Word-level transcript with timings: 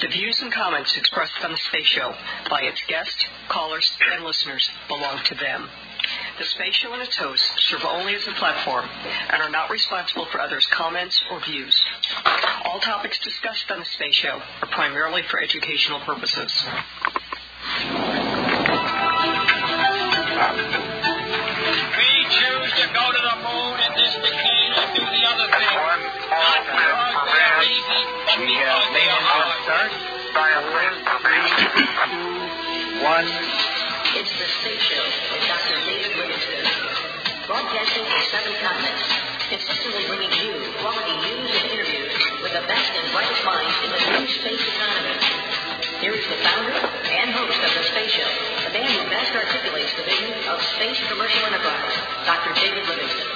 The 0.00 0.08
views 0.08 0.40
and 0.40 0.50
comments 0.50 0.96
expressed 0.96 1.44
on 1.44 1.50
the 1.50 1.58
Space 1.58 1.86
Show 1.86 2.14
by 2.48 2.62
its 2.62 2.80
guests, 2.88 3.22
callers, 3.48 3.92
and 4.14 4.24
listeners 4.24 4.70
belong 4.88 5.22
to 5.24 5.34
them. 5.34 5.68
The 6.38 6.44
Space 6.44 6.74
Show 6.76 6.94
and 6.94 7.02
its 7.02 7.16
hosts 7.16 7.46
serve 7.68 7.84
only 7.84 8.14
as 8.14 8.26
a 8.26 8.32
platform 8.32 8.88
and 9.28 9.42
are 9.42 9.50
not 9.50 9.68
responsible 9.68 10.24
for 10.24 10.40
others' 10.40 10.66
comments 10.68 11.22
or 11.30 11.40
views. 11.40 11.78
All 12.64 12.80
topics 12.80 13.18
discussed 13.18 13.70
on 13.70 13.80
the 13.80 13.84
Space 13.84 14.14
Show 14.14 14.40
are 14.62 14.68
primarily 14.68 15.22
for 15.22 15.38
educational 15.38 16.00
purposes. 16.00 16.64
Are 29.70 29.86
it 29.86 29.94
to 29.94 30.18
hard. 30.34 30.34
start. 30.34 30.90
Three, 31.22 31.46
two, 31.62 31.86
one. 33.06 33.28
It's 34.18 34.34
the 34.34 34.48
Space 34.50 34.82
Show 34.82 35.04
with 35.30 35.46
Dr. 35.46 35.78
David 35.86 36.10
Livingston. 36.18 36.66
Broadcasting 37.46 38.02
to 38.02 38.18
seven 38.34 38.54
continents, 38.58 39.06
consistently 39.46 40.10
bringing 40.10 40.32
you 40.42 40.58
quality 40.82 41.14
news 41.22 41.50
and 41.54 41.70
interviews 41.70 42.14
with 42.42 42.50
the 42.50 42.66
best 42.66 42.90
and 42.98 43.06
brightest 43.14 43.42
minds 43.46 43.76
in 43.86 43.90
the 43.94 44.00
new 44.18 44.26
space 44.42 44.58
economy. 44.58 45.14
Here 46.02 46.18
is 46.18 46.26
the 46.26 46.38
founder 46.42 46.74
and 46.74 47.30
host 47.30 47.58
of 47.62 47.70
the 47.70 47.84
Space 47.94 48.10
Show, 48.10 48.30
the 48.66 48.74
man 48.74 48.90
who 48.90 49.06
best 49.06 49.30
articulates 49.38 49.94
the 49.94 50.02
vision 50.02 50.34
of 50.50 50.58
space 50.74 50.98
commercial 51.06 51.46
enterprise, 51.46 51.94
Dr. 52.26 52.58
David 52.58 52.90
Livingston. 52.90 53.28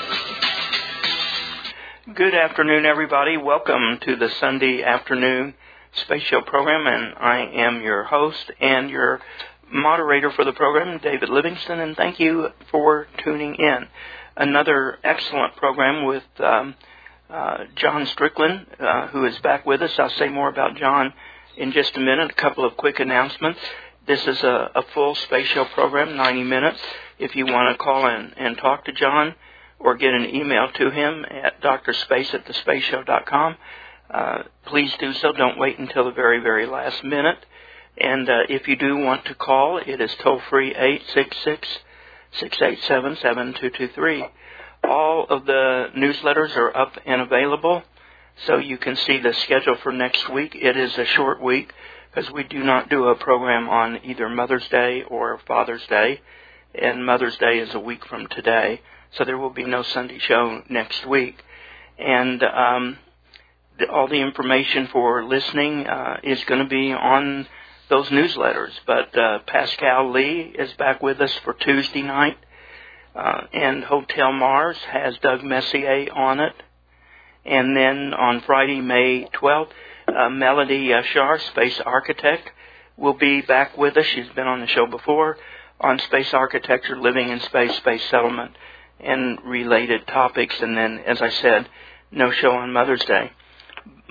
Good 2.14 2.34
afternoon, 2.34 2.87
everybody. 2.87 3.37
Welcome 3.37 3.98
to 4.02 4.16
the 4.16 4.30
Sunday 4.30 4.82
afternoon 4.82 5.54
Space 5.96 6.22
Show 6.24 6.40
program, 6.42 6.86
and 6.86 7.14
I 7.18 7.38
am 7.54 7.82
your 7.82 8.04
host 8.04 8.50
and 8.60 8.90
your 8.90 9.20
moderator 9.70 10.30
for 10.30 10.45
the 10.45 10.52
program, 10.52 10.98
David 10.98 11.28
Livingston, 11.28 11.80
and 11.80 11.96
thank 11.96 12.20
you 12.20 12.48
for 12.70 13.06
tuning 13.18 13.54
in. 13.54 13.86
Another 14.36 14.98
excellent 15.04 15.56
program 15.56 16.04
with 16.04 16.24
um, 16.40 16.74
uh, 17.30 17.64
John 17.76 18.06
Strickland, 18.06 18.66
uh, 18.78 19.09
who 19.09 19.24
is 19.24 19.38
back 19.38 19.64
with 19.64 19.82
us. 19.82 19.98
I'll 19.98 20.10
say 20.10 20.28
more 20.28 20.48
about 20.48 20.76
John 20.76 21.12
in 21.56 21.73
just 21.73 21.96
a 21.96 22.01
minute. 22.01 22.30
A 22.30 22.34
couple 22.34 22.64
of 22.64 22.76
quick 22.76 23.01
announcements. 23.01 23.60
This 24.06 24.26
is 24.26 24.42
a, 24.42 24.70
a 24.74 24.82
full 24.92 25.14
Space 25.14 25.46
Show 25.48 25.64
program, 25.66 26.16
90 26.16 26.45
minutes. 26.45 26.80
If 27.18 27.34
you 27.36 27.46
want 27.46 27.73
to 27.73 27.82
call 27.82 28.06
in 28.08 28.32
and 28.36 28.58
talk 28.58 28.84
to 28.86 28.92
John, 28.92 29.34
or 29.79 29.96
get 29.96 30.14
an 30.14 30.24
email 30.34 30.68
to 30.73 30.90
him 30.90 31.24
at 31.30 31.60
drspace 31.60 32.34
at 32.34 32.46
thespaceshow.com. 32.46 33.56
Uh, 34.15 34.43
please 34.66 34.93
do 35.01 35.12
so. 35.15 35.32
Don't 35.32 35.59
wait 35.59 35.79
until 35.79 36.04
the 36.04 36.12
very, 36.12 36.40
very 36.40 36.66
last 36.66 37.02
minute. 37.02 37.45
And 37.98 38.29
uh, 38.29 38.43
if 38.48 38.68
you 38.68 38.76
do 38.76 38.96
want 38.96 39.24
to 39.26 39.34
call, 39.34 39.79
it 39.79 40.01
is 40.01 40.15
toll 40.23 40.40
free 40.48 40.70
866 40.70 41.68
687 42.38 43.16
7223. 43.16 44.24
All 44.85 45.26
of 45.29 45.46
the 45.46 45.88
newsletters 45.96 46.57
are 46.57 46.76
up 46.76 46.92
and 47.07 47.23
available, 47.23 47.82
so 48.46 48.59
you 48.59 48.76
can 48.76 48.96
see 48.96 49.18
the 49.18 49.32
schedule 49.32 49.76
for 49.82 49.92
next 49.92 50.29
week. 50.29 50.54
It 50.54 50.76
is 50.76 50.96
a 50.98 51.04
short 51.04 51.42
week 51.42 51.73
because 52.12 52.30
we 52.30 52.45
do 52.45 52.62
not 52.62 52.88
do 52.90 53.09
a 53.09 53.16
program 53.16 53.68
on 53.68 54.01
either 54.04 54.29
Mother's 54.29 54.68
Day 54.68 55.02
or 55.02 55.40
Father's 55.46 55.87
Day, 55.88 56.20
and 56.74 57.04
Mother's 57.04 57.37
Day 57.38 57.59
is 57.59 57.74
a 57.74 57.80
week 57.80 58.04
from 58.07 58.26
today 58.29 58.80
so 59.16 59.24
there 59.24 59.38
will 59.38 59.51
be 59.51 59.65
no 59.65 59.82
Sunday 59.82 60.18
show 60.18 60.62
next 60.68 61.07
week. 61.07 61.42
And 61.98 62.42
um, 62.42 62.98
all 63.92 64.08
the 64.08 64.20
information 64.20 64.88
for 64.92 65.25
listening 65.25 65.86
uh, 65.86 66.19
is 66.22 66.42
going 66.44 66.62
to 66.62 66.69
be 66.69 66.92
on 66.92 67.47
those 67.88 68.08
newsletters. 68.08 68.72
But 68.86 69.16
uh, 69.16 69.41
Pascal 69.47 70.12
Lee 70.12 70.53
is 70.58 70.72
back 70.75 71.03
with 71.03 71.20
us 71.20 71.32
for 71.44 71.54
Tuesday 71.54 72.02
night, 72.02 72.36
uh, 73.14 73.42
and 73.52 73.84
Hotel 73.84 74.32
Mars 74.32 74.78
has 74.90 75.18
Doug 75.18 75.42
Messier 75.42 76.08
on 76.12 76.40
it. 76.40 76.54
And 77.44 77.76
then 77.76 78.14
on 78.14 78.40
Friday, 78.42 78.80
May 78.80 79.28
12th, 79.34 79.70
uh, 80.08 80.30
Melody 80.30 80.92
Shar, 81.12 81.38
Space 81.38 81.78
Architect, 81.84 82.50
will 82.96 83.14
be 83.14 83.42
back 83.42 83.76
with 83.76 83.96
us. 83.96 84.06
She's 84.06 84.28
been 84.30 84.46
on 84.46 84.60
the 84.60 84.66
show 84.66 84.86
before 84.86 85.36
on 85.80 85.98
space 85.98 86.32
architecture, 86.32 86.98
living 86.98 87.28
in 87.28 87.40
space, 87.40 87.76
space 87.76 88.02
settlement 88.08 88.52
and 89.00 89.38
related 89.44 90.06
topics. 90.06 90.54
And 90.60 90.76
then, 90.76 91.00
as 91.06 91.20
I 91.20 91.30
said, 91.30 91.68
no 92.10 92.30
show 92.30 92.52
on 92.52 92.72
Mother's 92.72 93.04
Day. 93.04 93.32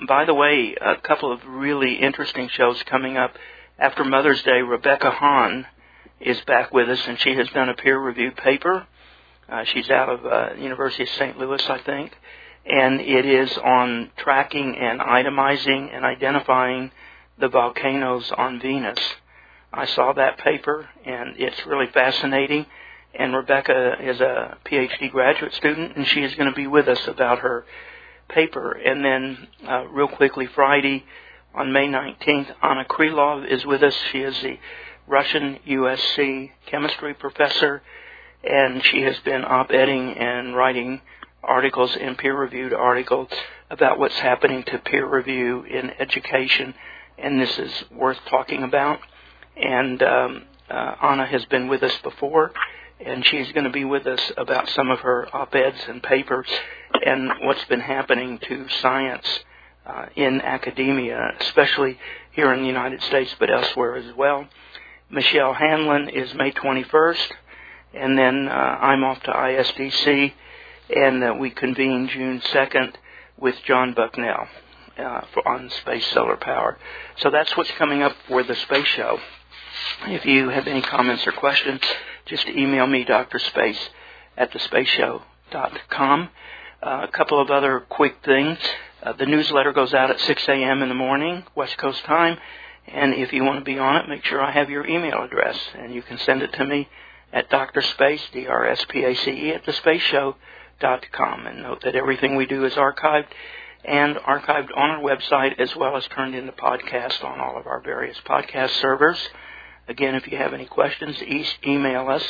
By 0.08 0.24
the 0.24 0.34
way, 0.34 0.74
a 0.80 0.96
couple 0.96 1.30
of 1.32 1.40
really 1.46 1.94
interesting 1.94 2.48
shows 2.48 2.82
coming 2.84 3.16
up. 3.16 3.32
After 3.78 4.04
Mother's 4.04 4.42
Day, 4.42 4.60
Rebecca 4.60 5.10
Hahn 5.10 5.66
is 6.20 6.40
back 6.42 6.72
with 6.72 6.88
us, 6.88 7.00
and 7.06 7.18
she 7.20 7.34
has 7.36 7.48
done 7.50 7.68
a 7.68 7.74
peer-reviewed 7.74 8.36
paper. 8.36 8.86
Uh, 9.48 9.64
she's 9.64 9.90
out 9.90 10.08
of 10.08 10.26
uh, 10.26 10.54
University 10.60 11.04
of 11.04 11.10
St. 11.10 11.38
Louis, 11.38 11.62
I 11.68 11.78
think, 11.78 12.12
and 12.66 13.00
it 13.00 13.24
is 13.24 13.56
on 13.58 14.10
tracking 14.16 14.76
and 14.76 15.00
itemizing 15.00 15.94
and 15.94 16.04
identifying 16.04 16.90
the 17.38 17.48
volcanoes 17.48 18.32
on 18.36 18.60
Venus. 18.60 18.98
I 19.72 19.86
saw 19.86 20.12
that 20.14 20.38
paper, 20.38 20.88
and 21.04 21.36
it's 21.38 21.66
really 21.66 21.90
fascinating 21.92 22.66
and 23.14 23.34
Rebecca 23.34 23.94
is 24.00 24.20
a 24.20 24.58
PhD 24.64 25.10
graduate 25.10 25.54
student, 25.54 25.96
and 25.96 26.06
she 26.06 26.22
is 26.22 26.34
going 26.34 26.50
to 26.50 26.56
be 26.56 26.66
with 26.66 26.88
us 26.88 27.06
about 27.06 27.38
her 27.38 27.64
paper. 28.28 28.72
And 28.72 29.04
then, 29.04 29.48
uh, 29.68 29.86
real 29.88 30.08
quickly, 30.08 30.46
Friday 30.46 31.04
on 31.54 31.72
May 31.72 31.86
19th, 31.86 32.54
Anna 32.62 32.84
Krylov 32.84 33.46
is 33.46 33.64
with 33.64 33.82
us. 33.82 33.94
She 34.10 34.20
is 34.20 34.40
the 34.42 34.58
Russian 35.06 35.58
USC 35.66 36.50
chemistry 36.66 37.14
professor, 37.14 37.82
and 38.42 38.82
she 38.84 39.02
has 39.02 39.18
been 39.20 39.44
op-editing 39.44 40.14
and 40.18 40.56
writing 40.56 41.00
articles 41.42 41.96
and 41.96 42.16
peer-reviewed 42.16 42.72
articles 42.72 43.28
about 43.70 43.98
what's 43.98 44.18
happening 44.18 44.62
to 44.64 44.78
peer 44.78 45.06
review 45.06 45.62
in 45.64 45.90
education, 45.98 46.74
and 47.18 47.40
this 47.40 47.58
is 47.58 47.84
worth 47.90 48.18
talking 48.28 48.62
about. 48.62 48.98
And 49.56 50.02
um, 50.02 50.44
uh, 50.70 50.94
Anna 51.02 51.26
has 51.26 51.44
been 51.46 51.68
with 51.68 51.82
us 51.82 51.96
before 52.02 52.52
and 53.00 53.24
she's 53.26 53.50
going 53.52 53.64
to 53.64 53.70
be 53.70 53.84
with 53.84 54.06
us 54.06 54.20
about 54.36 54.68
some 54.70 54.90
of 54.90 55.00
her 55.00 55.28
op-eds 55.34 55.78
and 55.88 56.02
papers 56.02 56.48
and 57.04 57.30
what's 57.42 57.64
been 57.66 57.80
happening 57.80 58.38
to 58.38 58.68
science 58.80 59.26
uh, 59.86 60.06
in 60.16 60.40
academia, 60.40 61.32
especially 61.40 61.98
here 62.32 62.52
in 62.52 62.60
the 62.60 62.66
United 62.66 63.02
States, 63.02 63.34
but 63.38 63.50
elsewhere 63.50 63.96
as 63.96 64.14
well. 64.16 64.46
Michelle 65.10 65.52
Hanlon 65.52 66.08
is 66.08 66.34
May 66.34 66.52
21st, 66.52 67.26
and 67.92 68.18
then 68.18 68.48
uh, 68.48 68.52
I'm 68.52 69.04
off 69.04 69.22
to 69.24 69.30
ISDC, 69.30 70.32
and 70.96 71.22
uh, 71.22 71.34
we 71.38 71.50
convene 71.50 72.08
June 72.08 72.40
2nd 72.40 72.94
with 73.38 73.56
John 73.66 73.92
Bucknell 73.94 74.48
uh, 74.98 75.20
for, 75.32 75.46
on 75.46 75.70
space 75.82 76.06
solar 76.12 76.36
power. 76.36 76.78
So 77.18 77.30
that's 77.30 77.56
what's 77.56 77.70
coming 77.72 78.02
up 78.02 78.14
for 78.28 78.42
the 78.42 78.54
space 78.54 78.86
show. 78.86 79.18
If 80.06 80.24
you 80.24 80.48
have 80.48 80.66
any 80.66 80.82
comments 80.82 81.26
or 81.26 81.32
questions, 81.32 81.80
just 82.26 82.46
email 82.48 82.86
me, 82.86 83.04
Dr. 83.04 83.38
Space, 83.38 83.78
at 84.36 84.50
thespaceshow.com. 84.52 86.28
Uh, 86.82 87.00
a 87.02 87.08
couple 87.08 87.40
of 87.40 87.50
other 87.50 87.80
quick 87.80 88.16
things. 88.24 88.58
Uh, 89.02 89.12
the 89.12 89.26
newsletter 89.26 89.72
goes 89.72 89.94
out 89.94 90.10
at 90.10 90.20
6 90.20 90.48
a.m. 90.48 90.82
in 90.82 90.88
the 90.88 90.94
morning, 90.94 91.44
West 91.54 91.76
Coast 91.78 92.02
time. 92.04 92.38
And 92.86 93.14
if 93.14 93.32
you 93.32 93.44
want 93.44 93.58
to 93.58 93.64
be 93.64 93.78
on 93.78 93.96
it, 93.96 94.08
make 94.08 94.24
sure 94.24 94.42
I 94.42 94.50
have 94.50 94.68
your 94.70 94.86
email 94.86 95.22
address. 95.22 95.58
And 95.78 95.94
you 95.94 96.02
can 96.02 96.18
send 96.18 96.42
it 96.42 96.52
to 96.54 96.64
me 96.64 96.88
at 97.32 97.50
drspace, 97.50 98.20
D-R-S-P-A-C-E, 98.32 99.52
at 99.52 99.64
thespaceshow.com. 99.64 101.46
And 101.46 101.62
note 101.62 101.82
that 101.82 101.94
everything 101.94 102.36
we 102.36 102.46
do 102.46 102.64
is 102.64 102.74
archived 102.74 103.28
and 103.84 104.16
archived 104.16 104.70
on 104.76 104.90
our 104.90 105.00
website 105.00 105.58
as 105.58 105.74
well 105.76 105.96
as 105.96 106.06
turned 106.08 106.34
into 106.34 106.52
podcast 106.52 107.22
on 107.24 107.40
all 107.40 107.58
of 107.58 107.66
our 107.66 107.80
various 107.80 108.16
podcast 108.26 108.70
servers. 108.80 109.18
Again, 109.88 110.14
if 110.14 110.30
you 110.30 110.38
have 110.38 110.54
any 110.54 110.66
questions, 110.66 111.20
e- 111.22 111.46
email 111.66 112.08
us. 112.08 112.24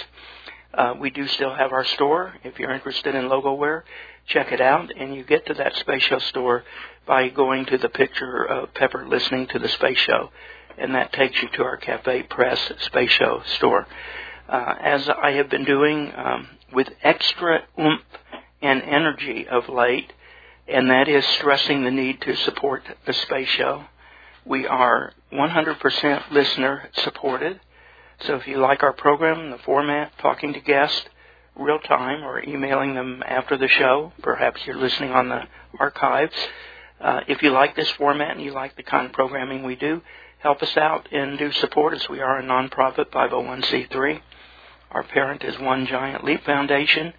Uh, 0.73 0.95
we 0.99 1.11
do 1.11 1.27
still 1.29 1.55
have 1.55 1.73
our 1.73 1.85
store. 1.85 2.35
If 2.43 2.59
you're 2.59 2.73
interested 2.73 3.15
in 3.15 3.29
logo 3.29 3.55
wear, 3.55 3.85
check 4.27 4.51
it 4.51 4.61
out. 4.61 4.91
And 4.97 5.15
you 5.15 5.25
get 5.25 5.47
to 5.47 5.55
that 5.55 5.77
Space 5.77 6.03
Show 6.03 6.19
store 6.19 6.65
by 7.07 7.29
going 7.29 7.67
to 7.67 7.79
the 7.79 7.89
picture 7.89 8.45
of 8.45 8.75
Pepper 8.75 9.07
listening 9.07 9.47
to 9.49 9.59
the 9.59 9.69
Space 9.69 9.99
Show. 9.99 10.31
And 10.77 10.95
that 10.95 11.13
takes 11.13 11.41
you 11.41 11.49
to 11.51 11.63
our 11.63 11.77
Cafe 11.77 12.25
Press 12.25 12.59
Space 12.81 13.13
Show 13.13 13.43
store. 13.57 13.87
Uh, 14.49 14.75
as 14.81 15.09
I 15.09 15.33
have 15.33 15.49
been 15.49 15.65
doing 15.65 16.13
um, 16.17 16.49
with 16.73 16.89
extra 17.03 17.63
oomph 17.79 18.03
and 18.61 18.83
energy 18.83 19.47
of 19.47 19.69
late, 19.69 20.13
and 20.67 20.91
that 20.91 21.09
is 21.09 21.25
stressing 21.39 21.85
the 21.85 21.91
need 21.91 22.21
to 22.23 22.35
support 22.35 22.83
the 23.07 23.13
Space 23.13 23.49
Show. 23.49 23.85
We 24.47 24.67
are 24.67 25.13
100% 25.33 26.31
listener 26.31 26.91
supported. 26.93 27.61
So 28.21 28.37
if 28.37 28.47
you 28.47 28.59
like 28.59 28.83
our 28.83 28.93
program, 28.93 29.51
the 29.51 29.59
format, 29.59 30.13
talking 30.19 30.53
to 30.53 30.61
guests, 30.61 31.05
real 31.57 31.79
time, 31.79 32.23
or 32.23 32.43
emailing 32.43 32.95
them 32.95 33.23
after 33.27 33.57
the 33.57 33.69
show, 33.69 34.13
perhaps 34.23 34.61
you're 34.67 34.77
listening 34.77 35.13
on 35.13 35.29
the 35.29 35.43
archives, 35.79 36.37
Uh, 37.01 37.21
if 37.27 37.43
you 37.43 37.51
like 37.51 37.75
this 37.75 37.91
format 37.91 38.31
and 38.31 38.43
you 38.43 38.53
like 38.53 38.77
the 38.77 38.83
kind 38.83 39.05
of 39.05 39.13
programming 39.13 39.63
we 39.63 39.75
do, 39.77 40.01
help 40.39 40.63
us 40.63 40.77
out 40.77 41.09
and 41.13 41.39
do 41.39 41.53
support 41.53 41.93
us. 41.93 42.09
We 42.09 42.21
are 42.21 42.39
a 42.39 42.43
nonprofit 42.43 43.11
501c3. 43.11 44.23
Our 44.93 45.03
parent 45.03 45.45
is 45.45 45.59
One 45.59 45.87
Giant 45.87 46.25
Leap 46.25 46.45
Foundation. 46.45 47.13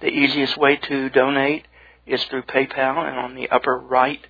The 0.00 0.10
easiest 0.10 0.56
way 0.56 0.76
to 0.76 1.08
donate 1.08 1.66
is 2.06 2.22
through 2.24 2.42
PayPal, 2.42 3.08
and 3.08 3.18
on 3.18 3.34
the 3.34 3.48
upper 3.48 3.76
right 3.78 4.24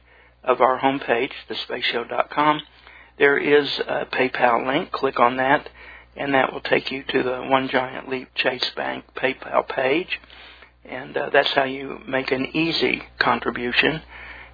of 0.45 0.61
our 0.61 0.81
homepage, 0.81 1.33
thespaceshow.com, 1.49 2.61
there 3.19 3.39
is 3.39 3.79
a 3.87 4.07
PayPal 4.07 4.67
link. 4.67 4.91
Click 4.93 5.19
on 5.21 5.37
that, 5.37 5.69
and 6.17 6.35
that 6.35 6.53
will 6.53 6.61
take 6.61 6.91
you 6.91 7.05
to 7.05 7.23
the 7.23 7.43
One 7.43 7.69
Giant 7.69 8.09
Leap 8.09 8.29
Chase 8.35 8.71
Bank 8.77 9.05
PayPal 9.17 9.69
page. 9.69 10.21
And 10.85 11.17
uh, 11.17 11.31
that's 11.33 11.53
how 11.53 11.65
you 11.65 12.01
make 12.07 12.31
an 12.31 12.47
easy 12.55 13.03
contribution. 13.19 14.03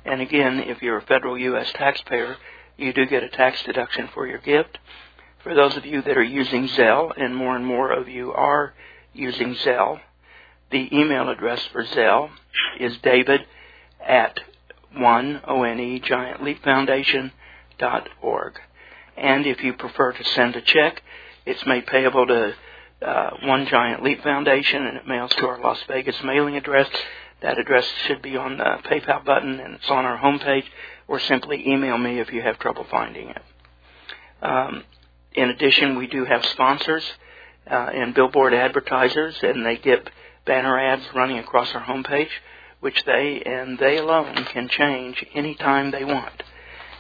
And 0.04 0.20
again, 0.20 0.60
if 0.60 0.82
you're 0.82 0.98
a 0.98 1.02
federal 1.02 1.36
U.S. 1.38 1.72
taxpayer, 1.74 2.36
you 2.76 2.92
do 2.92 3.06
get 3.06 3.22
a 3.22 3.28
tax 3.28 3.62
deduction 3.64 4.08
for 4.14 4.26
your 4.26 4.38
gift. 4.38 4.78
For 5.42 5.54
those 5.54 5.76
of 5.76 5.86
you 5.86 6.02
that 6.02 6.16
are 6.16 6.22
using 6.22 6.68
Zelle, 6.68 7.12
and 7.16 7.34
more 7.34 7.56
and 7.56 7.64
more 7.64 7.90
of 7.90 8.08
you 8.08 8.32
are 8.32 8.74
using 9.12 9.54
Zelle, 9.54 10.00
the 10.70 10.88
email 10.96 11.28
address 11.28 11.60
for 11.72 11.84
Zelle 11.84 12.30
is 12.78 12.96
david 12.98 13.40
at 14.06 14.38
one 14.96 15.40
O 15.46 15.62
N 15.62 15.80
E 15.80 16.00
Giant 16.00 16.42
Leap 16.42 16.62
Foundation 16.62 17.32
dot 17.78 18.08
org. 18.20 18.58
And 19.16 19.46
if 19.46 19.62
you 19.62 19.74
prefer 19.74 20.12
to 20.12 20.24
send 20.24 20.56
a 20.56 20.60
check, 20.60 21.02
it's 21.46 21.64
made 21.66 21.86
payable 21.86 22.26
to 22.26 22.54
uh, 23.02 23.30
One 23.44 23.66
Giant 23.66 24.02
Leap 24.02 24.22
Foundation, 24.22 24.86
and 24.86 24.96
it 24.96 25.06
mails 25.06 25.30
to 25.32 25.46
our 25.46 25.60
Las 25.60 25.78
Vegas 25.88 26.16
mailing 26.24 26.56
address. 26.56 26.88
That 27.42 27.58
address 27.58 27.86
should 28.06 28.22
be 28.22 28.36
on 28.36 28.58
the 28.58 28.78
PayPal 28.84 29.24
button, 29.24 29.60
and 29.60 29.74
it's 29.74 29.90
on 29.90 30.04
our 30.04 30.18
homepage. 30.18 30.64
Or 31.08 31.18
simply 31.18 31.66
email 31.66 31.98
me 31.98 32.20
if 32.20 32.32
you 32.32 32.40
have 32.42 32.58
trouble 32.58 32.86
finding 32.90 33.30
it. 33.30 33.42
Um, 34.42 34.84
in 35.32 35.50
addition, 35.50 35.96
we 35.96 36.06
do 36.06 36.24
have 36.24 36.44
sponsors 36.46 37.04
uh, 37.68 37.74
and 37.92 38.14
billboard 38.14 38.54
advertisers, 38.54 39.36
and 39.42 39.66
they 39.66 39.76
get 39.76 40.08
banner 40.46 40.78
ads 40.78 41.02
running 41.14 41.38
across 41.38 41.74
our 41.74 41.82
homepage, 41.82 42.28
which 42.80 43.04
they 43.04 43.42
and 43.44 43.78
they 43.78 43.98
alone 43.98 44.44
can 44.46 44.68
change 44.68 45.24
anytime 45.34 45.90
they 45.90 46.04
want. 46.04 46.42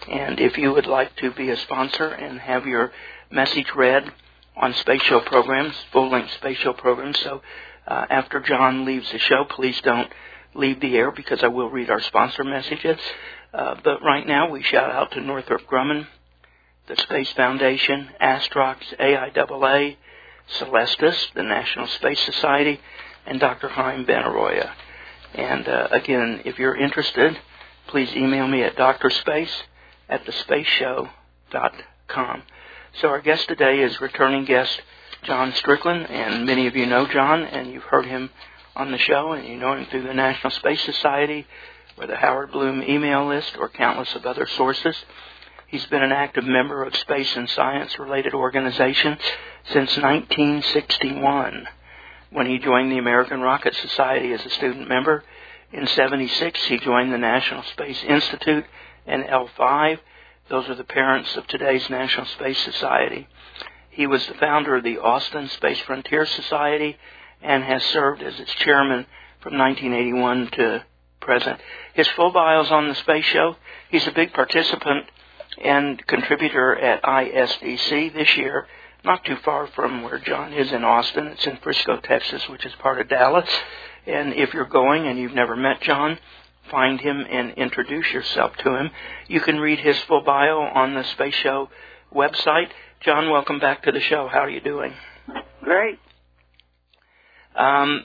And 0.08 0.40
if 0.40 0.56
you 0.56 0.72
would 0.72 0.86
like 0.86 1.14
to 1.16 1.30
be 1.32 1.50
a 1.50 1.56
sponsor 1.56 2.08
and 2.08 2.40
have 2.40 2.66
your 2.66 2.92
message 3.30 3.72
read 3.74 4.10
on 4.56 4.74
Space 4.74 5.02
Show 5.02 5.20
programs, 5.20 5.74
full-length 5.92 6.32
Space 6.34 6.58
Show 6.58 6.72
programs, 6.72 7.18
so 7.20 7.42
uh, 7.86 8.06
after 8.10 8.40
John 8.40 8.84
leaves 8.84 9.10
the 9.10 9.18
show, 9.18 9.44
please 9.48 9.80
don't 9.82 10.10
leave 10.54 10.80
the 10.80 10.96
air 10.96 11.10
because 11.10 11.42
I 11.42 11.48
will 11.48 11.70
read 11.70 11.90
our 11.90 12.00
sponsor 12.00 12.44
messages. 12.44 12.98
Uh, 13.52 13.76
but 13.82 14.02
right 14.02 14.26
now, 14.26 14.50
we 14.50 14.62
shout 14.62 14.90
out 14.90 15.12
to 15.12 15.20
Northrop 15.20 15.62
Grumman, 15.66 16.06
the 16.86 16.96
Space 16.96 17.32
Foundation, 17.32 18.08
Astrox, 18.20 18.78
AIAA, 18.98 19.96
Celestis, 20.58 21.32
the 21.34 21.42
National 21.42 21.86
Space 21.86 22.20
Society, 22.20 22.80
and 23.26 23.40
Dr. 23.40 23.68
Haym 23.68 24.04
Benaroya. 24.04 24.70
And 25.34 25.68
uh, 25.68 25.88
again, 25.90 26.42
if 26.44 26.58
you're 26.58 26.76
interested, 26.76 27.38
please 27.86 28.14
email 28.14 28.48
me 28.48 28.62
at 28.62 28.76
drspace 28.76 29.62
at 30.08 30.24
thespaceshow.com. 30.24 32.42
So 33.00 33.08
our 33.08 33.20
guest 33.20 33.48
today 33.48 33.80
is 33.80 34.00
returning 34.00 34.44
guest 34.44 34.80
John 35.22 35.52
Strickland, 35.52 36.10
and 36.10 36.46
many 36.46 36.66
of 36.66 36.74
you 36.74 36.86
know 36.86 37.06
John, 37.06 37.44
and 37.44 37.70
you've 37.70 37.84
heard 37.84 38.06
him 38.06 38.30
on 38.74 38.90
the 38.90 38.98
show, 38.98 39.32
and 39.32 39.46
you 39.46 39.56
know 39.56 39.74
him 39.74 39.86
through 39.86 40.02
the 40.02 40.14
National 40.14 40.50
Space 40.50 40.82
Society, 40.82 41.46
or 41.96 42.06
the 42.06 42.16
Howard 42.16 42.52
Bloom 42.52 42.82
email 42.82 43.26
list, 43.26 43.56
or 43.58 43.68
countless 43.68 44.14
of 44.14 44.26
other 44.26 44.46
sources. 44.46 44.96
He's 45.68 45.86
been 45.86 46.02
an 46.02 46.12
active 46.12 46.44
member 46.44 46.82
of 46.82 46.96
space 46.96 47.36
and 47.36 47.48
science 47.48 47.98
related 47.98 48.34
organizations 48.34 49.20
since 49.64 49.96
1961 49.96 51.68
when 52.30 52.46
he 52.46 52.58
joined 52.58 52.90
the 52.90 52.98
American 52.98 53.40
Rocket 53.40 53.74
Society 53.74 54.32
as 54.32 54.44
a 54.44 54.50
student 54.50 54.88
member. 54.88 55.24
In 55.72 55.86
76, 55.86 56.64
he 56.64 56.78
joined 56.78 57.12
the 57.12 57.18
National 57.18 57.62
Space 57.62 58.02
Institute 58.04 58.64
and 59.06 59.24
L5. 59.24 59.98
Those 60.48 60.68
are 60.68 60.74
the 60.74 60.84
parents 60.84 61.36
of 61.36 61.46
today's 61.46 61.88
National 61.90 62.26
Space 62.26 62.58
Society. 62.64 63.28
He 63.90 64.06
was 64.06 64.26
the 64.26 64.34
founder 64.34 64.76
of 64.76 64.84
the 64.84 64.98
Austin 64.98 65.48
Space 65.48 65.78
Frontier 65.80 66.26
Society 66.26 66.96
and 67.42 67.62
has 67.64 67.82
served 67.84 68.22
as 68.22 68.38
its 68.38 68.52
chairman 68.54 69.06
from 69.40 69.58
1981 69.58 70.50
to 70.52 70.84
present. 71.20 71.60
His 71.94 72.08
full 72.08 72.30
bio 72.30 72.62
is 72.62 72.70
on 72.70 72.88
the 72.88 72.94
Space 72.94 73.24
Show. 73.24 73.56
He's 73.90 74.06
a 74.06 74.12
big 74.12 74.32
participant 74.32 75.06
and 75.62 76.04
contributor 76.06 76.76
at 76.76 77.02
ISDC 77.02 78.14
this 78.14 78.36
year 78.36 78.66
not 79.04 79.24
too 79.24 79.36
far 79.44 79.66
from 79.68 80.02
where 80.02 80.18
John 80.18 80.52
is 80.52 80.72
in 80.72 80.84
Austin. 80.84 81.26
It's 81.28 81.46
in 81.46 81.58
Frisco, 81.62 81.98
Texas, 81.98 82.48
which 82.48 82.66
is 82.66 82.72
part 82.80 83.00
of 83.00 83.08
Dallas. 83.08 83.48
And 84.06 84.34
if 84.34 84.52
you're 84.52 84.66
going 84.66 85.06
and 85.06 85.18
you've 85.18 85.34
never 85.34 85.56
met 85.56 85.80
John, 85.80 86.18
find 86.70 87.00
him 87.00 87.24
and 87.30 87.52
introduce 87.52 88.10
yourself 88.12 88.52
to 88.58 88.76
him. 88.76 88.90
You 89.28 89.40
can 89.40 89.58
read 89.58 89.80
his 89.80 89.98
full 90.00 90.22
bio 90.22 90.60
on 90.60 90.94
the 90.94 91.04
Space 91.04 91.34
Show 91.34 91.68
website. 92.14 92.70
John, 93.00 93.30
welcome 93.30 93.58
back 93.58 93.82
to 93.84 93.92
the 93.92 94.00
show. 94.00 94.28
How 94.28 94.40
are 94.40 94.50
you 94.50 94.60
doing? 94.60 94.92
Great. 95.62 95.98
Um, 97.56 98.04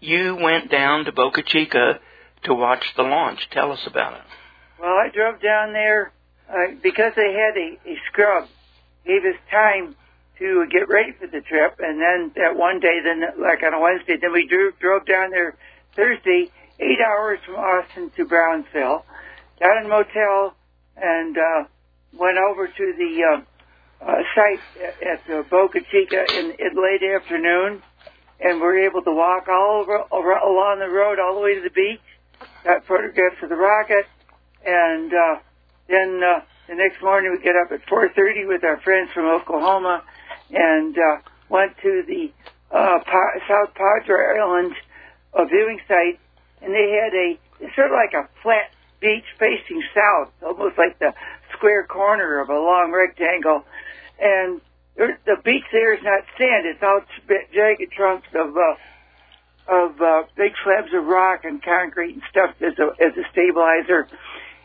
you 0.00 0.36
went 0.36 0.70
down 0.70 1.04
to 1.04 1.12
Boca 1.12 1.42
Chica 1.42 2.00
to 2.44 2.54
watch 2.54 2.84
the 2.96 3.02
launch. 3.02 3.48
Tell 3.50 3.70
us 3.72 3.86
about 3.86 4.14
it. 4.14 4.22
Well, 4.80 4.90
I 4.90 5.08
drove 5.14 5.40
down 5.40 5.72
there 5.72 6.12
uh, 6.50 6.74
because 6.82 7.12
they 7.14 7.32
had 7.32 7.56
a, 7.56 7.90
a 7.90 7.96
scrub. 8.10 8.48
Gave 9.06 9.22
us 9.22 9.38
time 9.50 9.94
to 10.42 10.66
get 10.66 10.88
ready 10.88 11.12
for 11.12 11.26
the 11.26 11.40
trip. 11.40 11.78
And 11.78 12.00
then 12.00 12.32
that 12.34 12.56
one 12.56 12.80
day, 12.80 12.98
then 13.02 13.22
like 13.40 13.62
on 13.62 13.74
a 13.74 13.80
Wednesday, 13.80 14.16
then 14.20 14.32
we 14.32 14.46
drove, 14.46 14.78
drove 14.78 15.06
down 15.06 15.30
there 15.30 15.56
Thursday, 15.94 16.50
eight 16.80 16.98
hours 17.00 17.38
from 17.46 17.56
Austin 17.56 18.10
to 18.16 18.24
Brownsville, 18.26 19.04
got 19.60 19.78
in 19.78 19.86
a 19.86 19.88
motel, 19.88 20.54
and 20.96 21.38
uh, 21.38 21.64
went 22.18 22.38
over 22.38 22.66
to 22.66 22.94
the 22.98 23.12
uh, 23.22 24.04
uh, 24.04 24.22
site 24.34 24.60
at, 25.00 25.30
uh, 25.30 25.42
Boca 25.48 25.78
Chica 25.90 26.24
in, 26.38 26.52
in 26.58 26.74
late 26.74 27.02
afternoon, 27.02 27.80
and 28.40 28.56
we 28.56 28.66
were 28.66 28.78
able 28.78 29.02
to 29.02 29.12
walk 29.12 29.46
all 29.48 29.82
over, 29.82 30.02
over 30.10 30.32
along 30.32 30.80
the 30.80 30.88
road 30.88 31.18
all 31.20 31.34
the 31.36 31.40
way 31.40 31.54
to 31.54 31.62
the 31.62 31.70
beach. 31.70 32.00
Got 32.64 32.86
photographs 32.86 33.36
of 33.42 33.48
the 33.48 33.56
rocket, 33.56 34.06
and 34.66 35.12
uh, 35.12 35.36
then 35.88 36.20
uh, 36.22 36.40
the 36.68 36.74
next 36.74 37.00
morning 37.02 37.30
we 37.30 37.42
get 37.42 37.54
up 37.54 37.70
at 37.70 37.86
4:30 37.86 38.48
with 38.48 38.64
our 38.64 38.80
friends 38.80 39.10
from 39.12 39.26
Oklahoma 39.26 40.02
and 40.52 40.96
uh, 40.96 41.16
went 41.48 41.76
to 41.82 42.02
the 42.06 42.30
uh, 42.70 42.98
pa- 43.04 43.38
South 43.48 43.74
Padre 43.74 44.38
Island 44.38 44.74
uh, 45.34 45.44
viewing 45.44 45.80
site, 45.88 46.18
and 46.60 46.72
they 46.74 46.90
had 47.02 47.14
a 47.14 47.74
sort 47.74 47.88
of 47.88 47.92
like 47.92 48.14
a 48.14 48.28
flat 48.42 48.70
beach 49.00 49.24
facing 49.38 49.82
south, 49.94 50.30
almost 50.42 50.78
like 50.78 50.98
the 50.98 51.12
square 51.52 51.84
corner 51.84 52.40
of 52.40 52.48
a 52.48 52.58
long 52.58 52.92
rectangle. 52.92 53.64
And 54.20 54.60
there, 54.96 55.18
the 55.26 55.36
beach 55.42 55.64
there 55.72 55.94
is 55.94 56.02
not 56.02 56.24
sand; 56.38 56.66
it's 56.66 56.82
all 56.82 57.00
jagged 57.52 57.92
trunks 57.92 58.28
of 58.34 58.56
uh, 58.56 58.74
of 59.68 60.00
uh, 60.00 60.22
big 60.36 60.52
slabs 60.64 60.92
of 60.94 61.04
rock 61.04 61.44
and 61.44 61.62
concrete 61.62 62.14
and 62.14 62.22
stuff 62.30 62.54
as 62.60 62.78
a 62.78 63.02
as 63.02 63.16
a 63.16 63.28
stabilizer. 63.32 64.08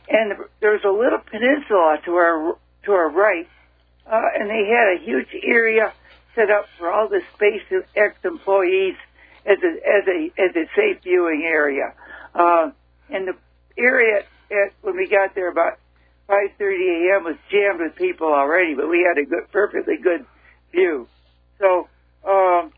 And 0.10 0.34
there's 0.62 0.84
a 0.86 0.92
little 0.92 1.20
peninsula 1.20 2.00
to 2.06 2.16
our 2.16 2.58
to 2.86 2.92
our 2.92 3.10
right 3.10 3.48
uh, 4.10 4.22
and 4.40 4.50
they 4.50 4.66
had 4.68 4.98
a 4.98 5.04
huge 5.04 5.28
area 5.44 5.94
set 6.36 6.50
up 6.50 6.66
for 6.78 6.92
all 6.92 7.10
the 7.10 7.22
SpaceX 7.36 8.14
employees 8.24 8.96
as 9.46 9.58
a 9.64 9.72
as 9.88 10.08
a 10.08 10.42
as 10.42 10.56
a 10.56 10.66
safe 10.76 11.02
viewing 11.04 11.44
area. 11.46 11.94
Uh, 12.34 12.72
and 13.10 13.28
the 13.28 13.36
area 13.78 14.24
at 14.52 14.74
when 14.82 14.96
we 14.96 15.08
got 15.08 15.36
there 15.36 15.50
about 15.50 15.80
5:30 16.30 16.60
a.m. 16.60 17.24
was 17.24 17.36
jammed 17.50 17.80
with 17.80 17.96
people 17.96 18.28
already, 18.28 18.76
but 18.76 18.90
we 18.90 19.06
had 19.08 19.18
a 19.18 19.26
good, 19.26 19.52
perfectly 19.52 19.98
good 19.98 20.26
view. 20.72 21.08
So 21.60 21.88
um, 22.28 22.72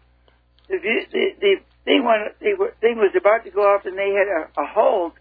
the, 0.67 0.77
the 1.11 1.25
the 1.39 1.55
thing 1.85 2.05
when 2.05 2.29
the 2.39 2.71
thing 2.81 2.97
was 2.97 3.13
about 3.17 3.43
to 3.45 3.51
go 3.51 3.61
off, 3.61 3.85
and 3.85 3.97
they 3.97 4.13
had 4.13 4.27
a, 4.27 4.61
a 4.61 4.65
hold. 4.65 5.13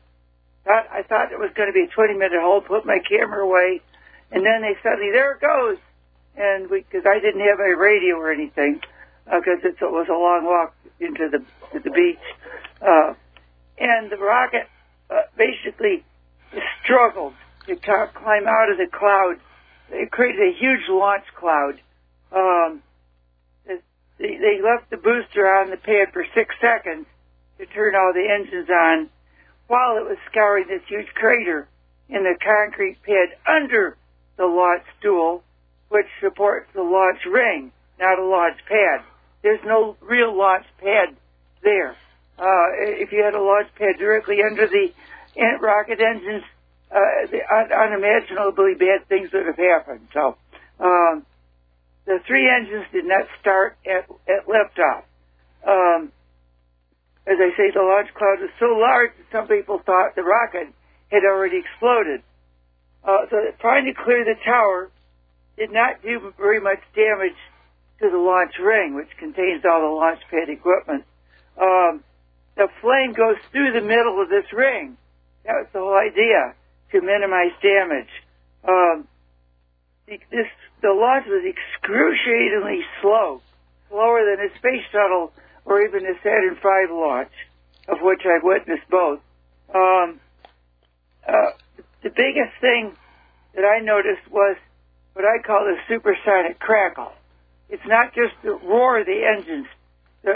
I 0.66 1.00
thought 1.08 1.32
it 1.32 1.38
was 1.40 1.48
going 1.56 1.68
to 1.68 1.72
be 1.72 1.88
a 1.88 1.88
20 1.88 2.12
minute 2.12 2.40
hold. 2.42 2.66
Put 2.66 2.84
my 2.84 2.98
camera 3.08 3.42
away, 3.42 3.80
and 4.30 4.44
then 4.44 4.60
they 4.60 4.76
suddenly 4.82 5.10
there 5.10 5.32
it 5.32 5.40
goes 5.40 5.78
and 6.38 6.70
we 6.70 6.80
because 6.80 7.04
I 7.06 7.18
didn't 7.20 7.40
have 7.40 7.58
a 7.58 7.76
radio 7.76 8.16
or 8.16 8.32
anything 8.32 8.80
because 9.24 9.58
uh, 9.64 9.68
it 9.68 9.92
was 9.92 10.06
a 10.08 10.14
long 10.14 10.44
walk 10.44 10.74
into 11.00 11.28
the 11.28 11.38
to 11.72 11.80
the 11.82 11.90
beach, 11.90 12.18
uh, 12.80 13.14
and 13.78 14.10
the 14.10 14.16
rocket 14.16 14.68
uh, 15.10 15.22
basically 15.36 16.04
struggled 16.82 17.34
to 17.66 17.74
t- 17.74 18.12
climb 18.14 18.46
out 18.46 18.70
of 18.70 18.78
the 18.78 18.86
cloud. 18.90 19.36
It 19.90 20.10
created 20.10 20.40
a 20.40 20.58
huge 20.58 20.88
launch 20.88 21.24
cloud. 21.34 21.80
Um, 22.32 22.82
they, 24.18 24.36
they 24.36 24.60
left 24.62 24.90
the 24.90 24.96
booster 24.96 25.46
on 25.46 25.70
the 25.70 25.76
pad 25.76 26.12
for 26.12 26.24
six 26.34 26.54
seconds 26.60 27.06
to 27.58 27.66
turn 27.66 27.94
all 27.94 28.12
the 28.12 28.28
engines 28.28 28.68
on 28.68 29.08
while 29.68 29.96
it 29.96 30.04
was 30.04 30.18
scouring 30.30 30.66
this 30.68 30.82
huge 30.88 31.06
crater. 31.14 31.68
in 32.08 32.24
the 32.24 32.34
concrete 32.42 32.96
pad 33.02 33.36
under 33.46 33.96
the 34.36 34.46
launch 34.46 34.82
stool, 34.98 35.42
which 35.88 36.06
supports 36.20 36.68
the 36.74 36.82
launch 36.82 37.24
ring, 37.24 37.72
not 37.98 38.18
a 38.18 38.24
launch 38.24 38.58
pad. 38.68 39.04
There's 39.42 39.64
no 39.64 39.96
real 40.00 40.36
launch 40.36 40.66
pad 40.78 41.16
there. 41.62 41.96
Uh, 42.38 42.68
if 43.02 43.10
you 43.12 43.22
had 43.22 43.34
a 43.34 43.42
launch 43.42 43.68
pad 43.76 43.98
directly 43.98 44.38
under 44.48 44.66
the 44.66 44.92
rocket 45.60 46.00
engines, 46.00 46.44
uh, 46.90 47.26
the 47.30 47.40
un- 47.52 47.72
unimaginably 47.72 48.74
bad 48.74 49.06
things 49.08 49.30
would 49.32 49.46
have 49.46 49.56
happened. 49.58 50.08
So, 50.12 50.36
um, 50.80 51.26
the 52.06 52.18
three 52.26 52.48
engines 52.48 52.86
did 52.92 53.04
not 53.04 53.26
start 53.40 53.76
at, 53.84 54.08
at 54.28 54.46
liftoff. 54.46 55.04
Um, 55.66 56.12
as 57.26 57.36
I 57.36 57.50
say, 57.56 57.70
the 57.74 57.82
launch 57.82 58.08
cloud 58.14 58.40
was 58.40 58.50
so 58.58 58.72
large 58.80 59.10
that 59.18 59.26
some 59.30 59.48
people 59.48 59.80
thought 59.84 60.16
the 60.16 60.22
rocket 60.22 60.72
had 61.10 61.24
already 61.24 61.58
exploded. 61.58 62.22
Uh, 63.04 63.26
so 63.30 63.36
trying 63.60 63.84
to 63.84 63.92
clear 63.92 64.24
the 64.24 64.34
tower 64.44 64.90
did 65.58 65.72
not 65.72 66.02
do 66.02 66.32
very 66.38 66.60
much 66.60 66.78
damage 66.94 67.36
to 68.00 68.08
the 68.10 68.16
launch 68.16 68.54
ring, 68.62 68.94
which 68.94 69.10
contains 69.18 69.64
all 69.64 69.80
the 69.80 69.94
launch 69.94 70.20
pad 70.30 70.48
equipment. 70.48 71.04
Um, 71.60 72.04
the 72.56 72.68
flame 72.80 73.12
goes 73.12 73.36
through 73.50 73.72
the 73.72 73.84
middle 73.84 74.22
of 74.22 74.28
this 74.28 74.46
ring. 74.52 74.96
That 75.44 75.54
was 75.58 75.66
the 75.72 75.80
whole 75.80 75.98
idea 75.98 76.54
to 76.92 77.00
minimize 77.00 77.52
damage. 77.60 78.10
Um, 78.66 79.08
this 80.06 80.46
the 80.80 80.94
launch 80.94 81.26
was 81.26 81.44
excruciatingly 81.44 82.80
slow, 83.02 83.42
slower 83.88 84.22
than 84.24 84.46
a 84.46 84.50
space 84.58 84.86
shuttle 84.92 85.32
or 85.64 85.82
even 85.82 86.06
a 86.06 86.14
Saturn 86.22 86.54
V 86.54 86.92
launch, 86.92 87.32
of 87.88 87.98
which 88.00 88.22
I've 88.24 88.44
witnessed 88.44 88.88
both. 88.88 89.20
Um, 89.74 90.20
uh, 91.26 91.50
the 92.02 92.10
biggest 92.10 92.56
thing 92.60 92.96
that 93.54 93.64
I 93.64 93.80
noticed 93.80 94.30
was 94.30 94.56
what 95.18 95.26
I 95.26 95.42
call 95.42 95.64
the 95.64 95.74
supersonic 95.88 96.60
crackle. 96.60 97.10
It's 97.68 97.82
not 97.86 98.14
just 98.14 98.34
the 98.44 98.54
roar 98.54 99.00
of 99.00 99.06
the 99.06 99.26
engines. 99.26 99.66
The, 100.22 100.34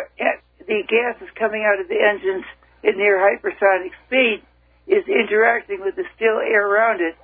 the 0.67 0.83
gases 0.89 1.29
coming 1.37 1.63
out 1.63 1.81
of 1.81 1.87
the 1.87 2.03
engines 2.03 2.45
at 2.83 2.97
near 2.97 3.17
hypersonic 3.17 3.93
speed 4.07 4.43
is 4.89 5.07
interacting 5.07 5.83
with 5.83 5.95
the 5.95 6.05
still 6.17 6.41
air 6.41 6.67
around 6.67 7.01
it, 7.01 7.15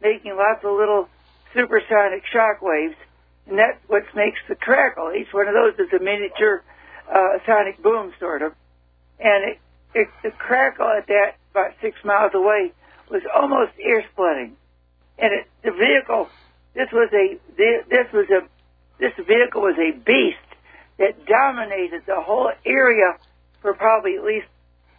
making 0.00 0.36
lots 0.36 0.62
of 0.62 0.78
little 0.78 1.08
supersonic 1.52 2.22
shock 2.32 2.62
waves, 2.62 2.94
and 3.48 3.58
that's 3.58 3.78
what 3.88 4.04
makes 4.14 4.38
the 4.48 4.54
crackle. 4.54 5.10
Each 5.12 5.32
one 5.32 5.48
of 5.48 5.54
those 5.54 5.74
is 5.74 5.92
a 5.92 5.98
miniature 5.98 6.62
uh, 7.12 7.38
sonic 7.44 7.82
boom, 7.82 8.12
sort 8.20 8.42
of. 8.42 8.52
And 9.18 9.50
it, 9.50 9.58
it, 9.92 10.08
the 10.22 10.30
crackle 10.30 10.86
at 10.86 11.08
that, 11.08 11.34
about 11.50 11.72
six 11.82 11.98
miles 12.04 12.30
away, 12.32 12.70
was 13.10 13.22
almost 13.34 13.72
ear 13.84 14.04
splitting. 14.12 14.56
And 15.18 15.32
it, 15.34 15.48
the 15.64 15.72
vehicle, 15.72 16.28
this 16.74 16.88
was 16.92 17.10
a, 17.12 17.38
this 17.56 18.12
was 18.12 18.26
a, 18.30 18.46
this 18.98 19.12
vehicle 19.26 19.62
was 19.62 19.76
a 19.78 19.96
beast 19.98 20.36
that 20.98 21.24
dominated 21.26 22.02
the 22.06 22.20
whole 22.20 22.50
area 22.66 23.16
for 23.62 23.74
probably 23.74 24.16
at 24.16 24.24
least 24.24 24.46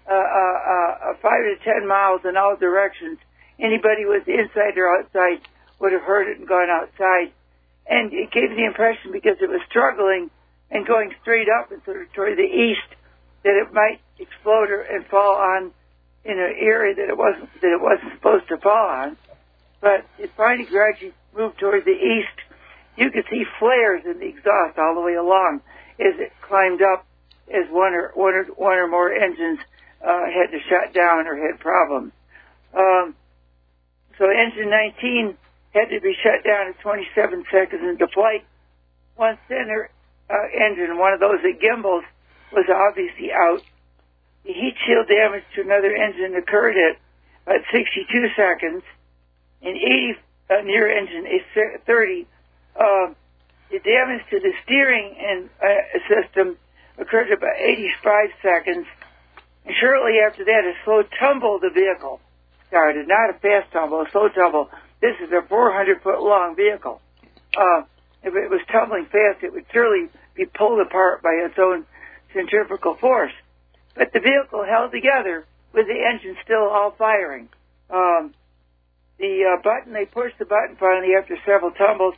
uh, 0.10 0.14
uh, 0.14 0.16
uh, 0.16 1.14
five 1.22 1.44
to 1.44 1.56
ten 1.64 1.88
miles 1.88 2.22
in 2.26 2.36
all 2.36 2.56
directions. 2.56 3.20
Anybody 3.60 4.06
was 4.06 4.24
inside 4.28 4.78
or 4.78 4.98
outside 4.98 5.42
would 5.80 5.94
have 5.94 6.02
heard 6.02 6.28
it 6.28 6.40
and 6.40 6.48
gone 6.48 6.70
outside. 6.70 7.32
And 7.86 8.14
it 8.14 8.32
gave 8.32 8.50
the 8.50 8.66
impression 8.66 9.12
because 9.12 9.38
it 9.42 9.50
was 9.50 9.62
struggling 9.70 10.30
and 10.72 10.86
going 10.86 11.14
straight 11.22 11.48
up 11.50 11.72
and 11.72 11.82
sort 11.84 12.02
of 12.02 12.14
toward 12.14 12.38
the 12.38 12.44
east 12.44 12.90
that 13.44 13.56
it 13.56 13.74
might 13.74 14.00
explode 14.20 14.70
or, 14.70 14.82
and 14.82 15.06
fall 15.08 15.36
on 15.36 15.72
in 16.26 16.38
an 16.38 16.54
area 16.60 16.96
that 16.96 17.10
it 17.10 17.18
wasn't 17.18 17.50
that 17.62 17.72
it 17.72 17.82
wasn't 17.82 18.14
supposed 18.14 18.48
to 18.50 18.58
fall 18.58 18.90
on. 18.90 19.18
But 19.82 20.06
it 20.18 20.32
finally 20.36 20.66
gradually 20.66 21.14
moved 21.36 21.59
toward 21.59 21.86
the 21.86 21.91
east. 21.91 22.38
You 22.98 23.12
could 23.12 23.25
see 23.29 23.45
flares 23.59 24.03
in 24.05 24.19
the 24.19 24.25
exhaust 24.25 24.77
all 24.77 24.95
the 24.95 25.01
way 25.01 25.15
along 25.15 25.62
as 26.00 26.19
it 26.19 26.31
climbed 26.41 26.81
up, 26.81 27.05
as 27.48 27.69
one 27.69 27.93
or 27.93 28.12
one 28.15 28.33
or, 28.33 28.43
one 28.55 28.77
or 28.77 28.88
more 28.88 29.12
engines 29.12 29.59
uh, 30.05 30.25
had 30.25 30.51
to 30.51 30.59
shut 30.69 30.93
down 30.93 31.27
or 31.27 31.36
had 31.36 31.59
problems. 31.59 32.12
Um, 32.74 33.15
so 34.17 34.29
engine 34.29 34.69
19 34.69 35.38
had 35.74 35.89
to 35.89 36.01
be 36.01 36.13
shut 36.21 36.43
down 36.43 36.67
at 36.67 36.79
27 36.79 37.45
seconds 37.51 37.81
into 37.83 38.07
flight. 38.13 38.45
One 39.15 39.38
center 39.48 39.89
uh, 40.29 40.48
engine, 40.53 40.98
one 40.98 41.13
of 41.13 41.19
those 41.19 41.41
that 41.43 41.59
gimbals, 41.59 42.03
was 42.51 42.65
obviously 42.69 43.31
out. 43.31 43.62
The 44.45 44.53
heat 44.53 44.75
shield 44.86 45.07
damage 45.07 45.43
to 45.55 45.62
another 45.62 45.93
engine 45.95 46.36
occurred 46.36 46.75
at 46.77 46.98
about 47.45 47.65
62 47.71 48.27
seconds. 48.36 48.83
In 49.62 49.75
80 49.75 50.15
uh, 50.50 50.62
near 50.63 50.89
engine 50.89 51.25
is 51.25 51.41
30. 51.86 52.27
Uh, 52.75 53.13
the 53.72 53.79
damage 53.79 54.25
to 54.32 54.39
the 54.39 54.53
steering 54.63 55.15
and 55.20 55.50
uh, 55.62 56.00
system 56.10 56.58
occurred 56.98 57.32
about 57.32 57.56
85 57.58 58.29
seconds. 58.41 58.88
And 59.65 59.75
shortly 59.79 60.20
after 60.25 60.44
that, 60.46 60.65
a 60.65 60.74
slow 60.84 61.03
tumble 61.20 61.56
of 61.56 61.62
the 61.62 61.70
vehicle 61.70 62.20
started. 62.68 63.08
Not 63.08 63.29
a 63.29 63.34
fast 63.34 63.72
tumble, 63.72 64.01
a 64.01 64.10
slow 64.12 64.29
tumble. 64.29 64.70
This 65.01 65.15
is 65.22 65.32
a 65.32 65.41
400 65.48 66.01
foot 66.01 66.22
long 66.22 66.56
vehicle. 66.56 67.01
Uh, 67.56 67.84
if 68.24 68.36
it 68.36 68.50
was 68.50 68.62
tumbling 68.72 69.06
fast, 69.06 69.44
it 69.44 69.53
would 69.53 69.65
surely 69.72 70.10
be 70.36 70.46
pulled 70.46 70.79
apart 70.82 71.22
by 71.22 71.32
its 71.46 71.56
own 71.58 71.86
centrifugal 72.34 72.96
force. 72.96 73.32
But 73.96 74.12
the 74.13 74.20
vehicle 74.20 74.65
held 74.65 74.91
together 74.91 75.46
with 75.74 75.88
the 75.88 76.00
engine 76.12 76.38
still 76.44 76.70
all 76.70 76.91
firing. 76.98 77.50
Um, 77.89 78.34
the 79.20 79.44
uh, 79.46 79.62
button, 79.62 79.94
they 79.94 80.06
pushed 80.06 80.40
the 80.40 80.46
button 80.46 80.76
finally 80.80 81.14
after 81.14 81.38
several 81.46 81.72
tumbles, 81.72 82.16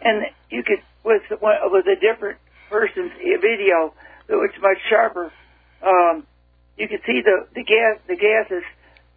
and 0.00 0.26
you 0.50 0.62
could, 0.64 0.80
with, 1.04 1.22
with 1.30 1.86
a 1.86 2.00
different 2.00 2.38
person's 2.70 3.12
video, 3.20 3.92
that 4.26 4.36
was 4.36 4.50
much 4.60 4.78
sharper, 4.88 5.30
um, 5.84 6.26
you 6.76 6.88
could 6.88 7.00
see 7.06 7.20
the, 7.22 7.46
the 7.54 7.62
gas, 7.62 8.00
the 8.08 8.16
gases 8.16 8.64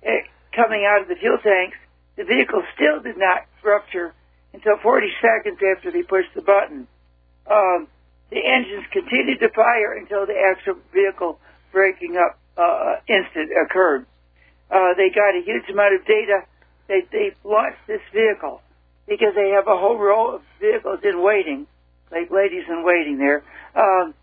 eh, 0.03 0.27
coming 0.53 0.85
out 0.85 1.01
of 1.01 1.07
the 1.07 1.15
fuel 1.15 1.37
tanks. 1.41 1.77
The 2.17 2.23
vehicle 2.23 2.61
still 2.75 3.01
did 3.01 3.17
not 3.17 3.45
rupture 3.63 4.13
until 4.53 4.77
40 4.81 5.07
seconds 5.21 5.59
after 5.63 5.91
they 5.91 6.03
pushed 6.03 6.33
the 6.35 6.41
button. 6.41 6.87
Um, 7.49 7.87
the 8.29 8.43
engines 8.43 8.85
continued 8.91 9.39
to 9.39 9.49
fire 9.49 9.93
until 9.95 10.25
the 10.25 10.35
actual 10.35 10.75
vehicle 10.93 11.39
breaking 11.71 12.17
up 12.17 12.37
uh, 12.57 12.99
instant 13.07 13.51
occurred. 13.55 14.05
Uh, 14.69 14.93
they 14.97 15.09
got 15.09 15.37
a 15.37 15.41
huge 15.45 15.69
amount 15.71 15.95
of 15.95 16.05
data. 16.05 16.43
They, 16.87 17.03
they 17.11 17.31
launched 17.43 17.85
this 17.87 18.01
vehicle 18.13 18.61
because 19.07 19.35
they 19.35 19.51
have 19.55 19.67
a 19.67 19.77
whole 19.77 19.97
row 19.97 20.35
of 20.35 20.41
vehicles 20.59 20.99
in 21.03 21.21
waiting, 21.21 21.67
like 22.11 22.31
ladies 22.31 22.63
in 22.67 22.83
waiting 22.83 23.17
there. 23.17 23.43
Um, 23.75 24.13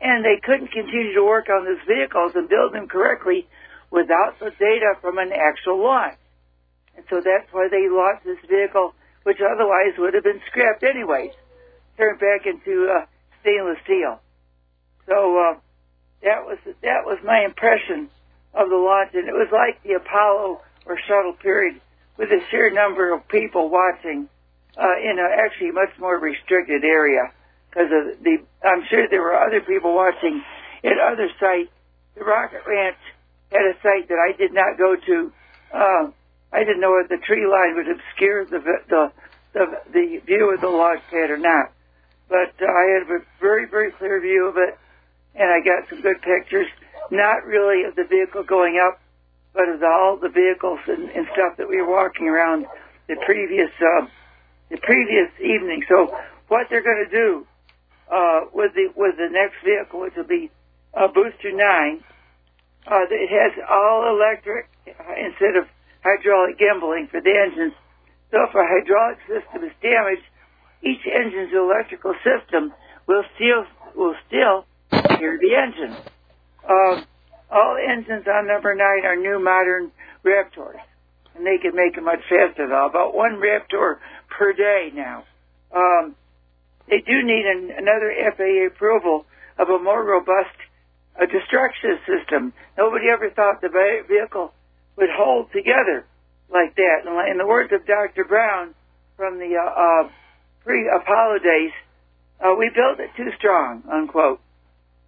and 0.00 0.24
they 0.24 0.40
couldn't 0.42 0.72
continue 0.72 1.14
to 1.14 1.24
work 1.24 1.48
on 1.48 1.66
these 1.66 1.84
vehicles 1.86 2.32
and 2.34 2.48
build 2.48 2.72
them 2.72 2.88
correctly 2.88 3.46
without 3.90 4.38
the 4.38 4.50
data 4.58 4.94
from 5.00 5.18
an 5.18 5.32
actual 5.32 5.82
launch. 5.82 6.16
And 6.96 7.04
so 7.10 7.16
that's 7.16 7.52
why 7.52 7.68
they 7.70 7.88
launched 7.88 8.24
this 8.24 8.38
vehicle, 8.48 8.94
which 9.24 9.38
otherwise 9.40 9.96
would 9.98 10.14
have 10.14 10.24
been 10.24 10.40
scrapped 10.48 10.82
anyways, 10.82 11.32
turned 11.96 12.20
back 12.20 12.46
into 12.46 12.88
uh, 12.88 13.06
stainless 13.42 13.78
steel. 13.84 14.20
So 15.06 15.36
uh, 15.36 15.54
that 16.22 16.44
was 16.44 16.58
that 16.82 17.04
was 17.04 17.18
my 17.24 17.44
impression 17.44 18.08
of 18.54 18.68
the 18.68 18.76
launch, 18.76 19.10
and 19.14 19.28
it 19.28 19.32
was 19.32 19.48
like 19.52 19.82
the 19.82 19.94
Apollo 19.94 20.60
or 20.86 20.98
shuttle 21.06 21.34
period, 21.34 21.80
with 22.20 22.28
a 22.28 22.44
sheer 22.50 22.68
number 22.70 23.14
of 23.14 23.26
people 23.28 23.70
watching 23.70 24.28
uh, 24.76 24.96
in 25.00 25.16
a 25.18 25.26
actually 25.40 25.72
much 25.72 25.88
more 25.98 26.20
restricted 26.20 26.84
area. 26.84 27.32
Because 27.70 27.88
of 27.88 28.22
the, 28.22 28.44
I'm 28.62 28.84
sure 28.90 29.08
there 29.08 29.22
were 29.22 29.40
other 29.40 29.62
people 29.62 29.94
watching 29.94 30.44
at 30.84 31.00
other 31.00 31.28
sites. 31.40 31.72
The 32.14 32.24
Rocket 32.24 32.60
Ranch 32.68 33.00
had 33.50 33.62
a 33.62 33.74
site 33.80 34.08
that 34.08 34.20
I 34.20 34.36
did 34.36 34.52
not 34.52 34.76
go 34.76 34.96
to. 34.96 35.32
Uh, 35.72 36.10
I 36.52 36.58
didn't 36.60 36.80
know 36.80 37.00
if 37.00 37.08
the 37.08 37.24
tree 37.24 37.46
line 37.48 37.74
would 37.76 37.88
obscure 37.88 38.44
the 38.44 38.60
the 38.60 39.12
the, 39.54 39.64
the 39.90 40.20
view 40.26 40.52
of 40.52 40.60
the 40.60 40.68
launch 40.68 41.00
pad 41.10 41.30
or 41.30 41.38
not. 41.38 41.72
But 42.28 42.52
uh, 42.60 42.66
I 42.66 43.00
had 43.00 43.08
a 43.08 43.24
very 43.40 43.66
very 43.66 43.92
clear 43.92 44.20
view 44.20 44.46
of 44.46 44.58
it, 44.58 44.76
and 45.34 45.48
I 45.48 45.64
got 45.64 45.88
some 45.88 46.02
good 46.02 46.20
pictures. 46.20 46.66
Not 47.10 47.46
really 47.46 47.84
of 47.84 47.96
the 47.96 48.04
vehicle 48.04 48.42
going 48.44 48.78
up, 48.78 49.00
but 49.54 49.68
of 49.68 49.80
the, 49.80 49.86
all 49.86 50.16
the 50.16 50.28
vehicles 50.28 50.80
and, 50.86 51.10
and 51.10 51.26
stuff 51.32 51.56
that 51.58 51.68
we 51.68 51.80
were 51.80 51.90
walking 51.90 52.28
around 52.28 52.66
the 53.08 53.16
previous 53.26 53.70
uh, 53.80 54.06
the 54.70 54.78
previous 54.78 55.28
evening. 55.40 55.82
So 55.88 56.14
what 56.48 56.68
they're 56.70 56.82
going 56.82 57.04
to 57.04 57.10
do 57.10 57.46
uh, 58.10 58.40
with 58.52 58.74
the 58.74 58.88
with 58.96 59.16
the 59.16 59.28
next 59.30 59.56
vehicle, 59.64 60.00
which 60.00 60.14
will 60.16 60.30
be 60.30 60.50
uh, 60.94 61.08
Booster 61.08 61.52
Nine, 61.52 62.02
uh, 62.86 63.06
it 63.10 63.30
has 63.30 63.52
all 63.68 64.14
electric 64.14 64.68
uh, 64.86 65.14
instead 65.18 65.56
of 65.56 65.66
hydraulic 66.02 66.58
gimbaling 66.58 67.10
for 67.10 67.20
the 67.20 67.34
engines. 67.34 67.74
So 68.30 68.38
if 68.46 68.54
a 68.54 68.62
hydraulic 68.62 69.18
system 69.26 69.64
is 69.64 69.74
damaged, 69.82 70.22
each 70.82 71.02
engine's 71.06 71.52
electrical 71.52 72.14
system 72.22 72.72
will 73.06 73.24
still 73.34 73.66
will 73.94 74.14
still 74.26 74.64
steer 74.88 75.38
the 75.38 75.54
engine. 75.56 75.96
Um, 76.68 77.04
all 77.50 77.76
engines 77.76 78.26
on 78.26 78.46
number 78.46 78.74
nine 78.74 79.04
are 79.04 79.16
new 79.16 79.38
modern 79.38 79.90
Raptors. 80.24 80.80
and 81.34 81.46
they 81.46 81.58
can 81.58 81.74
make 81.74 81.94
them 81.94 82.04
much 82.04 82.20
faster 82.28 82.68
though. 82.68 82.86
About 82.86 83.14
one 83.14 83.40
Raptor 83.40 83.98
per 84.28 84.52
day 84.52 84.90
now. 84.94 85.24
Um, 85.74 86.14
they 86.88 86.98
do 86.98 87.22
need 87.22 87.46
an, 87.46 87.70
another 87.76 88.12
FAA 88.36 88.66
approval 88.66 89.24
of 89.58 89.68
a 89.68 89.78
more 89.78 90.04
robust 90.04 90.56
uh, 91.20 91.26
destruction 91.26 91.98
system. 92.06 92.52
Nobody 92.76 93.06
ever 93.12 93.30
thought 93.30 93.60
the 93.60 93.70
vehicle 94.08 94.52
would 94.96 95.10
hold 95.10 95.52
together 95.52 96.04
like 96.52 96.74
that. 96.76 97.06
And 97.06 97.30
in 97.30 97.38
the 97.38 97.46
words 97.46 97.72
of 97.72 97.86
Dr. 97.86 98.24
Braun 98.24 98.74
from 99.16 99.38
the 99.38 99.56
uh, 99.56 100.06
uh, 100.06 100.08
pre-Apollo 100.64 101.38
days, 101.38 101.72
uh, 102.40 102.54
we 102.58 102.70
built 102.74 102.98
it 102.98 103.10
too 103.16 103.30
strong, 103.38 103.82
unquote. 103.90 104.40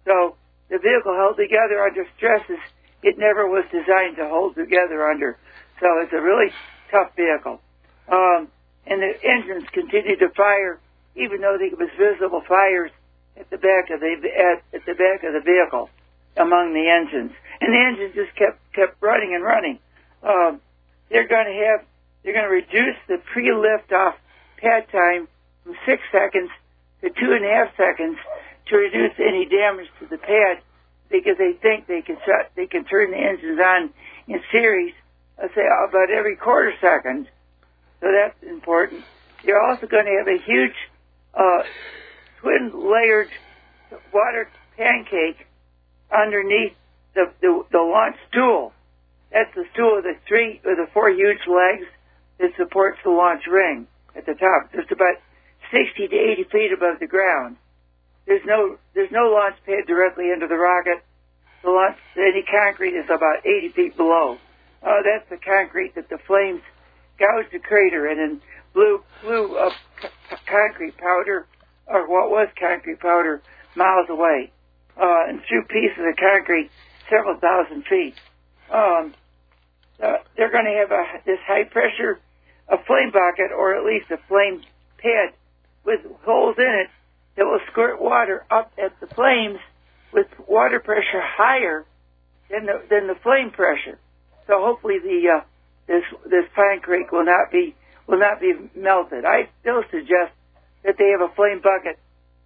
So 0.05 0.35
the 0.73 0.81
vehicle 0.81 1.13
held 1.13 1.37
together 1.37 1.85
under 1.85 2.01
stresses 2.17 2.57
it 3.03 3.19
never 3.19 3.45
was 3.45 3.65
designed 3.69 4.15
to 4.15 4.27
hold 4.27 4.55
together 4.55 5.05
under. 5.07 5.37
So 5.79 5.99
it's 5.99 6.13
a 6.13 6.21
really 6.21 6.51
tough 6.89 7.13
vehicle. 7.15 7.61
Um, 8.09 8.47
and 8.87 9.01
the 9.01 9.13
engines 9.23 9.67
continued 9.71 10.19
to 10.19 10.29
fire, 10.29 10.79
even 11.15 11.41
though 11.41 11.57
there 11.59 11.69
was 11.77 11.91
visible 11.99 12.41
fires 12.47 12.91
at 13.37 13.49
the 13.49 13.57
back 13.57 13.89
of 13.91 13.99
the 13.99 14.15
at, 14.33 14.63
at 14.73 14.85
the 14.85 14.95
back 14.95 15.23
of 15.23 15.33
the 15.33 15.41
vehicle 15.43 15.89
among 16.37 16.73
the 16.73 16.89
engines, 16.89 17.31
and 17.61 17.73
the 17.73 17.79
engines 17.79 18.15
just 18.15 18.35
kept 18.35 18.59
kept 18.73 19.01
running 19.01 19.35
and 19.35 19.43
running. 19.43 19.79
Um, 20.23 20.61
they're 21.09 21.27
going 21.27 21.45
to 21.45 21.59
have 21.67 21.85
they're 22.23 22.33
going 22.33 22.47
to 22.47 22.55
reduce 22.55 22.97
the 23.07 23.17
pre-lift 23.31 23.91
off 23.91 24.15
pad 24.57 24.87
time 24.91 25.27
from 25.63 25.75
six 25.85 26.01
seconds 26.11 26.49
to 27.01 27.09
two 27.09 27.31
and 27.31 27.45
a 27.45 27.49
half 27.49 27.75
seconds 27.75 28.17
to 28.67 28.75
reduce 28.77 29.13
any 29.19 29.45
damage 29.45 29.87
to 29.99 30.07
the 30.07 30.17
pad 30.17 30.61
because 31.09 31.37
they 31.37 31.53
think 31.61 31.87
they 31.87 32.01
can 32.01 32.17
shut 32.25 32.51
they 32.55 32.65
can 32.65 32.85
turn 32.85 33.11
the 33.11 33.17
engines 33.17 33.59
on 33.59 33.93
in 34.27 34.39
series, 34.51 34.93
let's 35.39 35.53
say 35.53 35.61
about 35.61 36.09
every 36.09 36.35
quarter 36.35 36.73
second. 36.79 37.27
So 38.01 38.07
that's 38.11 38.35
important. 38.43 39.03
You're 39.43 39.61
also 39.61 39.87
going 39.87 40.05
to 40.05 40.17
have 40.17 40.27
a 40.27 40.43
huge 40.43 40.75
uh, 41.33 41.63
twin 42.41 42.71
layered 42.73 43.29
water 44.13 44.49
pancake 44.77 45.45
underneath 46.11 46.73
the, 47.15 47.31
the 47.41 47.63
the 47.71 47.79
launch 47.79 48.15
stool. 48.29 48.73
That's 49.31 49.53
the 49.55 49.65
stool 49.73 49.95
with 49.95 50.05
the 50.05 50.15
three 50.27 50.61
or 50.65 50.75
the 50.75 50.87
four 50.93 51.09
huge 51.09 51.45
legs 51.47 51.87
that 52.39 52.51
supports 52.57 52.99
the 53.03 53.11
launch 53.11 53.43
ring 53.49 53.87
at 54.15 54.25
the 54.25 54.33
top, 54.33 54.71
just 54.73 54.91
about 54.91 55.15
60 55.71 56.07
to 56.07 56.15
80 56.15 56.43
feet 56.51 56.71
above 56.73 56.99
the 56.99 57.07
ground. 57.07 57.57
There's 58.25 58.45
no 58.45 58.77
there's 58.93 59.11
no 59.11 59.31
launch 59.31 59.55
pad 59.65 59.85
directly 59.87 60.31
into 60.31 60.47
the 60.47 60.55
rocket. 60.55 61.03
The 61.63 61.69
launch 61.69 61.97
any 62.17 62.43
concrete 62.43 62.95
is 62.95 63.05
about 63.05 63.45
80 63.45 63.69
feet 63.75 63.97
below. 63.97 64.37
Uh, 64.81 65.01
that's 65.03 65.29
the 65.29 65.37
concrete 65.37 65.95
that 65.95 66.09
the 66.09 66.17
flames 66.27 66.61
gouged 67.19 67.51
the 67.51 67.59
crater 67.59 68.07
in 68.07 68.19
and 68.19 68.41
blew 68.73 69.03
blew 69.21 69.57
up 69.57 69.73
c- 70.01 70.07
concrete 70.45 70.97
powder 70.97 71.47
or 71.87 72.07
what 72.07 72.29
was 72.29 72.47
concrete 72.59 72.99
powder 72.99 73.41
miles 73.75 74.07
away 74.09 74.51
uh, 74.97 75.27
and 75.27 75.41
threw 75.47 75.63
pieces 75.63 75.99
of 75.99 76.15
concrete 76.17 76.69
several 77.09 77.39
thousand 77.39 77.83
feet. 77.85 78.15
Um, 78.71 79.13
uh, 80.01 80.17
they're 80.35 80.51
going 80.51 80.65
to 80.65 80.77
have 80.79 80.91
a, 80.91 81.03
this 81.25 81.39
high 81.45 81.63
pressure 81.65 82.19
a 82.69 82.77
flame 82.87 83.11
bucket 83.11 83.51
or 83.55 83.75
at 83.75 83.85
least 83.85 84.09
a 84.11 84.17
flame 84.27 84.61
pad 84.97 85.33
with 85.85 85.99
holes 86.23 86.55
in 86.57 86.87
it 86.87 86.89
that 87.35 87.45
will 87.45 87.59
squirt 87.71 88.01
water 88.01 88.45
up 88.51 88.71
at 88.77 88.99
the 88.99 89.07
flames 89.07 89.59
with 90.11 90.27
water 90.47 90.79
pressure 90.79 91.21
higher 91.21 91.85
than 92.49 92.65
the 92.65 92.81
than 92.89 93.07
the 93.07 93.15
flame 93.15 93.51
pressure. 93.51 93.97
So 94.47 94.63
hopefully 94.63 94.99
the 94.99 95.39
uh, 95.39 95.43
this 95.87 96.03
this 96.29 96.45
pine 96.55 96.79
creek 96.81 97.11
will 97.11 97.25
not 97.25 97.51
be 97.51 97.75
will 98.07 98.19
not 98.19 98.39
be 98.39 98.53
melted. 98.75 99.25
I 99.25 99.49
still 99.61 99.83
suggest 99.89 100.33
that 100.83 100.95
they 100.97 101.09
have 101.17 101.21
a 101.21 101.33
flame 101.33 101.61
bucket 101.61 101.97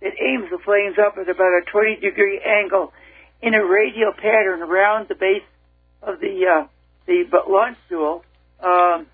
that 0.02 0.14
aims 0.22 0.50
the 0.52 0.60
flames 0.60 0.98
up 1.00 1.18
at 1.18 1.28
about 1.28 1.62
a 1.62 1.62
20 1.72 1.98
degree 1.98 2.40
angle 2.40 2.94
in 3.42 3.54
a 3.54 3.66
radial 3.66 4.14
pattern 4.14 4.62
around 4.62 5.08
the 5.08 5.16
base 5.16 5.44
of 6.02 6.20
the 6.20 6.46
uh, 6.46 6.68
the 7.06 7.26
launch 7.50 7.78
stool 7.88 8.24
um, 8.62 9.08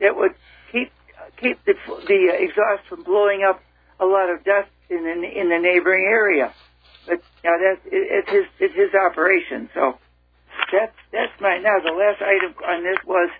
that 0.00 0.16
would 0.16 0.34
keep 0.72 0.92
keep 1.40 1.62
the 1.64 1.74
the 2.06 2.30
exhaust 2.38 2.86
from 2.88 3.02
blowing 3.02 3.42
up 3.42 3.60
a 4.00 4.06
lot 4.06 4.30
of 4.30 4.44
dust 4.44 4.70
in 4.90 5.04
the, 5.04 5.40
in 5.40 5.48
the 5.48 5.58
neighboring 5.58 6.04
area. 6.04 6.52
But 7.06 7.22
now 7.44 7.56
that's 7.58 7.86
it, 7.86 8.06
it's 8.10 8.30
his 8.30 8.44
it's 8.60 8.74
his 8.74 8.94
operation. 8.94 9.70
So 9.74 9.98
that's 10.72 10.96
that's 11.12 11.32
my 11.40 11.58
now 11.58 11.78
the 11.80 11.92
last 11.96 12.20
item 12.20 12.54
on 12.68 12.84
this 12.84 12.98
was 13.06 13.30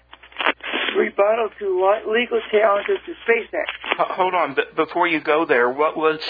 rebuttal 0.97 1.51
to 1.59 2.01
legal 2.11 2.41
challenges 2.51 2.99
to 3.07 3.13
SpaceX. 3.29 3.67
Hold 4.17 4.35
on, 4.35 4.55
but 4.55 4.75
before 4.75 5.07
you 5.07 5.21
go 5.21 5.45
there, 5.45 5.71
what 5.71 5.97
was 5.97 6.21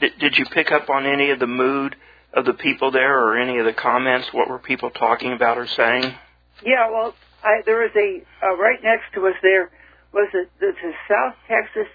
did, 0.00 0.18
did 0.18 0.38
you 0.38 0.46
pick 0.46 0.72
up 0.72 0.88
on 0.88 1.06
any 1.06 1.30
of 1.30 1.38
the 1.38 1.46
mood 1.46 1.96
of 2.32 2.44
the 2.44 2.54
people 2.54 2.90
there, 2.90 3.18
or 3.18 3.38
any 3.38 3.58
of 3.58 3.64
the 3.64 3.72
comments? 3.72 4.32
What 4.32 4.48
were 4.48 4.58
people 4.58 4.90
talking 4.90 5.32
about 5.32 5.58
or 5.58 5.66
saying? 5.66 6.14
Yeah, 6.64 6.90
well, 6.90 7.14
I, 7.42 7.62
there 7.64 7.80
was 7.80 7.92
a 7.96 8.22
uh, 8.44 8.56
right 8.56 8.82
next 8.82 9.12
to 9.14 9.26
us 9.26 9.34
there 9.42 9.70
was 10.12 10.28
a, 10.34 10.44
the, 10.60 10.72
the 10.72 10.92
South 11.08 11.34
Texas, 11.46 11.86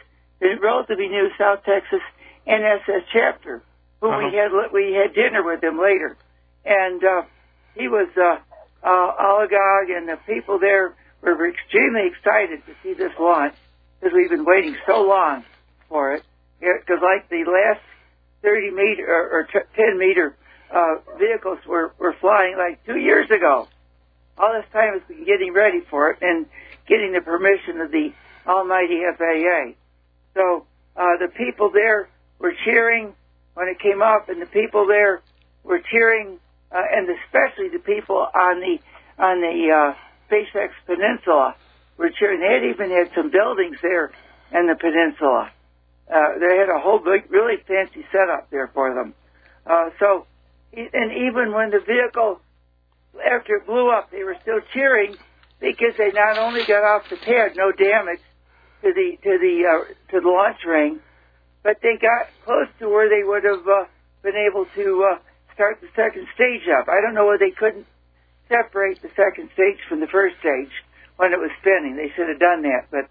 the 0.44 0.60
relatively 0.62 1.08
new 1.08 1.30
South 1.38 1.64
Texas 1.64 2.02
NSS 2.46 3.06
chapter, 3.12 3.64
who 4.02 4.10
uh-huh. 4.10 4.28
we 4.28 4.36
had 4.36 4.52
we 4.74 4.94
had 4.94 5.16
dinner 5.16 5.42
with 5.42 5.64
him 5.64 5.80
later, 5.80 6.18
and 6.66 7.04
uh, 7.04 7.22
he 7.76 7.88
was 7.88 8.10
uh, 8.18 8.38
uh, 8.84 9.14
Oligog, 9.24 9.96
and 9.96 10.08
the 10.10 10.20
people 10.28 10.60
there 10.60 10.94
were 11.22 11.50
extremely 11.50 12.08
excited 12.08 12.62
to 12.66 12.74
see 12.84 12.94
this 12.94 13.14
launch 13.18 13.56
because 14.00 14.14
we've 14.14 14.30
been 14.30 14.44
waiting 14.44 14.76
so 14.86 15.08
long 15.08 15.46
for 15.88 16.14
it. 16.14 16.24
Because 16.60 17.02
like 17.02 17.30
the 17.30 17.46
last 17.48 17.82
30 18.42 18.72
meter 18.72 19.08
or, 19.08 19.40
or 19.40 19.44
t- 19.44 19.68
10 19.76 19.98
meter 19.98 20.36
uh, 20.72 20.96
vehicles 21.18 21.60
were 21.66 21.94
were 21.98 22.16
flying 22.20 22.58
like 22.58 22.86
two 22.86 22.98
years 22.98 23.32
ago. 23.32 23.70
All 24.38 24.52
this 24.54 24.70
time 24.74 25.00
has 25.00 25.08
been 25.08 25.26
getting 25.26 25.54
ready 25.54 25.80
for 25.90 26.12
it 26.12 26.18
and 26.22 26.48
getting 26.88 27.14
the 27.14 27.22
permission 27.22 27.80
of 27.80 27.92
the 27.92 28.12
almighty 28.46 29.02
FAA. 29.18 29.76
So 30.34 30.66
uh, 30.96 31.18
the 31.20 31.28
people 31.28 31.72
there 31.72 32.10
were 32.40 32.54
cheering 32.66 33.14
when 33.54 33.68
it 33.68 33.80
came 33.80 34.02
up, 34.02 34.30
and 34.30 34.42
the 34.42 34.48
people 34.48 34.88
there 34.88 35.22
were 35.64 35.80
cheering, 35.92 36.40
uh, 36.72 36.82
and 36.92 37.08
especially 37.10 37.70
the 37.70 37.84
people 37.84 38.18
on 38.18 38.60
the 38.60 38.78
on 39.18 39.42
the 39.42 39.70
uh, 39.70 39.94
SpaceX 40.30 40.70
Peninsula 40.86 41.56
were 41.98 42.10
cheering. 42.10 42.40
They 42.40 42.54
had 42.54 42.64
even 42.64 42.90
had 42.90 43.12
some 43.16 43.30
buildings 43.30 43.78
there 43.82 44.12
in 44.52 44.68
the 44.68 44.76
peninsula. 44.76 45.52
Uh, 46.10 46.40
they 46.40 46.58
had 46.58 46.70
a 46.70 46.80
whole 46.80 47.00
big, 47.00 47.30
really 47.32 47.58
fancy 47.68 48.06
setup 48.12 48.50
there 48.50 48.70
for 48.74 48.94
them. 48.94 49.14
Uh, 49.66 49.90
so, 50.00 50.26
and 50.74 51.12
even 51.12 51.54
when 51.54 51.70
the 51.70 51.80
vehicle, 51.80 52.42
after 53.24 53.58
it 53.58 53.66
blew 53.66 53.90
up, 53.90 54.12
they 54.12 54.24
were 54.24 54.36
still 54.42 54.60
cheering 54.74 55.16
because 55.60 55.94
they 55.98 56.12
not 56.12 56.38
only 56.38 56.66
got 56.66 56.84
off 56.84 57.04
the 57.10 57.16
pad, 57.16 57.56
no 57.56 57.72
damage 57.72 58.20
to 58.84 58.94
the 58.94 59.18
to 59.24 59.40
the 59.40 59.56
uh, 59.64 59.84
to 60.12 60.20
the 60.20 60.28
launch 60.28 60.60
ring, 60.68 61.00
but 61.64 61.78
they 61.82 61.96
got 61.96 62.28
close 62.46 62.68
to 62.80 62.90
where 62.90 63.10
they 63.10 63.24
would 63.24 63.44
have 63.44 63.66
uh, 63.68 63.86
been 64.22 64.36
able 64.36 64.68
to 64.76 65.08
uh, 65.10 65.18
start 65.54 65.80
the 65.80 65.88
second 65.96 66.28
stage 66.36 66.68
up. 66.68 66.88
I 66.90 67.00
don't 67.00 67.16
know 67.16 67.26
why 67.26 67.38
they 67.40 67.52
couldn't 67.52 67.88
separate 68.50 69.02
the 69.02 69.10
second 69.16 69.50
stage 69.54 69.80
from 69.88 70.02
the 70.02 70.12
first 70.12 70.36
stage 70.40 70.72
when 71.16 71.32
it 71.32 71.40
was 71.40 71.52
spinning. 71.62 71.96
They 71.96 72.12
should 72.16 72.28
have 72.28 72.40
done 72.40 72.62
that, 72.64 72.92
but 72.92 73.08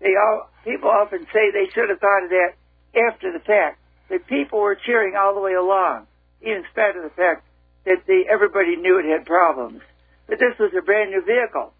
they 0.00 0.16
all 0.16 0.48
people 0.64 0.88
often 0.88 1.26
say 1.32 1.52
they 1.52 1.68
should 1.72 1.90
have 1.90 2.00
thought 2.00 2.24
of 2.24 2.30
that 2.30 2.52
after 2.96 3.32
the 3.32 3.44
fact. 3.44 3.78
That 4.08 4.26
people 4.26 4.60
were 4.60 4.74
cheering 4.74 5.16
all 5.16 5.34
the 5.34 5.40
way 5.40 5.54
along, 5.54 6.06
even 6.42 6.58
in 6.58 6.64
spite 6.70 6.96
of 6.96 7.02
the 7.02 7.16
fact 7.16 7.46
that 7.84 8.04
they, 8.06 8.24
everybody 8.28 8.76
knew 8.76 8.98
it 8.98 9.06
had 9.06 9.24
problems. 9.24 9.80
But 10.26 10.38
this 10.38 10.52
was 10.58 10.72
a 10.76 10.82
brand 10.82 11.10
new 11.10 11.24
vehicle. 11.24 11.72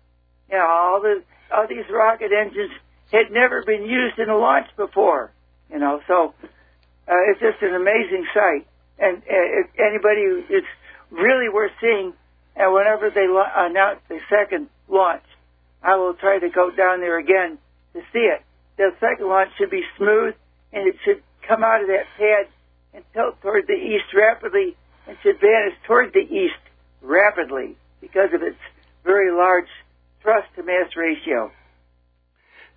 You 0.50 0.56
know, 0.56 0.66
all 0.66 1.00
the 1.02 1.22
all 1.52 1.66
these 1.68 1.84
rocket 1.90 2.32
engines 2.32 2.72
had 3.12 3.30
never 3.30 3.62
been 3.62 3.84
used 3.84 4.18
in 4.18 4.28
a 4.28 4.36
launch 4.36 4.66
before. 4.76 5.30
You 5.70 5.78
know, 5.78 6.00
so 6.08 6.34
uh, 7.08 7.30
it's 7.30 7.40
just 7.40 7.62
an 7.62 7.74
amazing 7.74 8.26
sight. 8.34 8.66
And 8.98 9.18
uh, 9.18 9.82
anybody 9.82 10.22
it's 10.48 10.66
really 11.10 11.48
worth 11.48 11.72
seeing, 11.80 12.12
and 12.56 12.72
whenever 12.72 13.10
they 13.10 13.26
announce 13.26 14.00
the 14.08 14.20
second 14.28 14.68
launch, 14.88 15.24
I 15.82 15.96
will 15.96 16.14
try 16.14 16.38
to 16.38 16.48
go 16.48 16.70
down 16.70 17.00
there 17.00 17.18
again 17.18 17.58
to 17.94 18.00
see 18.12 18.26
it. 18.30 18.42
The 18.76 18.90
second 19.00 19.28
launch 19.28 19.50
should 19.58 19.70
be 19.70 19.82
smooth, 19.96 20.34
and 20.72 20.88
it 20.88 20.96
should 21.04 21.22
come 21.46 21.62
out 21.62 21.82
of 21.82 21.88
that 21.88 22.06
pad 22.16 22.48
and 22.94 23.04
tilt 23.12 23.40
toward 23.40 23.66
the 23.66 23.74
east 23.74 24.12
rapidly, 24.14 24.76
and 25.06 25.16
should 25.22 25.40
vanish 25.40 25.74
toward 25.86 26.12
the 26.12 26.20
east 26.20 26.60
rapidly 27.00 27.76
because 28.00 28.32
of 28.32 28.42
its 28.42 28.58
very 29.04 29.32
large 29.32 29.68
thrust 30.22 30.48
to 30.56 30.62
mass 30.62 30.94
ratio. 30.96 31.50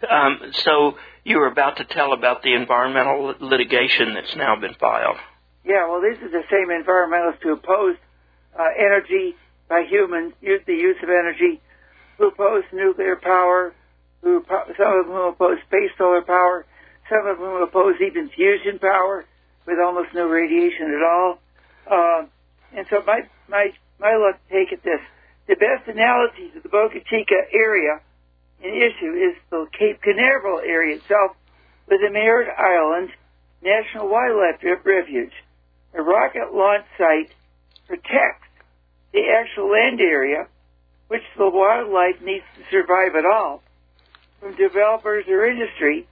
Um, 0.10 0.52
so 0.64 0.98
you 1.24 1.40
were 1.40 1.48
about 1.48 1.78
to 1.78 1.86
tell 1.86 2.14
about 2.14 2.44
the 2.44 2.54
environmental 2.54 3.34
litigation 3.40 4.14
that's 4.14 4.36
now 4.36 4.56
been 4.60 4.76
filed. 4.76 5.18
Yeah, 5.64 5.88
well, 5.90 6.02
this 6.02 6.18
is 6.18 6.32
the 6.32 6.44
same 6.52 6.70
environmentalists 6.70 7.42
who 7.42 7.54
opposed 7.54 8.00
uh, 8.58 8.64
energy 8.78 9.36
by 9.68 9.84
humans, 9.90 10.34
use 10.42 10.62
the 10.68 10.74
use 10.74 10.98
of 11.02 11.10
energy 11.10 11.60
who 12.18 12.28
oppose 12.28 12.64
nuclear 12.72 13.16
power, 13.16 13.74
who 14.22 14.44
some 14.78 15.00
of 15.00 15.06
whom 15.08 15.34
oppose 15.34 15.58
space 15.68 15.92
solar 15.98 16.22
power, 16.22 16.66
some 17.10 17.26
of 17.28 17.38
whom 17.38 17.62
oppose 17.62 17.96
even 18.06 18.30
fusion 18.30 18.80
power 18.80 19.26
with 19.66 19.80
almost 19.80 20.10
no 20.14 20.28
radiation 20.28 20.94
at 20.94 21.04
all. 21.04 21.40
Uh, 21.90 22.26
and 22.76 22.86
so 22.90 23.04
my 23.06 23.22
my 23.48 23.72
my 24.00 24.16
look 24.16 24.38
take 24.52 24.72
at 24.72 24.84
this. 24.84 25.02
The 25.48 25.56
best 25.56 25.88
analogy 25.88 26.52
to 26.54 26.60
the 26.62 26.70
Boca 26.70 27.00
Chica 27.10 27.42
area 27.54 28.02
an 28.66 28.74
issue 28.74 29.14
is 29.14 29.36
the 29.52 29.68
Cape 29.78 30.02
Canaveral 30.02 30.60
area 30.60 30.98
itself 30.98 31.38
with 31.88 32.02
the 32.02 32.10
Merritt 32.10 32.50
Island 32.58 33.10
National 33.62 34.10
Wildlife 34.10 34.62
Refuge. 34.84 35.34
A 35.94 36.02
rocket 36.02 36.54
launch 36.54 36.86
site 36.98 37.32
protects 37.88 38.50
the 39.14 39.22
actual 39.30 39.72
land 39.72 40.02
area 40.02 40.48
which 41.08 41.22
the 41.38 41.50
wildlife 41.50 42.20
needs 42.22 42.44
to 42.58 42.64
survive 42.72 43.16
at 43.16 43.26
all 43.26 43.62
from 44.40 44.56
developers 44.56 45.26
or 45.28 45.46
industry 45.46 46.08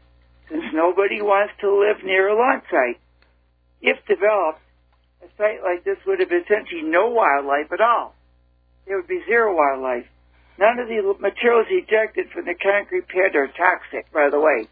since 0.49 0.63
nobody 0.73 1.21
wants 1.21 1.53
to 1.59 1.73
live 1.73 2.03
near 2.05 2.29
a 2.29 2.37
launch 2.37 2.63
site. 2.69 2.99
If 3.81 3.97
developed, 4.05 4.61
a 5.23 5.27
site 5.37 5.63
like 5.63 5.83
this 5.83 5.97
would 6.05 6.19
have 6.19 6.31
essentially 6.31 6.83
no 6.83 7.09
wildlife 7.09 7.71
at 7.73 7.81
all. 7.81 8.13
There 8.85 8.97
would 8.97 9.07
be 9.07 9.21
zero 9.25 9.55
wildlife. 9.55 10.05
None 10.57 10.79
of 10.79 10.87
the 10.87 11.15
materials 11.19 11.67
ejected 11.69 12.29
from 12.29 12.45
the 12.45 12.53
concrete 12.53 13.07
pad 13.07 13.35
are 13.35 13.47
toxic, 13.47 14.11
by 14.11 14.29
the 14.29 14.39
way, 14.39 14.67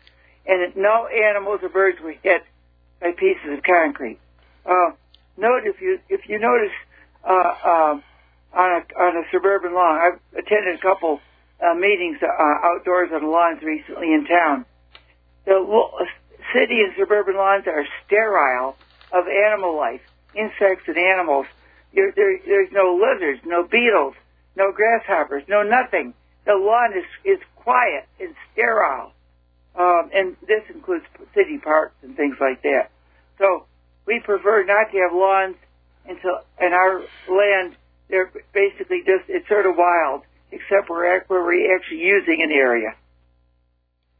and 0.46 0.76
no 0.76 1.08
animals 1.08 1.60
or 1.64 1.70
birds 1.70 2.00
were 2.02 2.16
hit 2.24 2.44
by 3.00 3.12
pieces 3.12 3.58
of 3.58 3.64
concrete. 3.64 4.20
Uh, 4.66 4.92
note 5.38 5.64
if 5.66 5.82
you 5.82 6.00
if 6.08 6.30
you 6.30 6.38
notice 6.38 6.74
uh, 7.24 7.54
um, 7.66 8.04
on 8.54 8.82
a 8.82 9.00
on 9.00 9.18
a 9.18 9.24
suburban 9.32 9.74
lawn, 9.74 10.00
I've 10.00 10.20
attended 10.38 10.76
a 10.76 10.82
couple 10.82 11.20
uh, 11.60 11.74
meetings 11.74 12.18
uh, 12.22 12.28
outdoors 12.64 13.10
on 13.14 13.30
lawns 13.30 13.64
recently 13.64 14.14
in 14.14 14.26
town. 14.26 14.66
The 15.46 15.58
city 16.54 16.82
and 16.82 16.94
suburban 16.98 17.36
lawns 17.36 17.66
are 17.68 17.86
sterile 18.06 18.76
of 19.12 19.26
animal 19.28 19.76
life, 19.76 20.02
insects 20.36 20.88
and 20.88 20.98
animals. 20.98 21.48
There, 21.94 22.14
there, 22.16 22.40
there's 22.46 22.72
no 22.72 22.96
lizards, 22.96 23.42
no 23.46 23.64
beetles, 23.64 24.14
no 24.56 24.72
grasshoppers, 24.72 25.44
no 25.48 25.64
nothing. 25.64 26.14
The 26.46 26.54
lawn 26.54 26.98
is, 26.98 27.06
is 27.24 27.40
quiet 27.56 28.08
and 28.20 28.36
sterile. 28.52 29.14
Um, 29.78 30.10
and 30.14 30.36
this 30.48 30.64
includes 30.74 31.06
city 31.34 31.58
parks 31.58 31.96
and 32.04 32.16
things 32.16 32.36
like 32.42 32.62
that. 32.64 32.90
So 33.38 33.66
we 34.06 34.20
prefer 34.20 34.66
not 34.66 34.92
to 34.92 34.98
have 34.98 35.14
lawns 35.14 35.56
until, 36.08 36.42
in 36.60 36.74
our 36.74 37.02
land, 37.30 37.76
they're 38.10 38.32
basically 38.54 39.00
just, 39.06 39.30
it's 39.30 39.48
sort 39.48 39.66
of 39.66 39.76
wild, 39.78 40.24
except 40.52 40.90
where, 40.90 41.26
we're 41.30 41.76
actually 41.76 42.00
using 42.00 42.42
an 42.44 42.52
area. 42.52 42.96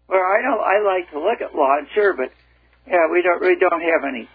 Well, 0.08 0.22
I 0.22 0.42
know 0.42 0.60
I 0.60 0.80
like 0.80 1.10
to 1.12 1.20
look 1.20 1.42
at 1.42 1.56
lawns, 1.56 1.88
sure, 1.94 2.14
but 2.14 2.32
yeah, 2.88 3.08
we 3.12 3.22
don't 3.22 3.42
really 3.42 3.60
don't 3.60 3.82
have 3.82 4.04
any. 4.08 4.30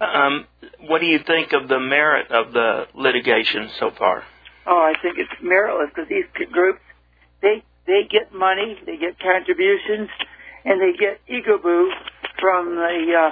Um, 0.00 0.46
what 0.88 1.00
do 1.00 1.06
you 1.06 1.20
think 1.24 1.52
of 1.52 1.68
the 1.68 1.78
merit 1.78 2.30
of 2.30 2.52
the 2.52 2.86
litigation 2.94 3.70
so 3.78 3.90
far? 3.96 4.24
Oh, 4.66 4.78
I 4.78 4.94
think 5.00 5.18
it's 5.18 5.32
meritless 5.42 5.88
because 5.94 6.08
these 6.08 6.26
groups, 6.52 6.80
they 7.40 7.64
they 7.86 8.02
get 8.08 8.32
money, 8.32 8.78
they 8.86 8.96
get 8.96 9.18
contributions, 9.18 10.08
and 10.64 10.80
they 10.80 10.96
get 10.96 11.20
ego 11.26 11.58
boost 11.58 11.96
from 12.40 12.76
the 12.76 13.14
uh, 13.18 13.30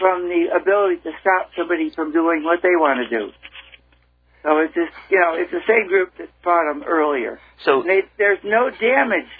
from 0.00 0.28
the 0.28 0.48
ability 0.54 0.96
to 1.02 1.12
stop 1.20 1.50
somebody 1.56 1.90
from 1.90 2.12
doing 2.12 2.42
what 2.44 2.60
they 2.62 2.74
want 2.74 2.98
to 2.98 3.08
do. 3.08 3.30
So 4.42 4.58
it's 4.58 4.74
just 4.74 4.92
you 5.10 5.20
know 5.20 5.34
it's 5.34 5.50
the 5.50 5.62
same 5.66 5.88
group 5.88 6.12
that 6.18 6.28
fought 6.42 6.72
them 6.72 6.82
earlier. 6.86 7.38
So 7.64 7.82
they, 7.82 8.02
there's 8.18 8.42
no 8.44 8.70
damage 8.70 9.30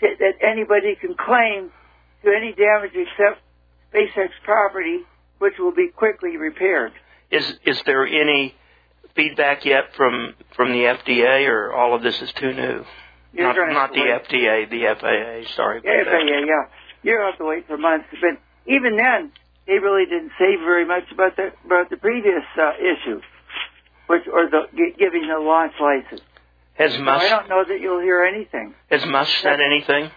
to, 0.00 0.06
that 0.18 0.46
anybody 0.46 0.94
can 0.94 1.14
claim 1.14 1.70
to 2.22 2.30
any 2.30 2.52
damage 2.52 2.92
except 2.94 3.42
SpaceX 3.92 4.30
property, 4.44 5.00
which 5.38 5.54
will 5.58 5.74
be 5.74 5.88
quickly 5.88 6.36
repaired. 6.36 6.92
Is 7.30 7.58
is 7.64 7.82
there 7.86 8.06
any 8.06 8.54
feedback 9.14 9.64
yet 9.64 9.94
from 9.96 10.34
from 10.56 10.70
the 10.70 10.84
FDA, 10.84 11.48
or 11.48 11.72
all 11.72 11.94
of 11.94 12.02
this 12.02 12.20
is 12.20 12.32
too 12.32 12.52
new? 12.52 12.84
You're 13.32 13.54
not 13.54 13.72
not 13.72 13.92
the 13.92 14.00
wait. 14.00 14.28
FDA, 14.28 14.68
the 14.70 14.82
FAA. 14.98 15.54
Sorry 15.56 15.80
yeah, 15.84 16.04
that. 16.04 16.24
Yeah, 16.26 16.40
yeah, 16.46 16.64
You 17.02 17.20
have 17.20 17.38
to 17.38 17.44
wait 17.44 17.66
for 17.66 17.78
months. 17.78 18.06
But 18.20 18.40
even 18.66 18.96
then, 18.96 19.32
they 19.66 19.78
really 19.78 20.04
didn't 20.06 20.32
say 20.38 20.56
very 20.56 20.84
much 20.84 21.04
about 21.12 21.36
the 21.36 21.52
about 21.64 21.90
the 21.90 21.96
previous 21.96 22.42
uh, 22.60 22.72
issue, 22.78 23.20
which 24.08 24.22
or 24.32 24.50
the 24.50 24.62
giving 24.98 25.28
the 25.28 25.38
launch 25.38 25.72
license. 25.80 26.22
Has 26.74 26.94
So 26.94 27.02
Musk 27.02 27.26
I 27.26 27.28
don't 27.28 27.48
know 27.48 27.64
that 27.66 27.80
you'll 27.80 28.00
hear 28.00 28.24
anything. 28.24 28.74
has 28.90 29.04
Musk 29.06 29.32
said 29.42 29.60
anything? 29.60 30.10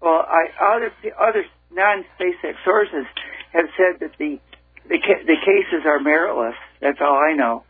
Well, 0.00 0.24
I, 0.28 0.76
other 0.76 0.92
other 1.20 1.44
non-SpaceX 1.72 2.54
sources 2.64 3.06
have 3.52 3.66
said 3.76 4.00
that 4.00 4.12
the 4.18 4.38
the, 4.88 4.98
ca- 4.98 5.24
the 5.26 5.36
cases 5.36 5.84
are 5.86 5.98
meritless. 5.98 6.54
That's 6.80 6.98
all 7.00 7.16
I 7.16 7.34
know. 7.34 7.64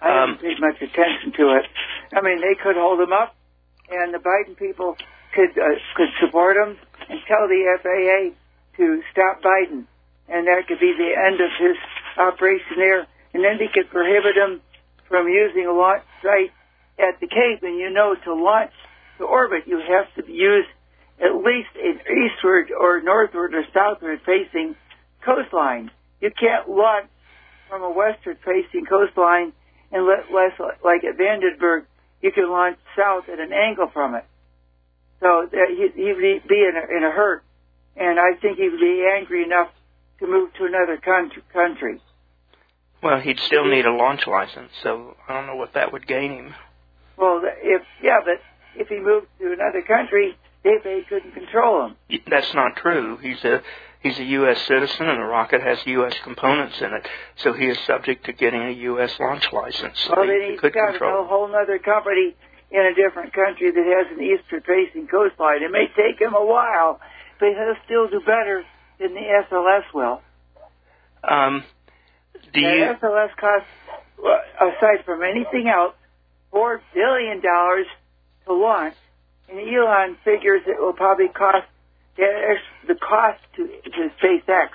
I 0.00 0.08
Um, 0.08 0.14
haven't 0.36 0.40
paid 0.42 0.60
much 0.60 0.82
attention 0.82 1.32
to 1.38 1.56
it. 1.56 1.64
I 2.12 2.20
mean, 2.20 2.40
they 2.40 2.54
could 2.54 2.76
hold 2.76 3.00
them 3.00 3.12
up, 3.12 3.34
and 3.90 4.12
the 4.12 4.18
Biden 4.18 4.56
people 4.56 4.96
could 5.34 5.50
uh, 5.58 5.76
could 5.96 6.08
support 6.20 6.56
them 6.56 6.76
and 7.08 7.20
tell 7.26 7.48
the 7.48 7.78
FAA 7.82 8.36
to 8.76 9.02
stop 9.12 9.40
Biden, 9.42 9.84
and 10.28 10.46
that 10.46 10.66
could 10.68 10.80
be 10.80 10.92
the 10.96 11.12
end 11.16 11.40
of 11.40 11.50
his 11.58 11.76
operation 12.18 12.76
there. 12.76 13.06
And 13.34 13.44
then 13.44 13.58
they 13.58 13.68
could 13.68 13.88
prohibit 13.90 14.36
him 14.36 14.60
from 15.08 15.28
using 15.28 15.66
a 15.66 15.72
launch 15.72 16.02
site 16.22 16.52
at 16.98 17.20
the 17.20 17.26
Cape. 17.26 17.62
And 17.62 17.76
you 17.78 17.90
know, 17.90 18.14
to 18.24 18.34
launch 18.34 18.72
to 19.18 19.24
orbit, 19.24 19.64
you 19.66 19.78
have 19.80 20.08
to 20.16 20.30
use 20.32 20.66
at 21.20 21.34
least 21.36 21.68
an 21.76 22.00
eastward 22.16 22.70
or 22.70 23.00
northward 23.02 23.54
or 23.54 23.64
southward 23.72 24.20
facing 24.24 24.74
coastline. 25.24 25.90
You 26.20 26.30
can't 26.30 26.68
launch 26.68 27.08
from 27.68 27.82
a 27.82 27.90
westward 27.90 28.38
facing 28.44 28.86
coastline 28.86 29.52
and 29.92 30.06
let 30.06 30.32
less 30.32 30.52
like 30.84 31.04
at 31.04 31.18
Vandenberg, 31.18 31.84
you 32.22 32.32
can 32.32 32.50
launch 32.50 32.78
south 32.96 33.24
at 33.32 33.38
an 33.38 33.52
angle 33.52 33.88
from 33.92 34.14
it. 34.14 34.24
So 35.20 35.48
he, 35.50 35.88
he'd 35.94 36.48
be 36.48 36.64
in 36.64 36.72
a, 36.76 36.96
in 36.96 37.04
a 37.04 37.10
hurt, 37.10 37.42
and 37.96 38.18
I 38.18 38.38
think 38.40 38.58
he'd 38.58 38.78
be 38.78 39.08
angry 39.16 39.44
enough 39.44 39.68
to 40.20 40.26
move 40.26 40.52
to 40.54 40.64
another 40.64 40.98
country. 40.98 41.42
country. 41.52 42.00
Well, 43.02 43.20
he'd 43.20 43.38
still 43.38 43.64
need 43.64 43.86
a 43.86 43.92
launch 43.92 44.26
license, 44.26 44.72
so 44.82 45.16
I 45.28 45.34
don't 45.34 45.46
know 45.46 45.56
what 45.56 45.74
that 45.74 45.92
would 45.92 46.06
gain 46.06 46.32
him. 46.32 46.54
Well, 47.16 47.42
if 47.44 47.82
yeah, 48.02 48.18
but 48.24 48.40
if 48.74 48.88
he 48.88 48.98
moved 48.98 49.26
to 49.40 49.52
another 49.52 49.82
country, 49.82 50.36
they 50.64 50.76
they 50.82 51.00
couldn't 51.08 51.32
control 51.32 51.86
him. 51.86 52.20
That's 52.28 52.52
not 52.54 52.76
true. 52.76 53.18
He's 53.18 53.42
a 53.44 53.62
he's 54.08 54.18
a 54.18 54.24
U.S. 54.24 54.58
citizen, 54.66 55.08
and 55.08 55.18
the 55.20 55.24
rocket 55.26 55.62
has 55.62 55.78
U.S. 55.86 56.14
components 56.24 56.76
in 56.80 56.92
it, 56.92 57.08
so 57.36 57.52
he 57.52 57.66
is 57.66 57.78
subject 57.86 58.24
to 58.26 58.32
getting 58.32 58.62
a 58.62 58.70
U.S. 58.70 59.12
launch 59.20 59.52
license. 59.52 59.98
So 60.06 60.14
well, 60.16 60.26
then 60.26 60.50
he's 60.50 60.60
could 60.60 60.72
got 60.74 60.90
control. 60.92 61.24
a 61.24 61.26
whole 61.26 61.54
other 61.54 61.78
company 61.78 62.34
in 62.70 62.80
a 62.80 62.94
different 62.94 63.32
country 63.32 63.70
that 63.70 63.86
has 63.86 64.16
an 64.16 64.22
eastward-facing 64.22 65.06
coastline. 65.08 65.62
It 65.62 65.70
may 65.70 65.86
take 65.96 66.20
him 66.20 66.34
a 66.34 66.44
while, 66.44 67.00
but 67.38 67.48
he'll 67.50 67.76
still 67.84 68.08
do 68.08 68.20
better 68.24 68.64
than 68.98 69.14
the 69.14 69.20
SLS 69.50 69.82
will. 69.94 70.20
Um, 71.22 71.64
do 72.52 72.60
the 72.60 72.60
you? 72.60 72.94
SLS 73.00 73.36
costs, 73.36 73.68
aside 74.60 75.04
from 75.04 75.22
anything 75.22 75.68
else, 75.68 75.94
four 76.50 76.80
billion 76.94 77.40
dollars 77.40 77.86
to 78.46 78.54
launch, 78.54 78.94
and 79.48 79.58
Elon 79.58 80.16
figures 80.24 80.62
it 80.66 80.80
will 80.80 80.92
probably 80.92 81.28
cost 81.28 81.66
the 82.16 82.94
cost 82.94 83.40
to, 83.56 83.66
to 83.66 84.10
SpaceX 84.22 84.68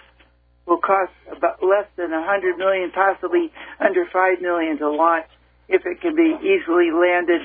will 0.65 0.77
cost 0.79 1.11
about 1.35 1.61
less 1.63 1.87
than 1.97 2.13
a 2.13 2.25
hundred 2.25 2.57
million, 2.57 2.91
possibly 2.91 3.51
under 3.79 4.05
five 4.11 4.41
million 4.41 4.77
to 4.77 4.89
launch 4.89 5.25
if 5.67 5.85
it 5.85 6.01
can 6.01 6.15
be 6.15 6.35
easily 6.41 6.91
landed 6.91 7.41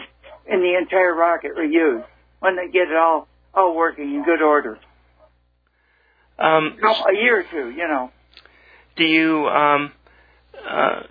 in 0.47 0.61
the 0.61 0.77
entire 0.77 1.15
rocket 1.15 1.53
reused 1.57 2.05
when 2.41 2.57
they 2.57 2.67
get 2.71 2.89
it 2.89 2.97
all 2.97 3.29
all 3.55 3.75
working 3.75 4.15
in 4.15 4.25
good 4.25 4.43
order. 4.43 4.79
Um, 6.39 6.77
A 6.83 7.15
year 7.15 7.41
or 7.41 7.45
two, 7.45 7.71
you 7.71 7.89
know. 7.89 8.11
do 8.97 9.05
you 9.05 9.47
um, 9.47 9.93
uh, 10.69 11.03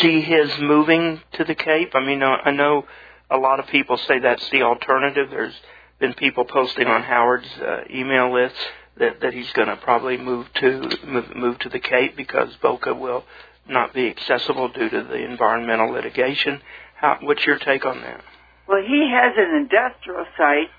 see 0.00 0.20
his 0.20 0.50
moving 0.60 1.20
to 1.34 1.44
the 1.44 1.54
Cape? 1.54 1.92
I 1.94 2.04
mean, 2.04 2.22
I 2.22 2.50
know 2.50 2.84
a 3.30 3.36
lot 3.38 3.60
of 3.60 3.68
people 3.68 3.96
say 3.96 4.18
that's 4.18 4.48
the 4.50 4.62
alternative. 4.62 5.28
There's 5.30 5.54
been 5.98 6.14
people 6.14 6.44
posting 6.44 6.86
on 6.86 7.02
Howard's 7.02 7.48
uh, 7.60 7.80
email 7.90 8.32
list 8.32 8.54
that, 8.98 9.20
that 9.20 9.32
he's 9.32 9.50
going 9.52 9.68
to 9.68 9.76
probably 9.76 10.16
move 10.16 10.46
to 10.54 10.90
move, 11.06 11.36
move 11.36 11.58
to 11.60 11.68
the 11.68 11.78
Cape 11.78 12.16
because 12.16 12.54
Boca 12.62 12.94
will 12.94 13.24
not 13.68 13.92
be 13.92 14.08
accessible 14.08 14.68
due 14.68 14.88
to 14.88 15.02
the 15.04 15.24
environmental 15.24 15.90
litigation. 15.90 16.60
How, 16.96 17.18
what's 17.22 17.44
your 17.46 17.58
take 17.58 17.84
on 17.84 18.00
that? 18.00 18.22
Well, 18.66 18.82
he 18.82 19.10
has 19.12 19.32
an 19.36 19.56
industrial 19.56 20.26
site 20.36 20.70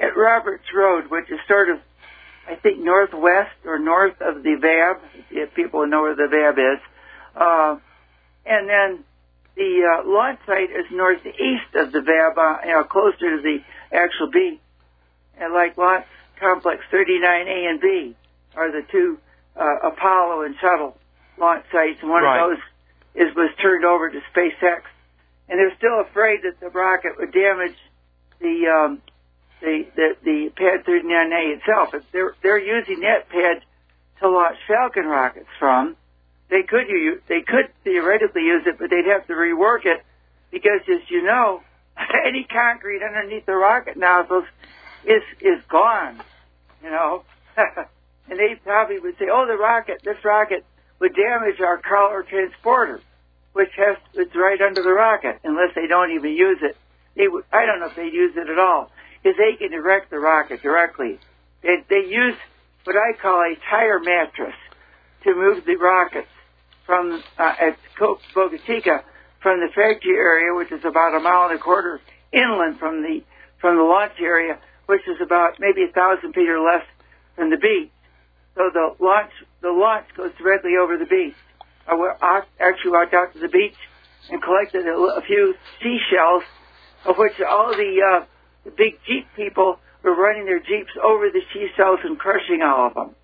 at 0.00 0.16
Roberts 0.16 0.64
Road, 0.74 1.04
which 1.10 1.30
is 1.30 1.38
sort 1.48 1.70
of, 1.70 1.78
I 2.48 2.56
think, 2.56 2.78
northwest 2.78 3.56
or 3.64 3.78
north 3.78 4.14
of 4.20 4.42
the 4.42 4.56
VAB, 4.60 5.24
if 5.30 5.54
people 5.54 5.86
know 5.86 6.02
where 6.02 6.16
the 6.16 6.28
VAB 6.30 6.58
is. 6.58 6.80
Uh, 7.36 7.76
and 8.46 8.68
then 8.68 9.04
the 9.58 9.82
uh, 9.82 10.08
launch 10.08 10.38
site 10.46 10.70
is 10.70 10.86
northeast 10.92 11.74
of 11.74 11.90
the 11.92 12.00
VAB, 12.00 12.38
uh, 12.38 12.58
you 12.64 12.72
know, 12.72 12.84
closer 12.84 13.36
to 13.36 13.42
the 13.42 13.58
actual 13.92 14.30
beach. 14.30 14.60
And 15.40 15.52
like 15.52 15.76
launch 15.76 16.06
complex 16.40 16.82
39A 16.92 17.68
and 17.70 17.80
B 17.80 18.16
are 18.56 18.70
the 18.70 18.86
two 18.90 19.18
uh, 19.56 19.88
Apollo 19.88 20.42
and 20.42 20.54
shuttle 20.60 20.96
launch 21.38 21.64
sites, 21.72 21.98
and 22.00 22.10
one 22.10 22.22
Right. 22.22 22.40
of 22.40 22.50
those 22.50 22.58
is 23.28 23.34
was 23.36 23.50
turned 23.60 23.84
over 23.84 24.08
to 24.10 24.20
SpaceX. 24.32 24.82
And 25.48 25.58
they're 25.58 25.74
still 25.76 26.00
afraid 26.00 26.40
that 26.42 26.60
the 26.60 26.68
rocket 26.68 27.18
would 27.18 27.32
damage 27.32 27.76
the 28.40 28.66
um, 28.68 29.02
the, 29.60 29.86
the 29.96 30.16
the 30.22 30.52
Pad 30.56 30.84
39A 30.86 31.56
itself. 31.58 31.94
If 31.94 32.02
they're 32.12 32.34
they're 32.42 32.58
using 32.58 33.00
that 33.00 33.28
pad 33.28 33.62
to 34.20 34.28
launch 34.28 34.56
Falcon 34.68 35.06
rockets 35.06 35.48
from, 35.58 35.96
they 36.50 36.62
could 36.62 36.88
use 36.88 37.20
they 37.28 37.42
could 37.42 37.68
theoretically 37.84 38.42
use 38.42 38.62
it, 38.66 38.78
but 38.78 38.90
they'd 38.90 39.06
have 39.06 39.26
to 39.26 39.34
rework 39.34 39.84
it 39.84 40.02
because, 40.50 40.80
as 40.88 41.02
you 41.08 41.22
know, 41.22 41.62
any 42.26 42.44
concrete 42.44 43.02
underneath 43.02 43.46
the 43.46 43.54
rocket 43.54 43.96
nozzles 43.96 44.44
is 45.04 45.22
is 45.40 45.62
gone. 45.68 46.20
You 46.82 46.90
know, 46.90 47.24
and 47.56 48.38
they 48.38 48.54
probably 48.64 48.98
would 48.98 49.18
say, 49.18 49.26
"Oh, 49.30 49.46
the 49.46 49.56
rocket, 49.56 50.02
this 50.04 50.24
rocket 50.24 50.64
would 51.00 51.14
damage 51.14 51.60
our 51.60 51.78
crawler 51.78 52.22
transporter, 52.22 53.00
which 53.52 53.70
has 53.76 53.96
it's 54.14 54.34
right 54.34 54.60
under 54.60 54.82
the 54.82 54.92
rocket, 54.92 55.38
unless 55.44 55.74
they 55.74 55.86
don't 55.86 56.12
even 56.12 56.32
use 56.32 56.58
it." 56.62 56.76
They 57.14 57.28
would, 57.28 57.44
I 57.52 57.66
don't 57.66 57.80
know 57.80 57.86
if 57.86 57.96
they'd 57.96 58.12
use 58.12 58.36
it 58.36 58.48
at 58.48 58.58
all, 58.58 58.90
because 59.22 59.36
they 59.36 59.56
can 59.56 59.72
direct 59.72 60.10
the 60.10 60.18
rocket 60.18 60.62
directly. 60.62 61.18
They 61.62 61.84
they 61.90 62.06
use 62.08 62.36
what 62.84 62.96
I 62.96 63.12
call 63.20 63.42
a 63.42 63.54
tire 63.68 64.00
mattress 64.00 64.54
to 65.24 65.34
move 65.34 65.64
the 65.66 65.76
rockets 65.76 66.28
from 66.88 67.22
uh, 67.36 67.52
at 67.60 67.76
Boca 68.34 68.56
Chica 68.66 69.04
from 69.42 69.60
the 69.60 69.68
factory 69.68 70.16
area, 70.16 70.56
which 70.56 70.72
is 70.72 70.80
about 70.88 71.14
a 71.14 71.20
mile 71.20 71.50
and 71.50 71.60
a 71.60 71.62
quarter 71.62 72.00
inland 72.32 72.78
from 72.78 73.02
the 73.02 73.20
from 73.60 73.76
the 73.76 73.84
launch 73.84 74.16
area, 74.18 74.58
which 74.86 75.02
is 75.06 75.20
about 75.20 75.60
maybe 75.60 75.84
a 75.84 75.92
thousand 75.92 76.32
feet 76.32 76.48
or 76.48 76.64
less 76.64 76.82
from 77.36 77.50
the 77.50 77.58
beach. 77.58 77.92
So 78.56 78.70
the 78.72 78.96
launch 79.04 79.30
the 79.60 79.70
launch 79.70 80.06
goes 80.16 80.32
directly 80.40 80.80
over 80.80 80.96
the 80.96 81.04
beach. 81.04 81.36
I 81.86 81.92
I 81.92 82.40
actually 82.58 82.92
walked 82.92 83.12
out 83.12 83.34
to 83.34 83.38
the 83.38 83.52
beach 83.52 83.76
and 84.30 84.42
collected 84.42 84.88
a, 84.88 84.96
a 84.96 85.22
few 85.26 85.54
seashells, 85.82 86.42
of 87.04 87.16
which 87.16 87.34
all 87.48 87.70
the, 87.70 87.92
uh, 88.00 88.24
the 88.64 88.70
big 88.70 88.98
jeep 89.06 89.26
people 89.36 89.78
were 90.02 90.14
running 90.14 90.44
their 90.44 90.60
jeeps 90.60 90.92
over 91.02 91.30
the 91.30 91.40
seashells 91.52 92.00
and 92.04 92.18
crushing 92.18 92.62
all 92.62 92.88
of 92.88 92.94
them. 92.94 93.14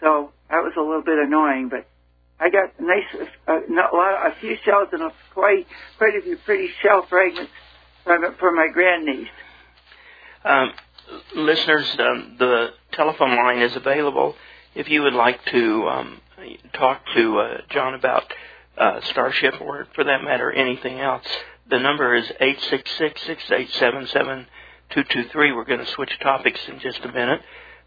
So 0.00 0.32
that 0.50 0.62
was 0.62 0.72
a 0.76 0.80
little 0.80 1.02
bit 1.02 1.18
annoying, 1.18 1.68
but 1.68 1.86
I 2.40 2.50
got 2.50 2.70
a 2.78 2.82
nice, 2.82 3.28
uh, 3.46 3.60
a 3.60 3.96
lot, 3.96 4.26
a 4.26 4.34
few 4.40 4.56
shells 4.64 4.88
and 4.92 5.02
a 5.02 5.12
quite, 5.32 5.66
quite 5.98 6.14
a 6.16 6.22
few 6.22 6.36
pretty 6.44 6.68
shell 6.82 7.06
fragments 7.08 7.52
from 8.04 8.34
from 8.38 8.56
my 8.56 8.68
grandniece. 8.72 9.28
Um, 10.44 10.72
listeners, 11.34 11.96
um, 11.98 12.36
the 12.38 12.70
telephone 12.92 13.36
line 13.36 13.60
is 13.62 13.76
available 13.76 14.34
if 14.74 14.88
you 14.88 15.02
would 15.02 15.14
like 15.14 15.44
to 15.46 15.88
um, 15.88 16.20
talk 16.72 17.02
to 17.14 17.38
uh, 17.38 17.58
John 17.70 17.94
about 17.94 18.24
uh, 18.76 19.00
Starship 19.02 19.60
or, 19.60 19.86
for 19.94 20.04
that 20.04 20.22
matter, 20.22 20.50
anything 20.50 20.98
else. 21.00 21.26
The 21.70 21.78
number 21.78 22.14
is 22.14 22.30
eight 22.40 22.60
six 22.68 22.90
six 22.98 23.22
six 23.22 23.42
eight 23.50 23.70
seven 23.70 24.06
seven 24.08 24.46
two 24.90 25.04
two 25.04 25.24
three. 25.28 25.52
We're 25.52 25.64
going 25.64 25.80
to 25.80 25.86
switch 25.92 26.18
topics 26.20 26.60
in 26.68 26.78
just 26.80 27.00
a 27.04 27.12
minute, 27.12 27.40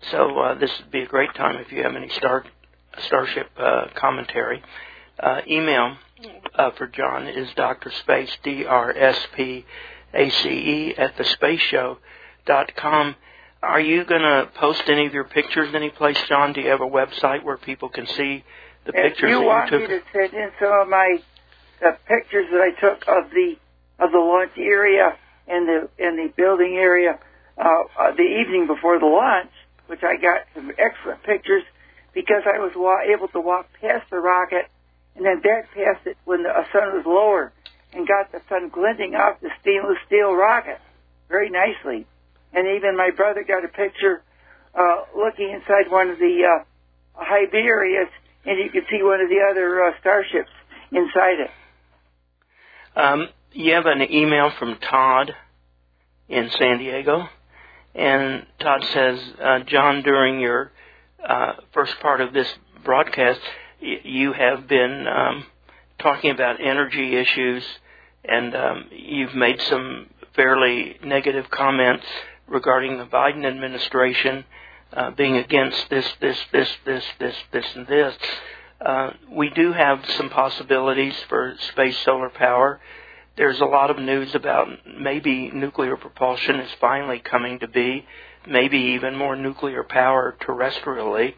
so 0.09 0.39
uh, 0.39 0.53
this 0.55 0.71
would 0.79 0.91
be 0.91 1.01
a 1.01 1.07
great 1.07 1.33
time 1.35 1.57
if 1.57 1.71
you 1.71 1.83
have 1.83 1.95
any 1.95 2.09
Star 2.09 2.43
Starship 3.01 3.49
uh, 3.57 3.85
commentary. 3.95 4.61
Uh, 5.19 5.41
email 5.47 5.97
uh, 6.55 6.71
for 6.71 6.87
John 6.87 7.27
is 7.27 7.49
Dr. 7.55 7.91
Space 7.91 8.37
D 8.43 8.65
R 8.65 8.91
S 8.95 9.27
P 9.35 9.65
A 10.13 10.29
C 10.29 10.49
E 10.49 10.95
at 10.97 11.17
the 11.17 11.25
Space 11.25 11.61
Show 11.61 11.97
dot 12.45 12.75
com. 12.75 13.15
Are 13.63 13.79
you 13.79 14.05
going 14.05 14.21
to 14.21 14.49
post 14.55 14.83
any 14.87 15.07
of 15.07 15.13
your 15.13 15.23
pictures 15.23 15.73
anyplace, 15.73 16.17
John? 16.27 16.53
Do 16.53 16.61
you 16.61 16.69
have 16.69 16.81
a 16.81 16.87
website 16.87 17.43
where 17.43 17.57
people 17.57 17.89
can 17.89 18.05
see 18.05 18.43
the 18.85 18.91
If 18.93 18.95
pictures 18.95 19.29
you 19.31 19.39
that 19.39 19.45
want 19.45 19.71
you 19.71 19.79
me 19.79 19.87
to 19.87 20.01
send 20.13 20.33
in 20.33 20.51
some 20.59 20.71
of 20.81 20.87
my 20.87 21.17
the 21.81 21.97
pictures 22.07 22.47
that 22.51 22.61
I 22.61 22.79
took 22.79 23.01
of 23.07 23.31
the 23.31 23.55
of 23.99 24.11
the 24.11 24.19
launch 24.19 24.51
area 24.57 25.17
and 25.47 25.67
the 25.67 25.89
and 25.99 26.17
the 26.17 26.31
building 26.35 26.75
area 26.75 27.19
uh, 27.57 27.63
uh, 27.99 28.11
the 28.15 28.23
evening 28.23 28.67
before 28.67 28.99
the 28.99 29.05
launch, 29.05 29.51
which 29.87 30.03
I 30.03 30.17
got 30.17 30.41
some 30.53 30.71
excellent 30.77 31.23
pictures 31.23 31.63
because 32.17 32.41
I 32.49 32.57
was 32.57 32.71
wa- 32.75 33.05
able 33.05 33.27
to 33.27 33.39
walk 33.39 33.69
past 33.79 34.09
the 34.09 34.17
rocket 34.17 34.65
and 35.15 35.23
then 35.23 35.39
back 35.39 35.69
past 35.69 36.01
it 36.07 36.17
when 36.25 36.41
the 36.41 36.49
sun 36.73 36.97
was 36.97 37.05
lower 37.05 37.53
and 37.93 38.07
got 38.07 38.31
the 38.31 38.41
sun 38.49 38.71
glinting 38.73 39.13
off 39.13 39.39
the 39.39 39.51
stainless 39.61 39.99
steel 40.07 40.33
rocket 40.33 40.79
very 41.29 41.51
nicely. 41.51 42.07
And 42.53 42.65
even 42.75 42.97
my 42.97 43.11
brother 43.15 43.45
got 43.47 43.63
a 43.63 43.67
picture 43.67 44.23
uh, 44.73 45.05
looking 45.15 45.51
inside 45.51 45.91
one 45.91 46.09
of 46.09 46.17
the 46.17 46.41
uh, 46.41 46.63
Hiberias, 47.21 48.09
and 48.47 48.57
you 48.57 48.71
could 48.71 48.89
see 48.89 49.03
one 49.03 49.21
of 49.21 49.29
the 49.29 49.45
other 49.51 49.83
uh, 49.83 49.91
starships 49.99 50.49
inside 50.91 51.37
it. 51.45 51.51
Um, 52.95 53.27
you 53.51 53.73
have 53.75 53.85
an 53.85 54.01
email 54.11 54.51
from 54.57 54.79
Todd 54.79 55.35
in 56.29 56.49
San 56.57 56.79
Diego, 56.79 57.29
and 57.93 58.47
Todd 58.59 58.83
says, 58.91 59.19
uh, 59.39 59.59
John, 59.67 60.01
during 60.01 60.39
your 60.39 60.71
uh, 61.27 61.53
first 61.73 61.99
part 61.99 62.21
of 62.21 62.33
this 62.33 62.47
broadcast, 62.83 63.39
you 63.81 64.33
have 64.33 64.67
been 64.67 65.05
um, 65.07 65.45
talking 65.99 66.31
about 66.31 66.61
energy 66.61 67.15
issues, 67.15 67.63
and 68.23 68.55
um, 68.55 68.85
you've 68.91 69.35
made 69.35 69.61
some 69.61 70.07
fairly 70.35 70.97
negative 71.03 71.49
comments 71.49 72.05
regarding 72.47 72.97
the 72.97 73.05
Biden 73.05 73.45
administration 73.45 74.45
uh, 74.93 75.11
being 75.11 75.35
against 75.37 75.89
this, 75.89 76.05
this, 76.21 76.37
this, 76.51 76.69
this, 76.85 77.03
this, 77.19 77.35
this, 77.51 77.65
and 77.75 77.87
this. 77.87 78.15
Uh, 78.83 79.09
we 79.31 79.49
do 79.49 79.73
have 79.73 80.05
some 80.17 80.29
possibilities 80.29 81.15
for 81.27 81.55
space 81.71 81.97
solar 82.05 82.29
power. 82.29 82.79
There's 83.35 83.59
a 83.59 83.65
lot 83.65 83.89
of 83.89 83.99
news 83.99 84.33
about 84.33 84.67
maybe 84.99 85.51
nuclear 85.51 85.97
propulsion 85.97 86.59
is 86.59 86.71
finally 86.79 87.19
coming 87.19 87.59
to 87.59 87.67
be, 87.67 88.05
maybe 88.47 88.77
even 88.77 89.15
more 89.15 89.35
nuclear 89.35 89.83
power 89.83 90.35
terrestrially. 90.41 91.35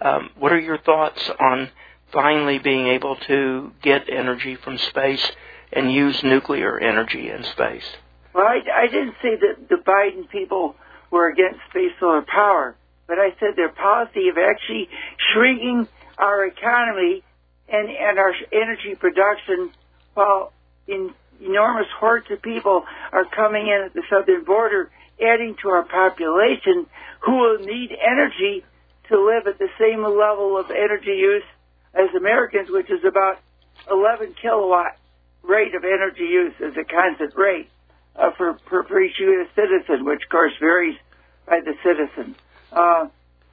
Um, 0.00 0.30
what 0.36 0.52
are 0.52 0.60
your 0.60 0.78
thoughts 0.78 1.30
on 1.40 1.70
finally 2.12 2.58
being 2.58 2.86
able 2.86 3.16
to 3.16 3.72
get 3.82 4.08
energy 4.08 4.56
from 4.56 4.78
space 4.78 5.32
and 5.72 5.92
use 5.92 6.22
nuclear 6.22 6.78
energy 6.78 7.30
in 7.30 7.44
space? 7.44 7.96
Well, 8.34 8.46
I, 8.46 8.60
I 8.84 8.86
didn't 8.86 9.14
say 9.22 9.36
that 9.36 9.68
the 9.68 9.76
Biden 9.76 10.28
people 10.28 10.76
were 11.10 11.28
against 11.30 11.60
space 11.70 11.92
solar 11.98 12.22
power, 12.22 12.76
but 13.06 13.18
I 13.18 13.30
said 13.40 13.56
their 13.56 13.70
policy 13.70 14.28
of 14.28 14.36
actually 14.36 14.88
shrinking 15.32 15.88
our 16.18 16.46
economy 16.46 17.22
and, 17.68 17.88
and 17.88 18.18
our 18.18 18.32
energy 18.52 18.94
production 18.94 19.70
while 20.14 20.52
in 20.86 21.12
enormous 21.40 21.86
hordes 21.98 22.26
of 22.30 22.40
people 22.42 22.84
are 23.12 23.24
coming 23.24 23.66
in 23.66 23.82
at 23.86 23.94
the 23.94 24.02
southern 24.10 24.44
border, 24.44 24.90
adding 25.20 25.56
to 25.62 25.68
our 25.68 25.84
population 25.84 26.86
who 27.20 27.36
will 27.36 27.58
need 27.58 27.90
energy 27.92 28.64
to 29.08 29.24
live 29.24 29.46
at 29.46 29.58
the 29.58 29.68
same 29.78 30.02
level 30.02 30.58
of 30.58 30.70
energy 30.70 31.16
use 31.16 31.44
as 31.94 32.14
Americans, 32.16 32.68
which 32.70 32.90
is 32.90 33.04
about 33.04 33.38
11 33.90 34.34
kilowatt 34.40 34.96
rate 35.42 35.74
of 35.74 35.84
energy 35.84 36.24
use 36.24 36.54
as 36.60 36.76
a 36.76 36.84
constant 36.84 37.34
rate 37.36 37.68
uh, 38.16 38.30
for, 38.36 38.58
for, 38.68 38.84
for 38.84 39.00
each 39.00 39.18
U.S. 39.18 39.48
citizen, 39.54 40.04
which 40.04 40.22
of 40.24 40.28
course 40.28 40.52
varies 40.60 40.96
by 41.46 41.60
the 41.64 41.74
citizen. 41.82 42.34
Uh, 42.72 43.08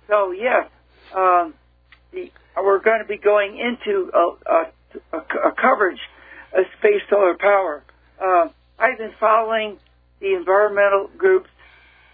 so 0.08 0.32
yes, 0.32 0.68
um, 1.16 1.54
the, 2.12 2.32
we're 2.58 2.80
going 2.80 3.00
to 3.00 3.08
be 3.08 3.18
going 3.18 3.58
into 3.58 4.12
a, 4.14 4.52
a, 4.52 4.72
a, 5.14 5.50
a 5.50 5.52
coverage 5.52 6.00
of 6.54 6.66
space 6.80 7.02
solar 7.10 7.36
power. 7.36 7.84
Uh, 8.22 8.48
I've 8.80 8.98
been 8.98 9.14
following 9.20 9.78
the 10.20 10.36
environmental 10.36 11.10
groups 11.18 11.50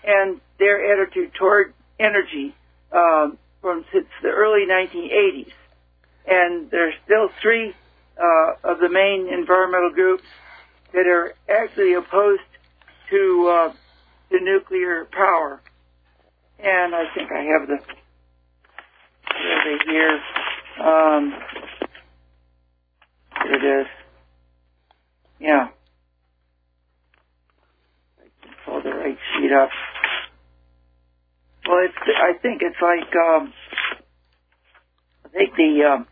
and 0.10 0.42
their 0.58 0.94
attitude 0.94 1.34
toward 1.36 1.74
energy 2.00 2.56
um, 2.92 3.38
from 3.62 3.86
since 3.94 4.08
the 4.24 4.30
early 4.30 4.66
1980s, 4.66 5.52
and 6.28 6.72
there's 6.72 6.96
still 7.06 7.30
three 7.42 7.76
uh, 8.18 8.54
of 8.64 8.80
the 8.80 8.90
main 8.90 9.32
environmental 9.32 9.92
groups 9.92 10.24
that 10.94 11.06
are 11.06 11.34
actually 11.50 11.94
opposed 11.94 12.42
to 13.12 13.48
uh, 13.48 13.74
to 14.32 14.40
nuclear 14.44 15.06
power. 15.12 15.62
And 16.60 16.96
I 16.96 17.04
think 17.16 17.32
I 17.32 17.44
have 17.44 17.68
the 17.68 17.78
they 19.30 19.78
here. 19.92 20.20
Um, 20.82 21.34
here 23.44 23.54
it 23.54 23.82
is. 23.82 23.88
Yeah. 25.40 25.68
I 28.20 28.28
can 28.42 28.54
pull 28.66 28.82
the 28.82 28.92
right 28.92 29.18
sheet 29.36 29.52
up. 29.52 29.70
Well, 31.70 31.86
it's, 31.86 31.96
I 32.18 32.34
think 32.42 32.64
it's 32.64 32.82
like, 32.82 33.16
um, 33.16 33.54
I 35.24 35.30
think 35.30 35.56
the, 35.56 35.84
um, 35.86 36.08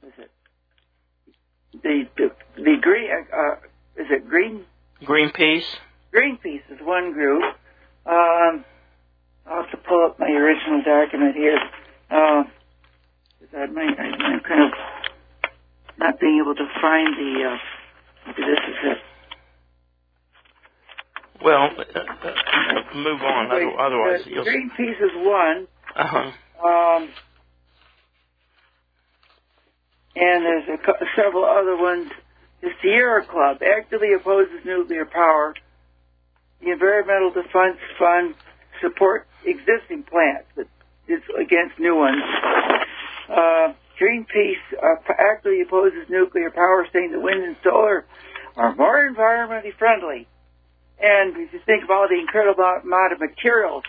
what 0.00 0.08
is 0.08 0.24
it? 0.24 0.30
the 1.84 2.02
the, 2.16 2.30
the 2.56 2.76
green 2.82 3.08
uh, 3.32 3.54
is 3.96 4.08
it 4.10 4.28
green 4.28 4.64
Greenpeace. 5.02 5.62
Greenpeace 6.12 6.66
is 6.70 6.78
one 6.82 7.12
group. 7.12 7.42
Um, 8.06 8.64
I'll 9.46 9.62
have 9.62 9.70
to 9.70 9.76
pull 9.88 10.04
up 10.04 10.18
my 10.18 10.26
original 10.26 10.82
document 10.82 11.36
here. 11.36 11.58
Uh, 12.10 12.42
I 13.56 13.66
might, 13.66 13.98
I'm 13.98 14.40
kind 14.40 14.64
of 14.64 14.72
not 15.98 16.20
being 16.20 16.42
able 16.42 16.56
to 16.56 16.66
find 16.80 17.08
the. 17.16 17.44
Uh, 17.50 17.58
maybe 18.26 18.42
this 18.42 18.58
is 18.68 18.76
it. 18.82 18.98
Well, 21.42 21.70
uh, 21.78 21.98
uh, 21.98 22.94
move 22.94 23.22
on. 23.22 23.48
Wait, 23.48 23.74
Otherwise, 23.78 24.24
the 24.24 24.30
you'll. 24.30 24.44
Greenpeace 24.44 25.00
is 25.00 25.12
one. 25.14 25.66
Uh-huh. 25.96 26.30
Um, 26.66 27.08
and 30.16 30.44
there's 30.44 30.68
a, 30.68 30.92
several 31.16 31.44
other 31.44 31.76
ones. 31.76 32.10
The 32.60 32.68
Sierra 32.82 33.24
Club 33.24 33.58
actively 33.62 34.12
opposes 34.12 34.64
nuclear 34.66 35.06
power. 35.06 35.54
The 36.60 36.72
Environmental 36.72 37.30
Defense 37.30 37.78
Fund 37.98 38.34
supports 38.82 39.26
existing 39.46 40.04
plants, 40.04 40.46
but 40.54 40.66
is 41.08 41.22
against 41.40 41.78
new 41.78 41.96
ones. 41.96 42.22
Uh, 43.28 43.72
Greenpeace 44.00 44.60
uh, 44.82 44.96
actively 45.18 45.62
opposes 45.62 46.08
nuclear 46.08 46.50
power, 46.50 46.86
saying 46.92 47.12
that 47.12 47.20
wind 47.20 47.44
and 47.44 47.56
solar 47.64 48.04
are 48.56 48.74
more 48.74 49.08
environmentally 49.10 49.74
friendly. 49.78 50.26
And 51.00 51.36
if 51.36 51.52
you 51.52 51.60
think 51.64 51.84
of 51.84 51.90
all 51.90 52.06
the 52.08 52.18
incredible 52.18 52.64
amount 52.64 53.12
of 53.12 53.20
materials 53.20 53.84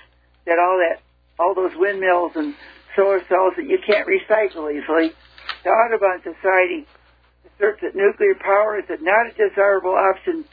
that 0.46 0.58
all 0.60 0.80
that 0.80 1.02
all 1.40 1.56
those 1.56 1.76
windmills 1.76 2.34
and 2.36 2.56
solar 2.96 3.20
cells 3.28 3.54
that 3.58 3.68
you 3.68 3.80
can't 3.86 4.08
recycle 4.08 4.72
easily. 4.72 5.12
The 5.64 5.70
Audubon 5.70 6.22
Society 6.24 6.86
asserts 7.46 7.82
that 7.82 7.96
nuclear 7.96 8.36
power 8.36 8.80
is 8.80 8.86
not 9.02 9.28
a 9.28 9.50
desirable 9.50 9.96
option 9.96 10.46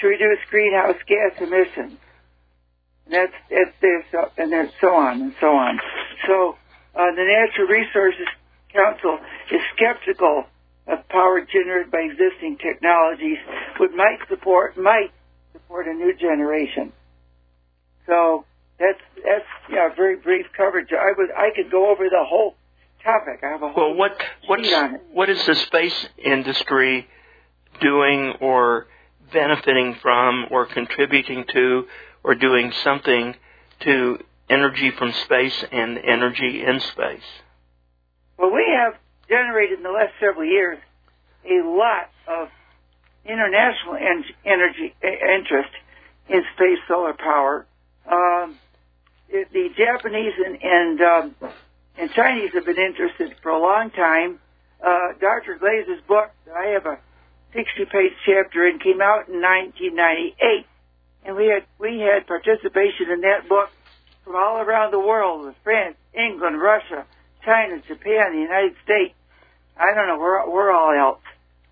to 0.00 0.06
reduce 0.06 0.38
greenhouse 0.50 0.96
gas 1.06 1.40
emissions. 1.40 1.98
And 3.06 3.14
that's, 3.14 3.32
that's 3.50 3.76
there, 3.80 4.04
so, 4.10 4.30
and 4.36 4.52
then 4.52 4.70
so 4.80 4.94
on 4.94 5.22
and 5.22 5.34
so 5.40 5.48
on. 5.48 5.78
So, 6.26 6.56
uh, 6.94 7.14
the 7.14 7.24
Natural 7.24 7.68
Resources 7.68 8.26
Council 8.72 9.18
is 9.52 9.60
skeptical 9.76 10.44
of 10.88 11.08
power 11.08 11.40
generated 11.40 11.90
by 11.90 12.00
existing 12.00 12.58
technologies, 12.58 13.38
which 13.78 13.92
might 13.94 14.18
support, 14.28 14.76
might 14.76 15.10
support 15.60 15.86
a 15.88 15.92
new 15.94 16.14
generation. 16.16 16.92
So, 18.06 18.44
that's 18.78 19.00
that's 19.24 19.44
yeah, 19.70 19.88
very 19.96 20.16
brief 20.16 20.46
coverage. 20.56 20.88
I 20.92 21.12
would 21.16 21.30
I 21.32 21.48
could 21.54 21.70
go 21.70 21.90
over 21.90 22.04
the 22.04 22.24
whole 22.26 22.54
topic. 23.02 23.40
I 23.42 23.48
have 23.48 23.62
a 23.62 23.68
whole 23.72 23.90
Well, 23.90 23.94
what 23.96 24.22
what's, 24.46 24.64
sheet 24.68 24.74
on 24.74 24.94
it. 24.96 25.00
what 25.12 25.30
is 25.30 25.44
the 25.46 25.54
space 25.54 26.06
industry 26.18 27.08
doing 27.80 28.34
or 28.40 28.86
benefiting 29.32 29.94
from 30.02 30.46
or 30.50 30.66
contributing 30.66 31.44
to 31.52 31.86
or 32.22 32.34
doing 32.34 32.72
something 32.84 33.34
to 33.80 34.18
energy 34.50 34.90
from 34.90 35.12
space 35.24 35.64
and 35.72 35.98
energy 35.98 36.64
in 36.64 36.80
space? 36.80 37.24
Well, 38.38 38.52
we 38.52 38.66
have 38.76 38.94
generated 39.28 39.78
in 39.78 39.82
the 39.84 39.90
last 39.90 40.12
several 40.20 40.44
years 40.44 40.78
a 41.44 41.62
lot 41.66 42.10
of 42.28 42.48
international 43.28 43.96
en- 43.96 44.24
energy 44.44 44.94
uh, 45.02 45.08
interest 45.08 45.70
in 46.28 46.42
space 46.54 46.78
solar 46.88 47.14
power. 47.14 47.66
Um, 48.10 48.56
it, 49.28 49.52
the 49.52 49.68
Japanese 49.76 50.34
and 50.44 50.58
and, 50.62 51.00
um, 51.00 51.34
and 51.98 52.10
Chinese 52.12 52.50
have 52.54 52.64
been 52.64 52.78
interested 52.78 53.34
for 53.42 53.50
a 53.50 53.60
long 53.60 53.90
time. 53.90 54.38
Uh, 54.84 55.12
Dr. 55.20 55.56
Glaser's 55.58 56.02
book 56.06 56.30
I 56.54 56.66
have 56.68 56.86
a 56.86 56.98
60-page 57.54 58.12
chapter 58.24 58.66
in 58.66 58.78
came 58.78 59.00
out 59.00 59.28
in 59.28 59.40
1998, 59.40 60.66
and 61.24 61.36
we 61.36 61.46
had 61.46 61.64
we 61.78 62.00
had 62.00 62.26
participation 62.26 63.10
in 63.10 63.20
that 63.22 63.48
book 63.48 63.70
from 64.24 64.36
all 64.36 64.58
around 64.58 64.92
the 64.92 65.00
world 65.00 65.46
with 65.46 65.54
France, 65.64 65.96
England, 66.12 66.60
Russia, 66.60 67.06
China, 67.44 67.80
Japan, 67.86 68.32
the 68.32 68.42
United 68.42 68.74
States. 68.84 69.14
I 69.76 69.94
don't 69.94 70.06
know 70.08 70.18
where 70.18 70.42
where 70.48 70.72
all 70.72 70.92
else, 70.92 71.22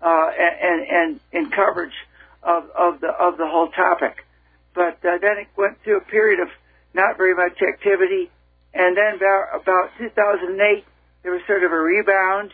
uh, 0.01 0.29
and 0.37 0.87
and 0.87 1.19
in 1.31 1.51
coverage 1.51 1.95
of 2.43 2.69
of 2.77 3.01
the 3.01 3.09
of 3.09 3.37
the 3.37 3.47
whole 3.47 3.69
topic. 3.69 4.25
But 4.73 4.99
uh, 5.05 5.17
then 5.21 5.37
it 5.39 5.47
went 5.57 5.81
through 5.83 5.97
a 5.97 6.01
period 6.01 6.39
of 6.39 6.49
not 6.93 7.17
very 7.17 7.35
much 7.35 7.61
activity, 7.61 8.29
and 8.73 8.95
then 8.97 9.15
about 9.15 9.61
about 9.61 9.89
2008 9.97 10.85
there 11.23 11.31
was 11.31 11.41
sort 11.47 11.63
of 11.63 11.71
a 11.71 11.79
rebound, 11.79 12.53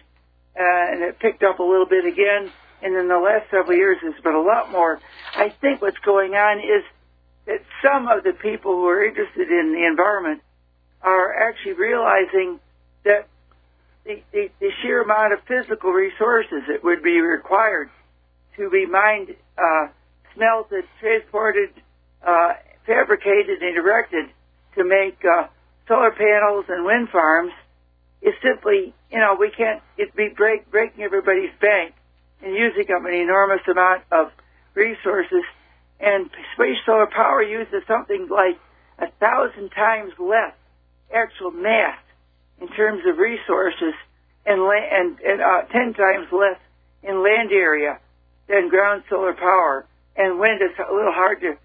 uh, 0.57 0.63
and 0.63 1.03
it 1.03 1.19
picked 1.19 1.43
up 1.43 1.59
a 1.59 1.63
little 1.63 1.85
bit 1.85 2.05
again. 2.05 2.49
And 2.81 2.95
in 2.95 3.09
the 3.09 3.19
last 3.19 3.51
several 3.51 3.77
years, 3.77 3.97
there's 4.01 4.19
been 4.21 4.33
a 4.33 4.41
lot 4.41 4.71
more. 4.71 4.99
I 5.35 5.49
think 5.49 5.81
what's 5.81 5.99
going 5.99 6.33
on 6.33 6.59
is 6.59 6.83
that 7.45 7.61
some 7.83 8.07
of 8.07 8.23
the 8.23 8.31
people 8.31 8.71
who 8.71 8.87
are 8.87 9.03
interested 9.03 9.51
in 9.51 9.73
the 9.73 9.85
environment 9.85 10.41
are 11.01 11.49
actually 11.49 11.73
realizing 11.73 12.59
that 13.03 13.27
the, 14.05 14.21
the, 14.31 14.49
the 14.59 14.69
sheer 14.81 15.01
amount 15.01 15.33
of 15.33 15.39
physical 15.47 15.91
resources 15.91 16.63
that 16.67 16.83
would 16.83 17.03
be 17.03 17.19
required 17.19 17.89
to 18.57 18.69
be 18.69 18.85
mined, 18.85 19.35
uh, 19.57 19.87
smelted, 20.35 20.85
transported, 20.99 21.69
uh, 22.25 22.53
fabricated, 22.85 23.61
and 23.61 23.77
erected 23.77 24.25
to 24.75 24.83
make 24.83 25.17
uh, 25.23 25.47
solar 25.87 26.11
panels 26.11 26.65
and 26.67 26.85
wind 26.85 27.09
farms 27.09 27.51
is 28.21 28.33
simply, 28.43 28.93
you 29.11 29.19
know, 29.19 29.35
we 29.39 29.51
can't, 29.51 29.81
it'd 29.97 30.15
be 30.15 30.29
break, 30.35 30.69
breaking 30.69 31.03
everybody's 31.03 31.51
bank 31.59 31.93
and 32.41 32.55
using 32.55 32.85
up 32.95 33.05
an 33.05 33.13
enormous 33.13 33.61
amount 33.69 34.03
of 34.11 34.31
resources. 34.73 35.43
And 35.99 36.29
space 36.55 36.77
solar 36.85 37.07
power 37.07 37.43
uses 37.43 37.83
something 37.87 38.27
like 38.29 38.57
a 38.97 39.11
thousand 39.19 39.69
times 39.69 40.13
less 40.17 40.53
actual 41.13 41.51
mass 41.51 41.97
in 42.61 42.67
terms 42.69 43.01
of 43.07 43.17
resources 43.17 43.93
and 44.45 44.61
la- 44.63 44.89
and, 44.91 45.19
and 45.19 45.41
uh, 45.41 45.63
ten 45.71 45.93
times 45.93 46.27
less 46.31 46.59
in 47.03 47.23
land 47.23 47.51
area 47.51 47.99
than 48.47 48.69
ground 48.69 49.03
solar 49.09 49.33
power. 49.33 49.85
And 50.15 50.39
wind 50.39 50.61
is 50.61 50.71
a 50.79 50.93
little 50.93 51.13
hard 51.13 51.41
to 51.41 51.55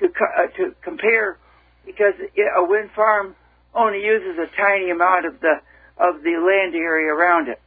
to 0.00 0.06
uh, 0.06 0.46
to 0.58 0.74
compare 0.82 1.38
because 1.86 2.14
a 2.18 2.64
wind 2.64 2.90
farm 2.96 3.36
only 3.74 4.02
uses 4.04 4.38
a 4.38 4.48
tiny 4.56 4.90
amount 4.90 5.26
of 5.26 5.40
the 5.40 5.60
of 5.98 6.22
the 6.22 6.36
land 6.40 6.74
area 6.74 7.12
around 7.12 7.48
it. 7.48 7.60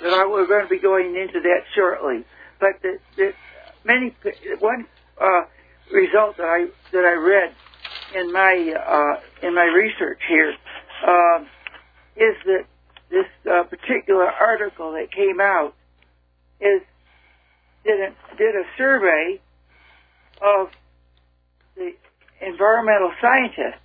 So 0.00 0.08
I, 0.08 0.26
we're 0.26 0.46
going 0.46 0.64
to 0.64 0.70
be 0.70 0.80
going 0.80 1.16
into 1.16 1.40
that 1.40 1.62
shortly. 1.74 2.24
But 2.60 2.82
the, 2.82 2.98
the 3.16 3.32
many 3.84 4.14
one 4.60 4.86
uh, 5.20 5.42
result 5.92 6.36
that 6.38 6.46
I 6.46 6.66
that 6.92 7.04
I 7.04 7.14
read 7.14 7.54
in 8.14 8.32
my 8.32 8.74
uh, 8.74 9.46
in 9.46 9.54
my 9.54 9.64
research 9.64 10.20
here 10.28 10.54
um, 11.06 11.46
is 12.16 12.36
that 12.46 12.64
this 13.10 13.26
uh, 13.50 13.64
particular 13.64 14.30
article 14.30 14.92
that 14.92 15.12
came 15.12 15.40
out 15.40 15.74
is 16.60 16.82
did 17.84 18.00
a, 18.00 18.36
did 18.36 18.54
a 18.54 18.64
survey 18.78 19.40
of 20.40 20.70
the 21.76 21.92
environmental 22.40 23.12
scientists, 23.20 23.80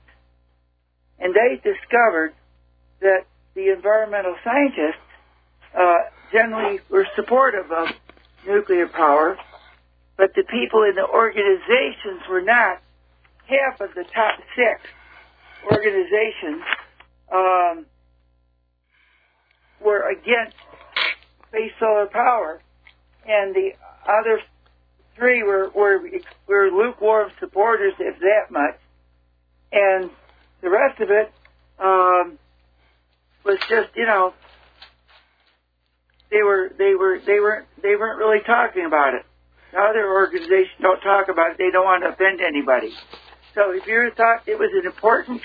and 1.20 1.34
they 1.34 1.56
discovered 1.58 2.34
that 3.02 3.26
the 3.56 3.72
environmental 3.72 4.36
scientists 4.44 5.04
uh, 5.78 5.98
generally 6.32 6.80
were 6.90 7.08
supportive 7.16 7.72
of 7.72 7.88
nuclear 8.48 8.88
power, 8.88 9.38
but 10.18 10.34
the 10.36 10.44
people 10.44 10.84
in 10.84 10.96
the 10.96 11.06
organizations 11.06 12.22
were 12.30 12.42
not. 12.42 12.82
Half 13.50 13.82
of 13.82 13.96
the 13.96 14.04
top 14.14 14.40
six 14.56 14.80
organizations 15.72 16.62
um, 17.34 17.86
were 19.84 20.08
against 20.12 20.56
space 21.48 21.72
solar 21.80 22.06
power, 22.06 22.62
and 23.28 23.56
the 23.56 23.72
other 24.08 24.40
three 25.16 25.42
were, 25.42 25.70
were 25.70 26.00
were 26.48 26.70
lukewarm 26.70 27.32
supporters, 27.40 27.94
if 28.00 28.20
that 28.20 28.52
much, 28.52 28.80
and 29.72 30.12
the 30.62 30.70
rest 30.70 31.00
of 31.02 31.10
it 31.10 31.32
um, 31.80 32.38
was 33.44 33.58
just 33.68 33.90
you 33.96 34.06
know 34.06 34.34
they 36.30 36.44
were 36.44 36.72
they 36.78 36.94
were 36.94 37.20
they 37.26 37.40
weren't 37.40 37.68
they 37.82 37.96
weren't 37.96 38.20
really 38.20 38.44
talking 38.46 38.86
about 38.86 39.14
it. 39.16 39.26
The 39.72 39.80
other 39.80 40.12
organizations 40.12 40.82
don't 40.82 41.02
talk 41.02 41.30
about 41.30 41.52
it; 41.52 41.58
they 41.58 41.72
don't 41.72 41.86
want 41.86 42.04
to 42.04 42.10
offend 42.10 42.42
anybody. 42.42 42.94
So 43.60 43.72
if 43.72 43.86
you 43.86 44.10
thought 44.16 44.48
it 44.48 44.58
was 44.58 44.72
an 44.74 44.86
important 44.86 45.42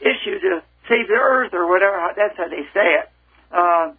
issue 0.00 0.38
to 0.38 0.62
save 0.88 1.08
the 1.08 1.18
earth 1.18 1.52
or 1.52 1.68
whatever, 1.68 1.98
that's 2.16 2.36
how 2.36 2.48
they 2.48 2.62
say 2.72 2.94
it, 3.02 3.10
uh, 3.50 3.92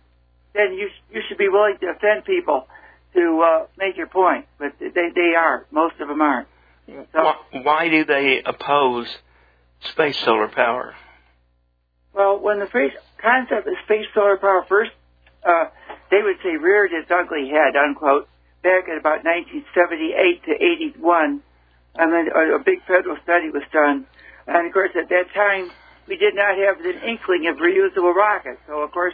then 0.55 0.73
you 0.73 0.87
you 1.11 1.21
should 1.27 1.37
be 1.37 1.49
willing 1.49 1.75
to 1.81 1.87
offend 1.87 2.23
people 2.23 2.67
to 3.13 3.41
uh, 3.43 3.67
make 3.77 3.97
your 3.97 4.07
point. 4.07 4.45
But 4.57 4.79
they 4.79 5.09
they 5.13 5.35
are 5.35 5.65
most 5.69 5.95
of 5.99 6.07
them 6.07 6.21
aren't. 6.21 6.47
So, 6.87 7.03
Why, 7.13 7.35
why 7.51 7.89
do 7.89 8.05
they 8.05 8.41
oppose 8.45 9.07
space 9.81 10.17
solar 10.23 10.47
power? 10.47 10.95
Well, 12.13 12.39
when 12.39 12.59
the 12.59 12.67
space 12.67 12.93
concept 13.21 13.67
of 13.67 13.73
space 13.83 14.07
solar 14.13 14.37
power 14.37 14.65
first 14.67 14.91
uh, 15.43 15.65
they 16.09 16.21
would 16.21 16.37
say 16.43 16.55
reared 16.55 16.91
its 16.93 17.09
ugly 17.11 17.49
head, 17.49 17.75
unquote, 17.75 18.29
back 18.63 18.87
in 18.87 18.97
about 18.97 19.23
1978 19.25 20.43
to 20.45 20.51
81. 20.51 21.41
I 21.95 22.05
mean, 22.05 22.27
a, 22.29 22.59
big 22.59 22.83
federal 22.87 23.17
study 23.23 23.49
was 23.49 23.63
done. 23.71 24.05
And 24.47 24.67
of 24.67 24.73
course, 24.73 24.91
at 24.95 25.09
that 25.09 25.33
time, 25.33 25.71
we 26.07 26.17
did 26.17 26.35
not 26.35 26.57
have 26.57 26.81
the 26.81 26.93
inkling 27.07 27.47
of 27.47 27.57
reusable 27.57 28.15
rockets. 28.15 28.59
So 28.67 28.81
of 28.81 28.91
course, 28.91 29.13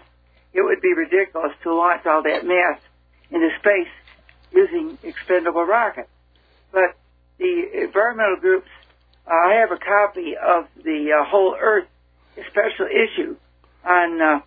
it 0.54 0.62
would 0.62 0.82
be 0.82 0.94
ridiculous 0.94 1.54
to 1.64 1.74
launch 1.74 2.06
all 2.06 2.24
that 2.24 2.46
mass 2.46 2.80
into 3.32 3.50
space 3.60 3.92
using 4.52 4.98
expendable 5.04 5.66
rockets. 5.66 6.10
But 6.72 6.96
the 7.38 7.84
environmental 7.84 8.38
groups, 8.38 8.70
uh, 9.28 9.34
I 9.34 9.54
have 9.56 9.72
a 9.72 9.78
copy 9.78 10.36
of 10.38 10.68
the 10.84 11.14
uh, 11.14 11.26
whole 11.26 11.56
Earth 11.60 11.88
special 12.50 12.88
issue 12.88 13.36
on 13.84 14.22
uh, 14.22 14.40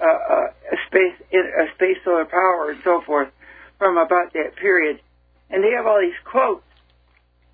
uh, 0.00 0.04
uh, 0.04 0.46
space, 0.86 1.14
space 1.74 1.96
solar 2.04 2.24
power 2.24 2.70
and 2.70 2.80
so 2.84 3.00
forth 3.02 3.28
from 3.78 3.96
about 3.98 4.32
that 4.32 4.56
period, 4.56 5.00
and 5.50 5.62
they 5.62 5.70
have 5.70 5.86
all 5.86 6.00
these 6.00 6.18
quotes 6.24 6.64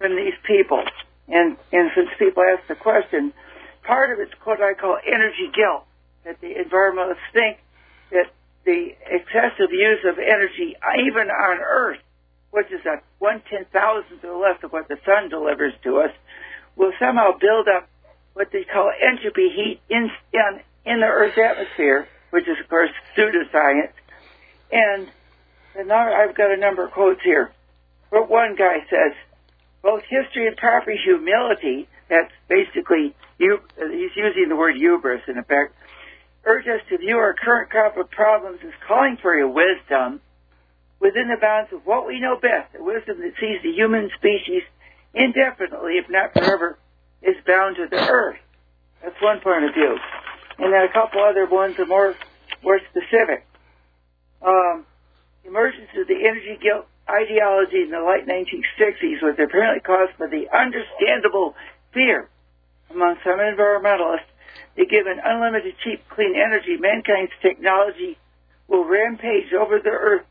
from 0.03 0.17
these 0.17 0.35
people. 0.45 0.83
And 1.29 1.57
and 1.71 1.91
since 1.95 2.11
people 2.19 2.43
ask 2.43 2.67
the 2.67 2.75
question, 2.75 3.33
part 3.87 4.11
of 4.11 4.19
it's 4.19 4.35
what 4.43 4.61
I 4.61 4.75
call 4.75 4.99
energy 5.07 5.49
guilt 5.55 5.87
that 6.25 6.41
the 6.41 6.55
environmentalists 6.59 7.31
think 7.33 7.59
that 8.11 8.27
the 8.65 8.95
excessive 9.07 9.71
use 9.71 10.05
of 10.05 10.19
energy, 10.19 10.77
even 11.07 11.31
on 11.31 11.59
Earth, 11.59 11.99
which 12.51 12.67
is 12.71 12.85
a 12.85 13.01
one 13.19 13.43
ten 13.49 13.65
thousandth 13.73 14.25
or 14.25 14.43
less 14.43 14.59
of 14.65 14.73
what 14.73 14.89
the 14.89 14.99
sun 15.07 15.31
delivers 15.31 15.73
to 15.85 15.99
us, 15.99 16.11
will 16.75 16.93
somehow 16.99 17.39
build 17.39 17.69
up 17.69 17.89
what 18.35 18.49
they 18.53 18.65
call 18.65 18.91
entropy 19.01 19.49
heat 19.55 19.81
in 19.89 20.11
in, 20.33 20.61
in 20.85 21.01
the 21.01 21.07
Earth's 21.07 21.39
atmosphere, 21.39 22.09
which 22.31 22.49
is 22.49 22.59
of 22.61 22.69
course 22.69 22.91
pseudoscience. 23.17 23.95
And 24.73 25.09
and 25.77 25.87
now 25.89 26.13
I've 26.13 26.37
got 26.37 26.51
a 26.51 26.57
number 26.57 26.85
of 26.85 26.91
quotes 26.91 27.23
here. 27.23 27.53
But 28.11 28.29
one 28.29 28.57
guy 28.57 28.85
says, 28.91 29.17
both 29.83 30.03
history 30.09 30.47
and 30.47 30.57
proper 30.57 30.93
humility, 30.93 31.89
that's 32.09 32.33
basically, 32.49 33.15
you, 33.39 33.59
he's 33.77 34.15
using 34.17 34.49
the 34.49 34.57
word 34.57 34.77
hubris 34.77 35.23
in 35.29 35.39
effect, 35.39 35.75
urge 36.45 36.67
us 36.67 36.81
to 36.89 36.99
view 36.99 37.17
our 37.19 37.35
current 37.35 37.71
crop 37.71 37.97
of 37.97 38.11
problems 38.11 38.61
as 38.65 38.73
calling 38.87 39.17
for 39.21 39.33
a 39.39 39.49
wisdom 39.49 40.21
within 41.01 41.29
the 41.29 41.37
bounds 41.41 41.73
of 41.73 41.85
what 41.85 42.07
we 42.07 42.21
know 42.21 42.39
best, 42.41 42.75
a 42.79 42.83
wisdom 42.83 43.19
that 43.21 43.33
sees 43.41 43.59
the 43.63 43.73
human 43.73 44.11
species 44.17 44.63
indefinitely, 45.15 45.99
if 45.99 46.09
not 46.09 46.33
forever, 46.33 46.79
is 47.23 47.37
bound 47.47 47.77
to 47.77 47.87
the 47.91 47.99
earth. 47.99 48.39
That's 49.03 49.21
one 49.21 49.41
point 49.41 49.65
of 49.65 49.75
view. 49.75 49.99
And 50.59 50.73
then 50.73 50.85
a 50.85 50.93
couple 50.93 51.23
other 51.23 51.47
ones 51.47 51.77
are 51.79 51.87
more, 51.87 52.15
more 52.63 52.81
specific. 52.91 53.47
Um, 54.41 54.87
emergence 55.45 55.91
of 55.97 56.07
the 56.07 56.27
energy 56.27 56.59
guilt 56.63 56.87
ideology 57.13 57.83
in 57.83 57.91
the 57.91 58.01
late 58.01 58.27
1960s 58.27 59.23
was 59.23 59.37
apparently 59.39 59.81
caused 59.81 60.17
by 60.19 60.27
the 60.27 60.49
understandable 60.51 61.55
fear 61.93 62.29
among 62.91 63.17
some 63.25 63.39
environmentalists 63.39 64.29
that 64.77 64.89
given 64.89 65.21
unlimited 65.23 65.75
cheap 65.85 66.03
clean 66.09 66.35
energy, 66.35 66.77
mankind's 66.77 67.33
technology 67.41 68.19
will 68.69 68.85
rampage 68.85 69.53
over 69.53 69.79
the 69.79 69.91
earth 69.91 70.25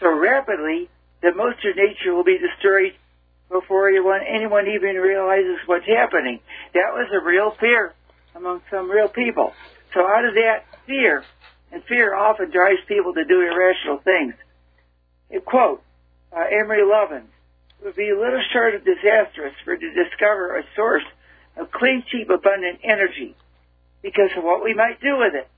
so 0.00 0.08
rapidly 0.08 0.88
that 1.22 1.36
most 1.36 1.64
of 1.64 1.76
nature 1.76 2.14
will 2.14 2.24
be 2.24 2.38
destroyed 2.38 2.94
before 3.50 3.88
anyone, 3.88 4.20
anyone 4.26 4.66
even 4.68 4.96
realizes 4.96 5.58
what's 5.66 5.86
happening. 5.86 6.40
That 6.74 6.92
was 6.92 7.08
a 7.12 7.24
real 7.24 7.52
fear 7.58 7.94
among 8.34 8.62
some 8.70 8.90
real 8.90 9.08
people. 9.08 9.52
So 9.94 10.00
out 10.00 10.24
of 10.24 10.34
that 10.34 10.64
fear, 10.86 11.24
and 11.72 11.82
fear 11.84 12.14
often 12.14 12.50
drives 12.50 12.80
people 12.86 13.14
to 13.14 13.24
do 13.24 13.40
irrational 13.40 13.98
things. 13.98 14.34
Quote, 15.44 15.82
uh, 16.32 16.44
Amory 16.52 16.82
Lovins, 16.82 17.30
it 17.80 17.84
would 17.84 17.96
be 17.96 18.10
a 18.10 18.18
little 18.18 18.42
short 18.52 18.74
of 18.74 18.84
disastrous 18.84 19.54
for 19.64 19.76
to 19.76 19.94
discover 19.94 20.58
a 20.58 20.64
source 20.74 21.04
of 21.56 21.70
clean, 21.70 22.04
cheap, 22.10 22.30
abundant 22.30 22.80
energy 22.82 23.34
because 24.02 24.30
of 24.36 24.44
what 24.44 24.62
we 24.62 24.74
might 24.74 25.00
do 25.00 25.16
with 25.18 25.34
it. 25.34 25.48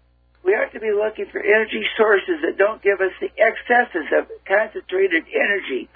We 0.42 0.52
ought 0.52 0.72
to 0.72 0.80
be 0.80 0.92
looking 0.92 1.26
for 1.30 1.40
energy 1.40 1.84
sources 1.96 2.40
that 2.42 2.56
don't 2.56 2.82
give 2.82 3.00
us 3.00 3.12
the 3.20 3.30
excesses 3.36 4.08
of 4.16 4.28
concentrated 4.46 5.24
energy 5.28 5.88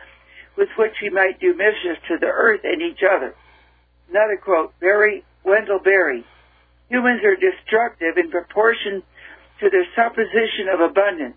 with 0.57 0.69
which 0.77 0.95
we 1.01 1.09
might 1.09 1.41
do 1.41 1.55
mischief 1.55 1.99
to 2.09 2.19
the 2.19 2.27
earth 2.27 2.61
and 2.65 2.83
each 2.83 3.01
other. 3.03 3.35
Another 4.11 4.37
quote, 4.37 4.79
Barry, 4.81 5.25
Wendell 5.45 5.81
Berry. 5.81 6.25
Humans 6.91 7.25
are 7.25 7.37
destructive 7.37 8.19
in 8.19 8.31
proportion 8.31 9.03
to 9.61 9.71
their 9.71 9.87
supposition 9.97 10.69
of 10.73 10.81
abundance. 10.81 11.37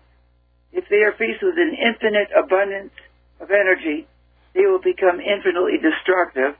If 0.72 0.84
they 0.90 1.02
are 1.02 1.12
faced 1.12 1.42
with 1.42 1.56
an 1.56 1.74
infinite 1.74 2.28
abundance 2.36 2.92
of 3.40 3.50
energy, 3.50 4.06
they 4.54 4.66
will 4.66 4.80
become 4.80 5.20
infinitely 5.20 5.78
destructive. 5.78 6.56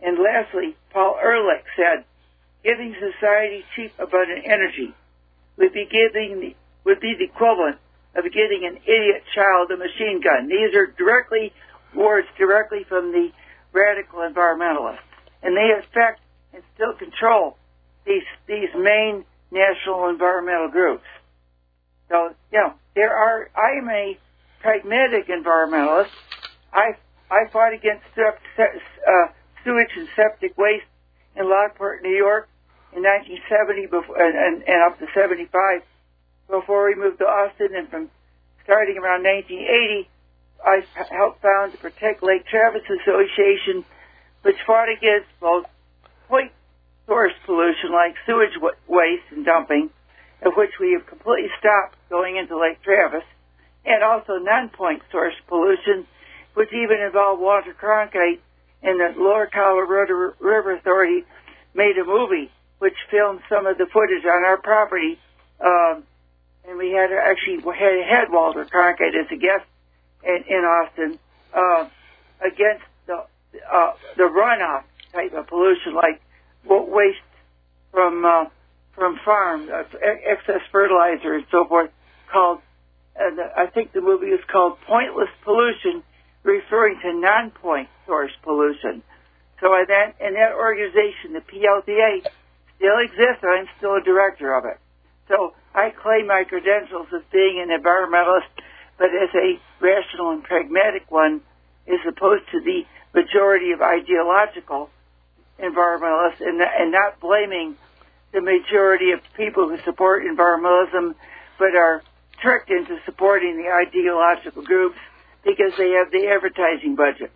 And 0.00 0.18
lastly, 0.18 0.76
Paul 0.92 1.18
Ehrlich 1.22 1.64
said, 1.76 2.04
giving 2.62 2.94
society 2.94 3.64
cheap, 3.76 3.92
abundant 3.98 4.44
energy 4.44 4.94
would 5.56 5.72
be 5.72 5.86
giving 5.86 6.40
the, 6.40 6.54
would 6.84 7.00
be 7.00 7.14
the 7.18 7.24
equivalent 7.24 7.78
of 8.16 8.24
getting 8.24 8.64
an 8.64 8.78
idiot 8.84 9.22
child 9.34 9.70
a 9.70 9.76
machine 9.76 10.20
gun. 10.22 10.48
These 10.48 10.74
are 10.74 10.86
directly 10.86 11.52
words 11.94 12.26
directly 12.38 12.84
from 12.88 13.12
the 13.12 13.30
radical 13.72 14.20
environmentalists, 14.20 14.98
and 15.42 15.56
they 15.56 15.70
affect 15.78 16.20
and 16.52 16.62
still 16.74 16.94
control 16.94 17.56
these 18.06 18.22
these 18.46 18.70
main 18.76 19.24
national 19.50 20.08
environmental 20.08 20.68
groups. 20.68 21.04
So, 22.08 22.34
you 22.52 22.58
know, 22.60 22.74
there 22.94 23.14
are. 23.14 23.50
I 23.56 23.78
am 23.78 23.88
a 23.88 24.18
pragmatic 24.64 25.28
environmentalist. 25.28 26.08
I 26.72 26.96
I 27.30 27.46
fought 27.52 27.74
against 27.74 28.04
uh, 28.16 29.26
sewage 29.62 29.92
and 29.96 30.08
septic 30.16 30.56
waste 30.56 30.88
in 31.36 31.48
Lockport, 31.48 32.02
New 32.02 32.16
York, 32.16 32.48
in 32.96 33.02
1970 33.02 33.86
before, 33.86 34.16
and, 34.16 34.62
and 34.62 34.82
up 34.82 34.98
to 34.98 35.06
75 35.14 35.82
before 36.48 36.86
we 36.86 36.94
moved 36.94 37.18
to 37.18 37.24
Austin, 37.24 37.76
and 37.76 37.88
from 37.90 38.10
starting 38.62 38.96
around 38.96 39.24
1980, 39.24 40.08
I 40.64 40.80
helped 41.12 41.42
found 41.42 41.72
the 41.72 41.78
Protect 41.78 42.22
Lake 42.22 42.46
Travis 42.46 42.82
Association, 42.88 43.84
which 44.42 44.56
fought 44.66 44.88
against 44.88 45.28
both 45.40 45.66
point 46.28 46.52
source 47.06 47.36
pollution 47.44 47.92
like 47.92 48.14
sewage 48.24 48.56
waste 48.88 49.28
and 49.30 49.44
dumping, 49.44 49.90
of 50.40 50.54
which 50.56 50.72
we 50.80 50.92
have 50.92 51.06
completely 51.06 51.50
stopped 51.58 51.96
going 52.08 52.36
into 52.36 52.58
Lake 52.58 52.80
Travis, 52.82 53.24
and 53.84 54.02
also 54.02 54.38
non-point 54.38 55.02
source 55.10 55.34
pollution, 55.48 56.06
which 56.54 56.72
even 56.72 57.00
involved 57.00 57.40
Walter 57.40 57.74
Cronkite 57.74 58.40
and 58.82 59.00
the 59.00 59.20
Lower 59.20 59.46
Colorado 59.46 60.34
River 60.38 60.72
Authority 60.72 61.24
made 61.74 61.96
a 61.98 62.04
movie 62.04 62.50
which 62.78 62.94
filmed 63.10 63.40
some 63.48 63.66
of 63.66 63.78
the 63.78 63.86
footage 63.86 64.24
on 64.24 64.44
our 64.44 64.56
property. 64.58 65.18
Um, 65.60 66.04
and 66.66 66.78
we 66.78 66.90
had 66.90 67.10
actually 67.12 67.60
had, 67.72 68.06
had 68.06 68.30
Walter 68.30 68.64
Cronkite 68.64 69.14
as 69.14 69.30
a 69.30 69.36
guest 69.36 69.64
in, 70.22 70.44
in 70.48 70.64
Austin 70.64 71.18
uh, 71.54 71.88
against 72.40 72.84
the 73.06 73.24
uh, 73.72 73.92
the 74.16 74.24
runoff 74.24 74.82
type 75.12 75.32
of 75.32 75.46
pollution, 75.46 75.94
like 75.94 76.20
waste 76.64 77.18
from 77.92 78.24
uh, 78.24 78.46
from 78.94 79.18
farms, 79.24 79.70
excess 80.24 80.60
fertilizer 80.70 81.34
and 81.34 81.44
so 81.50 81.64
forth, 81.64 81.90
called 82.30 82.60
and 83.16 83.40
I 83.56 83.66
think 83.66 83.92
the 83.92 84.00
movie 84.00 84.26
is 84.26 84.40
called 84.50 84.80
Pointless 84.86 85.30
Pollution, 85.42 86.02
referring 86.42 86.98
to 87.02 87.12
non-point 87.12 87.88
source 88.06 88.32
pollution. 88.42 89.02
So 89.60 89.74
in 89.76 89.86
that, 89.88 90.16
in 90.20 90.34
that 90.34 90.52
organization, 90.52 91.32
the 91.32 91.40
PLTA, 91.40 92.26
still 92.76 92.98
exists, 92.98 93.42
and 93.42 93.50
I'm 93.50 93.68
still 93.78 93.94
a 93.94 94.02
director 94.02 94.54
of 94.54 94.64
it. 94.64 94.78
So 95.28 95.54
I 95.74 95.90
claim 95.90 96.26
my 96.26 96.44
credentials 96.44 97.06
as 97.14 97.22
being 97.32 97.60
an 97.60 97.70
environmentalist, 97.70 98.50
but 98.98 99.08
as 99.08 99.30
a 99.34 99.58
rational 99.80 100.30
and 100.32 100.42
pragmatic 100.42 101.10
one, 101.10 101.40
as 101.86 102.00
opposed 102.06 102.44
to 102.50 102.60
the 102.60 102.84
majority 103.14 103.70
of 103.72 103.80
ideological 103.80 104.90
environmentalists, 105.58 106.40
and, 106.40 106.60
and 106.60 106.90
not 106.90 107.20
blaming 107.20 107.76
the 108.32 108.40
majority 108.40 109.12
of 109.12 109.20
people 109.36 109.68
who 109.68 109.78
support 109.84 110.24
environmentalism, 110.24 111.14
but 111.58 111.76
are 111.76 112.02
tricked 112.44 112.70
into 112.70 112.96
supporting 113.06 113.56
the 113.56 113.70
ideological 113.72 114.62
groups 114.62 114.98
because 115.44 115.72
they 115.78 115.90
have 115.92 116.10
the 116.12 116.28
advertising 116.28 116.94
budget. 116.94 117.32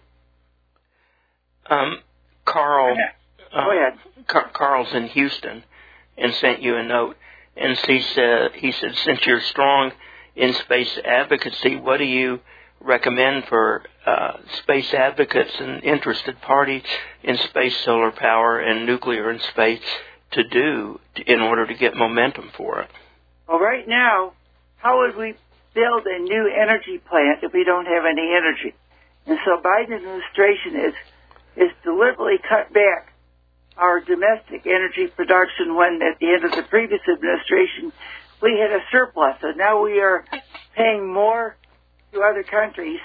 Um, 1.69 1.99
Carl, 2.45 2.97
uh, 3.53 3.65
Go 3.65 3.71
ahead. 3.73 3.99
Car- 4.27 4.51
Carl's 4.53 4.93
in 4.93 5.09
Houston 5.09 5.65
and 6.17 6.35
sent 6.35 6.63
you 6.63 6.77
a 6.77 6.83
note, 6.83 7.17
and 7.57 7.77
he 7.77 8.01
said, 8.01 8.53
he 8.55 8.73
said, 8.73 8.95
since 9.05 9.27
you're 9.27 9.41
strong 9.41 9.93
in 10.37 10.53
space 10.55 10.99
advocacy, 11.05 11.77
what 11.77 11.99
do 11.99 12.05
you 12.05 12.41
recommend 12.81 13.45
for 13.49 13.83
uh, 14.07 14.35
space 14.63 14.93
advocates 14.95 15.53
and 15.59 15.83
interested 15.83 16.41
parties 16.43 16.83
in 17.23 17.37
space 17.37 17.77
solar 17.85 18.13
power 18.13 18.59
and 18.61 18.87
nuclear 18.87 19.31
in 19.31 19.41
space 19.41 19.81
to 20.31 20.45
do 20.49 21.01
in 21.27 21.41
order 21.41 21.67
to 21.67 21.75
get 21.75 21.95
momentum 21.97 22.51
for 22.57 22.81
it? 22.81 22.91
Well, 23.49 23.59
right 23.59 23.89
now, 23.89 24.33
how 24.79 25.01
would 25.01 25.17
we 25.17 25.35
build 25.79 26.07
a 26.07 26.19
new 26.19 26.51
energy 26.51 26.99
plant 26.99 27.43
if 27.43 27.53
we 27.53 27.63
don't 27.63 27.87
have 27.87 28.05
any 28.05 28.35
energy. 28.35 28.75
And 29.27 29.39
so 29.45 29.63
Biden 29.63 29.95
administration 29.95 30.75
is 30.75 30.95
is 31.57 31.71
deliberately 31.83 32.39
cut 32.39 32.73
back 32.73 33.13
our 33.77 34.01
domestic 34.01 34.67
energy 34.67 35.07
production 35.09 35.75
when 35.75 36.01
at 36.03 36.19
the 36.21 36.31
end 36.31 36.45
of 36.45 36.53
the 36.53 36.63
previous 36.63 37.01
administration 37.07 37.93
we 38.43 38.59
had 38.59 38.71
a 38.71 38.83
surplus. 38.91 39.37
So 39.41 39.51
now 39.57 39.83
we 39.83 40.01
are 40.01 40.25
paying 40.75 41.13
more 41.13 41.57
to 42.13 42.23
other 42.23 42.43
countries 42.43 43.01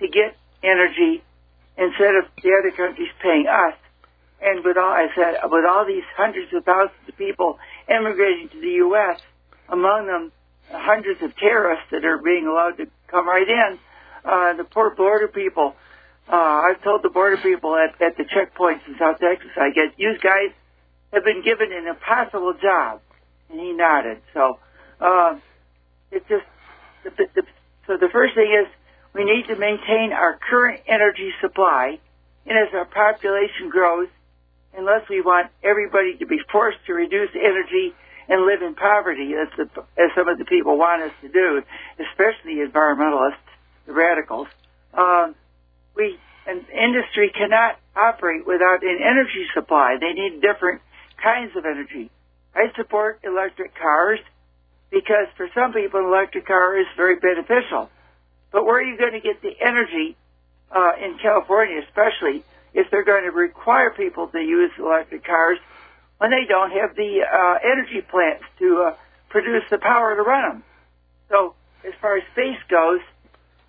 to 0.00 0.08
get 0.08 0.36
energy 0.62 1.22
instead 1.76 2.14
of 2.16 2.24
the 2.42 2.50
other 2.58 2.70
countries 2.70 3.10
paying 3.22 3.46
us. 3.46 3.74
And 4.40 4.64
with 4.64 4.76
all, 4.76 4.90
I 4.90 5.06
said, 5.14 5.38
with 5.44 5.64
all 5.64 5.86
these 5.86 6.06
hundreds 6.16 6.52
of 6.52 6.64
thousands 6.64 7.08
of 7.08 7.16
people 7.16 7.58
immigrating 7.88 8.48
to 8.48 8.60
the 8.60 8.74
U.S., 8.86 9.20
among 9.68 10.06
them 10.06 10.32
hundreds 10.72 11.22
of 11.22 11.36
terrorists 11.36 11.86
that 11.90 12.04
are 12.04 12.18
being 12.18 12.46
allowed 12.46 12.76
to 12.78 12.86
come 13.08 13.28
right 13.28 13.48
in, 13.48 13.78
uh, 14.24 14.54
the 14.54 14.64
poor 14.64 14.94
border 14.94 15.28
people. 15.28 15.74
Uh, 16.28 16.70
I've 16.70 16.82
told 16.82 17.02
the 17.02 17.10
border 17.10 17.36
people 17.36 17.76
at, 17.76 18.00
at 18.00 18.16
the 18.16 18.24
checkpoints 18.24 18.86
in 18.86 18.96
South 18.98 19.18
Texas, 19.20 19.50
I 19.56 19.70
get, 19.70 19.98
you 19.98 20.16
guys 20.22 20.54
have 21.12 21.24
been 21.24 21.42
given 21.42 21.72
an 21.72 21.86
impossible 21.86 22.54
job. 22.60 23.00
And 23.50 23.60
he 23.60 23.72
nodded. 23.72 24.22
So, 24.32 24.58
uh, 25.00 25.36
it's 26.10 26.26
just, 26.28 26.46
the, 27.04 27.10
the, 27.34 27.42
so 27.86 27.96
the 27.98 28.08
first 28.12 28.34
thing 28.34 28.48
is 28.48 28.66
we 29.12 29.24
need 29.24 29.46
to 29.48 29.56
maintain 29.56 30.12
our 30.12 30.38
current 30.38 30.80
energy 30.86 31.32
supply. 31.40 31.98
And 32.46 32.58
as 32.58 32.72
our 32.74 32.86
population 32.86 33.68
grows, 33.68 34.08
unless 34.76 35.08
we 35.08 35.20
want 35.20 35.50
everybody 35.62 36.16
to 36.18 36.26
be 36.26 36.38
forced 36.50 36.78
to 36.86 36.94
reduce 36.94 37.30
energy 37.34 37.94
and 38.28 38.46
live 38.46 38.62
in 38.62 38.74
poverty, 38.74 39.34
as, 39.34 39.48
the, 39.56 39.64
as 39.96 40.10
some 40.14 40.28
of 40.28 40.38
the 40.38 40.44
people 40.44 40.78
want 40.78 41.02
us 41.02 41.12
to 41.22 41.28
do, 41.28 41.62
especially 41.98 42.56
environmentalists, 42.56 43.36
the 43.86 43.92
radicals, 43.92 44.46
um, 44.94 45.34
we 45.96 46.18
an 46.46 46.64
industry 46.74 47.30
cannot 47.30 47.78
operate 47.94 48.46
without 48.46 48.82
an 48.82 48.98
energy 49.00 49.46
supply. 49.54 49.96
They 50.00 50.12
need 50.12 50.40
different 50.40 50.80
kinds 51.22 51.54
of 51.56 51.64
energy. 51.64 52.10
I 52.54 52.72
support 52.76 53.20
electric 53.22 53.74
cars 53.78 54.18
because 54.90 55.28
for 55.36 55.48
some 55.54 55.72
people, 55.72 56.00
an 56.00 56.06
electric 56.06 56.46
car 56.46 56.78
is 56.78 56.86
very 56.96 57.16
beneficial. 57.16 57.90
But 58.50 58.66
where 58.66 58.80
are 58.80 58.82
you 58.82 58.98
going 58.98 59.12
to 59.12 59.20
get 59.20 59.40
the 59.40 59.54
energy 59.60 60.16
uh, 60.70 60.92
in 61.00 61.18
California, 61.22 61.80
especially 61.88 62.44
if 62.74 62.90
they're 62.90 63.04
going 63.04 63.24
to 63.24 63.30
require 63.30 63.90
people 63.90 64.28
to 64.28 64.38
use 64.38 64.70
electric 64.78 65.24
cars 65.24 65.58
when 66.22 66.30
they 66.30 66.46
don't 66.46 66.70
have 66.70 66.94
the 66.94 67.26
uh, 67.26 67.58
energy 67.66 67.98
plants 68.08 68.44
to 68.60 68.86
uh, 68.86 68.94
produce 69.28 69.64
the 69.72 69.78
power 69.78 70.14
to 70.14 70.22
run 70.22 70.62
them? 70.62 70.64
So, 71.28 71.54
as 71.82 71.94
far 72.00 72.16
as 72.16 72.22
space 72.30 72.62
goes, 72.70 73.00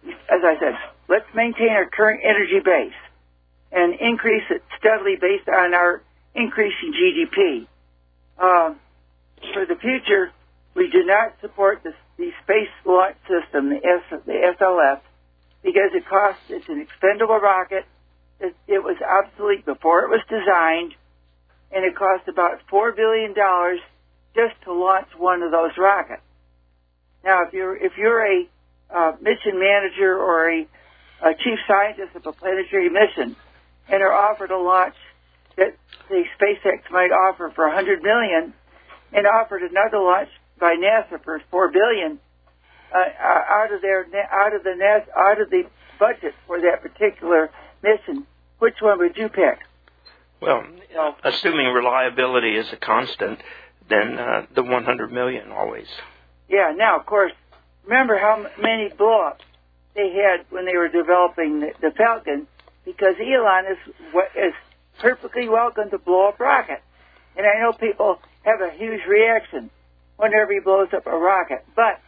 as 0.06 0.45
I 0.45 0.54
said, 0.62 0.78
let's 1.10 1.26
maintain 1.34 1.70
our 1.70 1.89
current 1.89 2.22
energy 2.24 2.62
base 2.64 2.93
and 3.72 3.95
increase 3.99 4.43
it 4.51 4.62
steadily 4.78 5.16
based 5.20 5.49
on 5.49 5.74
our 5.74 6.04
increasing 6.36 6.93
GDP. 6.93 7.66
Um, 8.38 8.78
for 9.51 9.66
the 9.66 9.76
future, 9.82 10.30
we 10.76 10.91
do 10.91 11.04
not 11.06 11.34
support 11.41 11.82
the, 11.82 11.93
the 12.18 12.30
space 12.43 12.70
launch 12.86 13.18
system, 13.26 13.70
the, 13.70 13.82
S, 13.82 14.22
the 14.28 14.54
SLS, 14.62 15.01
because 15.64 15.89
it 15.95 16.06
costs, 16.08 16.43
it's 16.49 16.70
an 16.70 16.82
expendable 16.82 17.39
rocket. 17.39 17.86
It, 18.39 18.56
it 18.68 18.84
was 18.84 18.97
obsolete 19.01 19.66
before 19.66 20.04
it 20.06 20.10
was 20.10 20.22
designed, 20.30 20.93
and 21.74 21.84
it 21.84 21.95
cost 21.95 22.28
about 22.28 22.59
$4 22.71 22.95
billion 22.95 23.34
just 24.36 24.61
to 24.63 24.74
launch 24.74 25.07
one 25.17 25.41
of 25.41 25.51
those 25.51 25.71
rockets. 25.78 26.21
Now, 27.24 27.45
if 27.47 27.53
you're, 27.53 27.76
if 27.76 27.93
you're 27.97 28.26
a 28.26 28.47
uh, 28.93 29.13
mission 29.21 29.59
manager 29.59 30.15
or 30.15 30.49
a, 30.51 30.67
a 31.24 31.34
chief 31.43 31.59
scientist 31.67 32.15
of 32.15 32.26
a 32.26 32.32
planetary 32.32 32.89
mission 32.89 33.36
and 33.89 34.03
are 34.03 34.13
offered 34.13 34.51
a 34.51 34.57
launch 34.57 34.95
that 35.57 35.76
the 36.09 36.24
SpaceX 36.39 36.91
might 36.91 37.11
offer 37.11 37.51
for 37.55 37.67
100 37.67 38.01
million 38.01 38.53
and 39.13 39.28
offered 39.28 39.61
another 39.63 39.99
launch 39.99 40.30
by 40.59 40.76
NASA 40.76 41.24
for 41.24 41.41
four 41.49 41.71
billion 41.71 42.19
uh, 42.93 42.97
uh 42.97 43.41
out 43.49 43.74
of 43.74 43.82
their 43.82 44.05
out 44.32 44.55
of 44.55 44.63
the 44.63 44.69
NASA, 44.69 45.07
out 45.17 45.41
of 45.41 45.49
the 45.49 45.63
budget 45.99 46.34
for 46.45 46.61
that 46.61 46.82
particular 46.82 47.49
mission. 47.82 48.26
Which 48.59 48.76
one 48.82 48.99
would 48.99 49.17
you 49.17 49.30
pick? 49.30 49.59
Well, 50.43 51.15
assuming 51.23 51.67
reliability 51.67 52.55
is 52.57 52.67
a 52.73 52.77
constant, 52.77 53.39
then 53.89 54.19
uh, 54.19 54.45
the 54.53 54.63
100 54.63 55.11
million 55.11 55.51
always. 55.51 55.87
Yeah. 56.49 56.73
Now, 56.75 56.99
of 56.99 57.05
course, 57.05 57.31
remember 57.85 58.17
how 58.17 58.45
many 58.61 58.89
blowups 58.89 59.39
they 59.95 60.11
had 60.11 60.45
when 60.49 60.65
they 60.65 60.75
were 60.75 60.89
developing 60.89 61.61
the, 61.61 61.71
the 61.81 61.91
Falcon, 61.91 62.47
because 62.85 63.15
Elon 63.19 63.65
is 63.71 63.77
is 64.35 64.53
perfectly 64.99 65.47
welcome 65.47 65.89
to 65.91 65.97
blow 65.97 66.29
up 66.29 66.39
rockets. 66.39 66.81
And 67.37 67.45
I 67.45 67.61
know 67.61 67.73
people 67.73 68.19
have 68.43 68.61
a 68.61 68.75
huge 68.77 69.01
reaction 69.07 69.69
whenever 70.17 70.53
he 70.53 70.59
blows 70.59 70.89
up 70.95 71.07
a 71.07 71.17
rocket. 71.17 71.65
But 71.75 71.99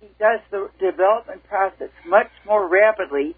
he 0.00 0.08
does 0.18 0.40
the 0.50 0.70
development 0.78 1.44
process 1.48 1.90
much 2.06 2.30
more 2.46 2.68
rapidly 2.68 3.34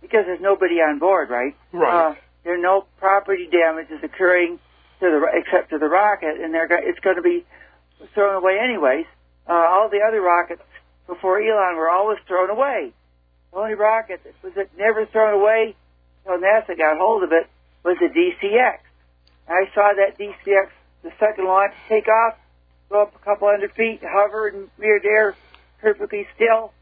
because 0.00 0.24
there's 0.26 0.40
nobody 0.40 0.76
on 0.76 0.98
board, 0.98 1.30
right? 1.30 1.56
Right. 1.72 2.10
Uh, 2.10 2.14
there 2.44 2.54
are 2.54 2.62
no 2.62 2.86
property 2.98 3.48
damages 3.50 4.02
occurring 4.02 4.58
to 5.00 5.06
the 5.10 5.20
except 5.34 5.70
to 5.70 5.78
the 5.78 5.88
rocket, 5.88 6.40
and 6.40 6.54
they're 6.54 6.68
it's 6.88 7.00
going 7.00 7.16
to 7.16 7.22
be 7.22 7.44
thrown 8.14 8.34
away 8.34 8.58
anyways. 8.62 9.06
Uh, 9.48 9.52
all 9.52 9.88
the 9.88 10.00
other 10.06 10.20
rockets 10.20 10.62
before 11.06 11.40
Elon 11.40 11.76
were 11.76 11.90
always 11.90 12.18
thrown 12.26 12.50
away. 12.50 12.92
The 13.52 13.58
only 13.58 13.74
rocket 13.74 14.20
that 14.24 14.34
was 14.42 14.66
never 14.78 15.06
thrown 15.06 15.34
away 15.34 15.74
until 16.24 16.40
NASA 16.40 16.76
got 16.78 16.98
hold 16.98 17.22
of 17.22 17.32
it 17.32 17.48
was 17.84 17.96
the 17.98 18.08
DCX. 18.08 18.78
I 19.48 19.66
saw 19.74 19.92
that 19.96 20.18
DCX, 20.18 20.68
the 21.02 21.12
second 21.18 21.46
launch, 21.46 21.74
take 21.88 22.06
off 22.08 22.36
go 22.92 23.02
up 23.02 23.14
a 23.16 23.24
couple 23.24 23.48
hundred 23.48 23.72
feet, 23.72 24.00
hover 24.04 24.48
in 24.48 24.68
midair 24.78 25.34
perfectly 25.80 26.26
still. 26.36 26.72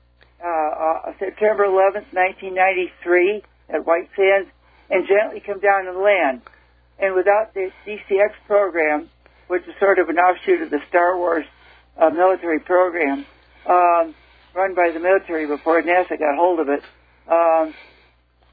Uh, 0.43 0.49
uh, 0.49 1.13
September 1.19 1.67
11th, 1.67 2.13
1993, 2.13 3.43
at 3.69 3.87
White 3.87 4.09
Sands, 4.17 4.51
and 4.91 5.07
gently 5.07 5.41
come 5.41 5.61
down 5.61 5.87
and 5.87 5.99
land. 5.99 6.43
And 6.99 7.15
without 7.15 7.55
the 7.55 7.71
DCX 7.87 8.33
program, 8.47 9.09
which 9.49 9.63
is 9.63 9.75
sort 9.81 9.99
of 9.99 10.09
an 10.09 10.19
offshoot 10.19 10.63
of 10.63 10.71
the 10.71 10.81
Star 10.89 11.17
Wars 11.17 11.47
uh, 11.97 12.11
military 12.11 12.61
program, 12.61 13.25
um, 13.67 14.15
run 14.55 14.75
by 14.75 14.91
the 14.93 15.01
military 15.01 15.47
before 15.47 15.81
NASA 15.83 16.19
got 16.19 16.37
hold 16.37 16.61
of 16.61 16.69
it, 16.69 16.83
um, 17.31 17.75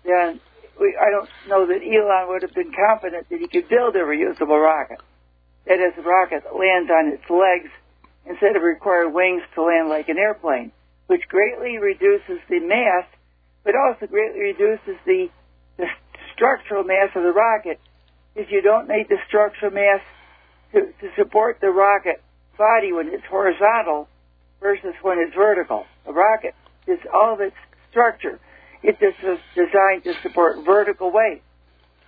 then 0.05 0.39
we, 0.79 0.95
I 0.95 1.09
don't 1.11 1.29
know 1.47 1.65
that 1.67 1.81
Elon 1.83 2.29
would 2.29 2.43
have 2.43 2.53
been 2.53 2.71
confident 2.71 3.27
that 3.29 3.39
he 3.39 3.47
could 3.47 3.67
build 3.67 3.95
a 3.95 3.99
reusable 3.99 4.61
rocket 4.61 4.99
that 5.67 5.79
as 5.79 5.93
a 5.97 6.01
rocket 6.01 6.43
that 6.43 6.55
lands 6.55 6.89
on 6.89 7.11
its 7.11 7.29
legs 7.29 7.69
instead 8.25 8.55
of 8.55 8.63
requiring 8.63 9.13
wings 9.13 9.43
to 9.55 9.63
land 9.63 9.89
like 9.89 10.07
an 10.09 10.17
airplane, 10.17 10.71
which 11.07 11.27
greatly 11.27 11.77
reduces 11.77 12.39
the 12.49 12.59
mass, 12.59 13.05
but 13.63 13.75
also 13.75 14.07
greatly 14.07 14.39
reduces 14.39 14.95
the, 15.05 15.27
the 15.77 15.87
structural 16.37 16.83
mass 16.83 17.09
of 17.15 17.23
the 17.23 17.33
rocket, 17.33 17.79
if 18.35 18.51
you 18.51 18.61
don't 18.61 18.87
need 18.87 19.07
the 19.09 19.17
structural 19.27 19.71
mass 19.71 20.01
to, 20.71 20.93
to 21.01 21.09
support 21.17 21.57
the 21.59 21.69
rocket 21.69 22.21
body 22.57 22.93
when 22.93 23.07
it's 23.09 23.25
horizontal 23.25 24.07
versus 24.61 24.93
when 25.01 25.17
it's 25.19 25.35
vertical. 25.35 25.85
A 26.05 26.13
rocket 26.13 26.53
is 26.85 26.99
all 27.13 27.33
of 27.33 27.41
its 27.41 27.55
structure. 27.89 28.39
It 28.83 28.99
just 28.99 29.17
is 29.23 29.39
designed 29.55 30.03
to 30.03 30.13
support 30.21 30.63
vertical 30.63 31.11
weight. 31.11 31.41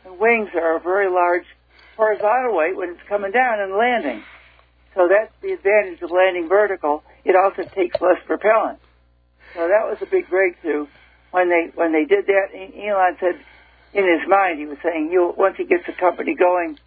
And 0.06 0.20
wings 0.20 0.50
are 0.54 0.78
a 0.78 0.80
very 0.80 1.10
large 1.10 1.46
horizontal 1.98 2.56
weight 2.56 2.78
when 2.78 2.90
it's 2.92 3.10
coming 3.10 3.32
down 3.32 3.60
and 3.60 3.74
landing. 3.74 4.24
So 4.94 5.08
that's 5.10 5.34
the 5.42 5.54
advantage 5.54 6.02
of 6.02 6.12
landing 6.12 6.48
vertical. 6.48 7.04
It 7.26 7.36
also 7.36 7.64
takes 7.64 8.00
less 8.00 8.22
propellant. 8.26 8.80
So 9.56 9.68
that 9.68 9.90
was 9.90 9.98
a 10.02 10.06
big 10.06 10.30
breakthrough 10.30 10.88
when 11.32 11.50
they 11.50 11.72
when 11.74 11.92
they 11.92 12.06
did 12.06 12.28
that. 12.28 12.54
Elon 12.54 13.18
said 13.20 13.40
in 13.94 14.04
his 14.06 14.28
mind 14.28 14.60
he 14.60 14.66
was 14.66 14.78
saying 14.84 15.10
you 15.12 15.34
once 15.38 15.56
he 15.58 15.66
gets 15.66 15.86
the 15.86 15.94
company 15.94 16.36
going, 16.36 16.78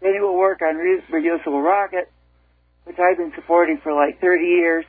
then 0.00 0.14
he 0.14 0.20
will 0.20 0.36
work 0.36 0.60
on 0.62 0.76
re- 0.76 1.02
reusable 1.10 1.62
rocket, 1.62 2.10
which 2.84 2.98
I've 2.98 3.16
been 3.16 3.32
supporting 3.34 3.78
for 3.82 3.92
like 3.92 4.20
30 4.20 4.44
years. 4.44 4.84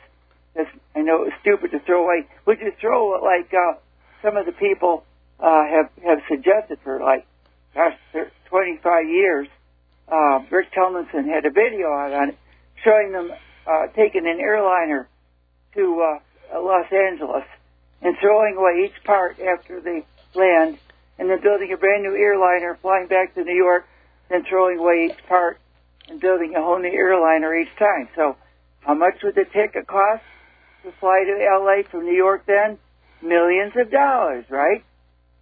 Because 0.54 0.72
I 0.96 1.00
know 1.00 1.24
it 1.24 1.32
was 1.32 1.40
stupid 1.42 1.72
to 1.72 1.80
throw 1.80 2.04
away. 2.04 2.28
Would 2.46 2.60
you 2.60 2.74
throw 2.80 3.20
like 3.24 3.54
uh, 3.54 3.80
some 4.22 4.36
of 4.36 4.46
the 4.46 4.52
people 4.52 5.06
uh, 5.40 5.64
have 5.64 5.90
have 6.04 6.20
suggested 6.28 6.80
for 6.84 7.00
like 7.00 7.26
gosh 7.74 7.96
25 8.50 9.08
years? 9.08 9.48
uh, 10.12 10.40
Rick 10.52 10.74
Tumlinson 10.74 11.26
had 11.26 11.46
a 11.46 11.52
video 11.52 11.88
out 11.88 12.12
on 12.14 12.30
it 12.30 12.38
showing 12.84 13.12
them 13.14 13.32
uh, 13.66 13.88
taking 13.96 14.28
an 14.28 14.40
airliner 14.40 15.08
to 15.76 16.20
uh, 16.54 16.60
Los 16.60 16.92
Angeles 16.92 17.46
and 18.02 18.16
throwing 18.20 18.56
away 18.58 18.86
each 18.86 19.04
part 19.06 19.38
after 19.40 19.80
they 19.80 20.06
land, 20.34 20.78
and 21.22 21.30
then 21.30 21.38
building 21.46 21.70
a 21.72 21.78
brand 21.78 22.02
new 22.02 22.18
airliner, 22.18 22.80
flying 22.82 23.06
back 23.06 23.36
to 23.36 23.44
New 23.44 23.56
York, 23.56 23.86
then 24.30 24.42
throwing 24.50 24.80
away 24.80 25.14
each 25.14 25.22
part 25.30 25.62
and 26.10 26.20
building 26.20 26.56
a 26.58 26.62
whole 26.62 26.82
new 26.82 26.90
airliner 26.90 27.54
each 27.54 27.70
time. 27.78 28.10
So, 28.16 28.36
how 28.82 28.96
much 28.96 29.22
would 29.22 29.36
the 29.36 29.46
ticket 29.46 29.86
cost? 29.86 30.24
to 30.84 30.92
fly 31.00 31.24
to 31.26 31.38
LA 31.38 31.88
from 31.90 32.06
New 32.06 32.16
York 32.16 32.46
then? 32.48 32.78
Millions 33.22 33.74
of 33.80 33.92
dollars, 33.92 34.46
right? 34.50 34.84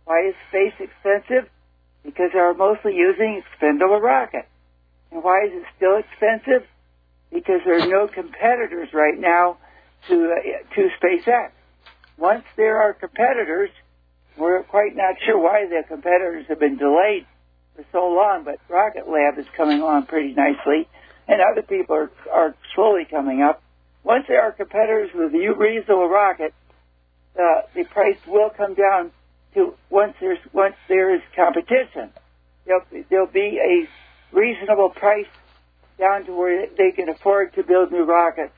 Why 0.05 0.27
is 0.27 0.35
space 0.49 0.73
expensive? 0.79 1.49
Because 2.03 2.31
they're 2.33 2.53
mostly 2.53 2.95
using 2.95 3.41
expendable 3.45 4.01
rockets. 4.01 4.47
And 5.11 5.23
why 5.23 5.45
is 5.45 5.51
it 5.53 5.63
still 5.77 5.97
expensive? 5.97 6.67
Because 7.31 7.61
there 7.65 7.81
are 7.81 7.87
no 7.87 8.07
competitors 8.07 8.89
right 8.93 9.17
now 9.17 9.57
to 10.07 10.33
uh, 10.33 10.75
to 10.75 10.89
SpaceX. 11.01 11.51
Once 12.17 12.43
there 12.57 12.81
are 12.81 12.93
competitors, 12.93 13.69
we're 14.39 14.63
quite 14.63 14.95
not 14.95 15.15
sure 15.25 15.37
why 15.37 15.65
the 15.67 15.83
competitors 15.87 16.45
have 16.47 16.59
been 16.59 16.77
delayed 16.77 17.25
for 17.75 17.85
so 17.91 18.07
long, 18.09 18.43
but 18.43 18.59
Rocket 18.69 19.07
Lab 19.07 19.37
is 19.37 19.45
coming 19.55 19.81
on 19.81 20.05
pretty 20.05 20.33
nicely, 20.33 20.87
and 21.27 21.41
other 21.41 21.61
people 21.61 21.95
are, 21.95 22.11
are 22.31 22.55
slowly 22.73 23.05
coming 23.05 23.41
up. 23.41 23.61
Once 24.03 24.25
there 24.27 24.41
are 24.41 24.51
competitors 24.51 25.09
with 25.13 25.33
a 25.33 25.37
reusable 25.37 26.09
rocket, 26.09 26.53
uh, 27.39 27.61
the 27.75 27.83
price 27.83 28.17
will 28.27 28.49
come 28.49 28.73
down 28.73 29.11
to 29.53 29.73
once 29.89 30.13
there's 30.19 30.39
once 30.53 30.75
there 30.87 31.13
is 31.13 31.21
competition. 31.35 32.09
There'll, 32.65 32.83
there'll 33.09 33.27
be 33.27 33.59
a 33.59 34.35
reasonable 34.35 34.89
price 34.89 35.27
down 35.97 36.25
to 36.25 36.33
where 36.33 36.67
they 36.77 36.91
can 36.91 37.09
afford 37.09 37.53
to 37.55 37.63
build 37.63 37.91
new 37.91 38.03
rockets, 38.03 38.53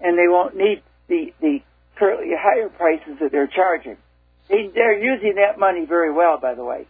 and 0.00 0.18
they 0.18 0.28
won't 0.28 0.56
need 0.56 0.82
the 1.08 1.32
the 1.40 1.60
currently 1.96 2.30
higher 2.36 2.68
prices 2.68 3.18
that 3.20 3.32
they're 3.32 3.46
charging. 3.46 3.96
They, 4.48 4.70
they're 4.74 4.98
using 5.02 5.34
that 5.36 5.58
money 5.58 5.86
very 5.86 6.12
well, 6.12 6.38
by 6.38 6.54
the 6.54 6.64
way. 6.64 6.86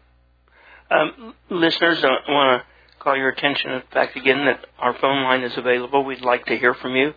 Um, 0.91 1.35
listeners, 1.51 2.05
I 2.05 2.19
want 2.31 2.63
to 2.63 2.67
call 2.99 3.17
your 3.17 3.31
attention 3.31 3.71
to 3.71 3.79
the 3.79 3.85
fact 3.93 4.17
again 4.17 4.45
that 4.47 4.67
our 4.79 4.95
phone 4.95 5.23
line 5.23 5.43
is 5.43 5.57
available. 5.57 6.05
We'd 6.05 6.21
like 6.21 6.47
to 6.47 6.59
hear 6.59 6.75
from 6.75 6.97
you. 6.97 7.15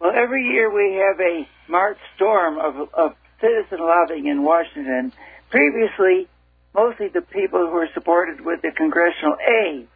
Well, 0.00 0.12
every 0.14 0.44
year 0.44 0.72
we 0.72 0.94
have 0.96 1.20
a 1.20 1.48
March 1.70 1.98
storm 2.16 2.58
of, 2.58 2.88
of 2.94 3.12
citizen 3.40 3.78
lobbying 3.80 4.26
in 4.26 4.42
Washington. 4.42 5.12
Previously, 5.50 6.28
mostly 6.74 7.08
the 7.08 7.22
people 7.22 7.60
who 7.60 7.72
were 7.72 7.88
supported 7.94 8.44
with 8.44 8.62
the 8.62 8.70
congressional 8.76 9.36
aid. 9.40 9.88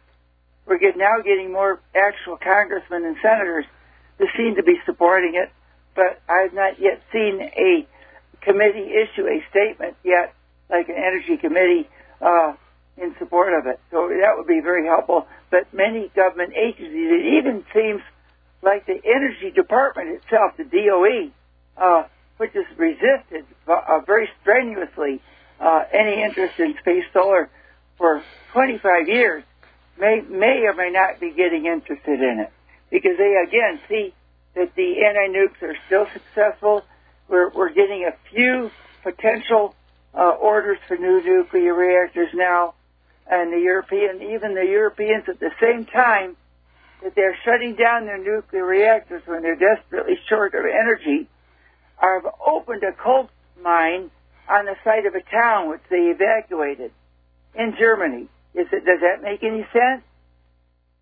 We're 0.65 0.79
get, 0.79 0.97
now 0.97 1.17
getting 1.23 1.51
more 1.51 1.79
actual 1.95 2.37
congressmen 2.37 3.05
and 3.05 3.15
senators 3.21 3.65
who 4.17 4.25
seem 4.37 4.55
to 4.55 4.63
be 4.63 4.75
supporting 4.85 5.33
it, 5.35 5.51
but 5.95 6.21
I've 6.29 6.53
not 6.53 6.79
yet 6.79 7.01
seen 7.11 7.41
a 7.41 7.87
committee 8.41 8.89
issue 8.91 9.25
a 9.27 9.43
statement 9.49 9.95
yet, 10.03 10.33
like 10.69 10.89
an 10.89 10.95
energy 10.97 11.37
committee, 11.37 11.89
uh, 12.21 12.53
in 12.97 13.15
support 13.17 13.53
of 13.53 13.67
it. 13.67 13.79
So 13.89 14.09
that 14.09 14.37
would 14.37 14.47
be 14.47 14.61
very 14.61 14.85
helpful. 14.85 15.27
But 15.49 15.73
many 15.73 16.09
government 16.15 16.53
agencies, 16.53 17.09
it 17.11 17.25
even 17.39 17.63
seems 17.73 18.01
like 18.61 18.85
the 18.85 18.99
energy 19.03 19.51
department 19.51 20.09
itself, 20.09 20.57
the 20.57 20.63
DOE, 20.65 21.31
uh, 21.77 22.03
which 22.37 22.51
has 22.53 22.65
resisted 22.77 23.45
uh, 23.67 23.99
very 24.05 24.29
strenuously 24.41 25.21
uh, 25.59 25.83
any 25.93 26.21
interest 26.21 26.59
in 26.59 26.75
space 26.79 27.05
solar 27.13 27.49
for 27.97 28.23
25 28.53 29.07
years, 29.07 29.43
may 29.99 30.21
may 30.21 30.65
or 30.65 30.73
may 30.73 30.89
not 30.89 31.19
be 31.19 31.31
getting 31.31 31.65
interested 31.65 32.19
in 32.19 32.39
it 32.39 32.51
because 32.89 33.17
they 33.17 33.35
again 33.47 33.79
see 33.87 34.13
that 34.55 34.73
the 34.75 35.05
anti-nukes 35.05 35.61
are 35.61 35.75
still 35.85 36.07
successful. 36.11 36.83
We're 37.31 37.49
we're 37.49 37.73
getting 37.73 38.03
a 38.03 38.15
few 38.29 38.69
potential 39.03 39.73
uh, 40.13 40.31
orders 40.31 40.79
for 40.87 40.97
new 40.97 41.23
nuclear 41.23 41.73
reactors 41.73 42.27
now, 42.33 42.73
and 43.25 43.53
the 43.53 43.59
European 43.59 44.21
even 44.21 44.53
the 44.53 44.65
Europeans 44.65 45.23
at 45.29 45.39
the 45.39 45.51
same 45.61 45.85
time 45.85 46.35
that 47.01 47.15
they're 47.15 47.37
shutting 47.45 47.75
down 47.75 48.05
their 48.05 48.17
nuclear 48.17 48.65
reactors 48.65 49.23
when 49.25 49.43
they're 49.43 49.55
desperately 49.55 50.19
short 50.27 50.53
of 50.53 50.65
energy, 50.65 51.29
have 51.99 52.25
opened 52.45 52.83
a 52.83 52.91
coal 52.91 53.29
mine 53.63 54.11
on 54.49 54.65
the 54.65 54.75
site 54.83 55.05
of 55.05 55.15
a 55.15 55.21
town 55.21 55.69
which 55.69 55.81
they 55.89 56.11
evacuated 56.13 56.91
in 57.55 57.73
Germany. 57.79 58.27
Is 58.53 58.67
it, 58.73 58.83
does 58.85 58.99
that 59.01 59.23
make 59.23 59.41
any 59.41 59.65
sense? 59.71 60.03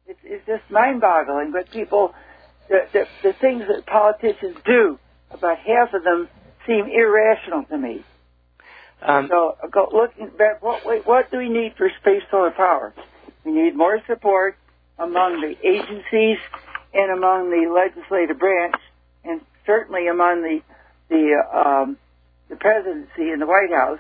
It's, 0.06 0.20
it's 0.24 0.46
just 0.46 0.70
mind-boggling. 0.70 1.52
But 1.52 1.72
people, 1.72 2.14
the, 2.70 2.82
the, 2.94 3.06
the 3.24 3.34
things 3.34 3.64
that 3.68 3.86
politicians 3.88 4.58
do, 4.64 5.00
about 5.32 5.58
half 5.60 5.94
of 5.94 6.04
them 6.04 6.28
seem 6.66 6.86
irrational 6.88 7.64
to 7.66 7.78
me. 7.78 8.04
Um, 9.02 9.28
so, 9.30 9.56
go, 9.72 9.90
looking 9.94 10.30
back, 10.38 10.62
what, 10.62 10.84
what 11.06 11.32
do 11.32 11.38
we 11.38 11.50
need 11.50 11.76
for 11.78 11.90
space 12.02 12.24
solar 12.30 12.52
power? 12.52 12.94
We 13.46 13.52
need 13.54 13.76
more 13.76 14.00
support 14.08 14.58
among 14.98 15.40
the 15.42 15.56
agencies 15.66 16.38
and 16.94 17.12
among 17.12 17.50
the 17.50 17.72
legislative 17.72 18.38
branch, 18.38 18.76
and 19.24 19.42
certainly 19.66 20.08
among 20.08 20.42
the 20.42 20.62
the 21.10 21.36
um, 21.54 21.98
the 22.50 22.56
presidency 22.56 23.32
and 23.32 23.42
the 23.42 23.46
White 23.46 23.72
House 23.72 24.00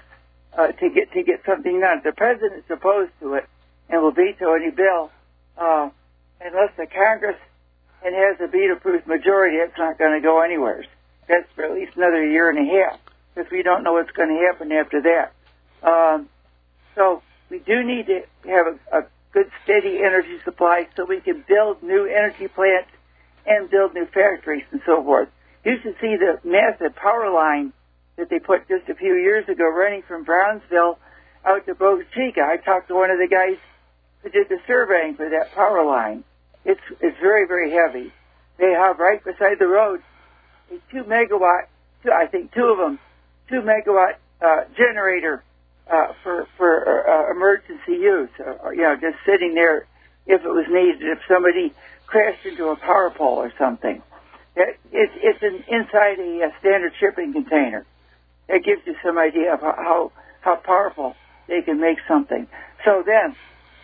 uh, 0.58 0.68
to 0.68 0.90
get 0.90 1.12
to 1.14 1.24
get 1.24 1.42
something 1.46 1.80
done. 1.80 2.02
The 2.04 2.12
president 2.12 2.66
is 2.66 2.72
opposed 2.72 3.12
to 3.22 3.36
it 3.36 3.46
and 3.90 4.02
will 4.02 4.12
veto 4.12 4.54
any 4.54 4.72
bill 4.72 5.12
uh, 5.58 5.90
unless 6.42 6.72
the 6.78 6.88
Congress 6.88 7.38
and 8.04 8.16
has 8.16 8.38
a 8.40 8.48
veto-proof 8.48 9.06
majority. 9.08 9.58
It's 9.58 9.78
not 9.78 9.98
going 9.98 10.14
to 10.14 10.22
go 10.22 10.42
anywhere. 10.42 10.86
That's 11.30 11.48
for 11.56 11.64
at 11.64 11.74
least 11.74 11.96
another 11.96 12.26
year 12.26 12.50
and 12.50 12.58
a 12.58 12.72
half 12.74 13.00
because 13.34 13.50
we 13.52 13.62
don't 13.62 13.84
know 13.84 13.94
what's 13.94 14.12
going 14.12 14.30
to 14.30 14.46
happen 14.52 14.72
after 14.72 15.02
that. 15.04 15.32
Um, 15.88 16.28
so 16.96 17.22
we 17.50 17.60
do 17.60 17.84
need 17.84 18.08
to 18.08 18.22
have 18.50 18.66
a, 18.68 18.98
a 18.98 19.02
good 19.32 19.50
steady 19.64 20.00
energy 20.00 20.40
supply 20.44 20.88
so 20.96 21.06
we 21.06 21.22
can 21.22 21.46
build 21.48 21.84
new 21.84 22.06
energy 22.06 22.48
plants 22.48 22.90
and 23.46 23.70
build 23.70 23.94
new 23.94 24.08
factories 24.08 24.66
and 24.72 24.82
so 24.86 25.04
forth. 25.04 25.30
You 25.64 25.78
should 25.84 25.96
see 26.02 26.16
the 26.18 26.40
massive 26.44 26.96
power 26.96 27.30
line 27.32 27.74
that 28.18 28.30
they 28.30 28.40
put 28.40 28.68
just 28.68 28.90
a 28.90 28.96
few 28.96 29.14
years 29.14 29.48
ago 29.48 29.70
running 29.70 30.02
from 30.02 30.24
Brownsville 30.24 30.98
out 31.46 31.66
to 31.68 31.76
Boca 31.76 32.04
Chica. 32.14 32.42
I 32.42 32.58
talked 32.58 32.88
to 32.88 32.96
one 32.96 33.12
of 33.12 33.20
the 33.20 33.28
guys 33.28 33.58
who 34.24 34.30
did 34.30 34.50
the 34.50 34.58
surveying 34.66 35.16
for 35.16 35.30
that 35.30 35.54
power 35.54 35.86
line. 35.86 36.24
It's 36.66 36.82
it's 37.00 37.18
very 37.22 37.48
very 37.48 37.72
heavy. 37.72 38.12
They 38.58 38.72
have 38.72 39.00
right 39.00 39.24
beside 39.24 39.60
the 39.60 39.68
road 39.68 40.02
a 40.72 40.92
two 40.92 41.04
megawatt, 41.04 41.68
two, 42.04 42.12
I 42.12 42.28
think 42.28 42.54
two 42.54 42.66
of 42.66 42.78
them, 42.78 43.00
two 43.50 43.62
megawatt 43.62 44.16
uh, 44.42 44.66
generator 44.78 45.44
uh, 45.92 46.14
for 46.24 46.48
for 46.58 47.10
uh, 47.10 47.32
emergency 47.32 47.94
use. 47.94 48.30
Uh, 48.40 48.70
you 48.72 48.82
know, 48.82 48.96
just 48.96 49.18
sitting 49.26 49.54
there 49.54 49.86
if 50.28 50.42
it 50.42 50.48
was 50.48 50.66
needed. 50.70 51.02
If 51.02 51.20
somebody 51.28 51.74
crashed 52.06 52.46
into 52.46 52.68
a 52.70 52.76
power 52.76 53.12
pole 53.16 53.38
or 53.38 53.52
something, 53.58 54.02
it, 54.56 54.80
it's 54.92 55.14
it's 55.18 55.44
an, 55.44 55.64
inside 55.68 56.20
a, 56.20 56.48
a 56.48 56.52
standard 56.60 56.94
shipping 57.00 57.34
container. 57.34 57.86
It 58.48 58.64
gives 58.64 58.82
you 58.86 58.96
some 59.04 59.18
idea 59.18 59.54
of 59.54 59.62
how 59.62 60.12
how 60.42 60.56
powerful 60.56 61.16
they 61.48 61.62
can 61.62 61.80
make 61.80 61.98
something. 62.08 62.48
So 62.86 63.04
then, 63.06 63.36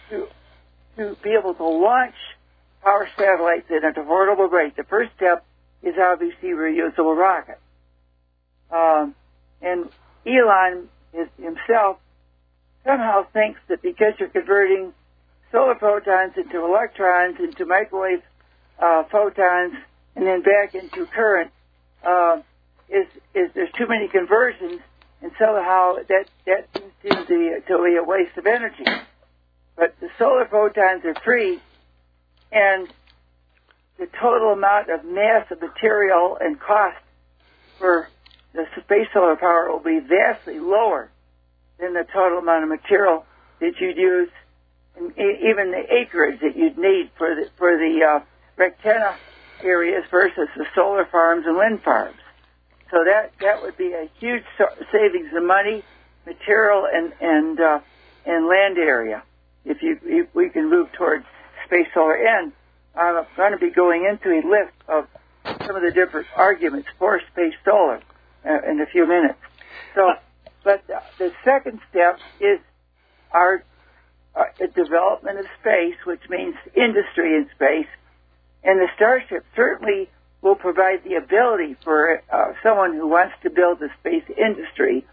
to 0.10 0.28
to 0.98 1.18
be 1.24 1.32
able 1.38 1.54
to 1.56 1.66
launch 1.66 2.16
power 2.84 3.10
satellites 3.18 3.66
at 3.70 3.84
an 3.84 3.94
affordable 3.94 4.50
rate, 4.50 4.76
the 4.76 4.84
first 4.84 5.12
step 5.16 5.44
is 5.84 5.96
obviously 6.00 6.50
reusable 6.50 7.18
rocket. 7.18 7.60
Um, 8.72 9.16
and 9.62 9.90
Elon 10.26 10.90
is, 11.14 11.28
himself 11.38 11.98
somehow 12.84 13.26
thinks 13.34 13.60
that 13.68 13.82
because 13.82 14.14
you're 14.20 14.30
converting 14.30 14.94
solar 15.52 15.76
photons 15.76 16.34
into 16.38 16.64
electrons, 16.66 17.38
into 17.40 17.66
microwave 17.66 18.22
uh, 18.80 19.04
photons, 19.12 19.74
and 20.16 20.26
then 20.26 20.42
back 20.42 20.76
into 20.76 21.06
current, 21.08 21.52
uh, 22.06 22.42
is 22.90 23.08
is 23.34 23.50
there's 23.56 23.72
too 23.78 23.88
many 23.88 24.08
conversions, 24.08 24.82
and 25.22 25.32
somehow 25.40 25.96
that 26.08 26.26
that 26.46 26.68
seems 26.76 26.94
to 27.02 27.26
be, 27.28 27.52
to 27.68 27.84
be 27.84 27.96
a 27.96 28.04
waste 28.04 28.38
of 28.38 28.46
energy. 28.46 28.86
But 29.76 29.96
the 30.00 30.10
solar 30.18 30.46
photons 30.46 31.04
are 31.06 31.16
free, 31.24 31.60
and 32.52 32.88
the 33.98 34.08
total 34.22 34.52
amount 34.52 34.90
of 34.90 35.06
mass 35.06 35.50
of 35.52 35.62
material 35.62 36.38
and 36.40 36.60
cost 36.60 36.98
for 37.80 38.10
the 38.54 38.66
space 38.84 39.08
solar 39.14 39.36
power 39.36 39.72
will 39.72 39.84
be 39.84 40.00
vastly 40.00 40.60
lower 40.60 41.10
than 41.80 41.94
the 41.94 42.06
total 42.14 42.40
amount 42.40 42.64
of 42.64 42.70
material 42.70 43.26
that 43.60 43.74
you'd 43.80 43.98
use, 43.98 44.30
and 44.96 45.12
even 45.18 45.72
the 45.72 45.84
acreage 45.94 46.40
that 46.42 46.56
you'd 46.56 46.78
need 46.78 47.10
for 47.18 47.36
the 47.36 47.50
for 47.58 47.78
the 47.78 48.00
uh, 48.04 48.20
rectenna 48.58 49.16
areas 49.64 50.04
versus 50.10 50.48
the 50.56 50.66
solar 50.74 51.06
farms 51.06 51.46
and 51.46 51.58
wind 51.58 51.82
farms. 51.84 52.18
So 52.92 53.04
that 53.04 53.32
that 53.42 53.62
would 53.62 53.78
be 53.78 53.94
a 53.94 54.10
huge 54.20 54.44
savings 54.92 55.32
of 55.36 55.44
money, 55.44 55.84
material, 56.26 56.88
and 56.92 57.14
and 57.20 57.60
uh, 57.60 57.80
and 58.26 58.48
land 58.48 58.78
area 58.78 59.24
if 59.66 59.82
you 59.82 60.00
if 60.04 60.34
we 60.34 60.50
can 60.50 60.70
move 60.70 60.92
towards 60.94 61.26
space 61.66 61.88
solar. 61.94 62.16
And 62.16 62.52
I'm 62.98 63.26
going 63.36 63.52
to 63.52 63.58
be 63.58 63.72
going 63.72 64.06
into 64.10 64.30
a 64.30 64.42
list 64.48 64.76
of 64.88 65.08
some 65.66 65.76
of 65.76 65.82
the 65.82 65.92
different 65.92 66.28
arguments 66.36 66.88
for 66.98 67.20
space 67.32 67.54
solar 67.64 68.02
uh, 68.46 68.72
in 68.72 68.80
a 68.82 68.86
few 68.92 69.08
minutes. 69.08 69.40
So, 69.94 70.14
but 70.64 70.84
the 70.88 71.32
second 71.44 71.80
step 71.90 72.20
is 72.40 72.60
our 73.32 73.64
uh, 74.36 74.44
development 74.76 75.40
of 75.40 75.46
space, 75.62 75.96
which 76.06 76.22
means 76.30 76.56
industry 76.76 77.36
in 77.36 77.48
space, 77.56 77.90
and 78.64 78.80
the 78.80 78.88
Starship 78.96 79.46
certainly 79.56 80.10
will 80.42 80.56
provide 80.56 81.04
the 81.04 81.16
ability 81.16 81.76
for 81.84 82.22
uh, 82.32 82.54
someone 82.62 82.94
who 82.94 83.08
wants 83.08 83.34
to 83.44 83.50
build 83.50 83.82
a 83.82 83.90
space 84.00 84.24
industry 84.38 85.06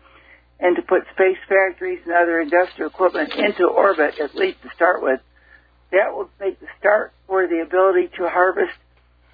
and 0.61 0.77
to 0.77 0.83
put 0.83 1.03
space 1.15 1.39
factories 1.49 2.01
and 2.05 2.15
other 2.15 2.41
industrial 2.41 2.91
equipment 2.91 3.33
into 3.35 3.67
orbit, 3.67 4.15
at 4.23 4.35
least 4.35 4.63
to 4.63 4.69
start 4.75 5.03
with. 5.03 5.21
That 5.93 6.15
will 6.15 6.31
make 6.41 6.59
the 6.59 6.67
start 6.79 7.13
for 7.27 7.47
the 7.47 7.61
ability 7.61 8.09
to 8.17 8.29
harvest 8.29 8.73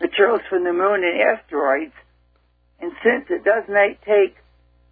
materials 0.01 0.43
from 0.51 0.65
the 0.65 0.73
moon 0.73 1.05
and 1.05 1.21
asteroids. 1.21 1.95
And 2.81 2.93
since 3.03 3.27
it 3.31 3.45
does 3.45 3.65
not 3.69 3.97
take 4.05 4.37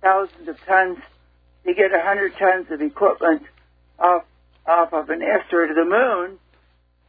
thousands 0.00 0.48
of 0.48 0.56
tons 0.64 0.98
to 1.64 1.74
get 1.74 1.90
100 1.90 2.36
tons 2.38 2.66
of 2.70 2.80
equipment 2.80 3.42
off 3.98 4.24
off 4.66 4.92
of 4.92 5.10
an 5.10 5.22
asteroid 5.22 5.70
of 5.70 5.76
the 5.76 5.84
moon, 5.84 6.38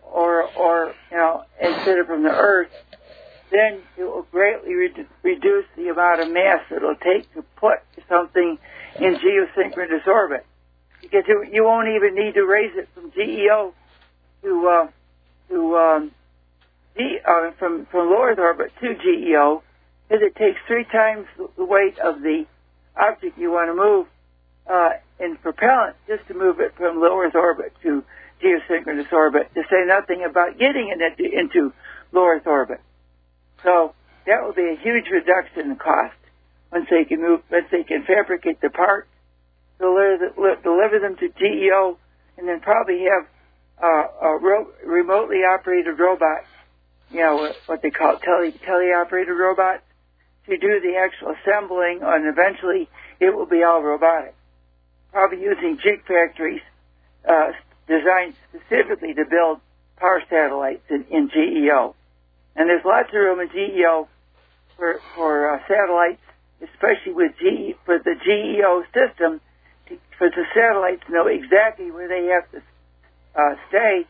or 0.02 0.44
or 0.56 0.94
you 1.12 1.18
know 1.18 1.44
instead 1.62 2.00
of 2.00 2.08
from 2.08 2.24
the 2.24 2.30
Earth, 2.30 2.70
then 3.52 3.82
it 3.98 4.04
will 4.04 4.28
greatly 4.32 4.74
re- 4.74 5.08
reduce 5.24 5.66
the 5.76 5.90
amount 5.90 6.22
of 6.22 6.32
mass 6.32 6.62
it'll 6.76 6.96
take 6.96 7.32
to 7.34 7.44
put 7.56 7.80
something 8.08 8.58
in 9.00 9.16
geosynchronous 9.16 10.06
orbit. 10.08 10.46
Because 11.02 11.24
you, 11.28 11.46
you 11.52 11.64
won't 11.64 11.88
even 11.90 12.16
need 12.16 12.34
to 12.34 12.46
raise 12.46 12.76
it 12.76 12.90
from 12.94 13.12
GEO 13.12 13.74
to 14.44 14.68
uh, 14.68 14.88
to 15.50 15.78
um, 15.78 16.12
G, 16.98 17.20
uh, 17.26 17.52
from 17.60 17.86
from 17.92 18.10
low 18.10 18.24
Earth 18.24 18.40
orbit 18.40 18.72
to 18.82 18.96
GEO, 18.96 19.64
because 20.08 20.24
it 20.24 20.36
takes 20.36 20.60
three 20.68 20.86
times 20.86 21.28
the 21.38 21.66
weight 21.66 22.00
of 22.00 22.22
the 22.22 22.46
object 22.96 23.38
you 23.38 23.52
want 23.52 23.70
to 23.70 23.76
move 23.76 24.08
uh, 24.70 24.90
in 25.20 25.38
propellant 25.38 25.96
just 26.08 26.28
to 26.28 26.34
move 26.34 26.60
it 26.60 26.74
from 26.76 27.00
low 27.00 27.20
Earth 27.20 27.36
orbit 27.36 27.74
to 27.84 28.04
geosynchronous 28.44 29.12
orbit. 29.12 29.50
To 29.56 29.64
say 29.70 29.86
nothing 29.86 30.24
about 30.24 30.58
getting 30.58 30.90
it 30.90 31.02
into, 31.02 31.38
into 31.38 31.74
low 32.12 32.26
Earth 32.26 32.48
orbit. 32.48 32.82
So 33.64 33.94
that 34.26 34.44
will 34.44 34.54
be 34.54 34.70
a 34.70 34.76
huge 34.82 35.06
reduction 35.12 35.72
in 35.72 35.76
cost 35.78 36.16
once 36.72 36.88
they 36.90 37.06
can 37.06 37.22
move, 37.22 37.42
once 37.50 37.68
they 37.72 37.84
can 37.84 38.04
fabricate 38.04 38.62
the 38.62 38.70
parts, 38.70 39.08
deliver, 39.80 40.32
deliver 40.62 41.00
them 41.00 41.16
to 41.18 41.30
GEO, 41.30 41.98
and 42.38 42.48
then 42.48 42.60
probably 42.60 43.06
have 43.06 43.28
uh, 43.82 44.38
ro- 44.42 44.72
remotely 44.86 45.44
operated 45.44 46.00
robot, 46.00 46.44
you 47.12 47.20
know, 47.20 47.54
what 47.68 47.82
they 47.82 47.92
call 47.92 48.18
tele 48.24 48.52
teleoperated 48.66 49.38
robots, 49.38 49.84
to 50.48 50.58
do 50.58 50.80
the 50.82 50.96
actual 50.98 51.36
assembling, 51.36 52.00
and 52.04 52.26
eventually 52.26 52.90
it 53.20 53.36
will 53.36 53.46
be 53.46 53.64
all 53.64 53.82
robotic. 53.82 54.34
Probably 55.12 55.42
using 55.42 55.78
jig 55.82 56.06
factories 56.08 56.62
uh, 57.28 57.52
designed 57.88 58.34
specifically 58.50 59.14
to 59.14 59.26
build 59.30 59.60
power 59.98 60.22
satellites 60.30 60.84
in, 60.90 61.06
in 61.10 61.30
GEO. 61.30 61.96
And 62.56 62.70
there's 62.70 62.86
lots 62.86 63.10
of 63.10 63.16
room 63.16 63.40
in 63.40 63.50
GEO 63.50 64.08
for, 64.78 65.02
for 65.16 65.54
uh, 65.54 65.60
satellites, 65.68 66.22
especially 66.62 67.14
with 67.14 67.34
GE, 67.38 67.76
for 67.86 68.00
the 68.00 68.16
GEO 68.24 68.84
system, 68.94 69.42
to, 69.90 69.98
for 70.18 70.30
the 70.30 70.44
satellites 70.56 71.04
to 71.08 71.14
know 71.14 71.28
exactly 71.28 71.92
where 71.92 72.08
they 72.08 72.28
have 72.34 72.50
to 72.52 72.62
uh, 73.38 73.56
stay 73.70 74.06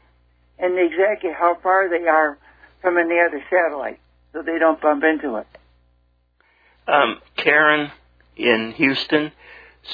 and 0.59 0.78
exactly 0.80 1.32
how 1.38 1.57
far 1.61 1.89
they 1.89 2.07
are 2.07 2.38
from 2.82 2.97
any 2.97 3.19
other 3.19 3.43
satellite 3.49 3.99
so 4.34 4.41
they 4.41 4.57
don't 4.59 4.82
bump 4.82 5.03
into 5.03 5.36
it. 5.38 5.47
Um, 6.88 7.19
Karen 7.36 7.91
in 8.36 8.73
Houston 8.78 9.32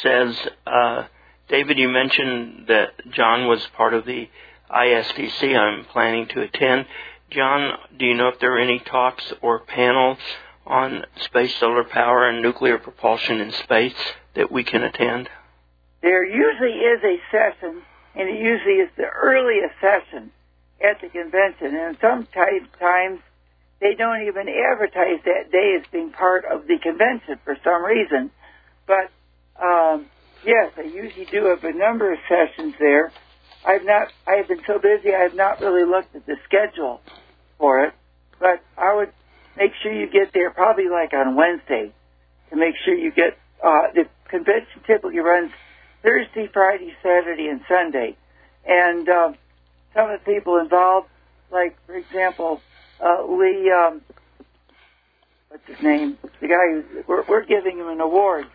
says, 0.02 0.38
uh, 0.68 1.06
David, 1.50 1.78
you 1.78 1.90
mentioned 1.90 2.68
that 2.68 2.90
John 3.12 3.48
was 3.48 3.66
part 3.76 3.94
of 3.94 4.06
the 4.06 4.30
ISDC. 4.70 5.58
I'm 5.58 5.86
planning 5.86 6.28
to 6.30 6.42
attend. 6.42 6.86
John, 7.30 7.78
do 7.98 8.06
you 8.06 8.14
know 8.14 8.28
if 8.28 8.40
there 8.40 8.56
are 8.56 8.60
any 8.60 8.80
talks 8.80 9.34
or 9.42 9.60
panels 9.60 10.20
on 10.66 11.04
space 11.18 11.56
solar 11.56 11.84
power 11.84 12.28
and 12.30 12.42
nuclear 12.42 12.78
propulsion 12.78 13.40
in 13.40 13.52
space 13.52 13.96
that 14.36 14.52
we 14.52 14.64
can 14.64 14.84
attend? 14.84 15.30
There 16.02 16.26
usually 16.26 16.80
is 16.80 17.02
a 17.04 17.18
session, 17.32 17.82
and 18.16 18.30
it 18.30 18.40
usually 18.40 18.78
is 18.86 18.90
the 18.96 19.10
earliest 19.10 19.74
session 19.82 20.32
at 20.82 21.02
the 21.02 21.10
convention. 21.10 21.74
And 21.74 21.98
sometimes 22.00 23.20
they 23.82 23.96
don't 23.98 24.28
even 24.28 24.48
advertise 24.48 25.20
that 25.26 25.52
day 25.52 25.78
as 25.80 25.86
being 25.92 26.12
part 26.12 26.46
of 26.46 26.68
the 26.68 26.78
convention 26.82 27.40
for 27.44 27.58
some 27.64 27.84
reason. 27.84 28.32
But 28.86 29.10
um, 29.58 30.06
yes, 30.46 30.72
I 30.78 30.84
usually 30.84 31.28
do 31.32 31.50
have 31.50 31.64
a 31.64 31.78
number 31.78 32.14
of 32.14 32.20
sessions 32.30 32.76
there. 32.80 33.14
I've 33.66 33.86
not. 33.86 34.12
I 34.28 34.38
have 34.38 34.48
been 34.48 34.64
so 34.68 34.78
busy. 34.78 35.10
I 35.16 35.24
have 35.24 35.36
not 35.36 35.60
really 35.62 35.90
looked 35.90 36.16
at 36.16 36.26
the 36.26 36.36
schedule 36.46 37.02
for 37.58 37.86
it. 37.86 37.94
But 38.40 38.62
I 38.78 38.94
would 38.94 39.10
make 39.56 39.72
sure 39.82 39.92
you 39.92 40.08
get 40.12 40.34
there 40.34 40.52
probably 40.52 40.90
like 40.92 41.14
on 41.14 41.36
Wednesday 41.36 41.94
to 42.50 42.56
make 42.56 42.76
sure 42.86 42.94
you 42.94 43.12
get. 43.12 43.38
Uh, 43.64 43.96
the 43.96 44.04
convention 44.28 44.84
typically 44.86 45.20
runs 45.20 45.52
Thursday, 46.04 46.50
Friday, 46.54 46.94
Saturday, 47.02 47.48
and 47.48 47.62
Sunday, 47.68 48.18
and 48.66 49.08
um, 49.08 49.36
some 49.94 50.10
of 50.10 50.20
the 50.20 50.32
people 50.32 50.58
involved, 50.58 51.08
like 51.52 51.78
for 51.88 51.96
example, 51.96 52.62
uh, 53.04 53.24
Lee. 53.26 53.72
Um, 53.72 54.02
what's 55.50 55.66
his 55.66 55.78
name? 55.82 56.18
The 56.42 56.48
guy 56.48 56.74
who 56.74 57.04
we're, 57.08 57.24
we're 57.28 57.46
giving 57.46 57.80
him 57.80 57.88
an 57.88 58.02
award. 58.02 58.46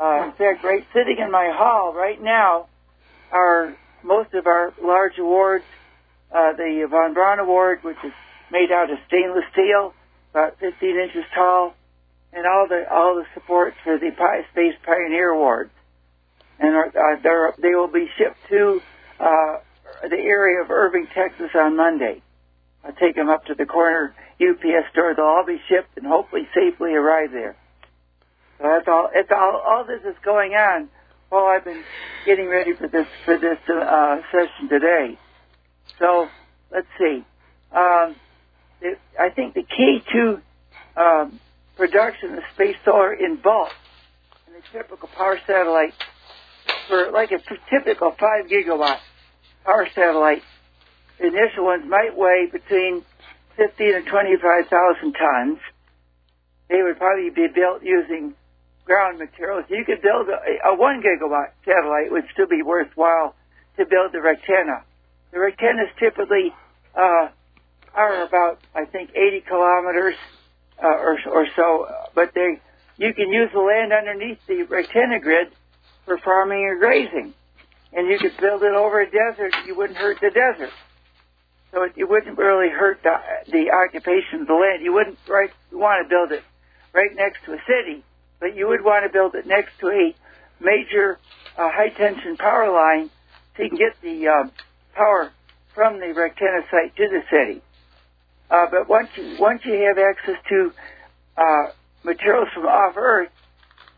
Uh, 0.00 0.24
in 0.24 0.32
fact, 0.32 0.64
right 0.64 0.86
sitting 0.94 1.18
in 1.22 1.30
my 1.30 1.52
hall 1.54 1.92
right 1.92 2.20
now 2.20 2.66
are 3.30 3.76
most 4.02 4.32
of 4.32 4.46
our 4.46 4.72
large 4.82 5.18
awards. 5.18 5.64
Uh, 6.32 6.52
the 6.56 6.86
Von 6.88 7.12
Braun 7.12 7.40
Award, 7.40 7.80
which 7.82 7.98
is 8.04 8.12
made 8.50 8.70
out 8.72 8.90
of 8.90 8.98
stainless 9.08 9.44
steel, 9.52 9.92
about 10.30 10.58
15 10.60 10.96
inches 10.96 11.24
tall, 11.34 11.74
and 12.32 12.46
all 12.46 12.66
the 12.68 12.84
all 12.90 13.16
the 13.16 13.26
support 13.34 13.74
for 13.84 13.98
the 13.98 14.10
Space 14.52 14.74
Pioneer 14.86 15.30
Award. 15.30 15.70
And 16.60 16.76
uh, 16.76 17.52
they 17.60 17.74
will 17.74 17.90
be 17.90 18.06
shipped 18.18 18.36
to 18.50 18.80
uh, 19.18 19.56
the 20.08 20.16
area 20.16 20.62
of 20.62 20.70
Irving, 20.70 21.06
Texas 21.14 21.50
on 21.54 21.76
Monday. 21.76 22.22
I'll 22.84 22.92
take 22.92 23.16
them 23.16 23.28
up 23.30 23.46
to 23.46 23.54
the 23.54 23.66
corner 23.66 24.14
UPS 24.40 24.92
store. 24.92 25.14
They'll 25.14 25.24
all 25.24 25.46
be 25.46 25.60
shipped 25.68 25.96
and 25.96 26.06
hopefully 26.06 26.48
safely 26.54 26.92
arrive 26.92 27.30
there. 27.32 27.56
So 28.58 28.64
that's 28.64 28.88
all. 28.88 29.08
It's 29.14 29.30
all. 29.30 29.62
All 29.66 29.84
this 29.86 30.02
is 30.04 30.16
going 30.24 30.52
on 30.52 30.88
while 31.30 31.46
I've 31.46 31.64
been 31.64 31.82
getting 32.26 32.48
ready 32.48 32.72
for 32.78 32.88
this 32.88 33.06
for 33.24 33.38
this 33.38 33.58
uh, 33.68 34.16
session 34.32 34.68
today. 34.68 35.18
So 35.98 36.28
let's 36.70 36.88
see. 36.98 37.24
Um, 37.72 38.16
it, 38.82 38.98
I 39.18 39.30
think 39.30 39.54
the 39.54 39.62
key 39.62 40.02
to 40.12 40.40
um, 40.96 41.40
production 41.76 42.34
of 42.34 42.42
space 42.54 42.76
solar 42.84 43.14
in 43.14 43.40
bulk 43.42 43.68
in 44.48 44.54
a 44.54 44.76
typical 44.76 45.08
power 45.08 45.38
satellite 45.46 45.94
for 46.90 47.12
like 47.12 47.30
a 47.30 47.38
typical 47.70 48.10
five 48.10 48.50
gigawatt 48.50 48.98
power 49.64 49.86
satellite, 49.94 50.42
the 51.18 51.28
initial 51.28 51.64
ones 51.64 51.84
might 51.88 52.16
weigh 52.16 52.48
between 52.50 53.04
15 53.56 53.94
and 53.94 54.06
25,000 54.06 55.12
tons. 55.14 55.58
They 56.68 56.82
would 56.82 56.98
probably 56.98 57.30
be 57.30 57.46
built 57.54 57.82
using 57.82 58.34
ground 58.84 59.18
materials. 59.18 59.64
You 59.70 59.84
could 59.86 60.02
build 60.02 60.28
a, 60.28 60.68
a 60.68 60.74
one 60.74 61.00
gigawatt 61.00 61.54
satellite 61.64 62.10
would 62.10 62.24
still 62.32 62.48
be 62.48 62.62
worthwhile 62.62 63.34
to 63.76 63.86
build 63.86 64.12
the 64.12 64.18
Rectenna. 64.18 64.82
The 65.30 65.38
Rectennas 65.38 65.94
typically 65.98 66.52
uh, 66.96 67.28
are 67.94 68.26
about, 68.26 68.58
I 68.74 68.84
think, 68.84 69.10
80 69.14 69.44
kilometers 69.46 70.16
uh, 70.82 70.86
or, 70.86 71.18
or 71.30 71.46
so, 71.54 71.86
but 72.14 72.34
they 72.34 72.58
you 72.96 73.14
can 73.14 73.32
use 73.32 73.48
the 73.54 73.60
land 73.60 73.92
underneath 73.92 74.38
the 74.46 74.64
Rectenna 74.68 75.22
grid 75.22 75.48
for 76.04 76.18
farming 76.18 76.64
or 76.64 76.78
grazing, 76.78 77.34
and 77.92 78.08
you 78.08 78.18
could 78.18 78.36
build 78.40 78.62
it 78.62 78.74
over 78.74 79.00
a 79.00 79.06
desert. 79.06 79.54
You 79.66 79.76
wouldn't 79.76 79.98
hurt 79.98 80.18
the 80.20 80.30
desert, 80.30 80.72
so 81.72 81.84
it, 81.84 81.92
it 81.96 82.08
wouldn't 82.08 82.38
really 82.38 82.70
hurt 82.70 83.02
the, 83.02 83.16
the 83.50 83.70
occupation 83.70 84.42
of 84.42 84.46
the 84.46 84.54
land. 84.54 84.82
You 84.82 84.92
wouldn't 84.92 85.18
right 85.28 85.50
want 85.72 86.04
to 86.04 86.08
build 86.08 86.32
it 86.32 86.42
right 86.92 87.14
next 87.14 87.44
to 87.46 87.52
a 87.52 87.58
city 87.66 88.04
but 88.40 88.56
you 88.56 88.66
would 88.66 88.82
want 88.82 89.04
to 89.04 89.12
build 89.12 89.34
it 89.34 89.46
next 89.46 89.78
to 89.80 89.88
a 89.88 90.14
major 90.60 91.18
uh, 91.56 91.68
high 91.70 91.90
tension 91.90 92.36
power 92.36 92.72
line 92.72 93.10
so 93.56 93.62
you 93.62 93.68
can 93.68 93.78
get 93.78 93.94
the 94.02 94.26
um, 94.26 94.50
power 94.94 95.30
from 95.74 96.00
the 96.00 96.06
Rectenna 96.06 96.62
site 96.70 96.96
to 96.96 97.08
the 97.08 97.20
city. 97.30 97.62
Uh, 98.50 98.66
but 98.70 98.88
once 98.88 99.08
you 99.16 99.36
once 99.38 99.60
you 99.64 99.74
have 99.86 99.98
access 99.98 100.42
to 100.48 100.72
uh, 101.36 101.70
materials 102.02 102.48
from 102.52 102.64
off 102.64 102.96
Earth, 102.96 103.28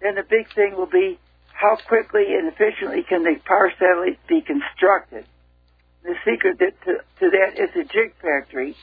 then 0.03 0.17
the 0.17 0.25
big 0.29 0.53
thing 0.55 0.75
will 0.77 0.91
be 0.91 1.19
how 1.63 1.77
quickly 1.87 2.35
and 2.35 2.49
efficiently 2.49 3.05
can 3.09 3.23
the 3.23 3.37
power 3.45 3.73
satellite 3.79 4.19
be 4.27 4.43
constructed. 4.43 5.25
The 6.03 6.15
secret 6.27 6.59
to, 6.59 6.67
to 6.75 7.31
that 7.31 7.55
is 7.55 7.71
a 7.79 7.85
jig 7.85 8.15
factory. 8.21 8.75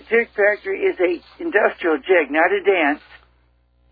A 0.00 0.02
jig 0.08 0.28
factory 0.32 0.80
is 0.80 0.96
a 0.98 1.20
industrial 1.42 1.98
jig, 1.98 2.30
not 2.30 2.50
a 2.50 2.64
dance. 2.64 3.02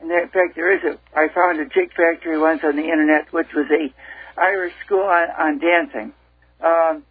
And 0.00 0.10
in 0.10 0.28
fact, 0.28 0.56
there 0.56 0.72
is 0.74 0.82
a. 0.82 0.98
I 1.14 1.28
found 1.28 1.60
a 1.60 1.66
jig 1.66 1.92
factory 1.94 2.38
once 2.40 2.62
on 2.64 2.76
the 2.76 2.82
internet, 2.82 3.30
which 3.32 3.52
was 3.54 3.66
a 3.70 3.92
Irish 4.40 4.72
school 4.84 5.04
on, 5.04 5.28
on 5.38 5.58
dancing, 5.58 6.12
um, 6.64 7.04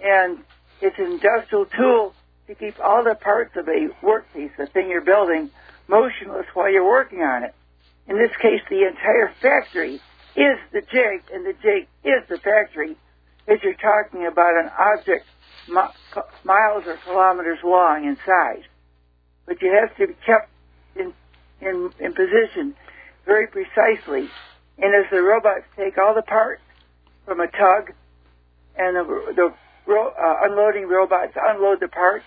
and 0.00 0.38
it's 0.80 0.98
an 0.98 1.12
industrial 1.12 1.66
tool 1.66 2.14
to 2.48 2.54
keep 2.54 2.80
all 2.80 3.04
the 3.04 3.14
parts 3.14 3.54
of 3.56 3.68
a 3.68 3.88
workpiece, 4.02 4.56
the 4.56 4.66
thing 4.66 4.88
you're 4.88 5.04
building, 5.04 5.50
motionless 5.86 6.46
while 6.54 6.72
you're 6.72 6.88
working 6.88 7.20
on 7.20 7.44
it. 7.44 7.54
In 8.08 8.16
this 8.16 8.34
case, 8.40 8.62
the 8.70 8.88
entire 8.88 9.30
factory 9.40 10.00
is 10.36 10.58
the 10.72 10.80
jig, 10.80 11.22
and 11.32 11.44
the 11.44 11.54
jig 11.62 11.88
is 12.04 12.26
the 12.28 12.38
factory, 12.38 12.96
as 13.48 13.58
you're 13.62 13.74
talking 13.74 14.26
about 14.26 14.56
an 14.56 14.70
object 14.78 15.26
miles 16.44 16.84
or 16.86 16.96
kilometers 17.04 17.58
long 17.64 18.04
in 18.04 18.16
size. 18.26 18.64
But 19.46 19.60
you 19.60 19.72
have 19.72 19.96
to 19.96 20.06
be 20.08 20.14
kept 20.24 20.48
in, 20.96 21.12
in, 21.60 21.90
in 21.98 22.12
position 22.14 22.74
very 23.26 23.46
precisely. 23.46 24.28
And 24.78 24.94
as 24.94 25.10
the 25.10 25.22
robots 25.22 25.64
take 25.76 25.98
all 25.98 26.14
the 26.14 26.22
parts 26.22 26.62
from 27.26 27.40
a 27.40 27.46
tug, 27.46 27.92
and 28.76 28.96
the, 28.96 29.32
the 29.36 29.54
uh, 29.92 30.36
unloading 30.44 30.88
robots 30.88 31.34
unload 31.36 31.80
the 31.80 31.88
parts, 31.88 32.24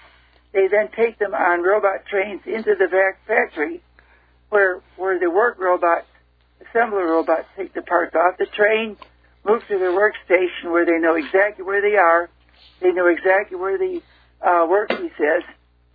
they 0.54 0.68
then 0.68 0.90
take 0.96 1.20
them 1.20 1.34
on 1.34 1.64
robot 1.64 2.06
trains 2.06 2.42
into 2.46 2.76
the 2.76 2.88
factory, 3.28 3.82
where 4.50 4.82
where 4.96 5.20
the 5.20 5.30
work 5.30 5.58
robots, 5.60 6.08
assembler 6.74 7.08
robots, 7.10 7.48
take 7.56 7.74
the 7.74 7.82
parts 7.82 8.16
off 8.16 8.38
the 8.38 8.46
train, 8.46 8.98
move 9.46 9.62
to 9.68 9.78
their 9.78 9.92
workstation 9.92 10.72
where 10.72 10.86
they 10.86 11.00
know 11.00 11.16
exactly 11.16 11.64
where 11.64 11.82
they 11.82 11.96
are, 11.96 12.30
they 12.82 12.92
know 12.92 13.08
exactly 13.08 13.58
where 13.58 13.78
the 13.78 14.02
uh, 14.42 14.66
workpiece 14.68 15.20
is, 15.20 15.44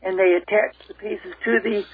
and 0.02 0.18
they 0.18 0.34
attach 0.34 0.76
the 0.88 0.94
pieces 0.94 1.34
to 1.44 1.60
the 1.62 1.84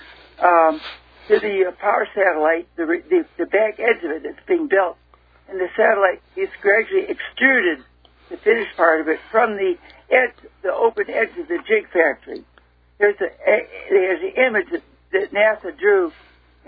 um, 0.44 0.80
to 1.28 1.40
the 1.40 1.66
uh, 1.66 1.72
power 1.80 2.06
satellite, 2.14 2.68
the, 2.76 2.84
the 2.86 3.26
the 3.38 3.46
back 3.46 3.80
edge 3.80 4.04
of 4.04 4.10
it 4.10 4.22
that's 4.22 4.46
being 4.46 4.68
built, 4.68 4.96
and 5.48 5.58
the 5.58 5.68
satellite 5.76 6.22
is 6.36 6.48
gradually 6.60 7.06
extruded, 7.08 7.84
the 8.30 8.36
finished 8.36 8.76
part 8.76 9.00
of 9.00 9.08
it, 9.08 9.18
from 9.30 9.56
the 9.56 9.74
edge, 10.10 10.34
the 10.62 10.72
open 10.72 11.06
edge 11.08 11.36
of 11.38 11.48
the 11.48 11.58
jig 11.66 11.86
factory. 11.92 12.44
There's 12.98 13.16
a, 13.20 13.26
a 13.50 13.68
there's 13.90 14.22
an 14.22 14.44
image 14.44 14.66
that, 14.70 14.82
that 15.12 15.32
NASA 15.32 15.76
drew 15.78 16.12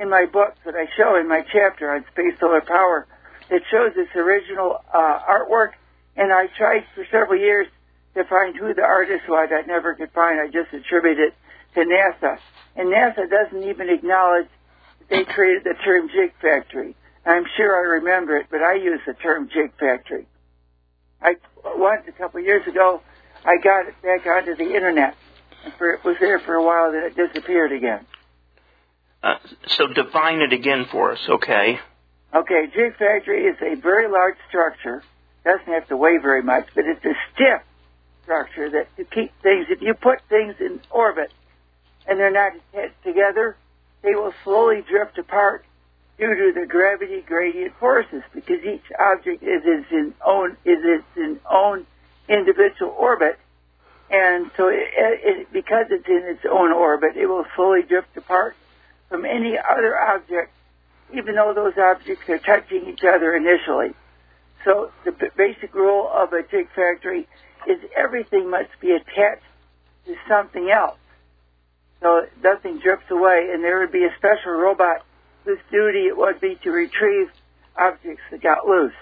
in 0.01 0.09
my 0.09 0.27
book 0.27 0.55
that 0.65 0.75
I 0.75 0.87
show 0.97 1.17
in 1.17 1.29
my 1.29 1.43
chapter 1.53 1.91
on 1.95 2.05
space 2.13 2.39
solar 2.41 2.61
power 2.61 3.07
that 3.51 3.63
shows 3.71 3.93
this 3.95 4.09
original 4.15 4.81
uh, 4.93 5.19
artwork. 5.29 5.73
And 6.17 6.33
I 6.33 6.47
tried 6.57 6.85
for 6.95 7.07
several 7.11 7.39
years 7.39 7.67
to 8.15 8.25
find 8.25 8.57
who 8.57 8.75
the 8.75 8.83
artist 8.83 9.29
was. 9.29 9.51
I 9.53 9.67
never 9.67 9.95
could 9.95 10.13
find. 10.13 10.41
I 10.41 10.47
just 10.47 10.73
attribute 10.73 11.19
it 11.19 11.35
to 11.75 11.81
NASA. 11.81 12.39
And 12.77 12.89
NASA 12.89 13.29
doesn't 13.29 13.63
even 13.63 13.89
acknowledge 13.89 14.49
they 15.11 15.25
created 15.25 15.65
the 15.65 15.75
term 15.85 16.09
jig 16.09 16.33
factory. 16.41 16.97
I'm 17.25 17.45
sure 17.57 17.77
I 17.77 18.01
remember 18.01 18.37
it, 18.37 18.47
but 18.51 18.63
I 18.63 18.75
use 18.75 19.01
the 19.07 19.15
term 19.15 19.49
jig 19.49 19.73
factory. 19.79 20.27
I 21.21 21.35
once 21.65 22.03
a 22.09 22.13
couple 22.13 22.41
of 22.41 22.47
years 22.47 22.67
ago, 22.67 23.03
I 23.45 23.57
got 23.63 23.87
it 23.89 23.95
back 24.03 24.27
onto 24.27 24.57
the 24.57 24.75
internet 24.75 25.17
for, 25.77 25.91
it 25.91 26.05
was 26.05 26.17
there 26.21 26.39
for 26.39 26.55
a 26.55 26.63
while, 26.63 26.93
then 26.93 27.05
it 27.05 27.17
disappeared 27.17 27.73
again. 27.73 28.07
Uh, 29.23 29.35
so 29.67 29.87
define 29.89 30.41
it 30.41 30.53
again 30.53 30.87
for 30.91 31.13
us, 31.13 31.21
okay? 31.29 31.79
Okay, 32.35 32.67
jig 32.73 32.97
factory 32.97 33.47
is 33.47 33.57
a 33.61 33.75
very 33.81 34.09
large 34.09 34.37
structure. 34.49 35.03
Doesn't 35.45 35.67
have 35.67 35.89
to 35.89 35.97
weigh 35.97 36.19
very 36.19 36.43
much, 36.43 36.67
but 36.75 36.85
it's 36.85 37.05
a 37.05 37.15
stiff 37.35 37.63
structure 38.23 38.71
that 38.71 38.95
to 38.97 39.05
keep 39.05 39.33
things. 39.43 39.67
If 39.71 39.81
you 39.81 39.95
put 39.95 40.21
things 40.29 40.57
in 40.61 40.81
orbit 40.91 41.33
and 42.07 42.19
they're 42.19 42.31
not 42.31 42.53
together, 43.03 43.57
they 44.03 44.15
will 44.15 44.35
slowly 44.45 44.83
drift 44.89 45.19
apart 45.19 45.65
due 46.19 46.35
to 46.35 46.61
the 46.61 46.67
gravity 46.67 47.23
gradient 47.27 47.75
forces 47.81 48.23
because 48.35 48.63
each 48.65 48.85
object 48.99 49.43
is 49.43 49.63
its 49.65 50.15
own 50.25 50.53
is 50.65 50.79
its 51.17 51.41
own 51.51 51.87
individual 52.29 52.95
orbit 52.99 53.39
and 54.11 54.51
so, 54.57 54.69
it, 54.69 54.89
it, 54.97 55.53
because 55.53 55.87
it's 55.91 56.09
in 56.09 56.23
its 56.25 56.45
own 56.51 56.73
orbit, 56.73 57.17
it 57.17 57.27
will 57.27 57.45
slowly 57.55 57.83
drift 57.83 58.17
apart 58.17 58.57
from 59.09 59.25
any 59.25 59.57
other 59.59 59.99
object, 59.99 60.53
even 61.13 61.35
though 61.35 61.55
those 61.55 61.75
objects 61.79 62.29
are 62.29 62.39
touching 62.39 62.89
each 62.89 63.05
other 63.05 63.35
initially. 63.35 63.95
So, 64.65 64.91
the 65.05 65.13
basic 65.37 65.75
rule 65.75 66.11
of 66.13 66.33
a 66.33 66.43
jig 66.43 66.69
factory 66.75 67.27
is 67.67 67.79
everything 67.97 68.51
must 68.51 68.71
be 68.81 68.93
attached 68.93 69.45
to 70.07 70.15
something 70.29 70.71
else. 70.71 70.99
So 72.01 72.27
nothing 72.43 72.79
drifts 72.79 73.11
away, 73.11 73.51
and 73.53 73.63
there 73.63 73.81
would 73.81 73.93
be 73.93 74.05
a 74.05 74.15
special 74.17 74.53
robot 74.53 75.05
whose 75.45 75.59
duty 75.71 76.07
it 76.07 76.17
would 76.17 76.41
be 76.41 76.59
to 76.63 76.71
retrieve 76.71 77.31
objects 77.77 78.23
that 78.31 78.43
got 78.43 78.67
loose. 78.67 78.95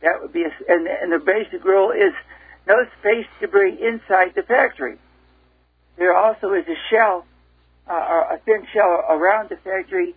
That 0.00 0.20
would 0.20 0.32
be, 0.32 0.44
a, 0.44 0.50
and, 0.68 0.86
and 0.86 1.12
the 1.12 1.18
basic 1.18 1.64
rule 1.64 1.90
is 1.90 2.12
no 2.66 2.84
space 3.00 3.26
debris 3.40 3.78
inside 3.80 4.34
the 4.34 4.42
factory. 4.42 4.98
There 5.96 6.16
also 6.16 6.52
is 6.52 6.66
a 6.68 6.76
shell, 6.90 7.26
uh, 7.88 8.34
a 8.34 8.38
thin 8.44 8.66
shell 8.72 9.04
around 9.08 9.48
the 9.48 9.56
factory 9.56 10.14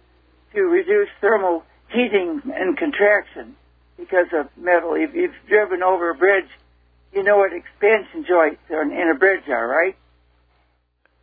to 0.54 0.62
reduce 0.62 1.10
thermal 1.20 1.64
heating 1.90 2.42
and 2.54 2.78
contraction 2.78 3.56
because 3.98 4.28
of 4.34 4.48
metal. 4.58 4.96
If 4.96 5.14
you've 5.14 5.36
driven 5.48 5.84
over 5.84 6.10
a 6.10 6.16
bridge, 6.16 6.50
you 7.14 7.24
know 7.24 7.38
what 7.38 7.54
expansion 7.54 8.26
joints 8.28 8.62
in 8.70 9.12
a 9.14 9.18
bridge 9.18 9.48
are, 9.48 9.68
right? 9.68 9.96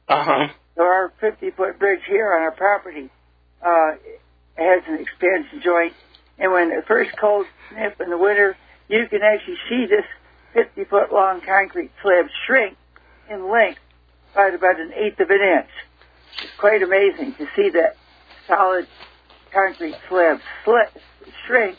Uh 0.09 0.25
huh. 0.25 0.49
So 0.77 0.83
our 0.83 1.13
50 1.21 1.51
foot 1.51 1.79
bridge 1.79 2.01
here 2.07 2.33
on 2.35 2.43
our 2.43 2.53
property 2.53 3.11
uh, 3.63 3.93
has 4.57 4.83
an 4.87 5.01
expansion 5.01 5.61
joint, 5.63 5.93
and 6.39 6.53
when 6.53 6.71
the 6.71 6.83
first 6.87 7.11
cold 7.19 7.47
snap 7.71 8.01
in 8.01 8.11
the 8.11 8.19
winter, 8.19 8.57
you 8.89 9.07
can 9.09 9.21
actually 9.23 9.59
see 9.69 9.87
this 9.87 10.05
50 10.55 10.85
foot 10.85 11.13
long 11.13 11.41
concrete 11.41 11.91
slab 12.03 12.27
shrink 12.47 12.77
in 13.29 13.51
length 13.51 13.81
by 14.35 14.49
about 14.49 14.81
an 14.81 14.93
eighth 14.95 15.21
of 15.21 15.31
an 15.31 15.41
inch. 15.41 15.71
It's 16.43 16.57
quite 16.59 16.83
amazing 16.83 17.35
to 17.35 17.47
see 17.57 17.71
that 17.71 17.97
solid 18.47 18.87
concrete 19.53 19.97
slab 20.09 20.41
slit, 20.65 20.91
shrink, 21.47 21.77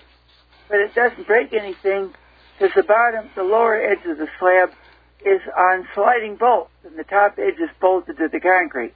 but 0.68 0.80
it 0.80 0.93
doesn't 0.95 1.28
break 1.28 1.54
anything 1.54 2.14
because 2.58 2.74
the 2.76 2.84
bottom, 2.84 3.30
the 3.36 3.43
lower 3.43 3.76
edge 3.76 4.06
of 4.06 4.18
the 4.18 4.28
slab 4.39 4.72
is 5.26 5.41
on 5.58 5.88
sliding 5.93 6.36
bolts 6.36 6.72
and 6.84 6.97
the 6.97 7.04
top 7.04 7.38
edge 7.38 7.60
is 7.60 7.70
bolted 7.80 8.18
to 8.18 8.28
the 8.28 8.39
concrete. 8.39 8.93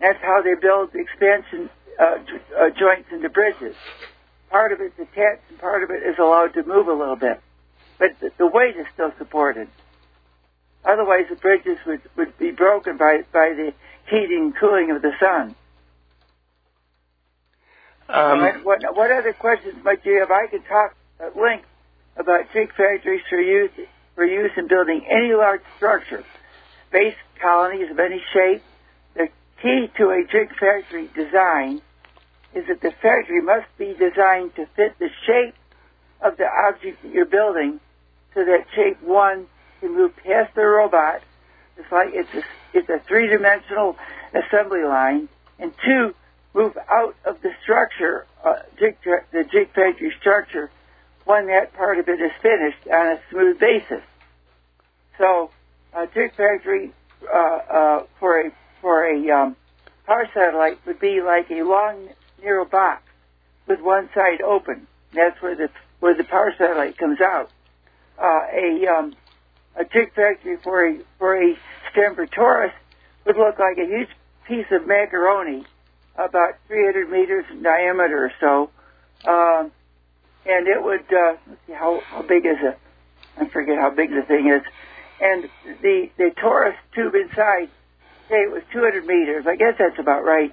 That's 0.00 0.20
how 0.22 0.42
they 0.42 0.54
build 0.60 0.92
the 0.92 1.00
expansion 1.00 1.70
uh, 1.98 2.16
uh, 2.58 2.70
joints 2.70 3.08
into 3.12 3.28
bridges. 3.28 3.76
Part 4.50 4.72
of 4.72 4.80
it's 4.80 4.98
attached 4.98 5.42
and 5.50 5.58
part 5.58 5.82
of 5.82 5.90
it 5.90 6.02
is 6.02 6.16
allowed 6.18 6.54
to 6.54 6.62
move 6.62 6.88
a 6.88 6.92
little 6.92 7.16
bit 7.16 7.40
but 7.98 8.10
the 8.38 8.46
weight 8.46 8.76
is 8.76 8.86
still 8.92 9.12
supported. 9.18 9.68
Otherwise, 10.84 11.24
the 11.30 11.36
bridges 11.36 11.78
would, 11.86 12.00
would 12.16 12.36
be 12.38 12.50
broken 12.50 12.96
by, 12.96 13.22
by 13.32 13.50
the 13.54 13.72
heating 14.08 14.52
cooling 14.58 14.90
of 14.90 15.02
the 15.02 15.12
sun. 15.18 15.54
Um, 18.08 18.40
what, 18.40 18.64
what, 18.64 18.96
what, 18.96 19.10
other 19.10 19.32
questions 19.32 19.82
might 19.82 20.04
you 20.04 20.20
have? 20.20 20.30
I 20.30 20.46
could 20.46 20.64
talk 20.66 20.94
at 21.20 21.36
length 21.36 21.66
about 22.16 22.52
jig 22.52 22.68
factories 22.74 23.22
for 23.28 23.40
use, 23.40 23.70
for 24.14 24.24
use 24.24 24.50
in 24.56 24.68
building 24.68 25.06
any 25.10 25.34
large 25.34 25.62
structure, 25.76 26.22
space 26.88 27.16
colonies 27.40 27.90
of 27.90 27.98
any 27.98 28.22
shape. 28.32 28.62
The 29.14 29.28
key 29.62 29.90
to 29.96 30.10
a 30.10 30.24
jig 30.30 30.50
factory 30.58 31.08
design 31.14 31.80
is 32.54 32.66
that 32.68 32.80
the 32.80 32.92
factory 33.02 33.40
must 33.42 33.66
be 33.78 33.94
designed 33.94 34.54
to 34.56 34.66
fit 34.76 34.98
the 34.98 35.08
shape 35.26 35.54
of 36.20 36.36
the 36.36 36.46
object 36.68 37.02
that 37.02 37.12
you're 37.12 37.24
building 37.24 37.80
so 38.34 38.44
that 38.44 38.66
shape 38.74 39.02
one 39.02 39.46
can 39.80 39.94
move 39.94 40.14
past 40.16 40.54
the 40.54 40.62
robot. 40.62 41.22
It's 41.76 41.90
like 41.90 42.08
it's 42.12 42.32
a, 42.34 42.42
it's 42.72 42.88
a 42.88 43.00
three-dimensional 43.06 43.96
assembly 44.32 44.84
line, 44.84 45.28
and 45.58 45.72
two, 45.84 46.14
move 46.54 46.76
out 46.88 47.16
of 47.24 47.40
the 47.42 47.50
structure, 47.62 48.26
uh, 48.44 48.54
jig, 48.78 48.96
the 49.04 49.44
jig 49.50 49.72
factory 49.74 50.12
structure, 50.20 50.70
when 51.24 51.46
that 51.46 51.72
part 51.74 51.98
of 51.98 52.08
it 52.08 52.20
is 52.20 52.32
finished 52.42 52.86
on 52.92 53.06
a 53.16 53.20
smooth 53.30 53.58
basis. 53.58 54.02
So, 55.18 55.50
a 55.96 56.06
jig 56.06 56.34
factory 56.34 56.92
uh, 57.32 57.38
uh, 57.38 58.02
for 58.20 58.40
a 58.40 58.50
for 58.80 59.04
a 59.04 59.30
um, 59.30 59.56
power 60.06 60.28
satellite 60.34 60.78
would 60.86 61.00
be 61.00 61.22
like 61.22 61.50
a 61.50 61.62
long, 61.62 62.08
narrow 62.42 62.64
box 62.64 63.02
with 63.66 63.80
one 63.80 64.10
side 64.14 64.42
open. 64.42 64.86
That's 65.12 65.40
where 65.40 65.56
the 65.56 65.70
where 66.00 66.14
the 66.16 66.24
power 66.24 66.52
satellite 66.56 66.98
comes 66.98 67.20
out 67.20 67.50
uh, 68.18 68.40
a 68.52 68.86
um, 68.86 69.16
a 69.76 69.84
jig 69.84 70.14
factory 70.14 70.56
for 70.62 70.86
a 70.86 70.98
for 71.18 71.36
a 71.36 71.56
torus 71.94 72.72
would 73.26 73.36
look 73.36 73.58
like 73.58 73.78
a 73.78 73.86
huge 73.86 74.08
piece 74.46 74.66
of 74.70 74.86
macaroni, 74.86 75.64
about 76.16 76.54
300 76.68 77.10
meters 77.10 77.44
in 77.50 77.62
diameter 77.62 78.30
or 78.30 78.32
so. 78.40 78.70
Um, 79.28 79.72
and 80.46 80.68
it 80.68 80.82
would, 80.82 81.08
uh, 81.08 81.36
let's 81.48 81.60
see, 81.66 81.72
how, 81.72 82.00
how 82.10 82.22
big 82.22 82.44
is 82.44 82.60
it? 82.60 82.78
I 83.38 83.48
forget 83.48 83.76
how 83.80 83.90
big 83.90 84.10
the 84.10 84.22
thing 84.28 84.52
is. 84.52 84.62
And 85.20 85.48
the, 85.80 86.10
the 86.18 86.30
torus 86.36 86.76
tube 86.94 87.14
inside, 87.14 87.72
say 88.28 88.36
it 88.44 88.52
was 88.52 88.62
200 88.72 89.06
meters. 89.06 89.44
I 89.48 89.56
guess 89.56 89.74
that's 89.78 89.98
about 89.98 90.24
right. 90.24 90.52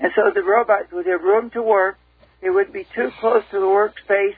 And 0.00 0.12
so 0.14 0.30
the 0.34 0.42
robots 0.42 0.92
would 0.92 1.06
have 1.06 1.22
room 1.22 1.50
to 1.50 1.62
work. 1.62 1.96
They 2.42 2.50
wouldn't 2.50 2.74
be 2.74 2.86
too 2.94 3.10
close 3.20 3.42
to 3.52 3.58
the 3.58 3.66
workspace, 3.66 4.36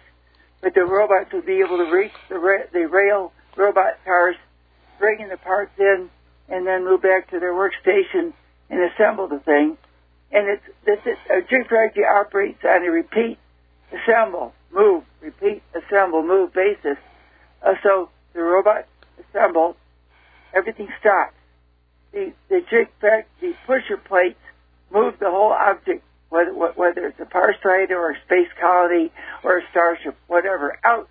but 0.62 0.74
the 0.74 0.84
robots 0.84 1.32
would 1.32 1.46
be 1.46 1.60
able 1.64 1.78
to 1.78 1.90
reach 1.90 2.12
the, 2.28 2.38
ra- 2.38 2.68
the 2.72 2.86
rail 2.86 3.32
robot 3.56 4.04
cars, 4.04 4.36
bringing 4.98 5.28
the 5.28 5.36
parts 5.36 5.72
in, 5.78 6.10
and 6.48 6.66
then 6.66 6.84
move 6.84 7.02
back 7.02 7.30
to 7.30 7.40
their 7.40 7.52
workstation 7.52 8.32
and 8.70 8.90
assemble 8.90 9.28
the 9.28 9.38
thing. 9.40 9.76
And 10.32 10.48
it's 10.48 10.64
this 10.84 10.98
is, 11.06 11.18
a 11.30 11.40
jig 11.42 11.68
factory 11.68 12.04
operates 12.04 12.58
on 12.64 12.84
a 12.84 12.90
repeat, 12.90 13.38
assemble, 13.92 14.52
move, 14.72 15.04
repeat, 15.20 15.62
assemble, 15.74 16.22
move 16.22 16.52
basis. 16.52 16.98
Uh, 17.62 17.74
so 17.82 18.10
the 18.34 18.42
robot 18.42 18.86
assemble, 19.18 19.76
everything 20.52 20.88
stops. 21.00 21.34
The 22.12 22.32
the 22.48 22.60
jig 22.68 22.88
fact 23.00 23.28
the 23.40 23.54
pusher 23.66 23.96
plates 23.96 24.40
move 24.92 25.14
the 25.18 25.30
whole 25.30 25.52
object, 25.52 26.04
whether 26.30 26.52
whether 26.52 27.06
it's 27.06 27.20
a 27.20 27.26
strider 27.58 27.96
or 27.96 28.10
a 28.10 28.20
space 28.26 28.50
colony 28.60 29.12
or 29.42 29.58
a 29.58 29.62
starship, 29.70 30.16
whatever, 30.26 30.78
out 30.84 31.08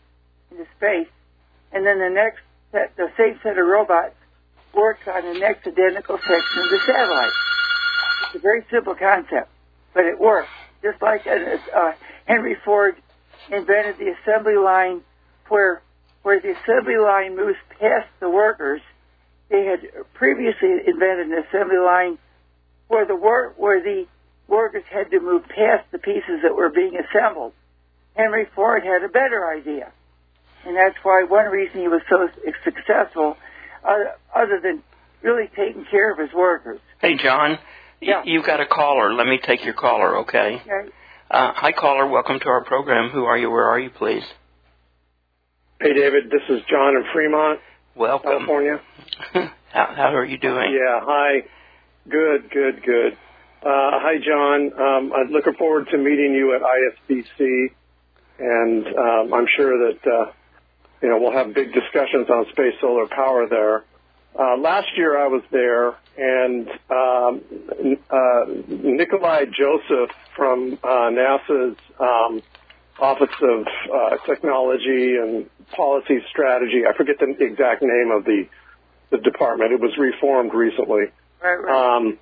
into 0.52 0.66
space, 0.78 1.08
and 1.74 1.86
then 1.86 2.00
the 2.00 2.10
next 2.10 2.42
set, 2.72 2.96
the 2.96 3.12
same 3.18 3.40
set 3.44 3.58
of 3.58 3.66
robots 3.66 4.16
works 4.74 5.08
on 5.08 5.34
the 5.34 5.40
next 5.40 5.68
identical 5.68 6.18
section 6.18 6.60
of 6.64 6.70
the 6.70 6.80
satellite. 6.86 7.32
It's 8.26 8.36
a 8.36 8.40
very 8.40 8.66
simple 8.72 8.96
concept, 8.96 9.50
but 9.94 10.06
it 10.06 10.20
works. 10.20 10.50
Just 10.82 11.02
like 11.02 11.26
uh, 11.28 11.92
Henry 12.26 12.56
Ford 12.66 12.96
invented 13.50 13.98
the 13.98 14.16
assembly 14.22 14.58
line 14.58 15.02
where 15.50 15.82
where 16.24 16.40
the 16.40 16.52
assembly 16.52 16.98
line 16.98 17.36
moves 17.36 17.58
past 17.80 18.08
the 18.20 18.30
workers. 18.30 18.82
They 19.50 19.66
had 19.66 19.82
previously 20.14 20.70
invented 20.88 21.28
an 21.28 21.44
assembly 21.48 21.78
line 21.78 22.18
where 22.88 23.06
the 23.06 23.16
work 23.16 23.56
where 23.58 23.82
the 23.84 24.08
workers 24.48 24.84
had 24.90 25.12
to 25.12 25.20
move 25.20 25.44
past 25.48 25.86
the 25.92 26.00
pieces 26.00 26.42
that 26.44 26.56
were 26.56 26.70
being 26.70 26.98
assembled. 26.98 27.54
Henry 28.16 28.46
Ford 28.56 28.84
had 28.84 29.04
a 29.04 29.10
better 29.10 29.50
idea, 29.50 29.92
and 30.66 30.76
that's 30.76 30.98
why 31.04 31.24
one 31.28 31.46
reason 31.46 31.82
he 31.82 31.88
was 31.88 32.02
so 32.10 32.30
successful, 32.64 33.38
uh, 33.84 33.96
other 34.36 34.60
than 34.62 34.84
really 35.22 35.48
taking 35.56 35.86
care 35.90 36.12
of 36.12 36.18
his 36.20 36.34
workers. 36.34 36.80
Hey, 37.02 37.18
John. 37.18 37.58
Yeah. 38.02 38.22
You've 38.26 38.46
got 38.46 38.60
a 38.60 38.66
caller. 38.66 39.14
Let 39.14 39.28
me 39.28 39.40
take 39.42 39.64
your 39.64 39.74
caller, 39.76 40.18
okay? 40.20 40.60
Okay. 40.62 40.90
Uh, 41.32 41.54
hi, 41.56 41.72
caller. 41.72 42.08
Welcome 42.08 42.40
to 42.42 42.48
our 42.50 42.64
program. 42.66 43.10
Who 43.12 43.24
are 43.24 43.38
you? 43.38 43.50
Where 43.50 43.64
are 43.70 43.80
you, 43.80 43.90
please? 43.90 44.24
Hey, 45.80 45.94
David. 45.94 46.26
This 46.30 46.44
is 46.50 46.64
John 46.70 46.96
in 46.96 47.04
Fremont, 47.14 47.60
Welcome. 47.96 48.30
California. 48.32 48.82
how, 49.34 49.94
how 49.96 50.16
are 50.16 50.26
you 50.26 50.38
doing? 50.38 50.72
Yeah. 50.74 51.00
Hi. 51.02 51.44
Good. 52.10 52.50
Good. 52.52 52.84
Good. 52.86 53.14
Uh, 53.66 54.00
hi, 54.04 54.16
John. 54.18 54.72
Um, 54.74 55.14
I'm 55.14 55.32
looking 55.32 55.54
forward 55.54 55.88
to 55.92 55.98
meeting 55.98 56.34
you 56.34 56.54
at 56.56 56.62
ISDC, 56.62 57.68
and 58.40 58.88
um, 58.88 59.34
I'm 59.34 59.48
sure 59.56 59.90
that 59.90 60.00
uh, 60.06 60.32
you 61.04 61.10
know 61.10 61.20
we'll 61.20 61.34
have 61.34 61.54
big 61.54 61.74
discussions 61.74 62.30
on 62.30 62.46
space 62.52 62.74
solar 62.82 63.08
power 63.08 63.48
there. 63.48 63.84
Uh, 64.40 64.58
last 64.58 64.88
year 64.98 65.20
I 65.20 65.28
was 65.28 65.44
there, 65.52 65.94
and 66.18 66.68
um, 66.90 68.00
uh, 68.10 68.46
Nikolai 68.68 69.46
Joseph 69.46 70.10
from 70.36 70.80
uh, 70.84 70.88
NASA's 71.12 71.78
um, 72.00 72.42
Office 73.00 73.36
of 73.42 73.68
uh, 73.94 74.18
Technology 74.26 75.18
and 75.18 75.50
Policy 75.76 76.20
Strategy, 76.30 76.84
I 76.88 76.96
forget 76.96 77.18
the 77.20 77.36
exact 77.44 77.82
name 77.82 78.12
of 78.12 78.24
the, 78.24 78.48
the 79.10 79.18
department, 79.18 79.72
it 79.72 79.80
was 79.80 79.98
reformed 79.98 80.54
recently, 80.54 81.06
Right, 81.44 81.56
right. 81.56 81.98
um, 81.98 82.18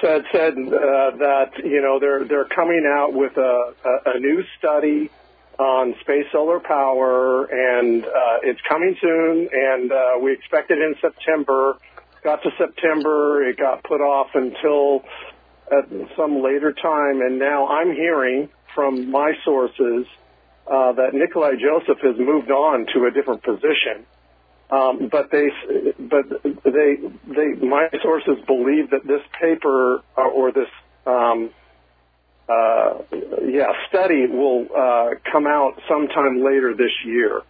said, 0.00 0.22
said 0.32 0.52
uh, 0.54 1.16
that, 1.18 1.50
you 1.64 1.82
know, 1.82 1.98
they're, 1.98 2.24
they're 2.24 2.44
coming 2.46 2.84
out 2.88 3.12
with 3.12 3.36
a, 3.36 3.74
a, 3.84 4.16
a 4.16 4.18
new 4.20 4.44
study 4.58 5.10
on 5.58 5.94
space 6.00 6.26
solar 6.32 6.60
power, 6.60 7.44
and 7.44 8.04
uh, 8.04 8.38
it's 8.42 8.60
coming 8.68 8.96
soon, 9.00 9.48
and 9.52 9.92
uh, 9.92 10.18
we 10.22 10.32
expect 10.32 10.70
it 10.70 10.78
in 10.78 10.94
September. 11.00 11.76
Got 12.24 12.42
to 12.42 12.50
September, 12.56 13.42
it 13.48 13.56
got 13.58 13.82
put 13.82 14.00
off 14.00 14.28
until 14.34 15.02
at 15.70 15.88
some 16.16 16.42
later 16.42 16.72
time, 16.72 17.20
and 17.20 17.38
now 17.38 17.68
I'm 17.68 17.92
hearing 17.92 18.48
from 18.74 19.10
my 19.10 19.32
sources 19.44 20.06
uh, 20.66 20.92
that 20.92 21.10
Nikolai 21.12 21.52
Joseph 21.60 21.98
has 22.02 22.16
moved 22.18 22.50
on 22.50 22.86
to 22.94 23.06
a 23.06 23.10
different 23.10 23.42
position. 23.42 24.06
Um, 24.70 25.10
but 25.10 25.30
they, 25.30 25.48
but 25.98 26.42
they, 26.64 26.96
they, 27.26 27.66
my 27.66 27.88
sources 28.02 28.42
believe 28.46 28.90
that 28.90 29.04
this 29.04 29.20
paper 29.38 30.00
uh, 30.16 30.22
or 30.22 30.50
this 30.50 30.68
um, 31.04 31.50
yeah, 33.46 33.72
study 33.88 34.26
will 34.26 34.66
uh, 34.76 35.10
come 35.30 35.46
out 35.46 35.80
sometime 35.88 36.42
later 36.44 36.74
this 36.76 36.92
year. 37.04 37.42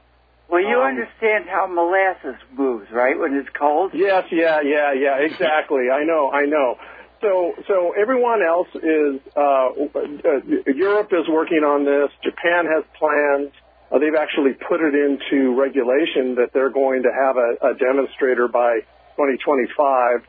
Well, 0.49 0.61
you 0.61 0.77
um, 0.77 0.85
understand 0.85 1.47
how 1.49 1.67
molasses 1.67 2.37
moves, 2.53 2.87
right? 2.93 3.19
When 3.19 3.35
it's 3.35 3.49
cold. 3.59 3.93
Yes, 3.95 4.25
yeah, 4.31 4.61
yeah, 4.61 4.93
yeah, 4.93 5.17
exactly. 5.19 5.89
I 5.91 6.05
know, 6.05 6.31
I 6.31 6.45
know. 6.45 6.77
So, 7.23 7.55
so 7.69 7.95
everyone 7.99 8.43
else 8.43 8.69
is. 8.75 9.21
Uh, 9.35 9.71
uh, 9.97 10.73
Europe 10.75 11.09
is 11.13 11.29
working 11.29 11.65
on 11.65 11.85
this. 11.87 12.11
Japan 12.23 12.67
has 12.67 12.85
plans. 12.99 13.53
Uh, 13.91 13.99
they've 13.99 14.19
actually 14.19 14.53
put 14.69 14.81
it 14.81 14.95
into 14.95 15.55
regulation 15.55 16.35
that 16.35 16.51
they're 16.53 16.73
going 16.73 17.05
to 17.05 17.13
have 17.15 17.37
a, 17.37 17.73
a 17.73 17.75
demonstrator 17.79 18.49
by 18.49 18.81
2025. 19.17 20.21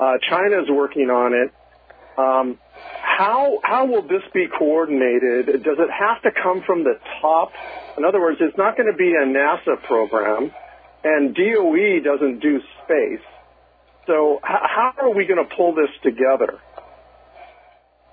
Uh, 0.00 0.18
China 0.28 0.62
is 0.62 0.70
working 0.70 1.10
on 1.10 1.34
it. 1.34 1.52
Um, 2.18 2.58
how 3.00 3.60
how 3.62 3.86
will 3.86 4.02
this 4.02 4.22
be 4.34 4.46
coordinated? 4.58 5.46
Does 5.62 5.78
it 5.78 5.88
have 5.90 6.20
to 6.22 6.30
come 6.42 6.62
from 6.66 6.82
the 6.82 6.98
top? 7.22 7.52
In 7.96 8.04
other 8.04 8.20
words, 8.20 8.38
it's 8.40 8.58
not 8.58 8.76
going 8.76 8.90
to 8.90 8.96
be 8.96 9.12
a 9.14 9.24
NASA 9.24 9.80
program, 9.86 10.50
and 11.04 11.34
DOE 11.34 12.00
doesn't 12.04 12.40
do 12.40 12.60
space. 12.84 13.24
So 14.06 14.40
how 14.42 14.94
are 15.00 15.14
we 15.14 15.26
going 15.26 15.46
to 15.46 15.54
pull 15.54 15.74
this 15.74 15.90
together? 16.02 16.58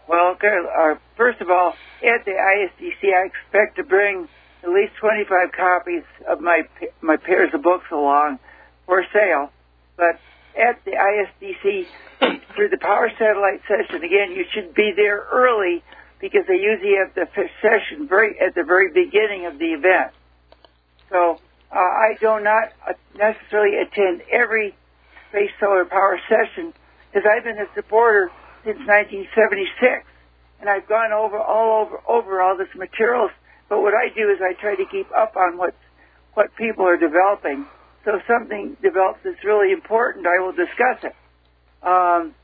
Well, 0.07 0.37
uh, 0.37 0.95
first 1.17 1.41
of 1.41 1.49
all, 1.49 1.73
at 2.03 2.25
the 2.25 2.31
ISDC, 2.31 3.11
I 3.11 3.25
expect 3.25 3.77
to 3.77 3.83
bring 3.83 4.27
at 4.61 4.69
least 4.69 4.93
25 4.99 5.51
copies 5.51 6.03
of 6.27 6.41
my 6.41 6.63
my 7.01 7.17
pairs 7.17 7.49
of 7.53 7.63
books 7.63 7.85
along 7.91 8.39
for 8.85 9.03
sale. 9.13 9.51
But 9.97 10.19
at 10.57 10.83
the 10.85 10.91
ISDC, 10.91 11.87
through 12.55 12.69
the 12.69 12.77
Power 12.79 13.11
Satellite 13.19 13.61
session, 13.67 14.03
again, 14.03 14.31
you 14.31 14.45
should 14.53 14.73
be 14.73 14.93
there 14.95 15.27
early 15.31 15.83
because 16.19 16.47
they 16.47 16.55
usually 16.55 16.95
have 16.97 17.13
the 17.13 17.27
session 17.61 18.07
very 18.07 18.39
at 18.39 18.55
the 18.55 18.63
very 18.63 18.91
beginning 18.91 19.45
of 19.45 19.59
the 19.59 19.75
event. 19.75 20.11
So 21.09 21.39
uh, 21.71 21.77
I 21.77 22.15
do 22.19 22.39
not 22.39 22.71
uh, 22.87 22.93
necessarily 23.17 23.77
attend 23.77 24.21
every 24.31 24.75
space 25.29 25.51
solar 25.59 25.85
power 25.85 26.19
session 26.29 26.73
because 27.11 27.27
I've 27.29 27.43
been 27.43 27.59
a 27.59 27.67
supporter 27.75 28.31
since 28.63 28.79
1976, 28.87 30.07
and 30.61 30.69
I've 30.69 30.87
gone 30.87 31.11
over 31.11 31.37
all 31.37 31.85
over 31.85 31.99
over 32.07 32.41
all 32.41 32.57
this 32.57 32.73
materials. 32.75 33.31
But 33.69 33.81
what 33.81 33.93
I 33.93 34.09
do 34.15 34.29
is 34.31 34.39
I 34.41 34.53
try 34.59 34.75
to 34.75 34.85
keep 34.89 35.07
up 35.15 35.35
on 35.35 35.57
what 35.57 35.75
what 36.33 36.55
people 36.55 36.87
are 36.87 36.97
developing. 36.97 37.65
So 38.05 38.15
if 38.15 38.21
something 38.27 38.77
develops 38.83 39.19
that's 39.23 39.43
really 39.43 39.73
important, 39.73 40.27
I 40.27 40.39
will 40.39 40.53
discuss 40.53 41.03
it. 41.03 41.15
Um, 41.81 42.35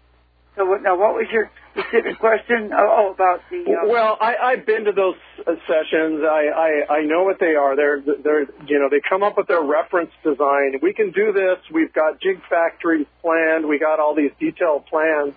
so 0.56 0.66
what, 0.66 0.82
now, 0.84 0.98
what 0.98 1.14
was 1.14 1.28
your 1.32 1.50
specific 1.72 2.20
question? 2.20 2.72
Oh, 2.74 3.08
oh 3.08 3.14
about 3.14 3.42
the. 3.50 3.64
Uh, 3.64 3.88
Well, 3.88 4.18
I, 4.20 4.36
I've 4.36 4.66
been 4.66 4.86
to 4.86 4.92
those 4.92 5.16
uh, 5.40 5.54
sessions. 5.70 6.24
I, 6.26 6.50
I 6.90 6.96
I 6.98 7.02
know 7.04 7.24
what 7.24 7.40
they 7.40 7.56
are. 7.56 7.76
They're 7.76 8.02
they're 8.02 8.42
you 8.68 8.80
know 8.80 8.90
they 8.90 9.02
come 9.08 9.24
up 9.24 9.38
with 9.38 9.48
their 9.48 9.62
reference 9.62 10.12
design. 10.24 10.80
We 10.82 10.94
can 10.94 11.12
do 11.12 11.32
this. 11.32 11.58
We've 11.72 11.94
got 11.94 12.20
jig 12.20 12.42
factories 12.50 13.08
planned. 13.22 13.70
We 13.70 13.80
got 13.80 14.00
all 14.00 14.16
these 14.16 14.32
detailed 14.40 14.88
plans, 14.88 15.34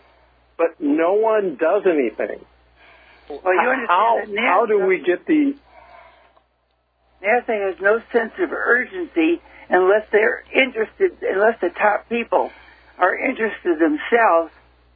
but 0.58 0.80
no 0.80 1.14
one 1.14 1.56
does 1.56 1.82
anything. 1.86 2.44
well, 3.28 3.54
you 3.54 3.68
understand 3.70 3.88
how 3.88 4.16
that 4.18 4.28
NASA, 4.28 4.48
how 4.48 4.66
do 4.66 4.86
we 4.86 4.98
get 4.98 5.26
the 5.26 5.54
NASA 7.22 7.70
has 7.70 7.80
no 7.80 8.00
sense 8.10 8.32
of 8.40 8.52
urgency 8.52 9.40
unless 9.74 10.06
they're 10.12 10.44
interested, 10.54 11.18
unless 11.22 11.58
the 11.60 11.70
top 11.74 12.08
people 12.08 12.52
are 12.98 13.14
interested 13.18 13.82
themselves 13.82 14.52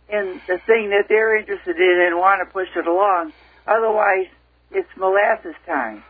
in 0.08 0.40
the 0.46 0.58
thing 0.66 0.90
that 0.94 1.06
they're 1.08 1.36
interested 1.36 1.76
in 1.76 1.96
and 2.06 2.16
want 2.16 2.38
to 2.46 2.52
push 2.52 2.68
it 2.76 2.86
along. 2.86 3.32
Otherwise, 3.66 4.30
it's 4.70 4.88
molasses 4.96 5.58
time. 5.66 6.04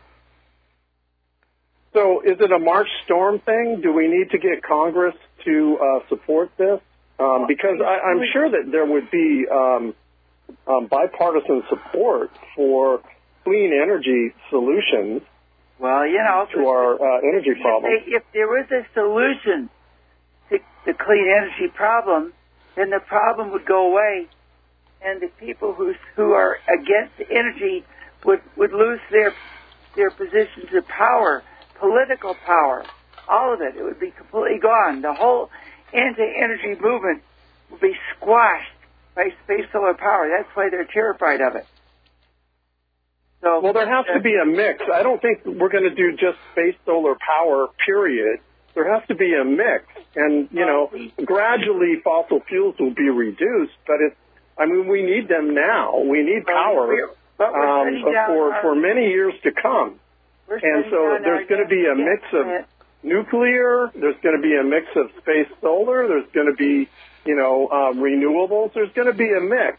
So 1.93 2.21
is 2.21 2.37
it 2.39 2.51
a 2.51 2.59
March 2.59 2.87
storm 3.05 3.39
thing? 3.39 3.81
Do 3.81 3.91
we 3.91 4.07
need 4.07 4.29
to 4.31 4.37
get 4.37 4.61
Congress 4.61 5.15
to 5.45 5.77
uh, 5.81 6.07
support 6.07 6.51
this? 6.57 6.79
um, 7.19 7.45
because 7.47 7.77
I, 7.85 7.99
I'm 8.09 8.21
sure 8.31 8.49
that 8.49 8.71
there 8.71 8.85
would 8.85 9.11
be 9.11 9.45
um, 9.51 9.93
um, 10.67 10.87
bipartisan 10.87 11.63
support 11.69 12.31
for 12.55 13.01
clean 13.43 13.71
energy 13.73 14.33
solutions 14.49 15.21
Well, 15.79 16.05
you 16.05 16.17
know, 16.17 16.45
to 16.53 16.67
our 16.67 16.95
uh, 16.95 17.19
energy 17.19 17.51
if, 17.51 17.61
problem. 17.61 17.91
they, 17.91 18.11
if 18.11 18.23
there 18.33 18.47
was 18.47 18.67
a 18.71 18.85
solution 18.93 19.69
to 20.49 20.59
the 20.85 20.93
clean 20.93 21.27
energy 21.37 21.73
problem, 21.73 22.33
then 22.75 22.89
the 22.89 22.99
problem 22.99 23.51
would 23.51 23.65
go 23.65 23.89
away, 23.91 24.27
and 25.01 25.21
the 25.21 25.29
people 25.39 25.73
who 25.73 25.93
who 26.15 26.31
are 26.33 26.57
against 26.67 27.13
energy 27.31 27.85
would 28.25 28.41
would 28.57 28.73
lose 28.73 28.99
their 29.09 29.33
their 29.95 30.11
positions 30.11 30.67
of 30.75 30.85
power, 30.87 31.43
political 31.79 32.35
power, 32.45 32.83
all 33.29 33.53
of 33.53 33.61
it. 33.61 33.75
It 33.77 33.83
would 33.83 33.99
be 33.99 34.11
completely 34.11 34.59
gone. 34.59 35.01
The 35.01 35.13
whole 35.13 35.49
anti-energy 35.93 36.79
movement 36.81 37.23
would 37.71 37.81
be 37.81 37.95
squashed 38.15 38.71
by 39.15 39.29
space 39.43 39.65
solar 39.71 39.93
power. 39.93 40.29
That's 40.29 40.53
why 40.55 40.69
they're 40.69 40.85
terrified 40.85 41.41
of 41.41 41.55
it. 41.55 41.65
Well, 43.61 43.73
there 43.73 43.87
has 43.89 44.05
to 44.13 44.19
be 44.19 44.35
a 44.35 44.45
mix. 44.45 44.83
I 44.91 45.03
don't 45.03 45.21
think 45.21 45.45
we're 45.45 45.69
going 45.69 45.83
to 45.83 45.95
do 45.95 46.11
just 46.17 46.37
space 46.51 46.75
solar 46.85 47.15
power, 47.15 47.67
period. 47.85 48.39
There 48.75 48.91
has 48.93 49.07
to 49.07 49.15
be 49.15 49.33
a 49.33 49.43
mix. 49.43 49.85
And, 50.15 50.47
you 50.51 50.65
know, 50.65 50.91
gradually 51.25 51.99
fossil 52.03 52.39
fuels 52.47 52.75
will 52.79 52.93
be 52.93 53.09
reduced, 53.09 53.73
but 53.87 53.97
it's, 54.01 54.15
I 54.57 54.65
mean, 54.65 54.87
we 54.87 55.01
need 55.03 55.27
them 55.27 55.53
now. 55.53 55.99
We 55.99 56.23
need 56.23 56.45
power 56.45 56.87
We're- 56.87 57.09
But 57.37 57.53
we're 57.53 57.87
um, 57.87 58.03
for, 58.27 58.61
for 58.61 58.75
many 58.75 59.07
years 59.09 59.33
to 59.43 59.51
come. 59.51 59.99
and 60.49 60.85
so 60.89 61.17
there's 61.23 61.47
gonna 61.47 61.67
be 61.67 61.85
a 61.85 61.95
mix 61.95 62.23
of- 62.33 62.65
Nuclear, 63.01 63.91
there's 63.95 64.17
going 64.21 64.35
to 64.35 64.41
be 64.41 64.55
a 64.57 64.63
mix 64.63 64.87
of 64.97 65.09
space 65.21 65.47
solar, 65.61 66.05
there's 66.09 66.29
going 66.33 66.47
to 66.47 66.53
be, 66.53 66.89
you 67.25 67.33
know, 67.35 67.69
um, 67.69 67.99
renewables. 67.99 68.73
There's 68.73 68.91
going 68.91 69.07
to 69.07 69.13
be 69.13 69.31
a 69.31 69.39
mix. 69.39 69.77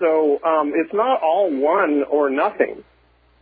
So 0.00 0.42
um, 0.42 0.72
it's 0.74 0.92
not 0.92 1.22
all 1.22 1.48
one 1.52 2.02
or 2.02 2.30
nothing. 2.30 2.82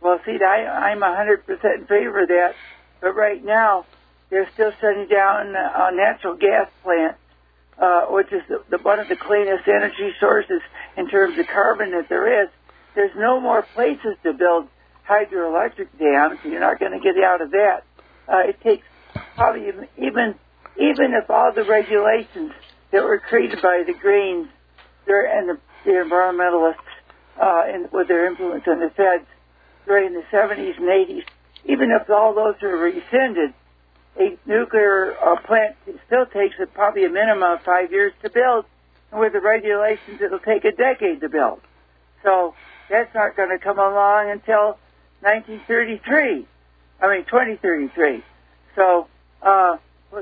Well, 0.01 0.19
see, 0.25 0.37
I, 0.43 0.91
I'm 0.91 0.99
100% 0.99 1.45
in 1.47 1.85
favor 1.85 2.23
of 2.23 2.27
that, 2.29 2.55
but 2.99 3.15
right 3.15 3.43
now 3.43 3.85
they're 4.29 4.49
still 4.53 4.71
shutting 4.81 5.07
down 5.07 5.53
a 5.55 5.91
natural 5.93 6.35
gas 6.35 6.69
plant, 6.83 7.17
uh, 7.77 8.05
which 8.09 8.31
is 8.33 8.41
the, 8.49 8.63
the, 8.69 8.77
one 8.81 8.99
of 8.99 9.07
the 9.09 9.15
cleanest 9.15 9.67
energy 9.67 10.11
sources 10.19 10.61
in 10.97 11.07
terms 11.09 11.37
of 11.37 11.45
carbon 11.47 11.91
that 11.91 12.09
there 12.09 12.43
is. 12.43 12.49
There's 12.95 13.15
no 13.15 13.39
more 13.39 13.61
places 13.75 14.17
to 14.23 14.33
build 14.33 14.67
hydroelectric 15.07 15.87
dams. 15.99 16.39
You're 16.43 16.59
not 16.59 16.79
going 16.79 16.93
to 16.93 16.99
get 16.99 17.21
out 17.23 17.41
of 17.41 17.51
that. 17.51 17.83
Uh, 18.27 18.49
it 18.49 18.59
takes 18.61 18.85
probably 19.35 19.67
even, 19.97 20.35
even 20.77 21.13
if 21.13 21.29
all 21.29 21.51
the 21.53 21.63
regulations 21.63 22.51
that 22.91 23.03
were 23.03 23.19
created 23.19 23.61
by 23.61 23.83
the 23.85 23.93
Greens 23.93 24.47
and 25.07 25.49
the, 25.49 25.57
the 25.83 25.91
environmentalists 25.91 26.75
uh, 27.41 27.63
and 27.67 27.91
with 27.91 28.07
their 28.07 28.27
influence 28.27 28.63
on 28.67 28.79
the 28.79 28.89
feds 28.95 29.27
during 29.91 30.13
the 30.13 30.23
70s 30.31 30.77
and 30.77 30.87
80s, 30.87 31.25
even 31.65 31.91
if 31.91 32.09
all 32.09 32.33
those 32.33 32.55
are 32.63 32.77
rescinded, 32.77 33.53
a 34.17 34.37
nuclear 34.45 35.17
uh, 35.21 35.35
plant 35.41 35.75
still 36.07 36.25
takes 36.27 36.55
a, 36.61 36.65
probably 36.65 37.03
a 37.03 37.09
minimum 37.09 37.43
of 37.43 37.61
five 37.65 37.91
years 37.91 38.13
to 38.23 38.29
build, 38.29 38.63
and 39.11 39.19
with 39.19 39.33
the 39.33 39.41
regulations, 39.41 40.21
it'll 40.21 40.39
take 40.39 40.63
a 40.63 40.71
decade 40.71 41.19
to 41.19 41.27
build. 41.27 41.59
So 42.23 42.55
that's 42.89 43.13
not 43.13 43.35
going 43.35 43.49
to 43.49 43.59
come 43.61 43.79
along 43.79 44.31
until 44.31 44.79
1933. 45.27 46.47
I 47.01 47.09
mean 47.09 47.25
2033. 47.25 48.23
So, 48.77 49.07
uh, 49.41 49.75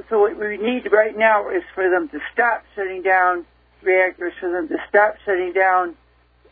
so 0.10 0.20
what 0.20 0.36
we 0.40 0.58
need 0.58 0.92
right 0.92 1.16
now 1.16 1.52
is 1.52 1.62
for 1.76 1.88
them 1.92 2.10
to 2.10 2.20
stop 2.34 2.64
shutting 2.76 3.04
down 3.04 3.46
reactors, 3.84 4.34
for 4.40 4.50
them 4.52 4.68
to 4.68 4.78
stop 4.90 5.18
shutting 5.26 5.54
down 5.54 5.96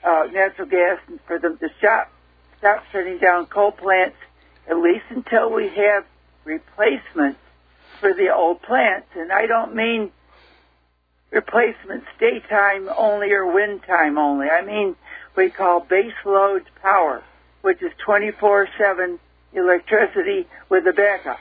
uh, 0.04 0.28
natural 0.32 0.68
gas, 0.68 1.00
and 1.08 1.20
for 1.26 1.40
them 1.40 1.58
to 1.58 1.70
stop 1.80 2.12
stop 2.60 2.84
shutting 2.92 3.18
down 3.20 3.46
coal 3.46 3.72
plants, 3.72 4.18
at 4.70 4.78
least 4.78 5.06
until 5.10 5.52
we 5.52 5.70
have 5.70 6.06
replacements 6.44 7.40
for 8.00 8.14
the 8.14 8.34
old 8.34 8.62
plants. 8.62 9.08
And 9.16 9.32
I 9.32 9.46
don't 9.46 9.76
mean 9.76 10.12
replacements 11.32 12.08
daytime 12.20 12.90
only 12.96 13.32
or 13.32 13.52
wind 13.52 13.84
time 13.84 14.18
only. 14.18 14.48
I 14.50 14.64
mean 14.64 14.96
we 15.36 15.50
call 15.50 15.82
base 15.82 16.14
load 16.26 16.64
power, 16.82 17.24
which 17.62 17.82
is 17.82 17.92
24-7 18.06 19.20
electricity 19.54 20.48
with 20.70 20.88
a 20.88 20.94
backup. 20.94 21.40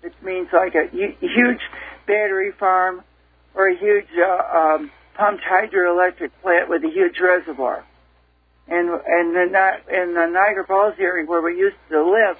Which 0.00 0.14
means 0.22 0.48
like 0.52 0.74
a 0.74 0.88
huge 0.90 1.60
battery 2.06 2.50
farm 2.52 3.02
or 3.54 3.68
a 3.68 3.76
huge 3.76 4.08
uh, 4.18 4.58
um, 4.58 4.90
pumped 5.14 5.44
hydroelectric 5.44 6.30
plant 6.42 6.68
with 6.68 6.82
a 6.84 6.88
huge 6.88 7.20
reservoir. 7.20 7.84
And 8.72 8.88
and 8.88 9.34
the, 9.34 9.70
in 9.92 10.14
the 10.14 10.26
Niagara 10.32 10.66
Falls 10.66 10.94
area 10.98 11.26
where 11.26 11.42
we 11.42 11.58
used 11.58 11.76
to 11.90 12.02
live, 12.02 12.38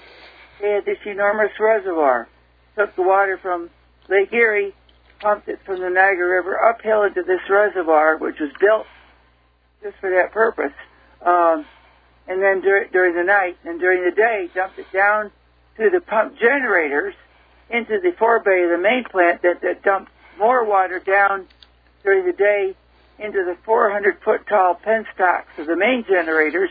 they 0.62 0.70
had 0.70 0.87
this 0.87 0.97
enormous 1.05 1.53
reservoir. 1.61 2.26
Took 2.74 2.97
the 2.97 3.03
water 3.03 3.37
from 3.37 3.68
Lake 4.09 4.33
Erie, 4.33 4.72
pumped 5.20 5.47
it 5.49 5.59
from 5.66 5.80
the 5.80 5.91
Niagara 5.91 6.37
River 6.37 6.59
uphill 6.59 7.03
into 7.03 7.22
this 7.22 7.43
reservoir, 7.51 8.16
which 8.16 8.41
was 8.41 8.49
built 8.59 8.87
just 9.83 9.97
for 10.01 10.09
that 10.09 10.33
purpose. 10.33 10.72
Um, 11.20 11.66
and 12.26 12.43
then 12.43 12.62
dur- 12.62 12.89
during 12.91 13.14
the 13.14 13.24
night 13.24 13.59
and 13.64 13.78
during 13.78 14.03
the 14.03 14.16
day, 14.16 14.49
dumped 14.55 14.78
it 14.78 14.91
down 14.91 15.30
to 15.76 15.91
the 15.91 16.01
pump 16.01 16.39
generators 16.39 17.14
into 17.68 18.01
the 18.01 18.12
forebay 18.18 18.64
of 18.64 18.70
the 18.70 18.83
main 18.83 19.05
plant 19.05 19.43
that, 19.43 19.61
that 19.61 19.83
dumped 19.83 20.11
more 20.39 20.64
water 20.64 20.99
down 20.99 21.47
during 22.03 22.24
the 22.24 22.33
day 22.33 22.74
into 23.23 23.45
the 23.45 23.57
400 23.64 24.18
foot 24.25 24.47
tall 24.49 24.79
penstocks 24.85 25.59
of 25.59 25.66
the 25.66 25.77
main 25.77 26.05
generators 26.09 26.70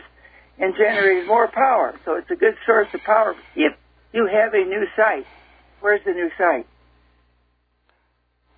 and 0.58 0.74
generated 0.76 1.26
more 1.26 1.48
power. 1.48 1.98
So 2.04 2.16
it's 2.16 2.30
a 2.30 2.36
good 2.36 2.54
source 2.66 2.88
of 2.94 3.02
power 3.02 3.34
if 3.56 3.72
you 4.12 4.28
have 4.32 4.54
a 4.54 4.64
new 4.64 4.84
site. 4.96 5.26
Where's 5.80 6.04
the 6.04 6.12
new 6.12 6.30
site? 6.38 6.66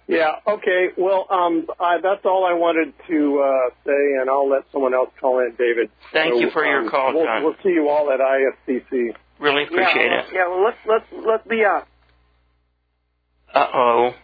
Yeah. 0.07 0.36
Okay. 0.47 0.88
Well, 0.99 1.26
um, 1.30 1.66
I, 1.80 1.99
that's 2.03 2.24
all 2.24 2.45
I 2.45 2.53
wanted 2.53 2.92
to 3.09 3.40
uh, 3.40 3.74
say, 3.86 4.20
and 4.20 4.28
I'll 4.28 4.49
let 4.49 4.64
someone 4.70 4.92
else 4.92 5.11
call 5.18 5.40
in, 5.40 5.55
David. 5.57 5.90
Thank 6.12 6.34
So, 6.34 6.40
you 6.40 6.51
for 6.51 6.64
your 6.64 6.82
um, 6.82 6.90
call, 6.90 7.14
we'll, 7.14 7.24
John. 7.24 7.42
We'll 7.45 7.57
see 7.62 7.70
you 7.70 7.88
all 7.88 8.11
at 8.12 8.20
ISDC. 8.20 9.14
Really 9.38 9.64
appreciate 9.64 10.07
yeah, 10.07 10.20
it. 10.20 10.26
Yeah, 10.32 10.49
well, 10.49 10.62
look, 10.62 10.74
look, 10.86 11.24
look 11.24 11.47
me 11.47 11.64
up. 11.64 11.88
Uh 13.53 13.66
oh. 13.72 14.14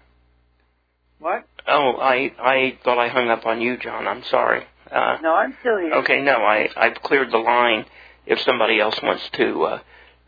What? 1.18 1.46
Oh, 1.66 1.96
I 2.00 2.32
I 2.38 2.78
thought 2.84 2.98
I 2.98 3.08
hung 3.08 3.28
up 3.28 3.46
on 3.46 3.60
you, 3.60 3.76
John. 3.76 4.06
I'm 4.06 4.22
sorry. 4.24 4.64
Uh, 4.90 5.18
No, 5.22 5.34
I'm 5.34 5.54
still 5.60 5.78
here. 5.78 5.92
okay, 5.94 6.20
no, 6.20 6.36
I 6.36 6.68
I've 6.76 7.00
cleared 7.02 7.30
the 7.30 7.38
line. 7.38 7.86
If 8.26 8.40
somebody 8.40 8.80
else 8.80 9.00
wants 9.02 9.28
to 9.34 9.62
uh, 9.64 9.78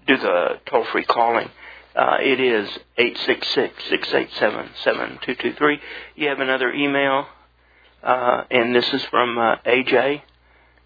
do 0.07 0.17
the 0.17 0.61
toll 0.67 0.85
free 0.85 1.05
calling, 1.05 1.49
uh, 1.95 2.19
it 2.21 2.41
is 2.41 2.69
eight 2.99 3.17
six 3.19 3.47
six 3.49 3.85
six 3.89 4.13
eight 4.15 4.31
seven 4.39 4.71
seven 4.83 5.19
two 5.23 5.35
two 5.35 5.53
three. 5.55 5.81
You 6.17 6.29
have 6.29 6.41
another 6.41 6.73
email, 6.73 7.27
uh, 8.03 8.45
and 8.51 8.75
this 8.75 8.93
is 8.93 9.05
from 9.07 9.39
uh, 9.39 9.57
AJ. 9.67 10.23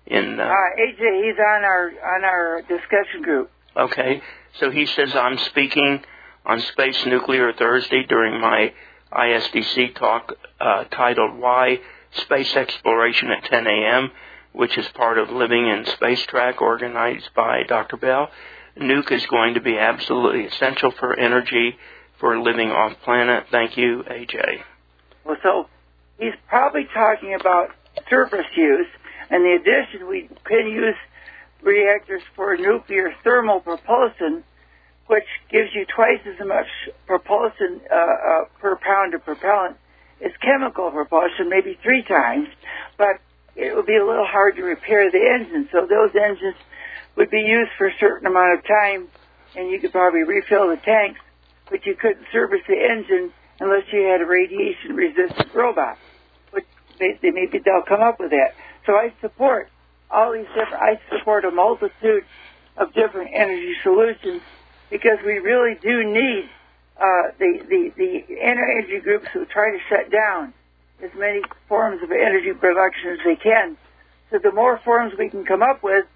In 0.07 0.39
Uh, 0.39 0.45
uh, 0.45 0.81
AJ, 0.81 1.25
he's 1.25 1.39
on 1.39 1.65
our 1.65 1.91
on 2.15 2.25
our 2.25 2.63
discussion 2.63 3.23
group. 3.23 3.51
Okay, 3.77 4.23
so 4.55 4.71
he 4.71 4.87
says 4.87 5.15
I'm 5.17 5.37
speaking 5.39 6.03
on 6.45 6.61
space 6.61 7.05
nuclear 7.07 7.53
Thursday 7.53 8.05
during 8.05 8.41
my 8.41 8.73
ISDC 9.13 9.95
talk 9.97 10.33
uh, 10.61 10.85
titled 10.85 11.39
"Why 11.39 11.81
Space 12.13 12.55
Exploration 12.57 13.31
at 13.31 13.45
10 13.45 13.67
A.M." 13.67 14.11
which 14.57 14.79
is 14.79 14.89
part 14.95 15.19
of 15.19 15.29
Living 15.29 15.69
in 15.69 15.85
Space 15.85 16.25
Track 16.27 16.63
organized 16.63 17.29
by 17.37 17.63
Dr. 17.69 17.99
Bell. 17.99 18.31
Nuke 18.79 19.13
is 19.13 19.27
going 19.27 19.53
to 19.55 19.61
be 19.61 19.77
absolutely 19.79 20.47
essential 20.47 20.91
for 20.93 21.19
energy 21.19 21.77
for 22.19 22.41
living 22.41 22.71
off 22.71 22.95
planet. 23.05 23.45
Thank 23.51 23.77
you, 23.77 24.03
AJ. 24.11 24.63
Well, 25.27 25.37
so 25.43 25.67
he's 26.19 26.33
probably 26.49 26.87
talking 26.95 27.37
about 27.39 27.69
surface 28.09 28.47
use. 28.57 28.87
And 29.29 29.45
in 29.45 29.61
the 29.61 29.61
addition, 29.61 30.09
we 30.09 30.31
can 30.45 30.69
use 30.69 30.95
reactors 31.63 32.23
for 32.35 32.57
nuclear 32.57 33.13
thermal 33.23 33.61
propulsion, 33.61 34.43
which 35.07 35.27
gives 35.51 35.75
you 35.75 35.87
twice 35.87 36.21
as 36.27 36.39
much 36.47 36.67
propulsion 37.07 37.81
uh, 37.91 37.95
uh, 37.95 38.45
per 38.61 38.77
pound 38.77 39.15
of 39.15 39.25
propellant 39.25 39.77
as 40.25 40.33
chemical 40.41 40.91
propulsion, 40.91 41.49
maybe 41.49 41.79
three 41.83 42.03
times. 42.03 42.49
But 42.99 43.21
it 43.55 43.75
would 43.75 43.87
be 43.87 43.97
a 43.97 44.05
little 44.05 44.27
hard 44.27 44.57
to 44.57 44.63
repair 44.63 45.11
the 45.11 45.23
engine, 45.23 45.69
so 45.71 45.87
those 45.87 46.11
engines 46.15 46.57
would 47.17 47.31
be 47.31 47.41
used 47.41 47.71
for 47.79 47.87
a 47.87 47.95
certain 47.99 48.27
amount 48.27 48.59
of 48.59 48.67
time, 48.67 49.09
and 49.55 49.71
you 49.71 49.81
could 49.81 49.93
probably 49.93 50.25
refill 50.25 50.69
the 50.69 50.77
tanks, 50.77 51.21
but 51.71 51.87
you 51.87 51.95
couldn't 51.95 52.27
service 52.33 52.61
the 52.69 52.77
engine 52.77 53.33
unless 53.61 53.85
you 53.93 54.03
had 54.03 54.21
a 54.21 54.27
radiation-resistant 54.27 55.55
robot. 55.55 55.97
Which 56.51 56.67
they, 56.99 57.19
they 57.23 57.31
maybe 57.31 57.59
they'll 57.65 57.87
come 57.87 58.03
up 58.03 58.21
with 58.21 58.31
that. 58.31 58.55
So 58.85 58.93
I 58.93 59.13
support 59.21 59.71
all 60.11 60.33
these 60.33 60.47
different. 60.49 60.83
I 60.83 61.01
support 61.17 61.45
a 61.45 61.51
multitude 61.51 62.25
of 62.77 62.93
different 62.93 63.31
energy 63.33 63.75
solutions 63.83 64.43
because 64.91 65.19
we 65.25 65.39
really 65.39 65.77
do 65.81 66.05
need 66.05 66.49
uh, 66.97 67.33
the, 67.39 67.61
the 67.69 67.93
the 67.97 68.41
energy 68.41 69.01
groups 69.01 69.27
who 69.33 69.45
try 69.47 69.71
to 69.73 69.79
shut 69.89 70.11
down 70.11 70.55
as 71.03 71.11
many 71.17 71.43
forms 71.69 72.03
of 72.03 72.11
energy 72.11 72.53
production 72.53 73.11
as 73.11 73.19
they 73.25 73.37
can. 73.37 73.77
So 74.31 74.39
the 74.43 74.53
more 74.53 74.81
forms 74.85 75.13
we 75.19 75.29
can 75.29 75.45
come 75.45 75.63
up 75.63 75.83
with, 75.83 76.07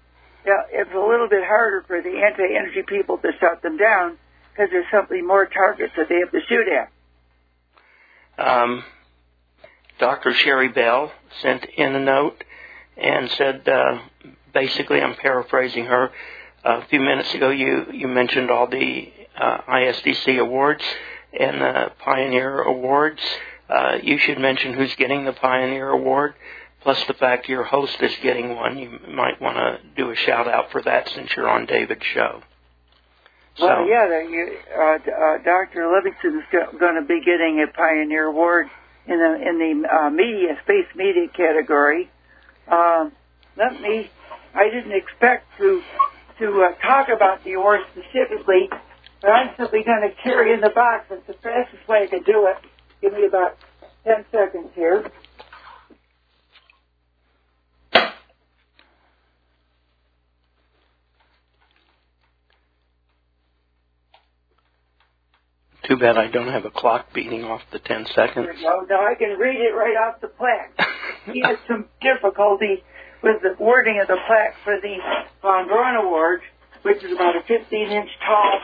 it's 0.43 0.91
a 0.93 0.99
little 0.99 1.29
bit 1.29 1.43
harder 1.45 1.83
for 1.87 2.01
the 2.01 2.09
anti-energy 2.09 2.83
people 2.87 3.17
to 3.19 3.31
shut 3.39 3.61
them 3.61 3.77
down 3.77 4.17
because 4.51 4.69
there's 4.71 4.85
simply 4.91 5.21
more 5.21 5.45
targets 5.45 5.93
that 5.95 6.09
they 6.09 6.19
have 6.19 6.31
to 6.31 6.39
shoot 6.47 6.67
at. 6.67 6.91
Um, 8.43 8.83
Dr. 9.99 10.33
Sherry 10.33 10.67
Bell 10.67 11.11
sent 11.41 11.65
in 11.77 11.95
a 11.95 11.99
note 11.99 12.43
and 12.97 13.29
said, 13.29 13.67
uh, 13.69 13.99
basically, 14.53 14.99
I'm 14.99 15.15
paraphrasing 15.15 15.85
her. 15.85 16.11
A 16.63 16.85
few 16.87 16.99
minutes 16.99 17.33
ago, 17.33 17.49
you 17.49 17.87
you 17.91 18.07
mentioned 18.07 18.51
all 18.51 18.67
the 18.67 19.11
uh, 19.37 19.61
ISDC 19.61 20.39
awards 20.39 20.83
and 21.37 21.61
the 21.61 21.91
Pioneer 21.99 22.61
Awards. 22.61 23.21
Uh, 23.69 23.97
you 24.03 24.17
should 24.17 24.37
mention 24.37 24.73
who's 24.73 24.93
getting 24.95 25.25
the 25.25 25.33
Pioneer 25.33 25.89
Award, 25.89 26.33
plus 26.81 27.01
the 27.05 27.13
fact 27.13 27.47
your 27.47 27.63
host 27.63 28.01
is 28.01 28.11
getting 28.21 28.55
one. 28.55 28.77
You 28.77 28.99
might 29.09 29.41
want 29.41 29.57
to 29.57 29.79
do 29.95 30.11
a 30.11 30.15
shout 30.15 30.47
out 30.47 30.71
for 30.71 30.81
that 30.81 31.07
since 31.09 31.29
you're 31.35 31.49
on 31.49 31.65
David's 31.65 32.05
show. 32.05 32.41
So, 33.55 33.65
Well, 33.65 33.87
yeah, 33.87 34.21
you, 34.21 34.57
uh, 34.77 34.81
uh, 34.81 35.37
Dr. 35.43 35.91
Livingston 35.93 36.39
is 36.39 36.79
going 36.79 36.95
to 36.95 37.05
be 37.07 37.21
getting 37.23 37.65
a 37.67 37.71
Pioneer 37.71 38.25
Award 38.27 38.67
in 39.07 39.17
the 39.17 39.49
in 39.49 39.57
the 39.57 39.87
uh, 39.89 40.09
media 40.09 40.57
space 40.63 40.87
media 40.95 41.27
category. 41.35 42.09
Um, 42.67 43.11
let 43.57 43.79
me. 43.81 44.09
I 44.53 44.69
didn't 44.69 44.91
expect 44.93 45.45
to 45.59 45.81
to 46.41 46.65
uh, 46.65 46.73
talk 46.81 47.07
about 47.15 47.43
the 47.43 47.53
award 47.53 47.81
specifically, 47.93 48.67
but 49.21 49.29
I'm 49.29 49.51
simply 49.57 49.83
going 49.83 50.01
to 50.01 50.13
carry 50.23 50.53
in 50.53 50.61
the 50.61 50.71
box. 50.73 51.05
It's 51.11 51.25
the 51.27 51.33
fastest 51.33 51.87
way 51.87 52.03
I 52.03 52.07
can 52.07 52.23
do 52.23 52.47
it. 52.47 52.57
Give 53.01 53.13
me 53.13 53.25
about 53.25 53.57
ten 54.03 54.25
seconds 54.31 54.69
here. 54.75 55.05
too 65.91 65.97
bad 65.97 66.17
I 66.17 66.27
don't 66.31 66.47
have 66.47 66.63
a 66.65 66.71
clock 66.71 67.13
beating 67.13 67.43
off 67.43 67.61
the 67.71 67.79
10 67.79 68.05
seconds. 68.15 68.47
No, 68.61 68.85
no, 68.89 68.95
I 68.95 69.15
can 69.15 69.37
read 69.37 69.59
it 69.59 69.75
right 69.75 69.97
off 69.97 70.21
the 70.21 70.27
plaque. 70.27 70.73
he 71.33 71.41
has 71.43 71.57
some 71.67 71.85
difficulty 72.01 72.83
with 73.23 73.41
the 73.41 73.55
wording 73.63 73.99
of 74.01 74.07
the 74.07 74.17
plaque 74.27 74.55
for 74.63 74.79
the 74.81 74.97
Von 75.41 75.67
Braun 75.67 75.95
Award, 76.05 76.41
which 76.81 77.03
is 77.03 77.11
about 77.13 77.35
a 77.35 77.41
15-inch 77.41 78.09
tall 78.25 78.59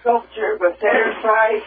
sculpture 0.00 0.56
with 0.60 0.76
Saturn 0.80 1.14
V 1.22 1.60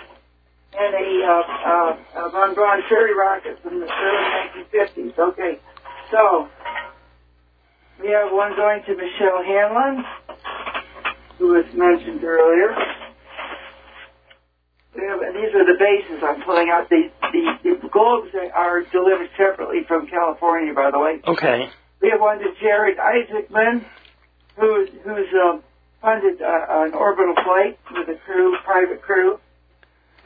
and 0.74 0.96
a, 0.96 1.26
uh, 1.28 1.44
uh, 1.68 1.98
a 2.28 2.30
Von 2.32 2.56
Braun 2.56 2.82
ferry 2.88 3.14
rocket 3.16 3.62
from 3.62 3.82
the 3.82 3.88
early 3.88 4.64
1950s. 4.72 5.20
Okay, 5.20 5.60
so 6.10 6.48
we 8.02 8.10
have 8.12 8.32
one 8.32 8.56
going 8.56 8.82
to 8.86 8.96
Michelle 8.96 9.44
Hanlon, 9.44 10.06
who 11.38 11.48
was 11.54 11.66
mentioned 11.74 12.24
earlier. 12.24 12.72
Have- 12.72 13.02
and 15.22 15.36
these 15.36 15.54
are 15.56 15.66
the 15.66 15.78
bases 15.80 16.24
I'm 16.24 16.42
pulling 16.44 16.70
out. 16.70 16.90
The, 16.90 17.10
the, 17.32 17.78
the 17.82 17.90
globes 17.90 18.30
are 18.56 18.82
delivered 18.92 19.30
separately 19.38 19.82
from 19.88 20.08
California, 20.08 20.74
by 20.74 20.92
the 20.92 21.00
way. 21.00 21.20
Okay. 21.28 21.70
We 22.02 22.10
have 22.10 22.20
one 22.20 22.40
to 22.40 22.52
Jared 22.60 22.98
Isaacman, 22.98 23.86
who, 24.58 24.88
who's 25.04 25.28
um, 25.46 25.62
funded 26.02 26.42
uh, 26.42 26.66
an 26.70 26.94
orbital 26.96 27.36
flight 27.44 27.78
with 27.92 28.10
a 28.10 28.20
crew, 28.26 28.58
private 28.64 29.04
crew. 29.04 29.34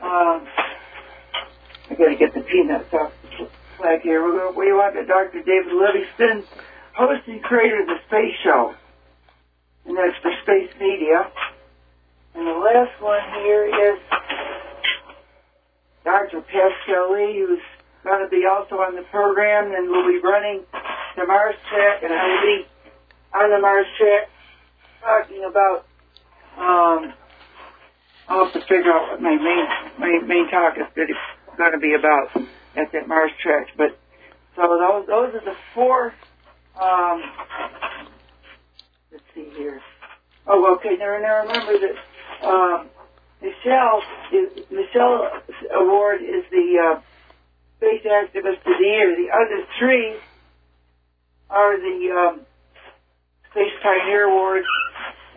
Um, 0.01 0.47
I 1.89 1.95
got 1.97 2.07
to 2.07 2.15
get 2.15 2.33
the 2.33 2.41
peanuts 2.41 2.93
off 2.93 3.11
the 3.37 3.49
flag 3.77 4.01
here. 4.01 4.23
We 4.23 4.71
want 4.71 4.95
to 4.95 5.05
Dr. 5.05 5.43
David 5.43 5.73
Livingston, 5.73 6.43
host 6.93 7.27
and 7.27 7.43
creator 7.43 7.81
of 7.81 7.87
the 7.87 7.99
Space 8.07 8.35
Show, 8.41 8.73
and 9.85 9.97
that's 9.97 10.17
for 10.21 10.31
Space 10.43 10.71
Media. 10.79 11.29
And 12.35 12.47
the 12.47 12.51
last 12.51 13.01
one 13.01 13.21
here 13.43 13.65
is 13.65 13.99
Dr. 16.05 16.41
Pascal 16.41 17.13
Lee, 17.13 17.43
who's 17.45 17.59
going 18.05 18.23
to 18.23 18.29
be 18.29 18.45
also 18.45 18.75
on 18.75 18.95
the 18.95 19.03
program 19.11 19.73
and 19.73 19.89
will 19.89 20.07
be 20.07 20.19
running 20.23 20.63
the 21.15 21.25
Mars 21.25 21.55
track, 21.69 22.03
and 22.03 22.13
I 22.13 22.27
will 22.27 22.41
be 22.41 22.65
on 23.33 23.49
the 23.51 23.59
Mars 23.59 23.87
track 23.97 24.29
talking 25.01 25.43
about. 25.49 25.85
Um, 26.57 27.13
I'll 28.27 28.45
have 28.45 28.53
to 28.53 28.61
figure 28.61 28.91
out 28.91 29.11
what 29.11 29.21
my 29.21 29.35
main 29.35 29.65
my 29.99 30.19
main 30.25 30.49
talk 30.49 30.75
is 30.77 30.87
going 30.95 31.71
to 31.71 31.77
be 31.77 31.93
about 31.93 32.35
at 32.75 32.91
that 32.91 33.07
Mars 33.07 33.31
track. 33.41 33.67
But 33.77 33.97
so 34.55 34.61
those 34.61 35.07
those 35.07 35.35
are 35.35 35.45
the 35.45 35.55
four. 35.73 36.13
Um, 36.81 37.23
let's 39.11 39.23
see 39.33 39.49
here. 39.55 39.81
Oh, 40.47 40.75
okay. 40.75 40.95
Now, 40.97 41.17
now 41.21 41.41
remember 41.41 41.73
that 41.79 42.47
um, 42.47 42.89
Michelle 43.41 44.01
is 44.33 44.65
Michelle 44.71 45.31
Award 45.75 46.21
is 46.21 46.43
the 46.51 46.95
uh, 46.95 47.01
Space 47.77 48.05
Activist 48.05 48.65
of 48.65 48.77
the 48.79 48.85
Year. 48.85 49.15
The 49.15 49.31
other 49.31 49.65
three 49.79 50.15
are 51.49 51.77
the 51.77 51.97
um, 52.11 52.41
Space 53.51 53.73
Pioneer 53.81 54.25
Awards, 54.29 54.67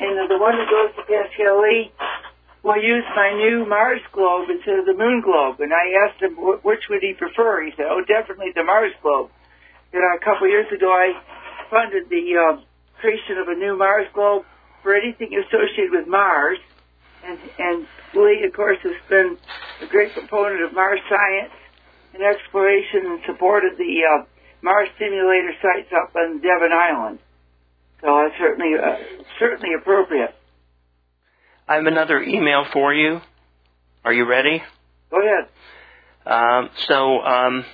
and 0.00 0.30
the 0.30 0.38
one 0.38 0.56
that 0.56 0.68
goes 0.70 0.94
to 0.96 1.02
Pascal 1.06 1.62
Lee 1.62 1.92
will 2.62 2.82
use 2.82 3.04
my 3.14 3.32
new 3.32 3.66
Mars 3.66 4.00
globe 4.12 4.48
instead 4.50 4.78
of 4.78 4.86
the 4.86 4.94
Moon 4.94 5.22
globe. 5.22 5.60
And 5.60 5.72
I 5.72 6.06
asked 6.06 6.20
him 6.22 6.34
wh- 6.34 6.64
which 6.64 6.88
would 6.90 7.02
he 7.02 7.14
prefer. 7.14 7.62
He 7.64 7.72
said, 7.76 7.86
"Oh, 7.88 8.02
definitely 8.02 8.52
the 8.54 8.64
Mars 8.64 8.92
globe." 9.02 9.30
You 9.92 10.00
know, 10.00 10.12
a 10.14 10.24
couple 10.24 10.46
of 10.46 10.50
years 10.50 10.70
ago, 10.72 10.90
I 10.92 11.14
funded 11.70 12.10
the 12.10 12.24
uh, 12.36 12.60
creation 13.00 13.38
of 13.38 13.48
a 13.48 13.54
new 13.54 13.76
Mars 13.76 14.06
globe 14.12 14.44
for 14.82 14.94
anything 14.94 15.32
associated 15.32 15.92
with 15.92 16.06
Mars. 16.08 16.58
And, 17.24 17.38
and 17.58 17.86
Lee, 18.14 18.44
of 18.46 18.52
course, 18.52 18.78
has 18.82 18.96
been 19.08 19.36
a 19.82 19.86
great 19.86 20.12
proponent 20.12 20.62
of 20.62 20.72
Mars 20.72 21.00
science 21.08 21.52
and 22.14 22.22
exploration 22.22 23.06
and 23.06 23.20
supported 23.26 23.76
the 23.76 24.02
uh, 24.04 24.24
Mars 24.62 24.88
simulator 24.98 25.52
sites 25.62 25.92
up 25.92 26.14
on 26.16 26.40
Devon 26.40 26.72
Island. 26.72 27.18
So 28.00 28.26
it's 28.26 28.36
certainly 28.38 28.74
uh, 28.74 28.96
certainly 29.38 29.74
appropriate. 29.74 30.34
I 31.66 31.74
have 31.74 31.86
another 31.86 32.22
email 32.22 32.64
for 32.72 32.94
you. 32.94 33.20
Are 34.04 34.12
you 34.12 34.24
ready? 34.24 34.62
Go 35.10 35.18
ahead. 35.20 35.48
Um, 36.24 36.70
so 36.86 37.20
um, 37.20 37.64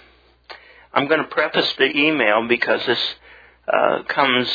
I'm 0.93 1.09
going 1.09 1.21
to 1.21 1.29
preface 1.29 1.73
the 1.79 1.97
email 1.97 2.47
because 2.49 2.85
this 2.87 3.15
uh, 3.73 4.03
comes 4.09 4.49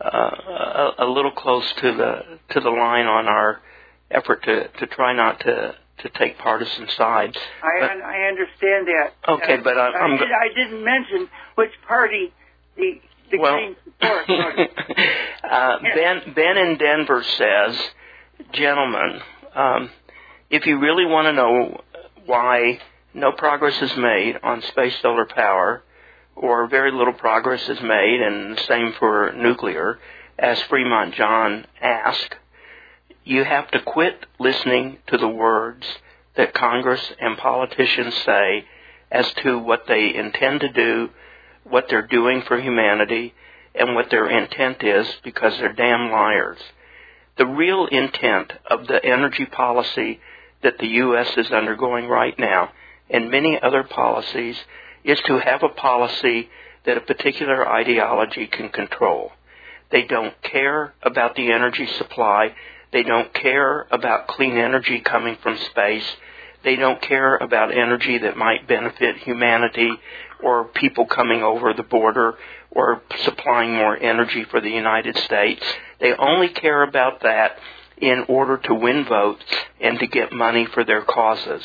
uh, 0.00 0.08
a, 0.08 0.94
a 0.98 1.06
little 1.06 1.32
close 1.32 1.64
to 1.80 1.92
the 1.92 2.38
to 2.54 2.60
the 2.60 2.70
line 2.70 3.06
on 3.06 3.26
our 3.26 3.60
effort 4.10 4.42
to, 4.44 4.68
to 4.68 4.86
try 4.86 5.14
not 5.14 5.40
to, 5.40 5.74
to 6.02 6.08
take 6.10 6.38
partisan 6.38 6.88
sides. 6.88 7.36
I 7.62 7.80
But- 7.80 7.90
un- 7.90 8.02
I 8.02 8.22
understand 8.28 8.86
that. 8.88 9.12
Okay, 9.28 9.54
Uh, 9.54 9.62
but 9.62 9.78
I- 9.78 9.88
I, 9.90 9.98
I'm 9.98 10.16
go- 10.16 10.24
did, 10.24 10.32
I 10.32 10.48
didn't 10.54 10.84
mention 10.84 11.28
which 11.54 11.72
party 11.86 12.32
the 12.76 13.00
the 13.30 13.38
well, 13.38 13.74
uh, 14.02 15.78
Ben 15.94 16.32
Ben 16.34 16.56
in 16.58 16.76
Denver 16.76 17.22
says, 17.22 17.90
gentlemen, 18.52 19.20
um, 19.54 19.90
if 20.50 20.66
you 20.66 20.78
really 20.78 21.06
want 21.06 21.26
to 21.26 21.32
know 21.32 21.80
why 22.26 22.78
no 23.14 23.32
progress 23.32 23.80
is 23.80 23.96
made 23.96 24.38
on 24.42 24.60
space 24.62 24.94
solar 25.00 25.24
power, 25.26 25.82
or 26.36 26.66
very 26.66 26.90
little 26.90 27.12
progress 27.14 27.66
is 27.68 27.80
made, 27.80 28.20
and 28.20 28.56
the 28.56 28.62
same 28.62 28.92
for 28.98 29.32
nuclear, 29.36 29.98
as 30.38 30.60
Fremont 30.64 31.14
John 31.14 31.66
asked, 31.80 32.34
you 33.24 33.44
have 33.44 33.70
to 33.70 33.80
quit 33.80 34.26
listening 34.38 34.98
to 35.08 35.18
the 35.18 35.28
words 35.28 35.86
that 36.36 36.54
Congress 36.54 37.00
and 37.20 37.36
politicians 37.36 38.14
say 38.24 38.64
as 39.10 39.30
to 39.42 39.58
what 39.58 39.86
they 39.86 40.14
intend 40.14 40.60
to 40.60 40.72
do, 40.72 41.10
what 41.64 41.86
they're 41.88 42.06
doing 42.06 42.42
for 42.42 42.60
humanity, 42.60 43.34
and 43.74 43.94
what 43.94 44.10
their 44.10 44.28
intent 44.28 44.82
is 44.82 45.06
because 45.22 45.56
they're 45.58 45.72
damn 45.72 46.10
liars. 46.10 46.58
The 47.38 47.46
real 47.46 47.86
intent 47.86 48.52
of 48.70 48.86
the 48.86 49.04
energy 49.04 49.46
policy 49.46 50.20
that 50.62 50.78
the 50.78 50.88
U.S. 50.88 51.28
is 51.36 51.50
undergoing 51.50 52.06
right 52.06 52.38
now 52.38 52.70
and 53.12 53.30
many 53.30 53.60
other 53.60 53.84
policies 53.84 54.56
is 55.04 55.20
to 55.26 55.38
have 55.38 55.62
a 55.62 55.68
policy 55.68 56.48
that 56.86 56.96
a 56.96 57.00
particular 57.00 57.68
ideology 57.68 58.46
can 58.46 58.68
control. 58.70 59.32
They 59.90 60.04
don't 60.04 60.34
care 60.42 60.94
about 61.02 61.36
the 61.36 61.52
energy 61.52 61.86
supply. 61.98 62.54
They 62.92 63.02
don't 63.02 63.32
care 63.32 63.86
about 63.90 64.28
clean 64.28 64.56
energy 64.56 65.00
coming 65.00 65.36
from 65.42 65.56
space. 65.70 66.06
They 66.62 66.76
don't 66.76 67.00
care 67.00 67.36
about 67.36 67.72
energy 67.76 68.18
that 68.18 68.36
might 68.36 68.68
benefit 68.68 69.16
humanity 69.18 69.90
or 70.42 70.64
people 70.64 71.06
coming 71.06 71.42
over 71.42 71.72
the 71.72 71.82
border 71.82 72.34
or 72.70 73.02
supplying 73.24 73.74
more 73.74 73.96
energy 73.96 74.44
for 74.44 74.60
the 74.60 74.70
United 74.70 75.16
States. 75.18 75.62
They 76.00 76.14
only 76.14 76.48
care 76.48 76.82
about 76.82 77.22
that 77.22 77.58
in 77.96 78.24
order 78.28 78.58
to 78.58 78.74
win 78.74 79.04
votes 79.04 79.44
and 79.80 79.98
to 79.98 80.06
get 80.06 80.32
money 80.32 80.66
for 80.66 80.84
their 80.84 81.02
causes. 81.02 81.62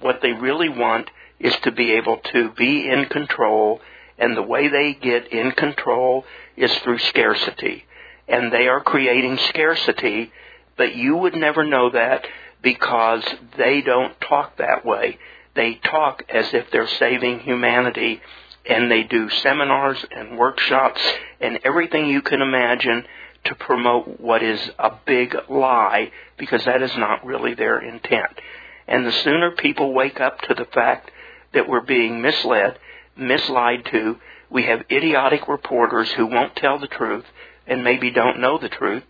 What 0.00 0.20
they 0.22 0.32
really 0.32 0.68
want 0.68 1.08
is 1.38 1.54
to 1.62 1.72
be 1.72 1.92
able 1.92 2.18
to 2.32 2.50
be 2.50 2.88
in 2.88 3.06
control, 3.06 3.80
and 4.18 4.36
the 4.36 4.42
way 4.42 4.68
they 4.68 4.94
get 4.94 5.32
in 5.32 5.52
control 5.52 6.24
is 6.56 6.72
through 6.78 6.98
scarcity. 6.98 7.84
And 8.28 8.52
they 8.52 8.68
are 8.68 8.80
creating 8.80 9.38
scarcity, 9.48 10.32
but 10.76 10.96
you 10.96 11.16
would 11.16 11.34
never 11.34 11.64
know 11.64 11.90
that 11.90 12.26
because 12.62 13.24
they 13.58 13.82
don't 13.82 14.18
talk 14.20 14.56
that 14.56 14.84
way. 14.84 15.18
They 15.54 15.74
talk 15.74 16.24
as 16.28 16.52
if 16.54 16.70
they're 16.70 16.88
saving 16.88 17.40
humanity, 17.40 18.20
and 18.66 18.90
they 18.90 19.02
do 19.02 19.28
seminars 19.28 20.04
and 20.10 20.38
workshops 20.38 21.00
and 21.40 21.60
everything 21.64 22.06
you 22.06 22.22
can 22.22 22.40
imagine 22.40 23.04
to 23.44 23.54
promote 23.54 24.20
what 24.20 24.42
is 24.42 24.70
a 24.78 24.90
big 25.04 25.36
lie 25.50 26.10
because 26.38 26.64
that 26.64 26.82
is 26.82 26.96
not 26.96 27.24
really 27.24 27.54
their 27.54 27.78
intent. 27.78 28.40
And 28.88 29.06
the 29.06 29.12
sooner 29.12 29.50
people 29.52 29.92
wake 29.92 30.20
up 30.20 30.40
to 30.42 30.54
the 30.54 30.66
fact 30.66 31.10
that 31.52 31.68
we're 31.68 31.82
being 31.82 32.22
misled, 32.22 32.78
mislied 33.18 33.90
to, 33.90 34.16
we 34.50 34.64
have 34.64 34.82
idiotic 34.90 35.46
reporters 35.46 36.10
who 36.12 36.26
won't 36.26 36.56
tell 36.56 36.78
the 36.78 36.86
truth 36.86 37.24
and 37.66 37.82
maybe 37.84 38.10
don't 38.10 38.40
know 38.40 38.58
the 38.58 38.68
truth, 38.68 39.02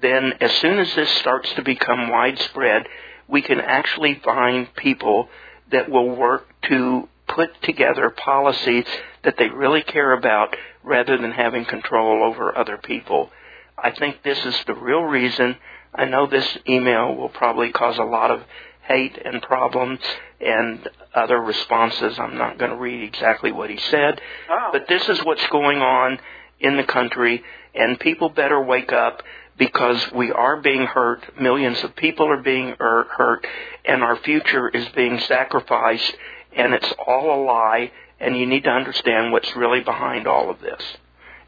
then 0.00 0.34
as 0.40 0.52
soon 0.56 0.78
as 0.78 0.94
this 0.94 1.10
starts 1.16 1.52
to 1.54 1.62
become 1.62 2.08
widespread, 2.10 2.86
we 3.26 3.42
can 3.42 3.60
actually 3.60 4.20
find 4.24 4.72
people 4.76 5.28
that 5.70 5.90
will 5.90 6.14
work 6.16 6.46
to 6.62 7.08
put 7.26 7.50
together 7.62 8.08
policies 8.10 8.84
that 9.22 9.36
they 9.36 9.48
really 9.48 9.82
care 9.82 10.12
about 10.12 10.56
rather 10.82 11.18
than 11.18 11.32
having 11.32 11.64
control 11.64 12.22
over 12.24 12.56
other 12.56 12.78
people. 12.78 13.30
I 13.76 13.90
think 13.90 14.22
this 14.22 14.42
is 14.44 14.56
the 14.66 14.74
real 14.74 15.02
reason. 15.02 15.56
I 15.94 16.06
know 16.06 16.26
this 16.26 16.58
email 16.68 17.14
will 17.14 17.28
probably 17.28 17.70
cause 17.70 17.98
a 17.98 18.02
lot 18.04 18.30
of 18.30 18.42
hate 18.82 19.18
and 19.22 19.42
problems 19.42 20.00
and 20.40 20.88
other 21.14 21.38
responses. 21.38 22.18
I'm 22.18 22.38
not 22.38 22.58
going 22.58 22.70
to 22.70 22.76
read 22.76 23.02
exactly 23.04 23.52
what 23.52 23.68
he 23.68 23.76
said, 23.90 24.20
Oh. 24.48 24.70
but 24.72 24.88
this 24.88 25.06
is 25.08 25.22
what's 25.24 25.46
going 25.48 25.78
on 25.82 26.18
in 26.60 26.76
the 26.76 26.84
country, 26.84 27.42
and 27.78 27.98
people 28.00 28.28
better 28.28 28.60
wake 28.60 28.92
up 28.92 29.22
because 29.56 30.10
we 30.12 30.30
are 30.32 30.60
being 30.60 30.84
hurt. 30.84 31.40
Millions 31.40 31.82
of 31.84 31.94
people 31.96 32.28
are 32.28 32.42
being 32.42 32.74
er- 32.80 33.06
hurt, 33.16 33.46
and 33.84 34.02
our 34.02 34.16
future 34.16 34.68
is 34.68 34.86
being 34.90 35.18
sacrificed, 35.20 36.14
and 36.54 36.74
it's 36.74 36.92
all 37.06 37.34
a 37.34 37.40
lie, 37.44 37.90
and 38.20 38.36
you 38.36 38.46
need 38.46 38.64
to 38.64 38.70
understand 38.70 39.32
what's 39.32 39.54
really 39.56 39.80
behind 39.80 40.26
all 40.26 40.50
of 40.50 40.60
this. 40.60 40.82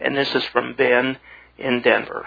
And 0.01 0.17
this 0.17 0.33
is 0.35 0.45
from 0.53 0.75
Ben 0.75 1.19
in 1.59 1.83
Denver. 1.83 2.27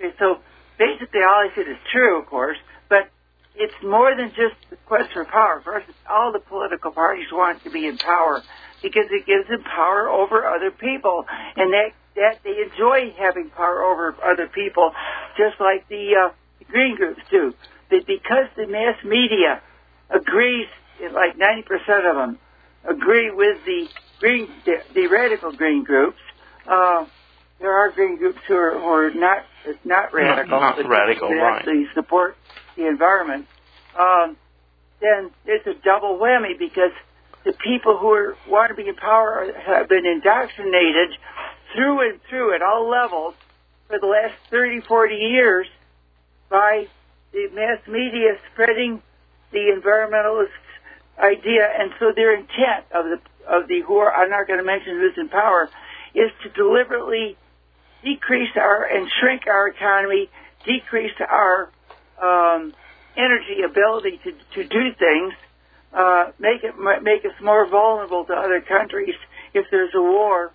Okay, 0.00 0.14
so 0.18 0.38
basically 0.78 1.20
all 1.20 1.48
I 1.48 1.54
said 1.54 1.68
is 1.68 1.78
true, 1.92 2.20
of 2.20 2.26
course, 2.26 2.58
but 2.88 3.10
it's 3.54 3.74
more 3.82 4.14
than 4.16 4.28
just 4.30 4.56
the 4.70 4.76
quest 4.86 5.12
for 5.12 5.24
power. 5.24 5.62
First, 5.64 5.86
all 6.10 6.32
the 6.32 6.40
political 6.40 6.90
parties 6.90 7.26
want 7.32 7.62
to 7.64 7.70
be 7.70 7.86
in 7.86 7.96
power 7.96 8.42
because 8.82 9.06
it 9.10 9.26
gives 9.26 9.48
them 9.48 9.62
power 9.64 10.08
over 10.08 10.46
other 10.46 10.70
people, 10.70 11.24
and 11.56 11.72
that 11.72 11.90
that 12.16 12.40
they 12.44 12.56
enjoy 12.64 13.12
having 13.18 13.50
power 13.50 13.82
over 13.84 14.16
other 14.24 14.48
people, 14.48 14.92
just 15.36 15.60
like 15.60 15.86
the, 15.88 16.16
uh, 16.16 16.32
the 16.58 16.64
green 16.64 16.96
groups 16.96 17.20
do. 17.30 17.54
But 17.90 18.06
because 18.06 18.48
the 18.56 18.66
mass 18.66 18.96
media 19.04 19.60
agrees, 20.10 20.66
like 21.12 21.36
90% 21.36 22.10
of 22.10 22.16
them 22.16 22.38
agree 22.88 23.30
with 23.30 23.58
the 23.64 23.86
green, 24.18 24.48
the, 24.64 24.76
the 24.94 25.06
radical 25.06 25.52
green 25.52 25.84
groups. 25.84 26.18
Uh, 26.66 27.04
there 27.60 27.72
are 27.72 27.90
green 27.90 28.16
groups 28.16 28.38
who 28.48 28.54
are, 28.54 28.78
who 28.78 28.86
are 28.86 29.10
not 29.14 29.44
not 29.84 30.12
radical, 30.12 30.60
not 30.60 30.76
but 30.76 30.88
radical, 30.88 31.28
that 31.28 31.34
right. 31.34 31.58
actually 31.58 31.86
support 31.94 32.36
the 32.76 32.86
environment. 32.86 33.46
Um, 33.98 34.36
then 35.00 35.30
it's 35.46 35.66
a 35.66 35.74
double 35.84 36.18
whammy 36.18 36.58
because 36.58 36.92
the 37.46 37.52
people 37.52 37.96
who 37.96 38.10
are, 38.10 38.36
want 38.48 38.70
to 38.70 38.74
be 38.74 38.88
in 38.88 38.96
power 38.96 39.46
have 39.64 39.88
been 39.88 40.04
indoctrinated 40.04 41.16
through 41.72 42.10
and 42.10 42.20
through 42.28 42.54
at 42.54 42.60
all 42.60 42.90
levels 42.90 43.34
for 43.86 44.00
the 44.00 44.06
last 44.06 44.34
30, 44.50 44.80
40 44.80 45.14
years 45.14 45.68
by 46.50 46.88
the 47.32 47.48
mass 47.54 47.78
media 47.86 48.36
spreading 48.52 49.00
the 49.52 49.72
environmentalist 49.72 50.50
idea, 51.18 51.70
and 51.78 51.92
so 52.00 52.12
their 52.14 52.34
intent 52.34 52.84
of 52.92 53.04
the 53.06 53.20
of 53.48 53.68
the 53.68 53.80
who 53.80 53.96
are 53.98 54.12
I'm 54.12 54.28
not 54.28 54.48
going 54.48 54.58
to 54.58 54.64
mention 54.64 54.96
who's 54.96 55.16
in 55.16 55.28
power 55.28 55.70
is 56.14 56.32
to 56.42 56.48
deliberately 56.50 57.36
decrease 58.02 58.50
our 58.56 58.84
and 58.84 59.08
shrink 59.20 59.46
our 59.46 59.68
economy, 59.68 60.28
decrease 60.64 61.14
our 61.20 61.70
um, 62.20 62.74
energy 63.16 63.62
ability 63.64 64.20
to 64.24 64.32
to 64.54 64.68
do 64.68 64.92
things, 64.98 65.32
uh, 65.96 66.30
make 66.38 66.62
it 66.62 66.74
make 67.02 67.24
us 67.24 67.32
more 67.42 67.66
vulnerable 67.68 68.24
to 68.26 68.34
other 68.34 68.60
countries 68.60 69.14
if 69.54 69.64
there's 69.70 69.94
a 69.94 70.02
war. 70.02 70.52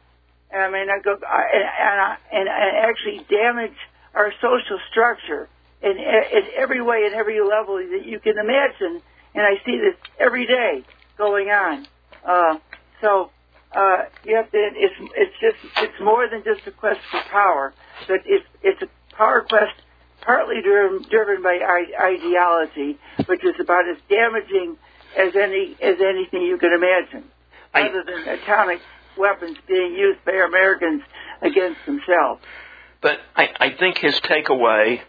And 0.51 0.61
I 0.61 0.69
mean, 0.69 0.87
I 0.89 1.01
go 1.01 1.13
and, 1.13 2.19
and, 2.31 2.47
and 2.47 2.77
actually 2.77 3.25
damage 3.29 3.77
our 4.13 4.31
social 4.41 4.79
structure 4.91 5.49
in, 5.81 5.91
in 5.97 6.43
every 6.57 6.81
way, 6.81 7.07
in 7.09 7.13
every 7.13 7.41
level 7.41 7.77
that 7.77 8.05
you 8.05 8.19
can 8.19 8.37
imagine. 8.37 9.01
And 9.33 9.43
I 9.45 9.55
see 9.65 9.77
this 9.77 9.95
every 10.19 10.45
day 10.45 10.83
going 11.17 11.47
on. 11.49 11.87
Uh, 12.23 12.59
so 12.99 13.31
uh, 13.75 14.03
you 14.23 14.35
have 14.35 14.51
to. 14.51 14.57
It's 14.57 14.95
it's 15.15 15.35
just 15.39 15.57
it's 15.77 15.99
more 16.01 16.27
than 16.29 16.43
just 16.43 16.67
a 16.67 16.71
quest 16.71 16.99
for 17.09 17.21
power, 17.31 17.73
but 18.07 18.19
it's 18.25 18.45
it's 18.61 18.81
a 18.83 19.15
power 19.15 19.41
quest 19.47 19.73
partly 20.21 20.61
driven 20.61 21.07
driven 21.09 21.41
by 21.41 21.57
ideology, 21.99 22.99
which 23.25 23.43
is 23.43 23.55
about 23.59 23.89
as 23.89 23.97
damaging 24.09 24.77
as 25.17 25.35
any 25.35 25.75
as 25.81 25.97
anything 26.01 26.41
you 26.43 26.57
can 26.57 26.73
imagine, 26.73 27.23
I- 27.73 27.83
other 27.89 28.03
than 28.05 28.27
atomic 28.27 28.79
weapons 29.17 29.57
being 29.67 29.93
used 29.93 30.23
by 30.25 30.33
Americans 30.33 31.03
against 31.41 31.85
themselves. 31.85 32.41
But 33.01 33.19
I, 33.35 33.49
I 33.59 33.69
think 33.71 33.97
his 33.97 34.19
takeaway, 34.21 35.01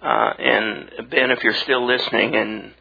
uh, 0.00 0.32
and 0.38 1.10
Ben, 1.10 1.30
if 1.30 1.44
you're 1.44 1.54
still 1.54 1.86
listening, 1.86 2.34
and 2.34 2.72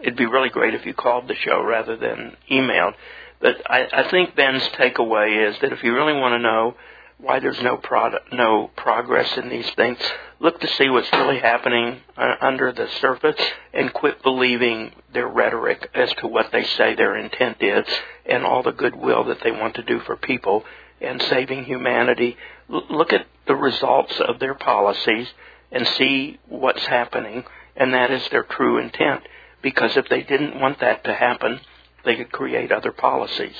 it'd 0.00 0.16
be 0.16 0.26
really 0.26 0.48
great 0.50 0.74
if 0.74 0.86
you 0.86 0.94
called 0.94 1.28
the 1.28 1.34
show 1.34 1.62
rather 1.62 1.96
than 1.96 2.36
emailed. 2.50 2.94
But 3.40 3.56
I, 3.70 3.86
I 3.92 4.08
think 4.10 4.34
Ben's 4.34 4.62
takeaway 4.70 5.48
is 5.48 5.56
that 5.60 5.72
if 5.72 5.82
you 5.82 5.94
really 5.94 6.12
want 6.14 6.32
to 6.34 6.38
know 6.38 6.74
why 7.20 7.40
there's 7.40 7.60
no 7.62 7.76
product, 7.76 8.32
no 8.32 8.70
progress 8.76 9.36
in 9.36 9.48
these 9.48 9.68
things, 9.70 9.98
look 10.38 10.60
to 10.60 10.68
see 10.74 10.88
what's 10.88 11.12
really 11.12 11.40
happening 11.40 12.00
uh, 12.16 12.34
under 12.40 12.72
the 12.72 12.88
surface, 13.00 13.36
and 13.74 13.92
quit 13.92 14.22
believing 14.22 14.92
their 15.12 15.26
rhetoric 15.26 15.90
as 15.94 16.12
to 16.14 16.28
what 16.28 16.52
they 16.52 16.62
say 16.62 16.94
their 16.94 17.16
intent 17.16 17.56
is, 17.60 17.86
and 18.24 18.44
all 18.44 18.62
the 18.62 18.72
goodwill 18.72 19.24
that 19.24 19.40
they 19.42 19.50
want 19.50 19.74
to 19.74 19.82
do 19.82 19.98
for 20.00 20.16
people 20.16 20.64
and 21.00 21.20
saving 21.22 21.64
humanity. 21.64 22.36
L- 22.72 22.86
look 22.90 23.12
at 23.12 23.26
the 23.46 23.56
results 23.56 24.20
of 24.20 24.38
their 24.38 24.54
policies 24.54 25.28
and 25.72 25.86
see 25.86 26.38
what's 26.48 26.86
happening, 26.86 27.44
and 27.76 27.94
that 27.94 28.10
is 28.10 28.22
their 28.30 28.44
true 28.44 28.78
intent. 28.78 29.22
Because 29.60 29.96
if 29.96 30.08
they 30.08 30.22
didn't 30.22 30.60
want 30.60 30.80
that 30.80 31.02
to 31.04 31.14
happen, 31.14 31.60
they 32.04 32.14
could 32.14 32.30
create 32.30 32.70
other 32.70 32.92
policies. 32.92 33.56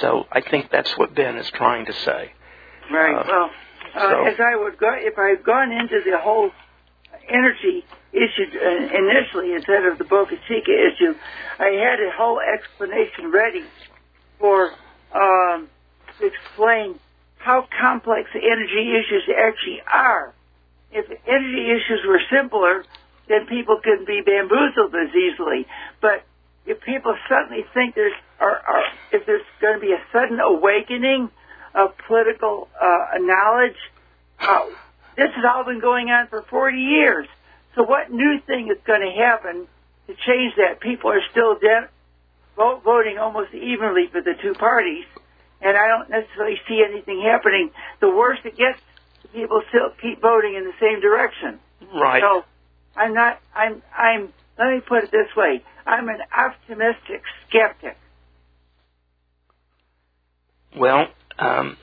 So 0.00 0.26
I 0.30 0.42
think 0.42 0.70
that's 0.70 0.92
what 0.98 1.14
Ben 1.14 1.36
is 1.38 1.50
trying 1.50 1.86
to 1.86 1.92
say. 1.92 2.32
Right. 2.92 3.16
Uh, 3.16 3.24
well, 3.26 3.50
uh, 3.96 4.10
so- 4.10 4.26
as 4.26 4.36
I 4.38 4.56
would 4.56 4.78
go, 4.78 4.90
if 4.94 5.18
I 5.18 5.30
had 5.36 5.44
gone 5.44 5.72
into 5.72 6.00
the 6.04 6.18
whole 6.20 6.50
energy 7.28 7.84
issue 8.12 8.46
uh, 8.52 8.98
initially 8.98 9.54
instead 9.56 9.84
of 9.86 9.98
the 9.98 10.04
Boca 10.04 10.36
Chica 10.48 10.72
issue, 10.72 11.14
I 11.58 11.72
had 11.80 12.00
a 12.00 12.10
whole 12.12 12.40
explanation 12.40 13.32
ready 13.32 13.64
for 14.38 14.72
um, 15.14 15.68
to 16.18 16.26
explain 16.26 17.00
how 17.38 17.66
complex 17.80 18.28
the 18.34 18.40
energy 18.40 18.92
issues 18.92 19.24
actually 19.32 19.80
are. 19.92 20.34
If 20.92 21.06
energy 21.26 21.70
issues 21.72 22.04
were 22.06 22.20
simpler, 22.30 22.84
then 23.28 23.46
people 23.48 23.80
couldn't 23.82 24.06
be 24.06 24.20
bamboozled 24.24 24.94
as 24.94 25.14
easily. 25.14 25.66
But 26.00 26.24
if 26.66 26.80
people 26.82 27.16
suddenly 27.28 27.64
think 27.74 27.94
there's, 27.94 28.12
or, 28.40 28.50
or 28.52 28.80
if 29.10 29.24
there's 29.26 29.42
going 29.60 29.74
to 29.74 29.80
be 29.80 29.92
a 29.92 30.02
sudden 30.12 30.38
awakening 30.38 31.30
of 31.74 31.90
political 32.06 32.68
uh, 32.80 33.18
knowledge, 33.20 33.78
uh, 34.40 34.66
this 35.16 35.30
has 35.34 35.44
all 35.44 35.64
been 35.64 35.80
going 35.80 36.08
on 36.08 36.28
for 36.28 36.42
40 36.50 36.76
years. 36.78 37.26
So 37.74 37.82
what 37.82 38.10
new 38.10 38.38
thing 38.46 38.68
is 38.70 38.78
going 38.86 39.00
to 39.00 39.12
happen 39.12 39.66
to 40.06 40.12
change 40.26 40.54
that? 40.56 40.80
People 40.80 41.10
are 41.10 41.22
still 41.30 41.56
de- 41.58 41.88
vote, 42.56 42.82
voting 42.84 43.18
almost 43.18 43.54
evenly 43.54 44.08
for 44.12 44.20
the 44.22 44.34
two 44.42 44.54
parties, 44.54 45.04
and 45.60 45.76
I 45.76 45.88
don't 45.88 46.10
necessarily 46.10 46.56
see 46.68 46.82
anything 46.86 47.22
happening. 47.24 47.70
The 48.00 48.10
worse 48.10 48.38
it 48.44 48.56
gets, 48.56 48.78
people 49.32 49.62
still 49.68 49.90
keep 50.00 50.20
voting 50.20 50.54
in 50.56 50.64
the 50.64 50.76
same 50.80 51.00
direction. 51.00 51.60
Right. 51.94 52.22
So 52.22 52.44
I'm 52.96 53.14
not. 53.14 53.40
I'm. 53.54 53.82
I'm. 53.96 54.32
Let 54.58 54.68
me 54.74 54.80
put 54.86 55.04
it 55.04 55.10
this 55.10 55.28
way. 55.36 55.62
I'm 55.86 56.08
an 56.08 56.20
optimistic 56.36 57.22
skeptic. 57.48 57.96
Well, 60.76 61.08
um, 61.42 61.76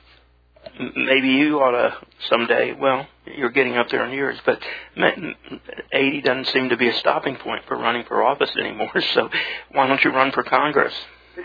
maybe 0.96 1.28
you 1.28 1.58
ought 1.60 1.72
to 1.72 1.96
someday. 2.28 2.72
Well, 2.72 3.06
you're 3.26 3.50
getting 3.50 3.76
up 3.76 3.88
there 3.90 4.04
in 4.04 4.12
years, 4.12 4.38
but 4.44 4.60
80 5.92 6.20
doesn't 6.22 6.46
seem 6.46 6.70
to 6.70 6.76
be 6.76 6.88
a 6.88 6.94
stopping 6.94 7.36
point 7.36 7.64
for 7.66 7.76
running 7.76 8.04
for 8.06 8.22
office 8.22 8.50
anymore. 8.58 8.90
So 9.14 9.28
why 9.72 9.86
don't 9.86 10.02
you 10.04 10.10
run 10.10 10.32
for 10.32 10.42
Congress? 10.42 10.94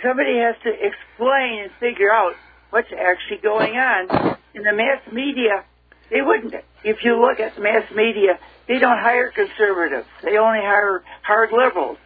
somebody 0.04 0.38
has 0.38 0.56
to 0.64 0.70
explain 0.70 1.64
and 1.64 1.72
figure 1.80 2.12
out 2.12 2.34
what's 2.70 2.92
actually 2.92 3.38
going 3.42 3.76
on. 3.78 4.38
In 4.54 4.64
the 4.64 4.74
mass 4.74 5.02
media, 5.12 5.64
they 6.10 6.22
wouldn't. 6.22 6.54
If 6.84 6.98
you 7.04 7.20
look 7.20 7.40
at 7.40 7.60
mass 7.62 7.90
media, 7.96 8.40
they 8.68 8.80
don't 8.80 9.00
hire 9.00 9.32
conservatives. 9.32 10.08
They 10.24 10.38
only 10.38 10.60
hire 10.60 11.04
hard 11.24 11.52
liberals. 11.52 11.98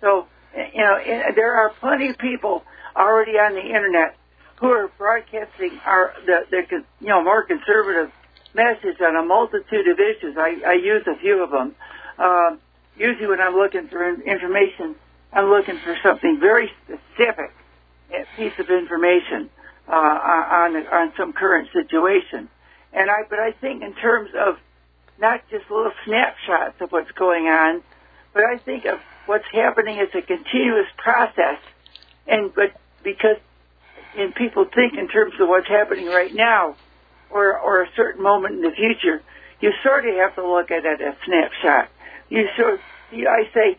So, 0.00 0.26
you 0.54 0.82
know, 0.82 0.98
there 1.34 1.54
are 1.54 1.70
plenty 1.80 2.08
of 2.08 2.18
people 2.18 2.64
already 2.96 3.32
on 3.32 3.54
the 3.54 3.62
internet 3.64 4.16
who 4.60 4.68
are 4.68 4.88
broadcasting 4.98 5.80
our 5.84 6.14
the, 6.24 6.46
the 6.50 6.62
you 7.00 7.08
know 7.08 7.22
more 7.22 7.44
conservative 7.44 8.12
message 8.54 9.00
on 9.00 9.16
a 9.16 9.24
multitude 9.24 9.86
of 9.88 9.98
issues. 10.00 10.36
I, 10.38 10.56
I 10.66 10.74
use 10.74 11.04
a 11.06 11.18
few 11.20 11.44
of 11.44 11.50
them. 11.50 11.76
Uh, 12.18 12.56
usually, 12.96 13.28
when 13.28 13.40
I'm 13.40 13.54
looking 13.54 13.88
for 13.88 14.00
information, 14.08 14.96
I'm 15.32 15.46
looking 15.46 15.80
for 15.84 15.94
something 16.02 16.38
very 16.40 16.70
specific, 16.84 17.52
a 18.10 18.24
piece 18.36 18.56
of 18.58 18.70
information 18.70 19.50
uh, 19.88 19.92
on 19.92 20.76
on 20.76 21.12
some 21.18 21.32
current 21.32 21.68
situation. 21.72 22.48
And 22.92 23.10
I, 23.10 23.28
but 23.28 23.38
I 23.38 23.52
think 23.60 23.82
in 23.82 23.94
terms 23.94 24.30
of 24.34 24.56
not 25.18 25.40
just 25.50 25.70
little 25.70 25.92
snapshots 26.06 26.80
of 26.80 26.90
what's 26.90 27.10
going 27.12 27.44
on, 27.44 27.82
but 28.32 28.44
I 28.44 28.58
think 28.58 28.84
of 28.86 29.00
what's 29.26 29.48
happening 29.52 30.00
as 30.00 30.08
a 30.16 30.24
continuous 30.24 30.88
process. 30.96 31.60
And 32.26 32.54
but 32.54 32.72
because 33.04 33.36
and 34.16 34.34
people 34.34 34.64
think 34.64 34.94
in 34.94 35.08
terms 35.08 35.34
of 35.40 35.48
what's 35.48 35.68
happening 35.68 36.06
right 36.06 36.34
now, 36.34 36.76
or 37.30 37.58
or 37.58 37.82
a 37.82 37.88
certain 37.96 38.22
moment 38.22 38.54
in 38.56 38.62
the 38.62 38.70
future, 38.70 39.22
you 39.60 39.72
sort 39.82 40.06
of 40.06 40.14
have 40.16 40.34
to 40.36 40.46
look 40.46 40.70
at 40.70 40.84
it 40.84 41.00
a 41.00 41.16
snapshot. 41.24 41.88
You 42.28 42.46
sort, 42.56 42.80
you, 43.12 43.28
I 43.28 43.52
say, 43.52 43.78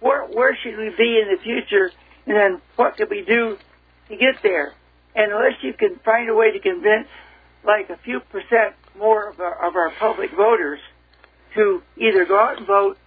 where 0.00 0.24
where 0.24 0.56
should 0.62 0.76
we 0.76 0.90
be 0.96 1.20
in 1.20 1.34
the 1.34 1.42
future, 1.42 1.90
and 2.26 2.36
then 2.36 2.62
what 2.76 2.96
could 2.96 3.10
we 3.10 3.22
do 3.22 3.58
to 4.08 4.16
get 4.16 4.42
there? 4.42 4.74
And 5.14 5.32
unless 5.32 5.62
you 5.62 5.72
can 5.72 5.96
find 6.04 6.28
a 6.28 6.34
way 6.34 6.52
to 6.52 6.60
convince 6.60 7.08
like 7.64 7.90
a 7.90 7.96
few 7.96 8.20
percent 8.20 8.74
more 8.98 9.30
of 9.30 9.40
our, 9.40 9.66
of 9.66 9.76
our 9.76 9.90
public 9.98 10.30
voters 10.32 10.78
to 11.54 11.82
either 11.96 12.24
go 12.24 12.38
out 12.38 12.58
and 12.58 12.66
vote 12.66 12.98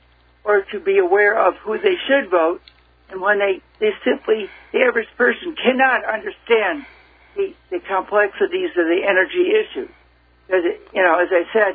or 0.43 0.63
to 0.71 0.79
be 0.79 0.97
aware 0.97 1.37
of 1.47 1.55
who 1.63 1.77
they 1.77 1.95
should 2.07 2.29
vote. 2.29 2.61
And 3.11 3.21
when 3.21 3.39
they, 3.39 3.61
they 3.79 3.91
simply, 4.05 4.49
the 4.71 4.85
average 4.85 5.09
person 5.17 5.55
cannot 5.55 6.05
understand 6.05 6.85
the, 7.35 7.53
the 7.71 7.79
complexities 7.79 8.69
of 8.77 8.85
the 8.85 9.01
energy 9.05 9.49
issue. 9.49 9.89
Because, 10.45 10.65
it, 10.65 10.81
you 10.93 11.01
know, 11.01 11.17
as 11.17 11.29
I 11.31 11.43
said, 11.53 11.73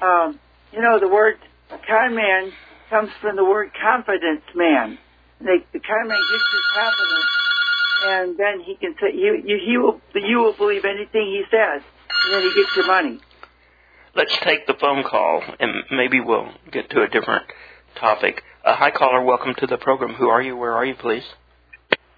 um, 0.00 0.38
you 0.72 0.80
know, 0.80 0.98
the 1.00 1.08
word 1.08 1.36
con 1.86 2.14
man 2.14 2.52
comes 2.88 3.10
from 3.20 3.36
the 3.36 3.44
word 3.44 3.70
confidence 3.80 4.44
man. 4.54 4.98
They, 5.40 5.64
the 5.72 5.80
con 5.80 6.08
man 6.08 6.20
gives 6.20 6.44
you 6.52 6.60
confidence, 6.74 7.30
and 8.06 8.36
then 8.36 8.60
he 8.60 8.74
can 8.76 8.94
say, 9.00 9.16
you, 9.16 9.40
you, 9.44 9.56
he 9.64 9.78
will, 9.78 10.00
you 10.14 10.38
will 10.38 10.56
believe 10.56 10.84
anything 10.84 11.28
he 11.28 11.44
says 11.50 11.82
and 12.24 12.34
then 12.34 12.42
he 12.42 12.62
gets 12.62 12.76
your 12.76 12.86
money. 12.86 13.20
Let's 14.14 14.36
take 14.42 14.66
the 14.66 14.74
phone 14.74 15.04
call, 15.04 15.42
and 15.60 15.84
maybe 15.90 16.20
we'll 16.20 16.50
get 16.70 16.90
to 16.90 17.02
a 17.02 17.08
different 17.08 17.44
topic. 17.98 18.42
Uh, 18.64 18.74
hi, 18.76 18.90
caller. 18.90 19.22
Welcome 19.24 19.54
to 19.58 19.66
the 19.66 19.78
program. 19.78 20.14
Who 20.14 20.28
are 20.28 20.42
you? 20.42 20.56
Where 20.56 20.72
are 20.72 20.84
you, 20.84 20.94
please? 20.94 21.24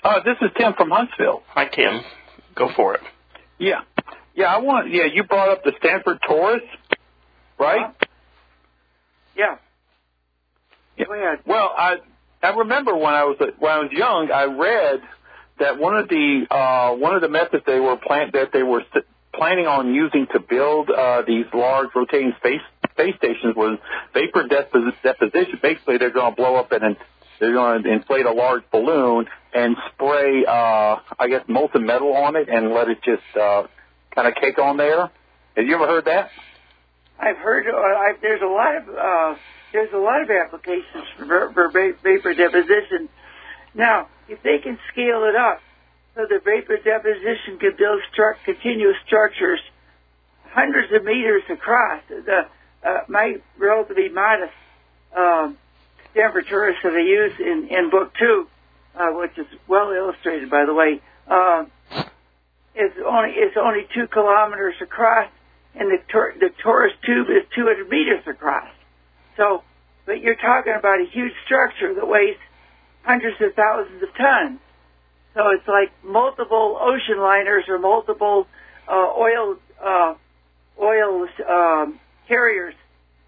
Uh, 0.03 0.21
this 0.25 0.37
is 0.41 0.51
Tim 0.59 0.73
from 0.77 0.91
Huntsville. 0.91 1.43
Hi, 1.49 1.67
Tim. 1.67 2.01
Go 2.55 2.69
for 2.75 2.95
it. 2.95 3.01
Yeah. 3.59 3.83
Yeah, 4.35 4.47
I 4.47 4.59
want. 4.59 4.93
Yeah, 4.93 5.05
you 5.13 5.25
brought 5.25 5.51
up 5.51 5.63
the 5.63 5.73
Stanford 5.79 6.19
Torus, 6.29 6.61
right? 7.59 7.85
Uh-huh. 7.85 8.07
Yeah. 9.37 9.57
yeah. 10.97 11.05
Go 11.07 11.15
ahead. 11.15 11.39
Well, 11.47 11.73
I 11.77 11.97
I 12.43 12.51
remember 12.57 12.97
when 12.97 13.15
I 13.15 13.25
was 13.25 13.37
when 13.59 13.73
I 13.73 13.79
was 13.79 13.93
young, 13.93 14.31
I 14.33 14.45
read 14.45 15.01
that 15.61 15.79
one 15.79 15.97
of 15.97 16.09
the 16.09 16.47
uh, 16.51 16.97
one 16.97 17.15
of 17.15 17.21
the 17.23 17.29
methods 17.29 17.63
they 17.67 17.79
were 17.79 17.97
plant 17.97 18.33
that 18.33 18.51
they 18.53 18.63
were 18.63 18.83
planning 19.33 19.67
on 19.67 19.95
using 19.95 20.27
to 20.33 20.41
build 20.41 20.91
uh, 20.91 21.23
these 21.27 21.47
large 21.55 21.89
rotating 21.95 22.33
space 22.39 22.61
space 23.03 23.17
stations 23.17 23.57
was 23.57 23.79
vapor 24.15 24.47
deposition. 24.49 25.61
Basically, 25.63 25.99
they're 25.99 26.11
going 26.11 26.33
to 26.33 26.37
blow 26.37 26.57
up 26.57 26.73
and 26.73 26.97
they're 27.41 27.53
going 27.53 27.83
to 27.83 27.93
inflate 27.93 28.27
a 28.27 28.33
large 28.33 28.63
balloon 28.71 29.27
and 29.53 29.77
spray, 29.93 30.45
uh, 30.47 30.97
I 31.19 31.29
guess, 31.29 31.43
molten 31.49 31.85
metal 31.85 32.15
on 32.15 32.37
it 32.37 32.49
and 32.49 32.73
let 32.73 32.89
it 32.89 32.99
just 33.05 33.23
uh, 33.37 33.67
kind 34.15 34.29
of 34.29 34.35
cake 34.35 34.59
on 34.59 34.77
there. 34.77 35.11
Have 35.57 35.67
you 35.67 35.75
ever 35.75 35.87
heard 35.87 36.05
that? 36.07 36.31
I've 37.19 37.37
heard. 37.37 37.67
Uh, 37.67 37.77
I, 37.77 38.13
there's 38.21 38.43
a 38.43 38.47
lot 38.47 38.77
of 38.77 38.89
uh, 38.89 39.39
there's 39.73 39.93
a 39.93 39.99
lot 39.99 40.23
of 40.23 40.31
applications 40.31 41.05
for, 41.17 41.53
for 41.53 41.69
vapor 41.71 42.35
deposition. 42.35 43.09
Now, 43.75 44.09
if 44.29 44.43
they 44.43 44.59
can 44.59 44.79
scale 44.93 45.25
it 45.25 45.37
up 45.37 45.61
so 46.15 46.27
the 46.29 46.41
vapor 46.45 46.77
deposition 46.77 47.59
can 47.59 47.73
build 47.79 48.01
stru- 48.13 48.37
continuous 48.45 48.97
structures 49.07 49.61
hundreds 50.53 50.93
of 50.93 51.05
meters 51.05 51.43
across. 51.51 52.03
The 52.09 52.47
uh, 52.85 53.01
my 53.09 53.37
relatively 53.59 54.09
modest 54.09 54.53
um, 55.17 55.57
Torus 56.15 56.75
that 56.83 56.93
I 56.93 57.01
use 57.01 57.33
in, 57.39 57.69
in 57.71 57.91
book 57.91 58.13
two, 58.19 58.47
uh, 58.95 59.09
which 59.13 59.37
is 59.39 59.47
well 59.67 59.93
illustrated 59.93 60.51
by 60.51 60.65
the 60.67 60.75
way, 60.75 61.01
uh, 61.29 61.65
is 62.75 62.93
only 63.07 63.31
is 63.31 63.53
only 63.61 63.87
two 63.95 64.07
kilometers 64.09 64.75
across, 64.81 65.29
and 65.75 65.91
the 65.91 65.99
tor- 66.09 66.35
the 66.39 66.51
torus 66.65 66.93
tube 67.05 67.29
is 67.29 67.45
200 67.55 67.89
meters 67.89 68.23
across. 68.27 68.69
So, 69.37 69.63
but 70.07 70.21
you're 70.21 70.37
talking 70.37 70.75
about 70.79 71.01
a 71.01 71.07
huge 71.11 71.33
structure 71.45 71.95
that 71.95 72.07
weighs 72.07 72.37
hundreds 73.03 73.41
of 73.41 73.55
thousands 73.55 74.03
of 74.03 74.15
tons. 74.17 74.59
So 75.35 75.49
it's 75.51 75.67
like 75.67 75.93
multiple 76.05 76.79
ocean 76.81 77.21
liners 77.21 77.65
or 77.69 77.79
multiple 77.79 78.47
uh, 78.89 79.13
oil 79.17 79.57
uh, 79.83 80.15
oil 80.81 81.27
um, 81.49 82.01
carriers 82.29 82.75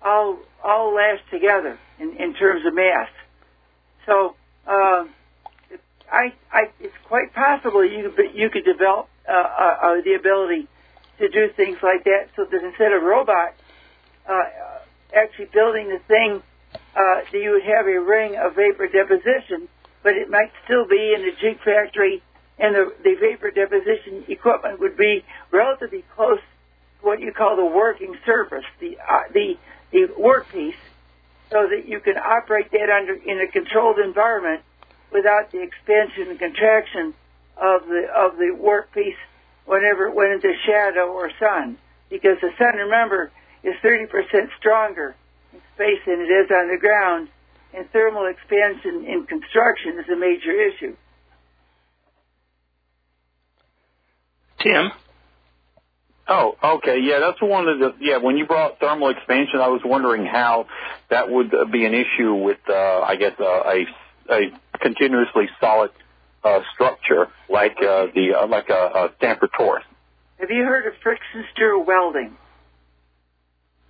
all 0.03 0.39
all 0.63 0.95
lashed 0.95 1.29
together 1.31 1.79
in, 1.99 2.17
in 2.17 2.35
terms 2.35 2.65
of 2.67 2.75
mass. 2.75 3.09
So 4.07 4.35
uh, 4.67 5.05
I, 6.11 6.33
I, 6.53 6.71
it's 6.81 6.95
quite 7.07 7.33
possible 7.35 7.85
you 7.85 8.13
you 8.35 8.51
could 8.51 8.65
develop 8.65 9.09
uh, 9.29 9.33
uh, 9.33 9.37
uh, 9.83 9.95
the 10.05 10.15
ability 10.15 10.69
to 11.19 11.29
do 11.29 11.49
things 11.57 11.79
like 11.83 12.05
that, 12.05 12.29
so 12.37 12.45
that 12.45 12.65
instead 12.65 12.93
of 12.93 13.03
robot 13.03 13.55
uh, 14.29 14.43
actually 15.15 15.47
building 15.53 15.89
the 15.89 16.01
thing, 16.09 16.43
uh, 16.97 17.21
you 17.33 17.53
would 17.53 17.63
have 17.63 17.87
a 17.87 18.01
ring 18.01 18.37
of 18.37 18.57
vapor 18.57 18.89
deposition 18.89 19.69
but 20.05 20.13
it 20.13 20.31
might 20.31 20.53
still 20.65 20.87
be 20.87 21.15
in 21.17 21.23
the 21.23 21.33
jig 21.41 21.59
factory, 21.65 22.23
and 22.59 22.77
the, 22.77 22.93
the 23.03 23.17
vapor 23.19 23.51
deposition 23.51 24.23
equipment 24.29 24.79
would 24.79 24.97
be 24.97 25.25
relatively 25.51 26.05
close 26.15 26.39
what 27.05 27.21
you 27.21 27.33
call 27.33 27.57
the 27.57 27.65
working 27.65 28.17
surface, 28.27 28.65
the 28.81 28.97
uh, 28.99 29.25
the 29.33 29.55
the 29.93 30.09
workpiece, 30.19 30.81
so 31.51 31.69
that 31.69 31.87
you 31.87 32.01
can 32.01 32.17
operate 32.17 32.71
that 32.73 32.91
under 32.91 33.15
in 33.15 33.41
a 33.41 33.51
controlled 33.51 33.99
environment 33.99 34.63
without 35.13 35.53
the 35.53 35.63
expansion 35.63 36.31
and 36.31 36.39
contraction 36.39 37.15
of 37.57 37.87
the 37.87 38.09
of 38.17 38.37
the 38.37 38.51
workpiece 38.57 39.21
whenever 39.67 40.09
it 40.09 40.15
went 40.15 40.33
into 40.33 40.53
shadow 40.67 41.13
or 41.13 41.31
sun. 41.39 41.79
Because 42.11 42.37
the 42.41 42.51
sun, 42.59 42.77
remember, 42.77 43.31
is 43.63 43.75
30% 43.83 44.09
stronger 44.59 45.17
in 45.53 45.61
space 45.75 46.01
than 46.07 46.21
it 46.21 46.31
is 46.31 46.51
on 46.51 46.69
the 46.69 46.79
ground, 46.79 47.29
and 47.73 47.91
thermal 47.91 48.27
expansion 48.27 49.05
in 49.07 49.25
construction 49.27 49.99
is 49.99 50.09
a 50.13 50.17
major 50.17 50.53
issue. 50.53 50.97
Tim? 54.61 54.93
Oh, 56.27 56.57
okay. 56.79 57.01
Yeah, 57.01 57.21
that's 57.21 57.41
one 57.43 57.69
of 57.69 57.79
the, 57.79 57.95
yeah, 58.01 58.17
when 58.19 58.37
you 58.37 58.47
brought 58.47 58.81
thermal 58.81 59.11
expansion, 59.11 59.61
I 59.61 59.69
was 59.69 59.83
wondering 59.85 60.25
how 60.25 60.67
that 61.11 61.31
would 61.31 61.53
be 61.71 61.85
an 61.85 61.95
issue 61.95 62.35
with, 62.35 62.59
uh, 62.69 63.01
I 63.01 63.17
guess, 63.17 63.33
uh, 63.39 63.45
a, 63.45 63.87
a 64.31 64.79
continuously 64.81 65.49
solid, 65.61 65.91
uh, 66.43 66.61
structure 66.75 67.29
like, 67.49 67.77
uh, 67.79 68.07
the, 68.15 68.35
uh, 68.43 68.47
like 68.47 68.71
a, 68.71 68.73
a 68.73 69.13
Stanford 69.19 69.51
Torus. 69.59 69.83
Have 70.39 70.51
you 70.51 70.65
heard 70.65 70.87
of 70.87 70.95
friction 71.03 71.45
stir 71.53 71.79
welding? 71.79 72.37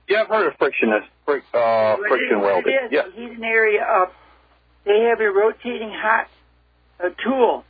Yeah, 0.08 0.22
I've 0.22 0.28
heard 0.28 0.48
of 0.48 0.58
friction, 0.58 0.90
fric, 1.26 1.42
uh, 1.54 1.96
friction 2.08 2.40
welding. 2.40 2.72
It 2.72 2.86
is, 2.86 2.92
yeah. 2.92 3.02
heat 3.14 3.38
an 3.38 3.44
area 3.44 3.82
up. 3.82 4.12
They 4.84 5.08
have 5.08 5.20
a 5.20 5.30
rotating 5.30 5.90
hot 5.90 6.28
a 7.00 7.10
tool 7.22 7.64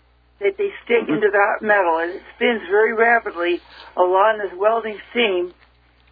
that 0.45 0.57
they 0.59 0.71
stick 0.85 1.09
into 1.09 1.29
the 1.33 1.41
hot 1.41 1.63
metal, 1.63 1.99
and 1.99 2.13
it 2.13 2.23
spins 2.37 2.61
very 2.69 2.93
rapidly 2.93 3.61
along 3.97 4.39
this 4.39 4.53
welding 4.57 4.99
seam. 5.13 5.53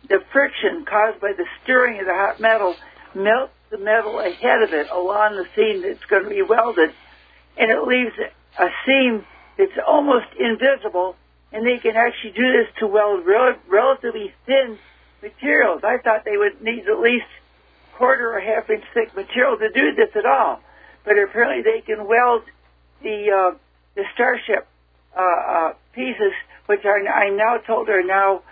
The 0.08 0.24
friction 0.32 0.84
caused 0.84 1.20
by 1.20 1.32
the 1.36 1.44
stirring 1.62 2.00
of 2.00 2.06
the 2.06 2.14
hot 2.14 2.40
metal 2.40 2.74
melts 3.14 3.52
the 3.70 3.78
metal 3.78 4.18
ahead 4.18 4.62
of 4.62 4.72
it 4.72 4.88
along 4.90 5.36
the 5.36 5.46
seam 5.54 5.82
that's 5.82 6.04
going 6.06 6.24
to 6.24 6.30
be 6.30 6.42
welded, 6.42 6.90
and 7.56 7.70
it 7.70 7.82
leaves 7.86 8.12
a 8.58 8.68
seam 8.86 9.24
that's 9.58 9.78
almost 9.86 10.26
invisible. 10.38 11.14
And 11.52 11.66
they 11.66 11.76
can 11.76 11.96
actually 11.96 12.32
do 12.32 12.48
this 12.52 12.72
to 12.80 12.86
weld 12.86 13.26
rel- 13.26 13.60
relatively 13.68 14.32
thin 14.46 14.78
materials. 15.20 15.82
I 15.84 15.98
thought 15.98 16.24
they 16.24 16.38
would 16.38 16.62
need 16.62 16.88
at 16.88 16.98
least 16.98 17.28
quarter 17.92 18.34
or 18.34 18.40
half 18.40 18.70
inch 18.70 18.84
thick 18.94 19.14
material 19.14 19.58
to 19.58 19.68
do 19.68 19.94
this 19.94 20.16
at 20.16 20.24
all. 20.24 20.60
But 21.04 21.18
apparently 21.18 21.62
they 21.62 21.82
can 21.82 22.08
weld 22.08 22.44
the 23.02 23.52
uh, 23.52 23.58
the 23.94 24.04
Starship 24.14 24.66
uh, 25.16 25.20
uh, 25.22 25.72
pieces, 25.94 26.32
which 26.66 26.84
are 26.84 26.98
I'm 27.06 27.36
now 27.36 27.58
told 27.66 27.88
are 27.88 28.02
now 28.02 28.42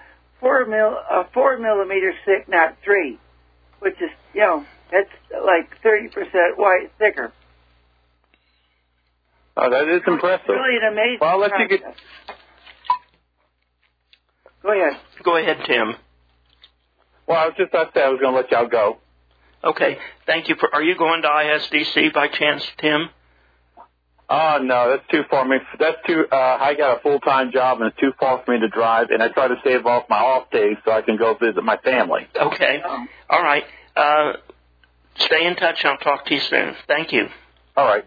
four 0.40 0.66
mil 0.66 0.96
uh, 1.10 1.24
four 1.32 1.58
millimeters 1.58 2.14
thick, 2.24 2.48
not 2.48 2.76
three, 2.84 3.18
which 3.80 3.94
is 4.00 4.10
you 4.34 4.40
know 4.40 4.64
that's 4.90 5.10
like 5.44 5.70
thirty 5.82 6.08
percent 6.08 6.56
white 6.56 6.90
thicker. 6.98 7.32
Oh, 9.56 9.68
that 9.70 9.88
is 9.88 10.02
impressive. 10.06 10.48
Really 10.48 10.76
an 10.76 10.92
amazing. 10.92 11.18
Well, 11.20 11.30
I'll 11.30 11.38
let 11.40 11.58
you 11.58 11.68
get- 11.68 11.82
Go 14.62 14.72
ahead. 14.72 15.00
Go 15.22 15.36
ahead, 15.36 15.58
Tim. 15.66 15.94
Well, 17.26 17.38
I 17.38 17.46
was 17.46 17.54
just 17.56 17.70
about 17.70 17.92
to 17.94 17.98
say 17.98 18.04
I 18.04 18.08
was 18.08 18.20
going 18.20 18.34
to 18.34 18.40
let 18.40 18.50
y'all 18.50 18.68
go. 18.68 18.98
Okay, 19.62 19.98
thank 20.26 20.48
you. 20.48 20.56
For, 20.58 20.72
are 20.74 20.82
you 20.82 20.96
going 20.96 21.22
to 21.22 21.28
ISDC 21.28 22.12
by 22.14 22.28
chance, 22.28 22.64
Tim? 22.78 23.08
Oh 24.32 24.58
no, 24.62 24.90
that's 24.90 25.08
too 25.10 25.22
far. 25.28 25.44
Me, 25.44 25.56
that's 25.78 25.96
too. 26.06 26.24
Uh, 26.30 26.36
I 26.36 26.74
got 26.74 26.98
a 26.98 27.00
full 27.00 27.18
time 27.18 27.50
job, 27.52 27.80
and 27.80 27.88
it's 27.90 27.98
too 27.98 28.12
far 28.20 28.42
for 28.44 28.52
me 28.52 28.60
to 28.60 28.68
drive. 28.68 29.08
And 29.10 29.20
I 29.20 29.28
try 29.28 29.48
to 29.48 29.56
save 29.64 29.86
off 29.86 30.04
my 30.08 30.18
off 30.18 30.50
days 30.52 30.76
so 30.84 30.92
I 30.92 31.02
can 31.02 31.16
go 31.16 31.34
visit 31.34 31.64
my 31.64 31.76
family. 31.78 32.28
Okay. 32.36 32.80
All 33.28 33.42
right. 33.42 33.64
Uh, 33.96 34.34
stay 35.18 35.46
in 35.46 35.56
touch. 35.56 35.84
I'll 35.84 35.98
talk 35.98 36.26
to 36.26 36.34
you 36.34 36.40
soon. 36.40 36.76
Thank 36.86 37.12
you. 37.12 37.26
All 37.76 37.86
right. 37.86 38.04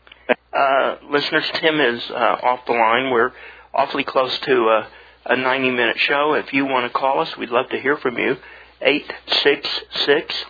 Uh, 0.54 0.96
listeners, 1.10 1.44
Tim 1.56 1.82
is 1.82 2.02
uh, 2.10 2.38
off 2.42 2.66
the 2.68 2.74
line. 2.74 3.12
We're 3.12 3.32
awfully 3.74 4.06
close 4.06 4.38
to 4.40 4.54
a, 4.54 4.88
a 5.26 5.36
90 5.36 5.72
minute 5.72 6.00
show. 6.00 6.36
If 6.36 6.54
you 6.54 6.66
want 6.66 6.86
to 6.92 6.98
call 6.98 7.20
us, 7.20 7.36
we'd 7.36 7.50
love 7.50 7.70
to 7.70 7.80
hear 7.82 7.98
from 7.98 8.18
you. 8.18 8.38
866 8.82 10.46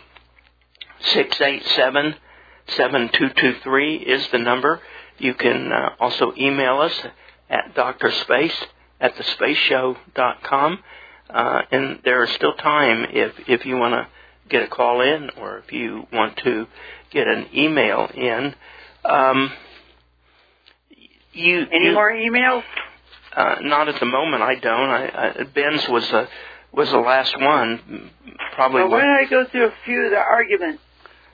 687 0.99 2.15
7223 2.67 3.95
is 3.97 4.27
the 4.31 4.37
number. 4.37 4.79
You 5.23 5.33
can 5.33 5.71
uh, 5.71 5.91
also 6.01 6.33
email 6.37 6.79
us 6.79 6.91
at 7.49 7.73
drspace 7.73 8.65
at 8.99 9.15
thespaceshow.com. 9.15 10.79
Uh, 11.29 11.61
and 11.71 11.99
there 12.03 12.25
is 12.25 12.31
still 12.31 12.53
time 12.55 13.07
if, 13.09 13.31
if 13.47 13.65
you 13.65 13.77
want 13.77 13.93
to 13.93 14.07
get 14.49 14.63
a 14.63 14.67
call 14.67 14.99
in 14.99 15.29
or 15.37 15.59
if 15.59 15.71
you 15.71 16.05
want 16.11 16.35
to 16.39 16.67
get 17.09 17.25
an 17.29 17.47
email 17.55 18.09
in. 18.13 18.53
Um, 19.05 19.53
you, 21.31 21.65
Any 21.71 21.85
you, 21.85 21.93
more 21.93 22.11
emails? 22.11 22.63
uh, 23.33 23.55
not 23.61 23.87
at 23.87 24.01
the 24.01 24.05
moment. 24.05 24.43
I 24.43 24.55
don't. 24.55 24.89
I, 24.89 25.05
I, 25.39 25.43
Ben's 25.43 25.87
was 25.87 26.07
the 26.11 26.27
was 26.73 26.91
the 26.91 26.99
last 26.99 27.39
one. 27.39 28.11
Probably. 28.55 28.81
Well, 28.81 28.91
why 28.91 28.99
don't 28.99 29.25
I 29.25 29.29
go 29.29 29.45
through 29.49 29.67
a 29.67 29.73
few 29.85 30.05
of 30.05 30.11
the 30.11 30.17
arguments 30.17 30.82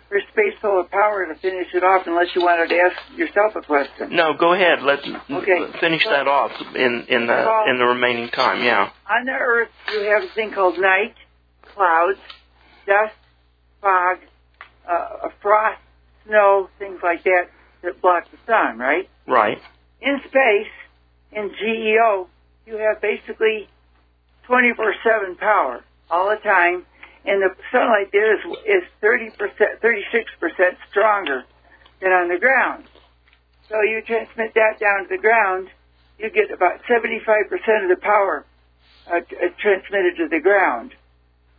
for 0.10 0.20
space 0.32 0.56
solar 0.62 0.84
power 0.86 1.26
to 1.28 1.36
finish 1.36 1.68
it 1.74 1.84
off, 1.84 2.08
unless 2.08 2.36
you 2.36 2.42
wanted 2.42 2.68
to 2.70 2.76
ask 2.76 3.18
yourself 3.18 3.56
a 3.56 3.62
question. 3.62 4.10
no, 4.16 4.34
go 4.34 4.54
ahead. 4.54 4.82
Let 4.82 5.00
Okay. 5.30 5.72
finish 5.80 6.04
that 6.06 6.28
off 6.28 6.52
in 6.76 7.06
in 7.08 7.28
the 7.28 7.34
Well- 7.34 7.66
in 7.68 7.78
the 7.78 7.86
remaining 7.86 8.30
time. 8.30 8.64
Yeah. 8.64 8.90
On 9.10 9.26
the 9.26 9.32
Earth, 9.32 9.70
you 9.94 10.02
have 10.02 10.24
a 10.24 10.28
thing 10.28 10.52
called 10.52 10.80
night, 10.80 11.16
clouds, 11.76 12.20
dust, 12.88 13.16
fog, 13.82 14.18
uh, 14.88 15.28
a 15.28 15.30
frost, 15.42 15.80
snow, 16.26 16.70
things 16.80 17.02
like 17.04 17.24
that 17.24 17.50
that 17.84 18.02
block 18.02 18.26
the 18.32 18.38
sun, 18.52 18.80
right? 18.80 19.08
Right. 19.28 19.62
In 20.02 20.20
space, 20.28 20.72
in 21.32 21.54
GEO, 21.54 22.28
you 22.66 22.78
have 22.78 23.00
basically 23.00 23.70
24/7 24.48 25.36
power 25.36 25.84
all 26.10 26.30
the 26.30 26.38
time, 26.38 26.86
and 27.26 27.42
the 27.42 27.56
sunlight 27.72 28.12
there 28.12 28.36
is 28.36 28.46
is 28.66 28.84
30 29.02 29.32
percent, 29.32 29.82
36 29.82 30.32
percent 30.40 30.78
stronger 30.90 31.44
than 32.02 32.12
on 32.12 32.30
the 32.30 32.40
ground. 32.40 32.86
So 33.68 33.82
you 33.82 34.02
transmit 34.06 34.54
that 34.56 34.80
down 34.80 35.04
to 35.04 35.10
the 35.10 35.22
ground, 35.22 35.70
you 36.18 36.30
get 36.30 36.52
about 36.52 36.82
75 36.88 37.50
percent 37.50 37.84
of 37.84 37.90
the 37.90 38.02
power 38.02 38.46
uh, 39.12 39.18
uh, 39.18 39.22
transmitted 39.60 40.18
to 40.18 40.28
the 40.28 40.40
ground 40.40 40.94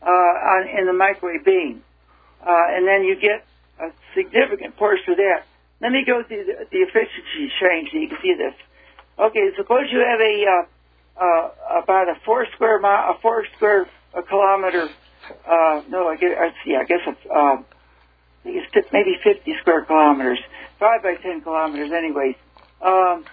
uh, 0.02 0.06
on 0.06 0.68
in 0.68 0.86
the 0.86 0.92
microwave 0.92 1.44
beam, 1.44 1.82
uh, 2.42 2.74
and 2.74 2.86
then 2.86 3.04
you 3.04 3.16
get 3.20 3.44
a 3.80 3.90
significant 4.14 4.76
portion 4.76 5.12
of 5.12 5.16
that. 5.16 5.44
Let 5.80 5.92
me 5.92 6.04
go 6.06 6.22
through 6.22 6.44
the, 6.44 6.66
the 6.70 6.78
efficiency 6.78 7.50
change 7.60 7.90
so 7.90 7.98
you 7.98 8.08
can 8.08 8.18
see 8.20 8.34
this. 8.36 8.54
Okay, 9.18 9.50
suppose 9.56 9.86
you 9.90 10.00
have 10.00 10.20
a 10.20 10.66
uh, 11.20 11.50
about 11.82 12.08
a 12.08 12.14
four 12.24 12.46
square 12.54 12.78
mile, 12.78 13.14
a 13.14 13.18
four 13.20 13.44
square 13.56 13.86
uh, 14.14 14.22
kilometer. 14.22 14.88
Uh, 15.28 15.82
no, 15.88 16.08
I 16.08 16.16
guess, 16.16 16.34
I 16.38 16.48
see. 16.64 16.74
I 16.76 16.84
guess 16.84 17.02
it's, 17.06 17.26
um, 17.30 17.64
I 17.66 18.38
think 18.44 18.56
it's 18.62 18.88
maybe 18.92 19.16
50 19.22 19.44
square 19.60 19.84
kilometers, 19.84 20.38
five 20.78 21.02
by 21.02 21.14
10 21.22 21.42
kilometers, 21.42 21.90
anyways. 21.92 22.36
Um, 22.80 23.24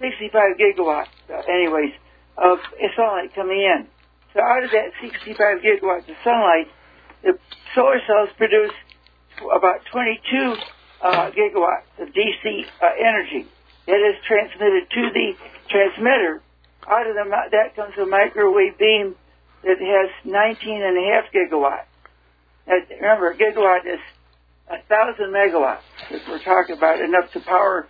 65 0.00 0.32
gigawatts, 0.58 1.14
uh, 1.30 1.42
anyways, 1.46 1.92
of 2.38 2.58
sunlight 2.96 3.34
coming 3.34 3.60
in. 3.60 3.86
So 4.34 4.40
out 4.40 4.64
of 4.64 4.70
that 4.72 4.96
65 5.00 5.36
gigawatts 5.60 6.08
of 6.08 6.16
sunlight, 6.24 6.68
the 7.22 7.38
solar 7.74 8.00
cells 8.06 8.30
produce 8.36 8.72
about 9.38 9.84
22 9.92 10.56
uh, 11.04 11.30
gigawatts 11.36 11.92
of 12.00 12.08
DC 12.14 12.42
uh, 12.80 12.86
energy. 12.98 13.46
That 13.86 14.00
is 14.00 14.16
transmitted 14.26 14.88
to 14.90 15.02
the 15.12 15.28
transmitter. 15.68 16.42
Out 16.88 17.06
of 17.06 17.14
the, 17.14 17.24
that 17.52 17.76
comes 17.76 17.94
a 18.00 18.06
microwave 18.06 18.78
beam 18.78 19.14
that 19.62 19.78
has 19.78 20.10
19 20.24 20.82
and 20.82 20.98
a 20.98 21.04
half 21.12 21.32
gigawatts. 21.32 21.90
Now, 22.66 22.78
remember, 22.90 23.30
a 23.30 23.36
gigawatt 23.36 23.86
is 23.86 24.00
a 24.68 24.82
thousand 24.88 25.32
megawatts. 25.32 25.86
If 26.10 26.22
we're 26.28 26.42
talking 26.42 26.76
about 26.76 27.00
enough 27.00 27.32
to 27.32 27.40
power 27.40 27.86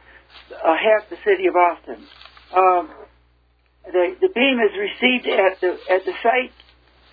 uh, 0.53 0.77
half 0.77 1.09
the 1.11 1.17
city 1.25 1.47
of 1.47 1.57
Austin. 1.57 2.07
Um, 2.55 2.91
the 3.85 4.17
the 4.21 4.29
beam 4.29 4.61
is 4.61 4.73
received 4.79 5.27
at 5.27 5.61
the 5.61 5.73
at 5.91 6.05
the 6.05 6.13
site. 6.23 6.53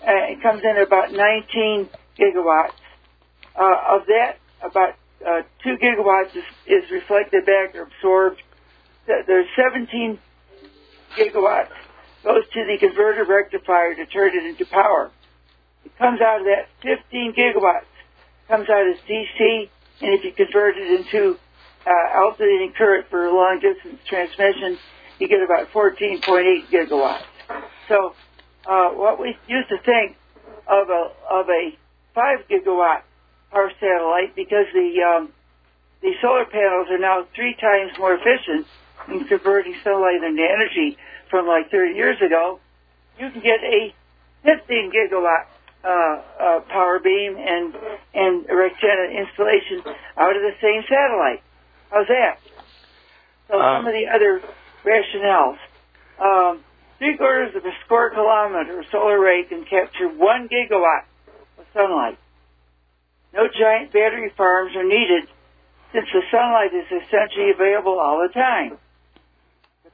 Uh, 0.02 0.32
it 0.32 0.42
comes 0.42 0.62
in 0.62 0.76
at 0.76 0.86
about 0.86 1.12
19 1.12 1.88
gigawatts. 2.18 2.80
Uh, 3.54 3.96
of 3.96 4.06
that, 4.06 4.38
about 4.62 4.94
uh, 5.26 5.42
two 5.62 5.76
gigawatts 5.76 6.34
is, 6.34 6.44
is 6.66 6.90
reflected 6.90 7.44
back 7.44 7.74
or 7.74 7.82
absorbed. 7.82 8.40
There's 9.06 9.46
17 9.56 10.18
gigawatts 11.18 11.76
goes 12.22 12.44
to 12.52 12.64
the 12.66 12.76
converter 12.78 13.24
rectifier 13.24 13.94
to 13.94 14.06
turn 14.06 14.36
it 14.36 14.44
into 14.44 14.66
power. 14.66 15.10
It 15.84 15.96
comes 15.98 16.20
out 16.20 16.40
of 16.40 16.46
that 16.46 16.68
15 16.82 17.34
gigawatts 17.34 17.90
comes 18.50 18.68
out 18.68 18.84
as 18.86 18.98
DC, 19.08 19.70
and 20.02 20.14
if 20.14 20.24
you 20.24 20.32
convert 20.32 20.76
it 20.76 21.00
into 21.00 21.38
uh, 21.86 22.18
alternating 22.18 22.72
current 22.76 23.06
for 23.08 23.30
long 23.30 23.60
distance 23.60 24.00
transmission, 24.06 24.76
you 25.20 25.28
get 25.28 25.38
about 25.40 25.70
14.8 25.70 26.66
gigawatts. 26.66 27.22
So, 27.88 28.14
uh, 28.66 28.90
what 28.90 29.20
we 29.20 29.38
used 29.46 29.68
to 29.68 29.78
think 29.84 30.16
of 30.66 30.90
a 30.90 31.12
of 31.30 31.48
a 31.48 31.78
five 32.14 32.40
gigawatt 32.50 33.02
power 33.50 33.70
satellite 33.80 34.34
because 34.34 34.66
the 34.74 35.02
um, 35.02 35.32
the 36.02 36.12
solar 36.20 36.44
panels 36.44 36.88
are 36.90 36.98
now 36.98 37.26
three 37.34 37.54
times 37.60 37.92
more 37.98 38.14
efficient 38.14 38.66
in 39.08 39.26
converting 39.26 39.74
sunlight 39.82 40.22
into 40.22 40.42
energy 40.42 40.96
from 41.30 41.46
like 41.46 41.70
30 41.70 41.94
years 41.94 42.16
ago. 42.20 42.58
You 43.18 43.30
can 43.30 43.40
get 43.40 43.60
a 43.62 43.94
15 44.44 44.92
gigawatt 44.92 45.46
uh, 45.84 45.88
uh, 45.88 46.60
power 46.68 46.98
beam 46.98 47.36
and 47.38 47.74
and 48.12 48.44
a 48.50 48.54
rectangular 48.54 49.10
installation 49.10 49.80
out 50.18 50.36
of 50.36 50.42
the 50.42 50.52
same 50.60 50.82
satellite. 50.88 51.42
How's 51.90 52.06
that? 52.08 52.38
So 53.48 53.58
Uh, 53.58 53.78
some 53.78 53.86
of 53.86 53.94
the 53.94 54.06
other 54.08 54.42
rationales. 54.84 55.58
Um, 56.20 56.60
three 56.98 57.16
quarters 57.16 57.54
of 57.56 57.64
a 57.64 57.72
square 57.84 58.10
kilometer 58.10 58.84
solar 58.92 59.18
array 59.18 59.44
can 59.44 59.64
capture 59.64 60.08
one 60.08 60.48
gigawatt 60.48 61.04
of 61.58 61.64
sunlight. 61.72 62.18
No 63.32 63.48
giant 63.48 63.92
battery 63.92 64.30
farms 64.36 64.76
are 64.76 64.84
needed 64.84 65.28
since 65.92 66.06
the 66.12 66.22
sunlight 66.30 66.74
is 66.74 66.86
essentially 66.86 67.50
available 67.50 67.98
all 67.98 68.18
the 68.26 68.32
time. 68.32 68.78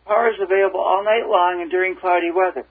Power 0.06 0.30
is 0.30 0.40
available 0.40 0.80
all 0.80 1.02
night 1.02 1.26
long 1.26 1.60
and 1.60 1.70
during 1.70 1.96
cloudy 1.96 2.30
weather. 2.30 2.64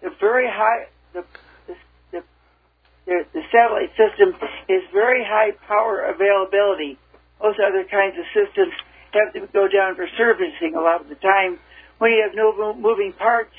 The 0.00 0.10
very 0.20 0.46
high, 0.46 0.86
the, 1.12 1.24
the, 1.66 1.74
the, 2.12 3.26
the 3.32 3.42
satellite 3.50 3.90
system 3.98 4.34
is 4.68 4.82
very 4.92 5.24
high 5.24 5.52
power 5.66 6.06
availability. 6.06 6.98
Most 7.42 7.58
other 7.58 7.84
kinds 7.84 8.16
of 8.18 8.24
systems 8.30 8.72
have 9.12 9.32
to 9.34 9.46
go 9.52 9.66
down 9.66 9.96
for 9.96 10.06
servicing 10.16 10.74
a 10.76 10.80
lot 10.80 11.00
of 11.00 11.08
the 11.08 11.16
time. 11.16 11.58
When 11.98 12.12
you 12.12 12.22
have 12.22 12.36
no 12.36 12.74
moving 12.74 13.12
parts, 13.12 13.54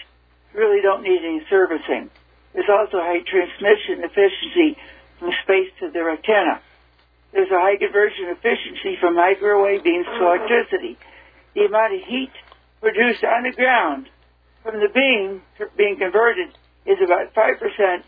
you 0.53 0.59
really 0.59 0.81
don't 0.81 1.03
need 1.03 1.19
any 1.19 1.41
servicing. 1.49 2.09
There's 2.53 2.69
also 2.69 2.99
high 2.99 3.19
transmission 3.19 4.03
efficiency 4.03 4.77
from 5.19 5.31
space 5.43 5.71
to 5.79 5.91
the 5.91 5.99
antenna. 5.99 6.61
There's 7.33 7.51
a 7.51 7.59
high 7.59 7.75
conversion 7.75 8.29
efficiency 8.29 8.95
from 9.01 9.15
microwave 9.15 9.83
beams 9.83 10.05
to 10.05 10.23
electricity. 10.23 10.97
The 11.53 11.65
amount 11.65 11.93
of 11.93 12.01
heat 12.07 12.31
produced 12.81 13.23
on 13.23 13.43
the 13.43 13.51
ground 13.51 14.09
from 14.63 14.79
the 14.79 14.89
beam 14.93 15.41
being 15.77 15.97
converted 15.97 16.49
is 16.85 16.97
about 17.03 17.33
5% 17.33 18.03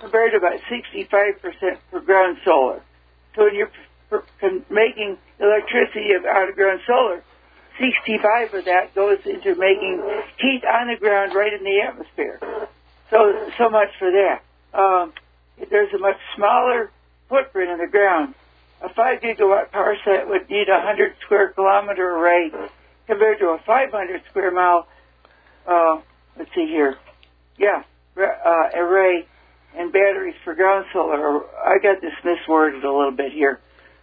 compared 0.00 0.32
to 0.32 0.38
about 0.38 0.60
65% 0.70 1.78
for 1.90 2.00
ground 2.00 2.38
solar. 2.44 2.82
So 3.34 3.44
when 3.44 3.54
you're 3.54 3.70
making 4.70 5.18
electricity 5.40 6.12
of 6.12 6.24
out 6.24 6.48
of 6.48 6.54
ground 6.54 6.80
solar, 6.86 7.22
65 7.80 8.54
of 8.54 8.64
that 8.66 8.94
goes 8.94 9.18
into 9.24 9.54
making 9.56 10.02
heat 10.38 10.62
on 10.64 10.88
the 10.88 10.96
ground 10.98 11.34
right 11.34 11.52
in 11.52 11.64
the 11.64 11.80
atmosphere. 11.80 12.38
So, 13.10 13.50
so 13.58 13.68
much 13.68 13.88
for 13.98 14.10
that. 14.10 14.42
Um, 14.78 15.12
there's 15.70 15.92
a 15.92 15.98
much 15.98 16.18
smaller 16.36 16.90
footprint 17.28 17.70
in 17.70 17.78
the 17.78 17.90
ground. 17.90 18.34
A 18.82 18.88
5 18.92 19.20
gigawatt 19.20 19.70
power 19.72 19.96
set 20.04 20.28
would 20.28 20.48
need 20.50 20.68
a 20.68 20.78
100 20.78 21.14
square 21.24 21.52
kilometer 21.52 22.10
array 22.10 22.52
compared 23.06 23.38
to 23.40 23.46
a 23.48 23.58
500 23.66 24.22
square 24.30 24.50
mile, 24.50 24.86
uh, 25.66 26.00
let's 26.38 26.50
see 26.54 26.66
here. 26.66 26.96
Yeah, 27.58 27.82
uh, 28.16 28.68
array 28.74 29.26
and 29.76 29.92
batteries 29.92 30.34
for 30.44 30.54
ground 30.54 30.86
solar. 30.92 31.42
I 31.64 31.78
got 31.82 32.00
this 32.00 32.14
misworded 32.22 32.84
a 32.84 32.88
little 32.88 33.12
bit 33.12 33.32
here. 33.32 33.60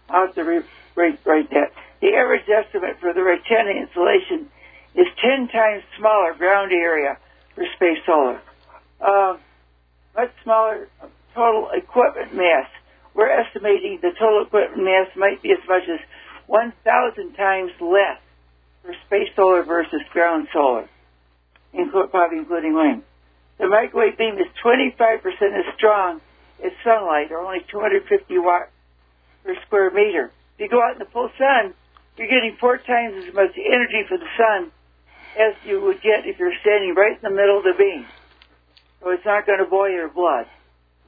I'll 0.08 0.26
have 0.26 0.34
to 0.34 0.42
re- 0.42 0.64
write, 0.94 1.24
that. 1.24 1.72
The 2.00 2.14
average 2.14 2.48
estimate 2.48 2.98
for 3.00 3.12
the 3.12 3.20
Rectenna 3.20 3.80
installation 3.80 4.50
is 4.94 5.06
10 5.20 5.48
times 5.48 5.82
smaller 5.98 6.34
ground 6.34 6.72
area 6.72 7.16
for 7.54 7.64
space 7.76 7.98
solar. 8.04 8.40
Uh, 9.00 9.36
much 10.14 10.32
smaller 10.42 10.88
total 11.34 11.70
equipment 11.72 12.34
mass. 12.34 12.68
We're 13.14 13.30
estimating 13.30 13.98
the 14.02 14.10
total 14.18 14.44
equipment 14.44 14.84
mass 14.84 15.08
might 15.16 15.42
be 15.42 15.52
as 15.52 15.66
much 15.68 15.84
as 15.88 16.00
1,000 16.46 17.32
times 17.34 17.72
less 17.80 18.20
for 18.82 18.94
space 19.06 19.28
solar 19.36 19.62
versus 19.62 20.02
ground 20.12 20.48
solar, 20.52 20.88
probably 22.10 22.38
including 22.38 22.74
wind. 22.74 23.02
The 23.58 23.68
microwave 23.68 24.18
beam 24.18 24.38
is 24.38 24.46
25% 24.64 25.22
as 25.22 25.74
strong 25.76 26.20
as 26.64 26.72
sunlight, 26.84 27.30
or 27.30 27.38
only 27.38 27.64
250 27.70 28.38
watts 28.38 28.70
per 29.44 29.54
square 29.66 29.90
meter. 29.90 30.30
If 30.54 30.60
you 30.60 30.68
go 30.68 30.82
out 30.82 30.94
in 30.94 30.98
the 30.98 31.10
full 31.12 31.30
sun, 31.38 31.74
you're 32.16 32.28
getting 32.28 32.56
four 32.60 32.78
times 32.78 33.26
as 33.26 33.34
much 33.34 33.56
energy 33.56 34.04
from 34.08 34.20
the 34.20 34.32
sun 34.36 34.72
as 35.38 35.54
you 35.64 35.80
would 35.80 36.02
get 36.02 36.26
if 36.26 36.38
you're 36.38 36.52
standing 36.60 36.94
right 36.94 37.16
in 37.16 37.22
the 37.22 37.34
middle 37.34 37.58
of 37.58 37.64
the 37.64 37.74
beam. 37.76 38.06
So 39.00 39.10
it's 39.10 39.24
not 39.24 39.46
going 39.46 39.58
to 39.58 39.64
boil 39.64 39.90
your 39.90 40.08
blood. 40.08 40.46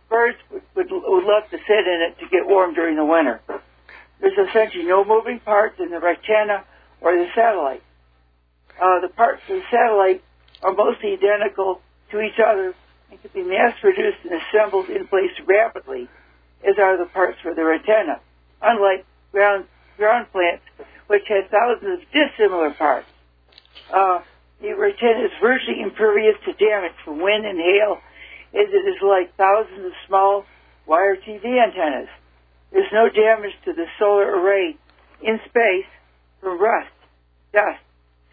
Birds 0.09 0.39
would, 0.51 0.63
would, 0.75 0.87
would 0.91 1.25
love 1.25 1.51
to 1.51 1.59
sit 1.59 1.87
in 1.87 2.09
it 2.09 2.19
to 2.21 2.29
get 2.29 2.47
warm 2.47 2.75
during 2.75 2.97
the 2.97 3.05
winter. 3.05 3.41
There's 4.21 4.49
essentially 4.49 4.85
no 4.85 5.05
moving 5.05 5.41
parts 5.41 5.79
in 5.79 5.91
the 5.91 5.99
Rectenna 5.99 6.65
or 7.01 7.13
the 7.13 7.27
satellite. 7.35 7.83
Uh, 8.81 9.01
the 9.01 9.09
parts 9.09 9.43
of 9.49 9.57
the 9.57 9.63
satellite 9.71 10.23
are 10.63 10.73
mostly 10.73 11.13
identical 11.13 11.81
to 12.11 12.21
each 12.21 12.39
other 12.45 12.75
and 13.11 13.21
can 13.21 13.31
be 13.35 13.43
mass 13.43 13.75
produced 13.81 14.19
and 14.25 14.41
assembled 14.41 14.89
in 14.89 15.07
place 15.07 15.31
rapidly, 15.47 16.09
as 16.67 16.79
are 16.79 16.97
the 16.97 17.07
parts 17.07 17.39
for 17.43 17.55
the 17.55 17.61
Rectenna, 17.61 18.19
unlike 18.63 19.05
ground, 19.33 19.67
ground 19.97 20.27
plants, 20.33 20.65
which 21.07 21.23
have 21.29 21.51
thousands 21.51 22.01
of 22.01 22.11
dissimilar 22.11 22.71
parts. 22.71 23.07
Uh, 23.93 24.21
the 24.61 24.69
Rectenna 24.69 25.27
is 25.27 25.33
virtually 25.41 25.83
impervious 25.83 26.37
to 26.47 26.53
damage 26.55 26.97
from 27.05 27.21
wind 27.21 27.45
and 27.45 27.59
hail, 27.59 27.99
as 28.55 28.69
it 28.71 28.89
is 28.89 29.03
like 29.03 29.37
thousands 29.37 29.87
of 29.87 29.93
small 30.07 30.45
wire 30.87 31.17
TV 31.17 31.63
antennas. 31.63 32.09
There's 32.73 32.93
no 32.93 33.09
damage 33.09 33.55
to 33.67 33.73
the 33.73 33.87
solar 33.99 34.41
array 34.41 34.77
in 35.23 35.41
space 35.49 35.87
from 36.45 36.61
rust, 36.61 36.93
dust, 37.53 37.81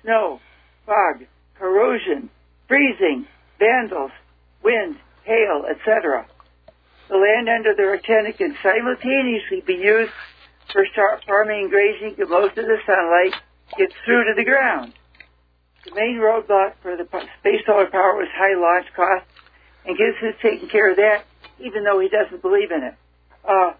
snow, 0.04 0.40
fog, 0.86 1.26
corrosion, 1.58 2.30
freezing, 2.68 3.26
vandals, 3.58 4.12
wind, 4.62 4.98
hail, 5.24 5.64
etc. 5.70 6.28
The 7.08 7.16
land 7.16 7.48
under 7.48 7.74
the 7.74 7.84
Rectenna 7.84 8.38
can 8.38 8.56
simultaneously 8.62 9.64
be 9.66 9.76
used 9.76 10.12
for 10.74 10.86
farming 11.26 11.62
and 11.62 11.70
grazing 11.70 12.10
because 12.12 12.30
most 12.30 12.58
of 12.58 12.66
the 12.66 12.78
sunlight 12.86 13.34
gets 13.78 13.94
through 14.06 14.26
to 14.26 14.34
the 14.36 14.44
ground. 14.44 14.94
The 15.86 15.96
main 15.96 16.20
roadblock 16.20 16.74
for 16.82 16.98
the 16.98 17.08
space 17.40 17.62
solar 17.66 17.90
power 17.90 18.16
was 18.16 18.28
high 18.36 18.60
launch 18.60 18.88
costs, 18.94 19.28
and 19.86 19.98
Gibbs 19.98 20.18
is 20.22 20.36
taking 20.42 20.70
care 20.70 20.92
of 20.92 20.98
that, 20.98 21.24
even 21.60 21.84
though 21.84 22.00
he 22.00 22.10
doesn't 22.10 22.42
believe 22.42 22.72
in 22.72 22.84
it. 22.84 22.96
Uh, 23.48 23.72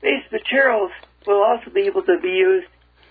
base 0.00 0.24
materials 0.32 0.90
will 1.26 1.42
also 1.42 1.70
be 1.70 1.82
able 1.82 2.02
to 2.02 2.18
be 2.20 2.30
used 2.30 2.66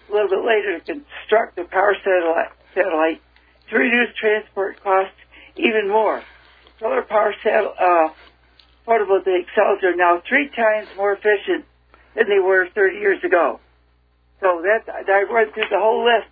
a 0.09 0.11
little 0.11 0.29
bit 0.29 0.45
later 0.45 0.79
to 0.79 0.85
construct 0.85 1.55
the 1.55 1.65
power 1.65 1.95
satellite, 2.03 2.53
satellite 2.73 3.21
to 3.69 3.77
reduce 3.77 4.15
transport 4.19 4.81
costs 4.83 5.17
even 5.57 5.89
more. 5.89 6.23
Solar 6.79 7.01
power 7.03 7.33
satel- 7.43 7.75
uh, 7.79 8.09
photovoltaic 8.87 9.49
cells 9.55 9.81
are 9.83 9.95
now 9.95 10.21
three 10.27 10.49
times 10.55 10.89
more 10.95 11.13
efficient 11.13 11.65
than 12.15 12.29
they 12.29 12.39
were 12.39 12.67
30 12.75 12.97
years 12.99 13.23
ago. 13.23 13.59
So 14.41 14.61
that 14.61 14.85
I 14.91 15.31
went 15.31 15.53
through 15.53 15.69
the 15.71 15.79
whole 15.79 16.05
list 16.05 16.27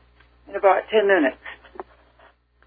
in 0.50 0.56
about 0.56 0.84
10 0.92 1.08
minutes. 1.08 1.38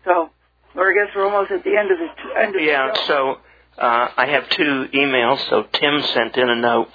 So, 0.04 0.30
or 0.74 0.90
I 0.90 0.94
guess 0.94 1.14
we're 1.14 1.26
almost 1.26 1.52
at 1.52 1.62
the 1.64 1.76
end 1.76 1.90
of 1.90 1.98
the 1.98 2.40
end 2.40 2.56
of 2.56 2.62
yeah. 2.62 2.88
The 2.88 2.98
so 3.06 3.38
uh, 3.78 4.08
I 4.16 4.26
have 4.26 4.48
two 4.48 4.86
emails. 4.94 5.38
So 5.50 5.64
Tim 5.72 6.02
sent 6.02 6.36
in 6.36 6.48
a 6.48 6.56
note 6.56 6.88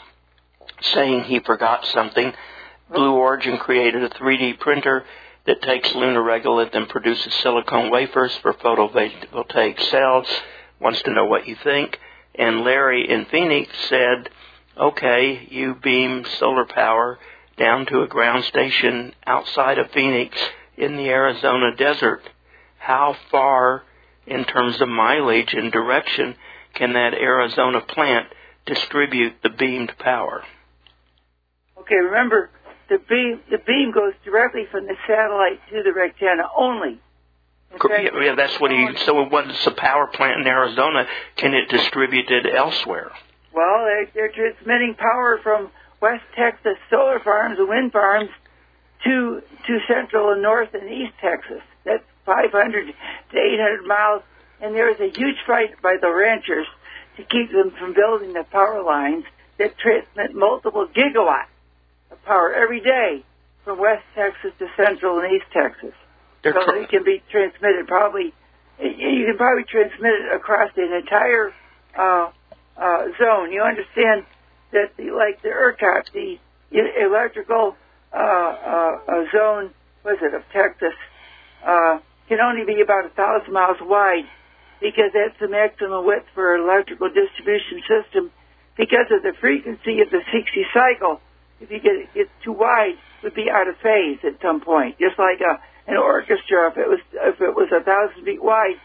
saying 0.81 1.25
he 1.25 1.39
forgot 1.39 1.85
something. 1.85 2.33
Blue 2.93 3.15
Origin 3.15 3.57
created 3.57 4.03
a 4.03 4.09
3D 4.09 4.59
printer 4.59 5.05
that 5.45 5.61
takes 5.61 5.93
lunar 5.95 6.21
regolith 6.21 6.75
and 6.75 6.89
produces 6.89 7.33
silicone 7.35 7.89
wafers 7.89 8.35
for 8.41 8.53
photovoltaic 8.53 9.81
cells. 9.89 10.27
Wants 10.79 11.01
to 11.03 11.11
know 11.13 11.25
what 11.25 11.47
you 11.47 11.55
think. 11.63 11.97
And 12.35 12.63
Larry 12.63 13.09
in 13.09 13.25
Phoenix 13.25 13.71
said, 13.89 14.29
okay, 14.77 15.47
you 15.49 15.75
beam 15.75 16.25
solar 16.39 16.65
power 16.65 17.17
down 17.57 17.85
to 17.87 18.01
a 18.01 18.07
ground 18.07 18.43
station 18.45 19.13
outside 19.25 19.77
of 19.77 19.91
Phoenix 19.91 20.37
in 20.77 20.95
the 20.97 21.09
Arizona 21.09 21.75
desert. 21.75 22.23
How 22.77 23.15
far, 23.29 23.83
in 24.25 24.45
terms 24.45 24.81
of 24.81 24.89
mileage 24.89 25.53
and 25.53 25.71
direction, 25.71 26.35
can 26.73 26.93
that 26.93 27.13
Arizona 27.13 27.81
plant 27.81 28.27
distribute 28.65 29.33
the 29.43 29.49
beamed 29.49 29.93
power? 29.99 30.43
Okay, 31.79 31.95
remember, 31.95 32.49
the 32.91 32.99
beam 33.07 33.39
the 33.49 33.57
beam 33.57 33.91
goes 33.93 34.13
directly 34.25 34.65
from 34.69 34.85
the 34.85 34.95
satellite 35.07 35.61
to 35.71 35.81
the 35.81 35.91
Rectenna 35.91 36.43
only. 36.55 36.99
Fact, 37.71 38.03
Yeah, 38.03 38.21
yeah, 38.21 38.35
that's 38.35 38.59
what 38.59 38.69
he. 38.69 38.97
So, 39.05 39.23
what's 39.23 39.63
the 39.63 39.71
power 39.71 40.07
plant 40.07 40.41
in 40.41 40.47
Arizona? 40.47 41.07
Can 41.37 41.53
it 41.53 41.69
distribute 41.69 42.29
it 42.29 42.45
elsewhere? 42.53 43.11
Well, 43.53 43.85
they, 43.85 44.11
they're 44.13 44.31
transmitting 44.31 44.95
power 44.97 45.39
from 45.41 45.71
West 46.01 46.23
Texas 46.35 46.75
solar 46.89 47.19
farms 47.21 47.57
and 47.59 47.69
wind 47.69 47.93
farms 47.93 48.29
to 49.05 49.41
to 49.67 49.79
Central 49.87 50.33
and 50.33 50.41
North 50.41 50.73
and 50.73 50.91
East 50.91 51.13
Texas. 51.21 51.61
That's 51.85 52.03
500 52.25 52.87
to 53.31 53.37
800 53.37 53.87
miles, 53.87 54.23
and 54.59 54.75
there 54.75 54.91
is 54.91 54.99
a 54.99 55.17
huge 55.17 55.37
fight 55.47 55.81
by 55.81 55.95
the 55.99 56.13
ranchers 56.13 56.67
to 57.15 57.23
keep 57.23 57.53
them 57.53 57.71
from 57.79 57.93
building 57.93 58.33
the 58.33 58.43
power 58.51 58.83
lines 58.83 59.23
that 59.59 59.77
transmit 59.77 60.35
multiple 60.35 60.87
gigawatts 60.93 61.50
power 62.25 62.53
every 62.53 62.79
day 62.79 63.23
from 63.63 63.79
West 63.79 64.03
Texas 64.15 64.51
to 64.59 64.67
Central 64.75 65.19
and 65.19 65.33
East 65.33 65.45
Texas. 65.53 65.93
They're 66.43 66.53
so 66.53 66.65
tr- 66.65 66.77
it 66.77 66.89
can 66.89 67.03
be 67.03 67.21
transmitted 67.31 67.87
probably. 67.87 68.33
You 68.79 69.25
can 69.27 69.37
probably 69.37 69.63
transmit 69.65 70.11
it 70.11 70.35
across 70.35 70.71
the 70.75 70.95
entire 70.95 71.53
uh, 71.97 72.31
uh, 72.77 73.03
zone. 73.19 73.51
You 73.51 73.61
understand 73.61 74.25
that 74.71 74.97
the 74.97 75.11
like 75.11 75.41
the 75.43 75.49
ERCOT, 75.49 76.11
the 76.13 76.39
electrical 76.71 77.75
uh, 78.11 78.17
uh, 78.17 78.99
uh, 79.07 79.23
zone, 79.31 79.71
was 80.03 80.17
it 80.21 80.33
of 80.33 80.41
Texas, 80.51 80.93
uh, 81.65 81.99
can 82.27 82.39
only 82.39 82.65
be 82.65 82.81
about 82.81 83.05
a 83.05 83.09
thousand 83.09 83.53
miles 83.53 83.77
wide 83.81 84.25
because 84.81 85.11
that's 85.13 85.37
the 85.39 85.47
maximum 85.47 86.05
width 86.05 86.25
for 86.33 86.55
an 86.55 86.61
electrical 86.63 87.07
distribution 87.07 87.83
system 87.85 88.31
because 88.77 89.05
of 89.11 89.21
the 89.21 89.33
frequency 89.39 90.01
of 90.01 90.09
the 90.09 90.21
60 90.33 90.65
cycle. 90.73 91.21
If 91.61 91.69
you 91.71 91.79
get 91.79 91.93
it 92.15 92.29
too 92.43 92.51
wide, 92.53 92.95
it 93.21 93.23
would 93.23 93.35
be 93.35 93.49
out 93.49 93.67
of 93.67 93.75
phase 93.77 94.19
at 94.23 94.41
some 94.41 94.61
point. 94.61 94.97
Just 94.99 95.17
like 95.19 95.39
a, 95.41 95.59
an 95.89 95.97
orchestra, 95.97 96.71
if 96.71 96.77
it 96.77 96.87
was 96.87 96.99
if 97.13 97.39
it 97.41 97.55
was 97.55 97.69
a 97.71 97.83
thousand 97.83 98.25
feet 98.25 98.43
wide, 98.43 98.75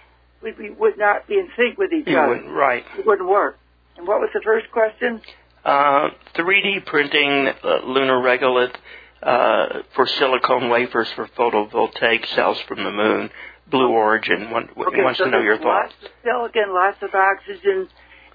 we, 0.42 0.52
we 0.52 0.70
would 0.70 0.98
not 0.98 1.26
be 1.26 1.34
in 1.38 1.48
sync 1.56 1.78
with 1.78 1.92
each 1.92 2.06
You 2.06 2.18
other. 2.18 2.42
right. 2.52 2.84
It 2.98 3.06
wouldn't 3.06 3.28
work. 3.28 3.58
And 3.96 4.06
what 4.06 4.20
was 4.20 4.28
the 4.34 4.42
first 4.44 4.70
question? 4.70 5.22
Uh, 5.64 6.10
3D 6.34 6.84
printing 6.84 7.48
uh, 7.48 7.78
lunar 7.86 8.20
regolith 8.20 8.74
uh, 9.22 9.80
for 9.94 10.06
silicone 10.06 10.68
wafers 10.68 11.08
for 11.16 11.26
photovoltaic 11.26 12.26
cells 12.34 12.60
from 12.68 12.84
the 12.84 12.90
moon. 12.92 13.30
Blue 13.68 13.88
Origin 13.90 14.50
want, 14.50 14.70
Okay, 14.76 15.02
wants 15.02 15.18
so 15.18 15.24
to 15.24 15.30
know 15.30 15.40
your 15.40 15.56
thoughts. 15.56 15.92
Lots 16.00 16.04
of 16.04 16.10
silicon, 16.22 16.72
lots 16.72 16.98
of 17.02 17.12
oxygen, 17.14 17.88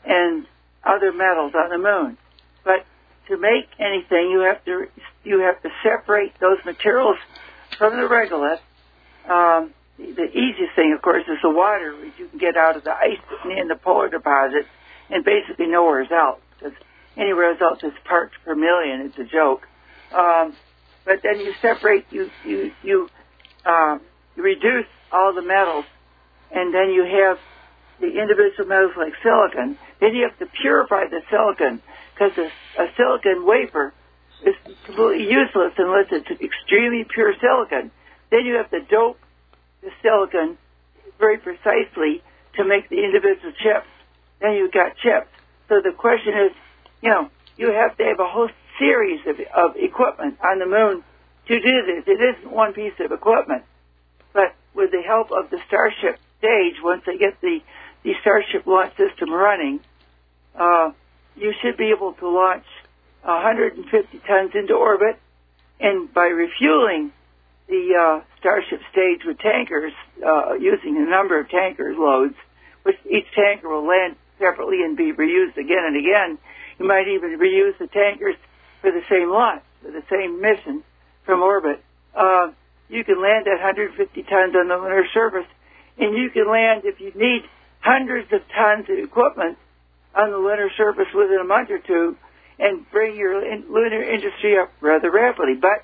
and 0.03 0.45
other 0.84 1.13
metals 1.13 1.53
on 1.55 1.69
the 1.69 1.77
moon. 1.77 2.18
But 2.65 2.85
to 3.31 3.39
make 3.39 3.71
anything, 3.79 4.29
you 4.31 4.43
have 4.43 4.63
to 4.65 4.85
you 5.23 5.39
have 5.41 5.61
to 5.63 5.69
separate 5.83 6.35
those 6.39 6.59
materials 6.65 7.17
from 7.77 7.95
the 7.95 8.07
regolith. 8.07 8.61
Um, 9.25 9.73
the, 9.97 10.27
easiest 10.33 10.75
thing, 10.75 10.93
of 10.95 11.01
course, 11.01 11.23
is 11.27 11.37
the 11.43 11.49
water, 11.49 11.95
which 11.99 12.15
you 12.17 12.27
can 12.27 12.39
get 12.39 12.57
out 12.57 12.77
of 12.77 12.83
the 12.83 12.91
ice 12.91 13.21
in 13.45 13.67
the 13.67 13.75
polar 13.75 14.09
deposit, 14.09 14.65
and 15.09 15.23
basically 15.23 15.67
nowhere 15.67 16.01
else. 16.11 16.41
Because 16.57 16.75
anywhere 17.17 17.51
else 17.51 17.79
it's 17.83 17.97
parts 18.07 18.33
per 18.45 18.55
million. 18.55 19.11
It's 19.11 19.19
a 19.19 19.29
joke. 19.29 19.67
Um, 20.11 20.57
but 21.05 21.23
then 21.23 21.39
you 21.39 21.53
separate 21.61 22.05
you 22.09 22.31
you 22.43 22.71
you 22.81 23.11
uh, 23.65 23.97
reduce 24.35 24.89
all 25.11 25.33
the 25.35 25.45
metals, 25.45 25.85
and 26.51 26.73
then 26.73 26.91
you 26.91 27.03
have 27.03 27.37
the 27.99 28.09
individual 28.09 28.67
metals 28.67 28.93
like 28.97 29.13
silicon. 29.23 29.77
Then 30.01 30.15
you 30.15 30.27
have 30.27 30.37
to 30.39 30.47
purify 30.61 31.05
the 31.09 31.21
silicon 31.29 31.81
because 32.22 32.38
a, 32.38 32.84
a 32.84 32.85
silicon 32.98 33.45
wafer 33.45 33.93
is 34.45 34.53
completely 34.85 35.26
useless 35.26 35.73
unless 35.77 36.06
it's 36.11 36.30
extremely 36.30 37.06
pure 37.10 37.34
silicon. 37.41 37.89
Then 38.30 38.45
you 38.45 38.56
have 38.56 38.69
to 38.69 38.81
dope 38.85 39.18
the 39.81 39.89
silicon 40.02 40.57
very 41.19 41.38
precisely 41.38 42.22
to 42.57 42.64
make 42.64 42.89
the 42.89 43.03
individual 43.03 43.53
chips. 43.57 43.89
Then 44.39 44.53
you've 44.53 44.72
got 44.72 44.98
chips. 44.98 45.30
So 45.69 45.81
the 45.81 45.93
question 45.98 46.34
is, 46.45 46.52
you 47.02 47.10
know, 47.10 47.30
you 47.57 47.73
have 47.73 47.98
to 47.98 48.03
have 48.03 48.19
a 48.19 48.30
whole 48.30 48.49
series 48.77 49.22
of, 49.26 49.38
of 49.57 49.76
equipment 49.77 50.38
on 50.43 50.60
the 50.60 50.65
moon 50.65 51.03
to 51.48 51.56
do 51.60 51.76
this. 51.89 52.06
It 52.06 52.22
isn't 52.22 52.52
one 52.52 52.73
piece 52.73 52.93
of 52.99 53.11
equipment. 53.11 53.64
But 54.34 54.53
with 54.73 54.91
the 54.91 55.02
help 55.02 55.30
of 55.31 55.49
the 55.49 55.57
Starship 55.68 56.19
stage, 56.38 56.77
once 56.84 57.02
they 57.06 57.18
get 57.18 57.41
the, 57.41 57.60
the 58.03 58.14
Starship 58.22 58.65
launch 58.65 58.93
system 58.98 59.34
running, 59.34 59.80
uh, 60.57 60.91
you 61.35 61.53
should 61.61 61.77
be 61.77 61.91
able 61.95 62.13
to 62.13 62.29
launch 62.29 62.65
150 63.23 64.19
tons 64.27 64.51
into 64.53 64.73
orbit. 64.73 65.19
And 65.79 66.13
by 66.13 66.25
refueling 66.25 67.11
the 67.67 67.95
uh, 67.95 68.25
Starship 68.39 68.81
stage 68.91 69.21
with 69.25 69.39
tankers, 69.39 69.93
uh, 70.25 70.53
using 70.53 70.97
a 70.97 71.09
number 71.09 71.39
of 71.39 71.49
tankers 71.49 71.95
loads, 71.97 72.35
which 72.83 72.97
each 73.05 73.25
tanker 73.35 73.69
will 73.69 73.87
land 73.87 74.15
separately 74.37 74.83
and 74.83 74.97
be 74.97 75.13
reused 75.13 75.57
again 75.57 75.85
and 75.85 75.95
again. 75.95 76.37
You 76.79 76.87
might 76.87 77.07
even 77.07 77.37
reuse 77.39 77.77
the 77.79 77.87
tankers 77.87 78.35
for 78.81 78.91
the 78.91 79.01
same 79.09 79.29
launch, 79.29 79.61
for 79.81 79.91
the 79.91 80.03
same 80.09 80.41
mission 80.41 80.83
from 81.25 81.41
orbit. 81.41 81.83
Uh, 82.15 82.51
you 82.89 83.03
can 83.03 83.21
land 83.21 83.47
at 83.47 83.61
150 83.61 84.23
tons 84.23 84.55
on 84.55 84.67
the 84.67 84.75
lunar 84.75 85.05
surface, 85.13 85.47
and 85.97 86.17
you 86.17 86.29
can 86.29 86.49
land 86.49 86.81
if 86.83 86.99
you 86.99 87.11
need 87.15 87.43
hundreds 87.79 88.31
of 88.33 88.41
tons 88.53 88.85
of 88.89 88.97
equipment 88.97 89.57
on 90.15 90.31
the 90.31 90.38
lunar 90.38 90.69
surface 90.77 91.07
within 91.15 91.39
a 91.41 91.45
month 91.45 91.69
or 91.69 91.79
two, 91.79 92.17
and 92.59 92.89
bring 92.91 93.15
your 93.15 93.41
lunar 93.41 94.03
industry 94.03 94.57
up 94.57 94.71
rather 94.81 95.09
rapidly. 95.09 95.55
But 95.55 95.83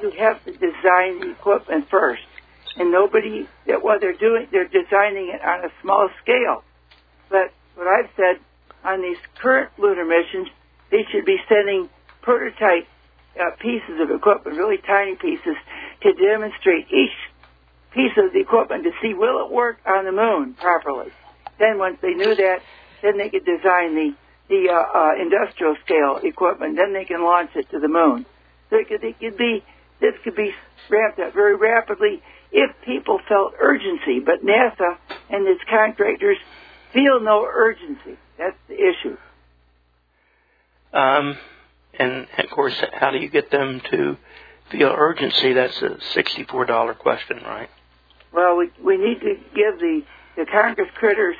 you 0.00 0.10
have 0.18 0.42
to 0.44 0.52
design 0.52 1.20
the 1.20 1.30
equipment 1.32 1.88
first, 1.90 2.22
and 2.76 2.90
nobody 2.90 3.48
that 3.66 3.82
what 3.82 4.00
they're 4.00 4.16
doing, 4.16 4.48
they're 4.50 4.68
designing 4.68 5.32
it 5.34 5.42
on 5.42 5.64
a 5.64 5.72
small 5.82 6.08
scale. 6.22 6.62
But 7.28 7.52
what 7.74 7.86
I've 7.86 8.10
said 8.16 8.40
on 8.84 9.02
these 9.02 9.18
current 9.40 9.70
lunar 9.78 10.04
missions, 10.04 10.48
they 10.90 11.04
should 11.10 11.24
be 11.24 11.38
sending 11.48 11.88
prototype 12.22 12.86
uh, 13.38 13.50
pieces 13.58 14.00
of 14.00 14.10
equipment, 14.10 14.56
really 14.56 14.78
tiny 14.78 15.16
pieces, 15.16 15.56
to 16.02 16.12
demonstrate 16.12 16.86
each 16.92 17.16
piece 17.92 18.12
of 18.16 18.32
the 18.32 18.40
equipment 18.40 18.84
to 18.84 18.90
see 19.00 19.14
will 19.14 19.46
it 19.46 19.52
work 19.52 19.78
on 19.86 20.04
the 20.04 20.12
moon 20.12 20.54
properly. 20.54 21.10
Then 21.58 21.78
once 21.78 21.98
they 22.02 22.14
knew 22.14 22.34
that, 22.34 22.60
then 23.04 23.18
they 23.18 23.28
could 23.28 23.44
design 23.44 23.94
the 23.94 24.14
the 24.48 24.68
uh, 24.68 24.98
uh, 24.98 25.12
industrial 25.20 25.76
scale 25.84 26.20
equipment. 26.22 26.76
Then 26.76 26.92
they 26.92 27.04
can 27.04 27.22
launch 27.22 27.50
it 27.54 27.70
to 27.70 27.78
the 27.78 27.88
moon. 27.88 28.26
So 28.70 28.76
it 28.76 28.88
could, 28.88 29.04
it 29.04 29.18
could 29.20 29.36
be 29.36 29.62
this 30.00 30.14
could 30.24 30.34
be 30.34 30.52
ramped 30.90 31.18
up 31.20 31.34
very 31.34 31.56
rapidly 31.56 32.22
if 32.52 32.70
people 32.84 33.20
felt 33.28 33.54
urgency. 33.58 34.20
But 34.20 34.44
NASA 34.44 34.96
and 35.30 35.46
its 35.46 35.62
contractors 35.68 36.38
feel 36.92 37.20
no 37.20 37.46
urgency. 37.46 38.18
That's 38.38 38.56
the 38.68 38.74
issue. 38.74 39.16
Um, 40.92 41.36
and 41.98 42.26
of 42.38 42.50
course, 42.50 42.82
how 42.92 43.10
do 43.10 43.18
you 43.18 43.28
get 43.28 43.50
them 43.50 43.80
to 43.90 44.16
feel 44.70 44.94
urgency? 44.96 45.52
That's 45.52 45.80
a 45.82 46.00
sixty-four 46.12 46.66
dollar 46.66 46.94
question, 46.94 47.42
right? 47.44 47.68
Well, 48.32 48.56
we 48.56 48.70
we 48.82 48.96
need 48.96 49.20
to 49.20 49.34
give 49.54 49.78
the 49.78 50.02
the 50.36 50.46
Congress 50.50 50.88
critters 50.94 51.36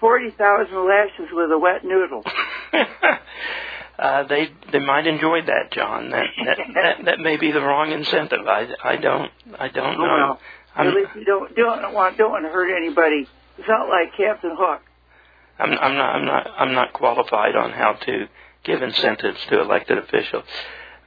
forty 0.00 0.30
thousand 0.30 0.86
lashes 0.86 1.28
with 1.32 1.50
a 1.50 1.58
wet 1.58 1.84
noodle. 1.84 2.22
uh, 3.98 4.22
they 4.24 4.48
they 4.70 4.78
might 4.78 5.06
enjoy 5.06 5.42
that, 5.42 5.72
John. 5.72 6.10
That 6.10 6.26
that, 6.44 6.58
that 6.74 7.04
that 7.04 7.20
may 7.20 7.36
be 7.36 7.52
the 7.52 7.60
wrong 7.60 7.92
incentive. 7.92 8.46
I, 8.46 8.68
I 8.82 8.96
don't 8.96 9.30
I 9.58 9.68
don't 9.68 9.98
know. 9.98 10.04
Well, 10.04 10.40
at 10.76 10.94
least 10.94 11.10
you 11.16 11.24
don't 11.24 11.54
don't 11.54 11.92
want 11.92 12.16
don't 12.16 12.30
want 12.30 12.44
to 12.44 12.50
hurt 12.50 12.74
anybody. 12.76 13.28
It's 13.58 13.68
not 13.68 13.88
like 13.88 14.16
Captain 14.16 14.56
Hook. 14.58 14.80
I'm, 15.58 15.70
I'm 15.72 15.94
not 15.94 16.14
I'm 16.16 16.24
not 16.24 16.46
I'm 16.58 16.72
not 16.74 16.92
qualified 16.92 17.54
on 17.56 17.70
how 17.72 17.92
to 18.06 18.26
give 18.64 18.82
incentives 18.82 19.38
to 19.50 19.60
elected 19.60 19.98
officials. 19.98 20.44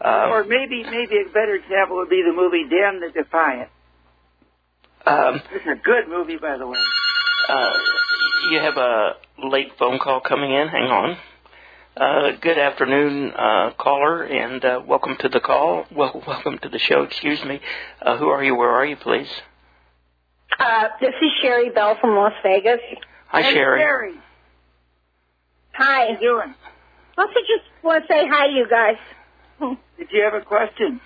Um, 0.01 0.29
or 0.29 0.43
maybe 0.43 0.83
maybe 0.83 1.15
a 1.27 1.31
better 1.33 1.55
example 1.55 1.97
would 1.97 2.09
be 2.09 2.21
the 2.25 2.33
movie 2.33 2.65
Damn 2.69 2.99
the 2.99 3.09
Defiant. 3.11 3.69
um, 5.05 5.41
It's 5.51 5.65
a 5.65 5.81
good 5.81 6.07
movie, 6.09 6.37
by 6.37 6.57
the 6.57 6.67
way. 6.67 6.77
uh, 7.49 7.73
you 8.51 8.59
have 8.59 8.77
a 8.77 9.13
late 9.43 9.71
phone 9.79 9.99
call 9.99 10.21
coming 10.21 10.51
in. 10.51 10.67
Hang 10.67 10.83
on. 10.89 11.17
Uh, 11.97 12.31
good 12.41 12.57
afternoon, 12.57 13.31
uh, 13.31 13.71
caller, 13.79 14.23
and 14.23 14.63
uh, 14.65 14.81
welcome 14.85 15.15
to 15.19 15.29
the 15.29 15.39
call. 15.39 15.85
Well, 15.95 16.21
welcome 16.27 16.57
to 16.59 16.69
the 16.69 16.79
show. 16.79 17.03
Excuse 17.03 17.43
me. 17.45 17.61
Uh, 18.01 18.17
who 18.17 18.27
are 18.27 18.43
you? 18.43 18.55
Where 18.55 18.69
are 18.71 18.85
you, 18.85 18.97
please? 18.97 19.29
Uh, 20.59 20.87
this 20.99 21.13
is 21.21 21.31
Sherry 21.41 21.69
Bell 21.69 21.97
from 21.99 22.15
Las 22.15 22.33
Vegas. 22.43 22.79
Hi, 23.27 23.41
Hey, 23.41 23.53
Sherry. 23.53 23.79
Sherry, 23.81 24.13
Hi. 25.73 26.05
how 26.05 26.09
you 26.11 26.19
doing? 26.19 26.53
Also, 27.17 27.33
just 27.33 27.63
want 27.83 28.03
to 28.05 28.13
say 28.13 28.27
hi 28.29 28.47
to 28.47 28.53
you 28.53 28.67
guys. 28.69 28.97
Did 29.97 30.07
you 30.11 30.23
have 30.23 30.33
a 30.33 30.45
question? 30.45 30.99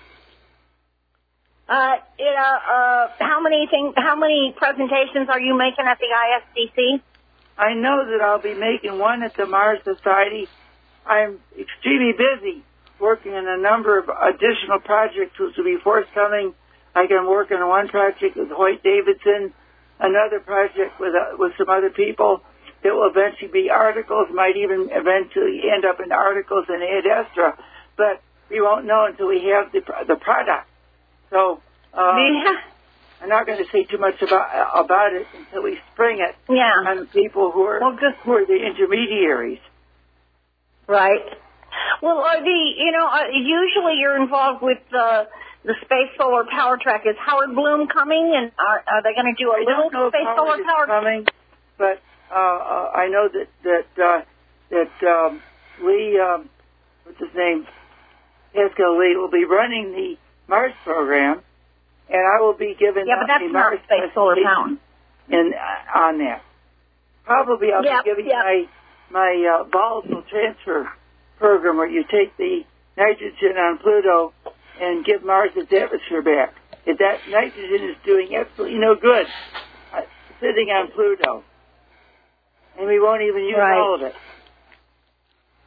Uh, 1.68 1.96
you 2.18 2.24
know, 2.24 2.58
uh, 2.68 3.08
how 3.20 3.40
many 3.40 3.68
things, 3.70 3.94
how 3.96 4.16
many 4.16 4.52
presentations 4.56 5.28
are 5.30 5.40
you 5.40 5.56
making 5.56 5.86
at 5.86 5.98
the 5.98 6.06
ISDC? 6.06 7.00
I 7.60 7.74
know 7.74 8.08
that 8.08 8.24
I'll 8.24 8.40
be 8.40 8.56
making 8.56 8.98
one 8.98 9.22
at 9.22 9.36
the 9.36 9.44
Mars 9.44 9.84
Society. 9.84 10.48
I'm 11.04 11.38
extremely 11.52 12.16
busy 12.16 12.64
working 12.98 13.32
on 13.32 13.44
a 13.44 13.60
number 13.60 14.00
of 14.00 14.08
additional 14.08 14.80
projects 14.80 15.36
which 15.38 15.52
will 15.60 15.68
be 15.68 15.76
forthcoming. 15.84 16.54
I 16.96 17.06
can 17.06 17.28
work 17.28 17.52
on 17.52 17.60
one 17.68 17.88
project 17.88 18.36
with 18.36 18.48
Hoyt 18.48 18.82
Davidson, 18.82 19.52
another 20.00 20.40
project 20.40 20.96
with 20.98 21.12
uh, 21.12 21.36
with 21.36 21.52
some 21.58 21.68
other 21.68 21.90
people 21.90 22.40
that 22.82 22.94
will 22.96 23.12
eventually 23.12 23.52
be 23.52 23.68
articles, 23.68 24.28
might 24.32 24.56
even 24.56 24.88
eventually 24.90 25.60
end 25.68 25.84
up 25.84 26.00
in 26.00 26.12
articles 26.12 26.64
in 26.68 26.80
Ad 26.80 27.04
Astra, 27.04 27.60
but 27.96 28.24
we 28.48 28.60
won't 28.60 28.86
know 28.86 29.04
until 29.04 29.28
we 29.28 29.52
have 29.52 29.70
the 29.72 29.84
the 30.08 30.16
product. 30.16 30.64
So 31.28 31.60
uh, 31.92 32.16
yeah. 32.16 32.69
I'm 33.22 33.28
not 33.28 33.46
going 33.46 33.58
to 33.58 33.70
say 33.70 33.84
too 33.84 33.98
much 33.98 34.20
about 34.22 34.84
about 34.84 35.12
it 35.12 35.26
until 35.36 35.62
we 35.62 35.78
spring 35.92 36.20
it 36.20 36.34
Yeah. 36.48 36.72
on 36.86 36.96
the 37.00 37.06
people 37.06 37.50
who 37.50 37.62
are 37.64 37.80
Well, 37.80 37.92
good. 37.96 38.14
who 38.24 38.32
are 38.32 38.46
the 38.46 38.56
intermediaries. 38.56 39.60
Right. 40.86 41.20
Well, 42.02 42.18
are 42.18 42.40
the, 42.42 42.60
you 42.76 42.90
know, 42.92 43.06
uh, 43.06 43.28
usually 43.32 43.94
you're 44.00 44.20
involved 44.20 44.62
with 44.62 44.78
uh, 44.92 45.24
the 45.64 45.74
Space 45.84 46.10
Solar 46.18 46.44
Power 46.50 46.78
Track. 46.82 47.02
Is 47.06 47.14
Howard 47.18 47.54
Bloom 47.54 47.86
coming, 47.88 48.32
and 48.34 48.50
are, 48.58 48.82
are 48.88 49.02
they 49.02 49.14
going 49.14 49.32
to 49.32 49.38
do 49.38 49.50
a 49.52 49.56
I 49.56 49.64
little 49.68 49.90
know 49.90 50.08
Space 50.10 50.26
Solar 50.34 50.64
Power 50.64 50.86
coming, 50.86 51.26
but 51.78 52.00
uh, 52.30 52.34
uh, 52.34 52.90
I 52.96 53.08
know 53.08 53.28
that 53.28 53.48
that 53.62 54.02
uh, 54.02 54.22
that 54.70 55.06
um, 55.06 55.42
Lee, 55.84 56.18
um, 56.18 56.48
what's 57.04 57.20
his 57.20 57.34
name, 57.36 57.66
Pascal 58.54 58.98
Lee, 58.98 59.14
will 59.16 59.30
be 59.30 59.44
running 59.44 59.92
the 59.92 60.16
Mars 60.48 60.72
program, 60.82 61.42
and 62.10 62.22
I 62.26 62.40
will 62.42 62.54
be 62.58 62.74
giving 62.78 63.06
Yeah, 63.06 63.22
but 63.22 63.28
that's 63.28 63.44
the 63.44 63.52
not 63.52 63.72
Space 63.84 64.10
Solar 64.14 64.34
in 64.36 65.52
uh, 65.54 65.98
on 65.98 66.18
that. 66.18 66.42
Probably 67.24 67.68
I'll 67.72 67.84
Yep, 67.84 68.04
be 68.04 68.10
giving 68.10 68.26
yep. 68.26 68.42
my 68.42 68.64
my 69.10 69.30
uh, 69.46 69.64
volatile 69.70 70.22
transfer 70.30 70.88
program 71.38 71.76
where 71.76 71.88
you 71.88 72.04
take 72.10 72.36
the 72.36 72.62
nitrogen 72.96 73.56
on 73.58 73.78
Pluto 73.78 74.32
and 74.80 75.04
give 75.04 75.22
Mars 75.24 75.50
its 75.56 75.70
atmosphere 75.72 76.22
back. 76.22 76.54
If 76.86 76.98
that 76.98 77.28
nitrogen 77.28 77.90
is 77.90 77.96
doing 78.04 78.34
absolutely 78.34 78.78
no 78.78 78.94
good 78.96 79.26
uh, 79.92 80.00
sitting 80.40 80.68
on 80.70 80.90
Pluto, 80.92 81.44
and 82.78 82.86
we 82.88 82.98
won't 82.98 83.22
even 83.22 83.44
use 83.44 83.56
Right. 83.58 83.78
all 83.78 83.94
of 83.96 84.02
it. 84.02 84.14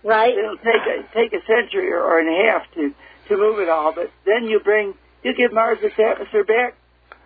right? 0.04 0.34
It'll 0.36 0.58
take 0.58 0.84
a, 0.84 0.98
take 1.16 1.32
a 1.34 1.42
century 1.48 1.92
or, 1.92 2.02
or 2.04 2.20
and 2.20 2.28
a 2.30 2.38
half 2.52 2.64
to 2.76 2.92
to 3.30 3.38
move 3.38 3.60
it 3.60 3.70
all, 3.70 3.94
but 3.96 4.12
then 4.26 4.46
you 4.50 4.60
bring 4.60 4.94
you 5.24 5.34
give 5.36 5.54
Mars 5.54 5.80
its 5.82 5.96
atmosphere 5.98 6.44
back, 6.44 6.76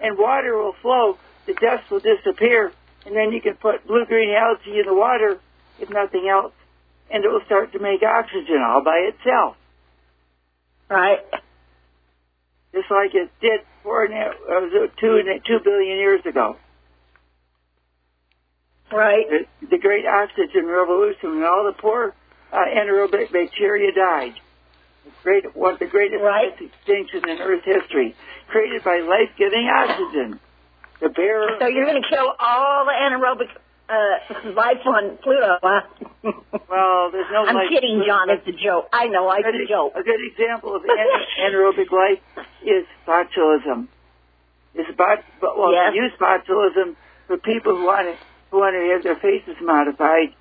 and 0.02 0.18
water 0.18 0.56
will 0.58 0.74
flow. 0.82 1.18
The 1.46 1.54
dust 1.54 1.90
will 1.90 2.02
disappear, 2.02 2.72
and 3.06 3.16
then 3.16 3.32
you 3.32 3.42
can 3.42 3.56
put 3.56 3.88
blue 3.88 4.06
green 4.06 4.32
algae 4.36 4.80
in 4.80 4.86
the 4.86 4.94
water, 4.94 5.40
if 5.80 5.90
nothing 5.90 6.28
else, 6.30 6.54
and 7.10 7.24
it 7.24 7.30
will 7.30 7.44
start 7.46 7.72
to 7.74 7.80
make 7.80 8.04
oxygen 8.04 8.62
all 8.62 8.84
by 8.84 9.10
itself, 9.12 9.56
Right. 10.90 11.20
just 12.74 12.92
like 12.92 13.16
it 13.16 13.30
did 13.42 13.62
four 13.84 14.06
and 14.06 14.14
a 14.14 14.18
half, 14.18 14.36
uh, 14.50 14.88
two 15.00 15.18
and 15.18 15.28
a- 15.30 15.40
two 15.40 15.60
billion 15.64 15.98
years 15.98 16.26
ago. 16.26 16.58
Right. 18.92 19.26
The, 19.30 19.68
the 19.68 19.78
great 19.78 20.06
oxygen 20.06 20.66
revolution, 20.66 21.36
when 21.36 21.44
all 21.44 21.66
the 21.66 21.74
poor 21.74 22.14
uh, 22.52 22.58
anaerobic 22.58 23.32
bacteria 23.32 23.92
died. 23.94 24.40
Great, 25.24 25.56
one 25.56 25.74
of 25.74 25.80
the 25.80 25.86
greatest 25.88 26.22
Right. 26.24 26.54
extinction 26.60 27.28
in 27.30 27.40
Earth 27.42 27.64
history, 27.64 28.16
created 28.48 28.84
by 28.84 29.00
life-giving 29.00 29.68
oxygen. 29.68 30.40
The 31.00 31.10
bear. 31.10 31.60
So 31.60 31.68
you're 31.68 31.86
going 31.86 32.02
to 32.02 32.10
kill 32.10 32.34
all 32.40 32.86
the 32.86 32.92
anaerobic 32.92 33.50
uh, 33.90 34.52
life 34.52 34.82
on 34.86 35.18
Pluto, 35.24 35.58
huh? 35.62 35.82
Well, 36.70 37.12
there's 37.12 37.32
no 37.32 37.46
I'm 37.46 37.56
life- 37.56 37.70
kidding, 37.70 38.04
John. 38.06 38.30
It's 38.30 38.46
a 38.48 38.52
joke. 38.52 38.90
I 38.92 39.08
know. 39.08 39.32
good, 39.42 39.56
a 39.56 39.68
joke. 39.68 39.94
a 39.96 40.04
good 40.04 40.20
example 40.32 40.76
of 40.76 40.82
anaerobic 41.40 41.92
life 41.92 42.20
is 42.64 42.86
botulism. 43.08 43.88
Is 44.76 44.86
bot, 44.98 45.24
well, 45.42 45.72
Yes. 45.74 45.94
use 45.96 46.12
botulism 46.20 46.96
for 47.28 47.38
people 47.38 47.76
who 47.78 47.86
want 47.86 48.08
to 48.08 48.26
who 48.52 48.60
want 48.60 48.76
to 48.76 48.94
have 48.94 49.04
their 49.04 49.16
faces 49.16 49.56
modified, 49.62 50.34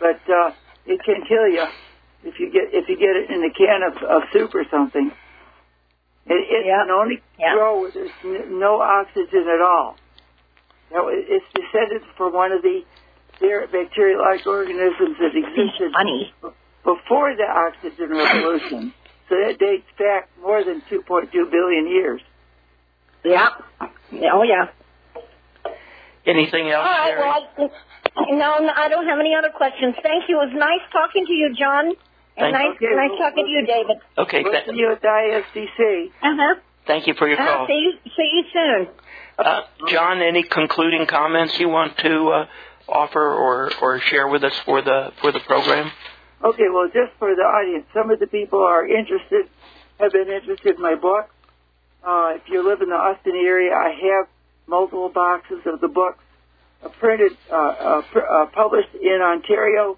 but 0.00 0.20
uh, 0.30 0.50
it 0.86 1.00
can 1.04 1.22
kill 1.28 1.48
you 1.48 1.64
if 2.24 2.34
you 2.40 2.50
get 2.50 2.72
if 2.72 2.88
you 2.88 2.96
get 2.96 3.14
it 3.16 3.30
in 3.30 3.44
a 3.44 3.52
can 3.52 3.82
of, 3.84 3.94
of 4.02 4.22
soup 4.32 4.54
or 4.54 4.64
something. 4.70 5.12
It, 6.26 6.32
it 6.40 6.66
Yeah. 6.66 6.82
can 6.84 6.90
only 6.90 7.22
Yeah. 7.38 7.52
grow 7.54 7.80
where 7.80 7.90
there's 7.92 8.16
n- 8.24 8.58
no 8.58 8.80
oxygen 8.80 9.44
at 9.48 9.60
all. 9.60 9.98
Now, 10.90 11.08
it's 11.08 11.44
descended 11.52 12.02
from 12.16 12.32
one 12.32 12.52
of 12.52 12.62
the 12.62 12.84
their 13.40 13.66
bacteria-like 13.66 14.46
organisms 14.46 15.18
that 15.18 15.34
existed 15.36 15.92
Funny. 15.92 16.32
before 16.84 17.34
the 17.36 17.44
oxygen 17.44 18.14
revolution. 18.14 18.94
So 19.28 19.34
that 19.34 19.58
dates 19.58 19.88
back 19.98 20.30
more 20.40 20.62
than 20.62 20.82
2.2 20.82 21.32
billion 21.50 21.88
years. 21.88 22.22
Yeah. 23.24 23.48
Oh, 24.32 24.42
yeah. 24.44 24.68
Anything 26.26 26.70
else, 26.70 26.86
All 26.86 27.14
right. 27.16 27.42
Well, 27.58 27.68
I, 28.16 28.30
no, 28.30 28.58
no, 28.64 28.72
I 28.74 28.88
don't 28.88 29.06
have 29.08 29.18
any 29.18 29.34
other 29.34 29.50
questions. 29.54 29.94
Thank 30.02 30.28
you. 30.28 30.40
It 30.40 30.52
was 30.52 30.54
nice 30.54 30.84
talking 30.92 31.26
to 31.26 31.32
you, 31.32 31.54
John. 31.58 31.92
And 32.36 32.52
Thank- 32.52 32.52
nice, 32.52 32.76
Okay, 32.76 32.94
nice 32.96 33.10
well, 33.10 33.18
talking 33.30 33.44
to 33.44 33.50
you, 33.50 33.66
David. 33.66 33.96
okay, 34.18 34.42
We'll 34.42 34.52
th- 34.52 34.64
see 34.66 34.74
you 34.76 34.90
at 34.90 35.00
the 35.00 35.08
ISDC. 35.08 36.10
Uh-huh. 36.22 36.54
thank 36.86 37.06
you 37.06 37.14
for 37.14 37.28
your 37.28 37.40
Uh, 37.40 37.46
call. 37.58 37.66
see 37.68 37.74
you. 37.78 37.92
See 38.16 38.30
you 38.34 38.44
soon. 38.52 38.88
Uh, 39.38 39.62
John, 39.88 40.20
any 40.20 40.42
concluding 40.42 41.06
comments 41.06 41.58
you 41.60 41.68
want 41.68 41.96
to 41.98 42.28
uh, 42.30 42.46
offer 42.88 43.22
or, 43.34 43.70
or 43.80 44.00
share 44.00 44.26
with 44.28 44.42
us 44.44 44.58
for 44.64 44.82
the 44.82 45.12
for 45.20 45.30
the 45.32 45.40
program? 45.40 45.90
Okay, 46.42 46.68
well, 46.72 46.88
just 46.88 47.12
for 47.18 47.34
the 47.34 47.42
audience, 47.42 47.86
some 47.94 48.10
of 48.10 48.18
the 48.20 48.26
people 48.26 48.60
are 48.62 48.86
interested, 48.86 49.48
have 50.00 50.12
been 50.12 50.28
interested 50.28 50.76
in 50.76 50.82
my 50.82 50.94
book. 50.94 51.30
Uh, 52.04 52.32
if 52.36 52.42
you 52.48 52.62
live 52.68 52.82
in 52.82 52.90
the 52.90 52.96
Austin 52.96 53.34
area, 53.34 53.72
I 53.74 53.90
have 53.90 54.26
multiple 54.66 55.08
boxes 55.08 55.60
of 55.66 55.80
the 55.80 55.88
books 55.88 56.22
uh, 56.84 56.88
printed, 57.00 57.32
uh, 57.50 57.54
uh, 57.56 58.02
pr- 58.12 58.18
uh, 58.28 58.46
published 58.46 58.94
in 59.00 59.22
Ontario, 59.22 59.96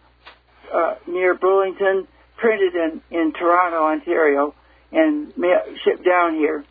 uh, 0.72 0.94
near 1.08 1.34
Burlington, 1.34 2.06
printed 2.36 2.74
in, 2.74 3.00
in 3.10 3.32
Toronto, 3.32 3.84
Ontario, 3.84 4.54
and 4.92 5.32
ma- 5.36 5.66
shipped 5.84 6.04
down 6.04 6.34
here. 6.34 6.64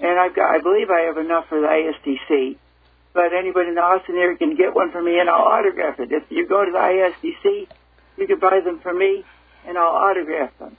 And 0.00 0.18
I've 0.18 0.34
got, 0.34 0.50
I 0.50 0.58
believe 0.62 0.90
I 0.90 1.06
have 1.06 1.18
enough 1.18 1.46
for 1.48 1.60
the 1.60 1.66
ISDC. 1.68 2.56
But 3.14 3.36
anybody 3.36 3.68
in 3.68 3.74
the 3.74 3.82
Austin 3.84 4.16
area 4.16 4.36
can 4.38 4.56
get 4.56 4.74
one 4.74 4.90
from 4.90 5.04
me, 5.04 5.20
and 5.20 5.28
I'll 5.28 5.44
autograph 5.44 6.00
it. 6.00 6.08
If 6.10 6.24
you 6.30 6.48
go 6.48 6.64
to 6.64 6.72
the 6.72 6.78
ISDC, 6.78 7.66
you 8.16 8.26
can 8.26 8.38
buy 8.38 8.60
them 8.64 8.80
from 8.82 8.98
me, 8.98 9.22
and 9.68 9.76
I'll 9.76 9.94
autograph 9.94 10.56
them. 10.58 10.76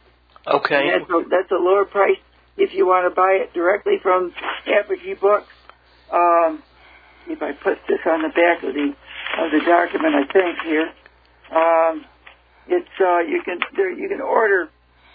Okay. 0.47 0.75
And 0.75 1.01
that's 1.01 1.09
a, 1.09 1.19
that's 1.29 1.51
a 1.51 1.61
lower 1.61 1.85
price 1.85 2.17
if 2.57 2.71
you 2.73 2.85
want 2.85 3.09
to 3.09 3.15
buy 3.15 3.39
it 3.45 3.53
directly 3.53 3.97
from 4.01 4.33
Apogee 4.67 5.13
Books. 5.13 5.53
Um, 6.11 6.63
if 7.27 7.41
I 7.41 7.53
put 7.53 7.77
this 7.87 8.01
on 8.05 8.21
the 8.21 8.29
back 8.29 8.63
of 8.63 8.73
the 8.73 8.91
of 9.39 9.51
the 9.51 9.61
document, 9.65 10.13
I 10.13 10.25
think 10.27 10.57
here, 10.67 10.89
um, 11.55 12.05
it's 12.68 12.90
uh, 13.02 13.19
you 13.19 13.41
can 13.45 13.60
there 13.76 13.91
you 13.91 14.10
can 14.10 14.22
order 14.22 14.69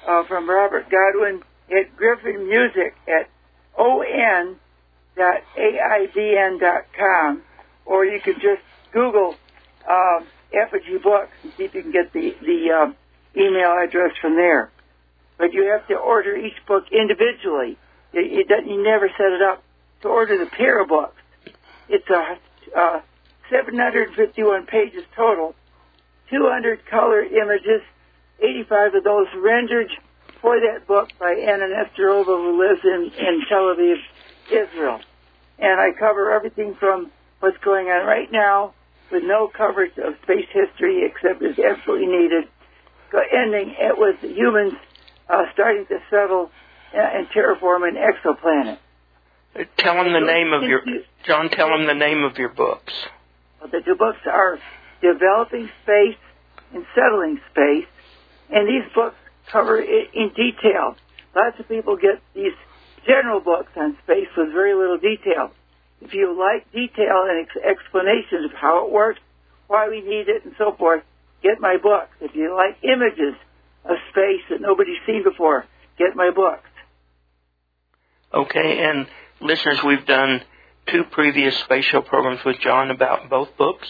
uh, 0.09 0.25
from 0.29 0.49
Robert 0.49 0.87
Godwin 0.91 1.43
at 1.71 1.97
Griffin 1.97 2.49
Music 2.49 2.95
at 3.09 3.31
on 3.79 4.59
dot 5.17 5.43
aidn 5.57 6.59
dot 6.61 6.85
com, 6.97 7.43
or 7.87 8.05
you 8.05 8.21
could 8.25 8.37
just 8.37 8.63
Google 8.93 9.39
um, 9.89 10.29
Apogee 10.55 10.99
Books 11.03 11.33
and 11.43 11.53
see 11.57 11.65
if 11.65 11.75
you 11.75 11.83
can 11.83 11.93
get 11.93 12.13
the 12.13 12.37
the 12.41 12.73
um, 12.75 12.97
email 13.37 13.77
address 13.83 14.13
from 14.21 14.37
there. 14.37 14.73
But 15.39 15.53
you 15.53 15.71
have 15.73 15.87
to 15.89 15.95
order 15.95 16.37
each 16.37 16.59
book 16.67 16.85
individually. 16.93 17.79
You, 18.13 18.45
don't- 18.49 18.67
you 18.69 18.83
never 18.83 19.09
set 19.17 19.33
it 19.33 19.43
up 19.43 19.65
to 20.03 20.09
order 20.09 20.39
the 20.39 20.51
pair 20.51 20.83
of 20.83 20.89
books. 20.89 21.23
It's 21.89 22.09
a 22.11 22.39
uh, 22.79 23.01
751 23.51 24.67
pages 24.67 25.05
total, 25.17 25.55
200 26.31 26.87
color 26.87 27.23
images, 27.23 27.83
85 28.41 28.95
of 28.97 29.05
those 29.05 29.27
rendered 29.37 29.91
for 30.41 30.61
that 30.61 30.87
book 30.87 31.11
by 31.19 31.33
Anna 31.33 31.67
Nestorova, 31.67 32.27
who 32.27 32.59
lives 32.61 32.81
in, 32.85 33.11
in 33.19 33.43
Tel 33.49 33.75
Aviv, 33.75 33.97
Israel. 34.51 35.01
And 35.59 35.81
I 35.81 35.91
cover 35.99 36.33
everything 36.33 36.77
from 36.79 37.11
what's 37.41 37.59
going 37.59 37.89
on 37.89 38.07
right 38.07 38.31
now 38.31 38.75
with 39.11 39.23
no 39.25 39.49
coverage 39.49 39.97
of 39.99 40.15
space 40.23 40.47
history 40.53 41.05
except 41.05 41.43
as 41.43 41.59
absolutely 41.59 42.07
needed, 42.07 42.45
ending 43.33 43.75
it 43.79 43.99
with 43.99 44.21
humans 44.23 44.75
uh, 45.29 45.45
starting 45.53 45.87
to 45.87 45.99
settle 46.11 46.51
uh, 46.95 46.99
and 46.99 47.29
terraform 47.29 47.89
an 47.89 47.97
exoplanet. 47.97 48.79
Tell 49.77 49.95
him 50.05 50.13
the 50.13 50.21
name 50.21 50.53
of 50.53 50.63
your 50.63 50.83
John. 51.27 51.51
Tell 51.51 51.69
him 51.69 51.87
the 51.87 51.95
name 51.95 52.23
of 52.23 52.39
your 52.39 52.51
books. 52.51 52.93
The 53.61 53.81
two 53.85 53.97
books 53.97 54.19
are 54.27 54.59
Developing 55.01 55.69
Space 55.83 56.19
and 56.75 56.85
Settling 56.95 57.41
Space, 57.51 57.87
and 58.51 58.69
these 58.69 58.85
books 58.95 59.17
cover 59.51 59.79
it 59.79 60.09
in 60.15 60.31
detail. 60.31 60.97
Lots 61.35 61.59
of 61.59 61.69
people 61.69 61.97
get 61.97 62.21
these 62.35 62.53
general 63.07 63.41
books 63.41 63.71
on 63.77 63.97
space 64.05 64.29
with 64.37 64.53
very 64.53 64.75
little 64.75 64.99
detail. 64.99 65.51
If 66.01 66.15
you 66.15 66.37
like 66.39 66.71
detail 66.73 67.27
and 67.29 67.47
ex- 67.47 67.65
explanations 67.65 68.47
of 68.47 68.53
how 68.53 68.87
it 68.87 68.93
works, 68.93 69.21
why 69.67 69.89
we 69.89 70.01
need 70.01 70.29
it, 70.29 70.45
and 70.45 70.55
so 70.59 70.75
forth, 70.77 71.03
get 71.43 71.61
my 71.61 71.77
books. 71.77 72.11
If 72.21 72.35
you 72.35 72.55
like 72.55 72.79
images 72.83 73.35
of 73.85 73.97
space 74.11 74.43
that 74.51 74.61
nobody's 74.61 74.99
seen 75.07 75.23
before, 75.25 75.65
get 75.99 76.15
my 76.15 76.31
books. 76.31 76.69
Okay, 78.33 78.85
and 78.85 79.07
listeners, 79.41 79.81
we've 79.85 80.07
done 80.07 80.43
two 80.87 81.05
previous 81.05 81.57
space 81.61 81.85
show 81.85 82.03
programs 82.03 82.45
with 82.45 82.59
John 82.61 82.91
about 82.91 83.29
both 83.29 83.57
books, 83.57 83.89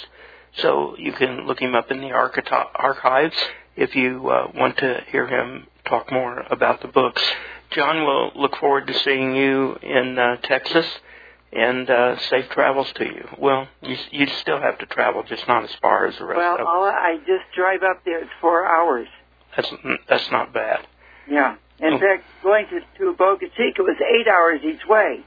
so 0.59 0.97
you 0.99 1.13
can 1.13 1.47
look 1.47 1.61
him 1.61 1.75
up 1.75 1.91
in 1.91 2.01
the 2.01 2.11
archives 2.13 3.37
if 3.77 3.95
you 3.95 4.29
uh, 4.31 4.51
want 4.55 4.77
to 4.79 5.03
hear 5.11 5.27
him 5.27 5.67
talk 5.87 6.11
more 6.13 6.41
about 6.51 6.81
the 6.83 6.89
books. 6.89 7.23
John 7.71 8.05
will 8.05 8.33
look 8.35 8.57
forward 8.57 8.87
to 8.87 8.95
seeing 8.95 9.35
you 9.37 9.77
in 9.83 10.19
uh, 10.19 10.37
Texas, 10.43 10.87
and 11.53 11.89
uh, 11.89 12.19
safe 12.19 12.49
travels 12.51 12.91
to 12.97 13.05
you. 13.05 13.29
Well, 13.39 13.69
you 13.83 13.97
you 14.11 14.27
still 14.27 14.61
have 14.61 14.79
to 14.79 14.87
travel, 14.87 15.23
just 15.23 15.47
not 15.49 15.65
as 15.65 15.75
far 15.81 16.07
as 16.07 16.17
the 16.19 16.25
rest 16.25 16.39
Well, 16.39 16.55
of. 16.61 16.67
all 16.67 16.85
I 16.85 17.17
just 17.27 17.45
drive 17.57 17.83
up 17.83 18.05
there. 18.05 18.19
It's 18.21 18.31
four 18.41 18.67
hours. 18.67 19.09
That's 19.57 19.73
that's 20.09 20.31
not 20.31 20.53
bad. 20.53 20.87
Yeah. 21.29 21.57
In 21.81 21.95
Oh. 21.95 21.99
fact, 21.99 22.25
going 22.43 22.67
to, 22.69 22.81
to 22.99 23.13
Boca 23.17 23.47
Chica 23.57 23.83
was 23.83 23.97
eight 24.01 24.27
hours 24.29 24.61
each 24.65 24.85
way. 24.89 25.21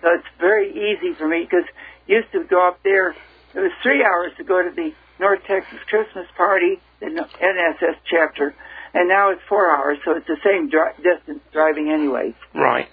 So 0.00 0.08
it's 0.14 0.26
very 0.40 0.70
easy 0.70 1.14
for 1.14 1.28
me 1.28 1.40
because 1.42 1.64
used 2.06 2.30
to 2.32 2.44
go 2.44 2.66
up 2.68 2.80
there, 2.84 3.14
it 3.54 3.60
was 3.60 3.72
three 3.82 4.02
hours 4.04 4.32
to 4.38 4.44
go 4.44 4.62
to 4.62 4.70
the 4.74 4.92
North 5.20 5.40
Texas 5.46 5.78
Christmas 5.88 6.26
party, 6.36 6.80
the 7.00 7.06
NSS 7.06 7.96
chapter, 8.10 8.54
and 8.94 9.08
now 9.08 9.30
it's 9.30 9.42
four 9.48 9.70
hours, 9.74 9.98
so 10.04 10.12
it's 10.12 10.26
the 10.26 10.36
same 10.44 10.68
dri- 10.70 10.92
distance 11.02 11.40
driving 11.52 11.90
anyway. 11.90 12.34
Right. 12.54 12.88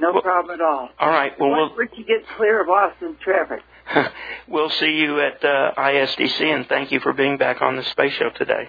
No 0.00 0.12
Well- 0.12 0.22
problem 0.22 0.54
at 0.60 0.64
all. 0.64 0.88
All 0.98 1.10
right. 1.10 1.38
Well, 1.38 1.50
we'll 1.50 1.88
you 1.96 2.04
get 2.04 2.26
clear 2.36 2.62
of 2.62 2.68
Austin 2.68 3.16
traffic. 3.22 3.60
we'll 4.48 4.70
see 4.70 4.92
you 4.92 5.20
at 5.20 5.44
uh, 5.44 5.72
ISDC, 5.76 6.40
and 6.42 6.66
thank 6.68 6.92
you 6.92 7.00
for 7.00 7.12
being 7.12 7.36
back 7.36 7.60
on 7.62 7.76
the 7.76 7.82
space 7.84 8.12
show 8.14 8.30
today. 8.30 8.68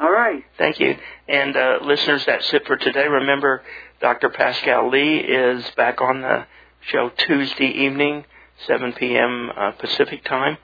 All 0.00 0.10
right. 0.10 0.42
Thank 0.58 0.80
you. 0.80 0.96
And 1.28 1.56
uh, 1.56 1.78
listeners, 1.82 2.24
that's 2.26 2.52
it 2.52 2.66
for 2.66 2.76
today. 2.76 3.06
Remember, 3.06 3.62
Dr. 4.00 4.30
Pascal 4.30 4.88
Lee 4.90 5.18
is 5.18 5.64
back 5.76 6.00
on 6.00 6.22
the 6.22 6.46
show 6.80 7.08
Tuesday 7.10 7.66
evening, 7.68 8.24
7 8.66 8.92
p.m. 8.94 9.50
Uh, 9.56 9.72
Pacific 9.72 10.24
time. 10.24 10.58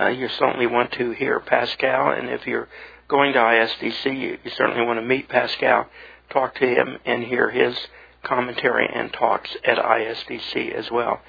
Uh, 0.00 0.08
you 0.08 0.28
certainly 0.28 0.66
want 0.66 0.92
to 0.92 1.10
hear 1.10 1.40
Pascal, 1.40 2.12
and 2.12 2.28
if 2.30 2.46
you're 2.46 2.68
going 3.08 3.32
to 3.34 3.38
ISDC, 3.38 4.04
you, 4.06 4.38
you 4.42 4.50
certainly 4.56 4.86
want 4.86 4.98
to 4.98 5.04
meet 5.04 5.28
Pascal, 5.28 5.86
talk 6.30 6.54
to 6.56 6.66
him, 6.66 6.98
and 7.04 7.24
hear 7.24 7.50
his 7.50 7.76
commentary 8.22 8.88
and 8.92 9.12
talks 9.12 9.54
at 9.64 9.76
ISDC 9.76 10.72
as 10.72 10.90
well. 10.90 11.20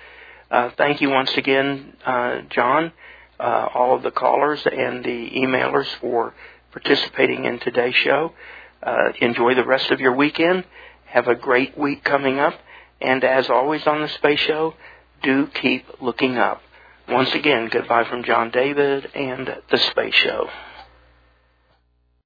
Uh, 0.50 0.70
thank 0.78 1.02
you 1.02 1.10
once 1.10 1.36
again, 1.36 1.98
uh, 2.06 2.42
John, 2.50 2.94
uh, 3.40 3.68
all 3.74 3.96
of 3.96 4.04
the 4.04 4.12
callers 4.12 4.62
and 4.66 5.04
the 5.04 5.32
emailers 5.32 5.88
for 6.00 6.34
participating 6.72 7.46
in 7.46 7.60
today's 7.60 7.96
show. 7.96 8.34
Uh, 8.82 9.12
enjoy 9.20 9.56
the 9.56 9.66
rest 9.66 9.92
of 9.92 10.00
your 10.00 10.16
weekend. 10.16 10.64
Have 11.06 11.28
a 11.28 11.36
great 11.36 11.78
week 11.78 12.04
coming 12.04 12.40
up. 12.40 12.54
And 13.02 13.24
as 13.24 13.50
always 13.50 13.86
on 13.88 14.02
the 14.02 14.08
Space 14.08 14.40
Show, 14.40 14.76
do 15.24 15.48
keep 15.48 15.86
looking 16.02 16.38
up. 16.38 16.62
Once 17.10 17.34
again, 17.34 17.70
goodbye 17.72 18.06
from 18.06 18.24
John 18.24 18.52
David 18.52 19.10
and 19.16 19.48
the 19.70 19.78
Space 19.78 20.14
Show. 20.16 20.48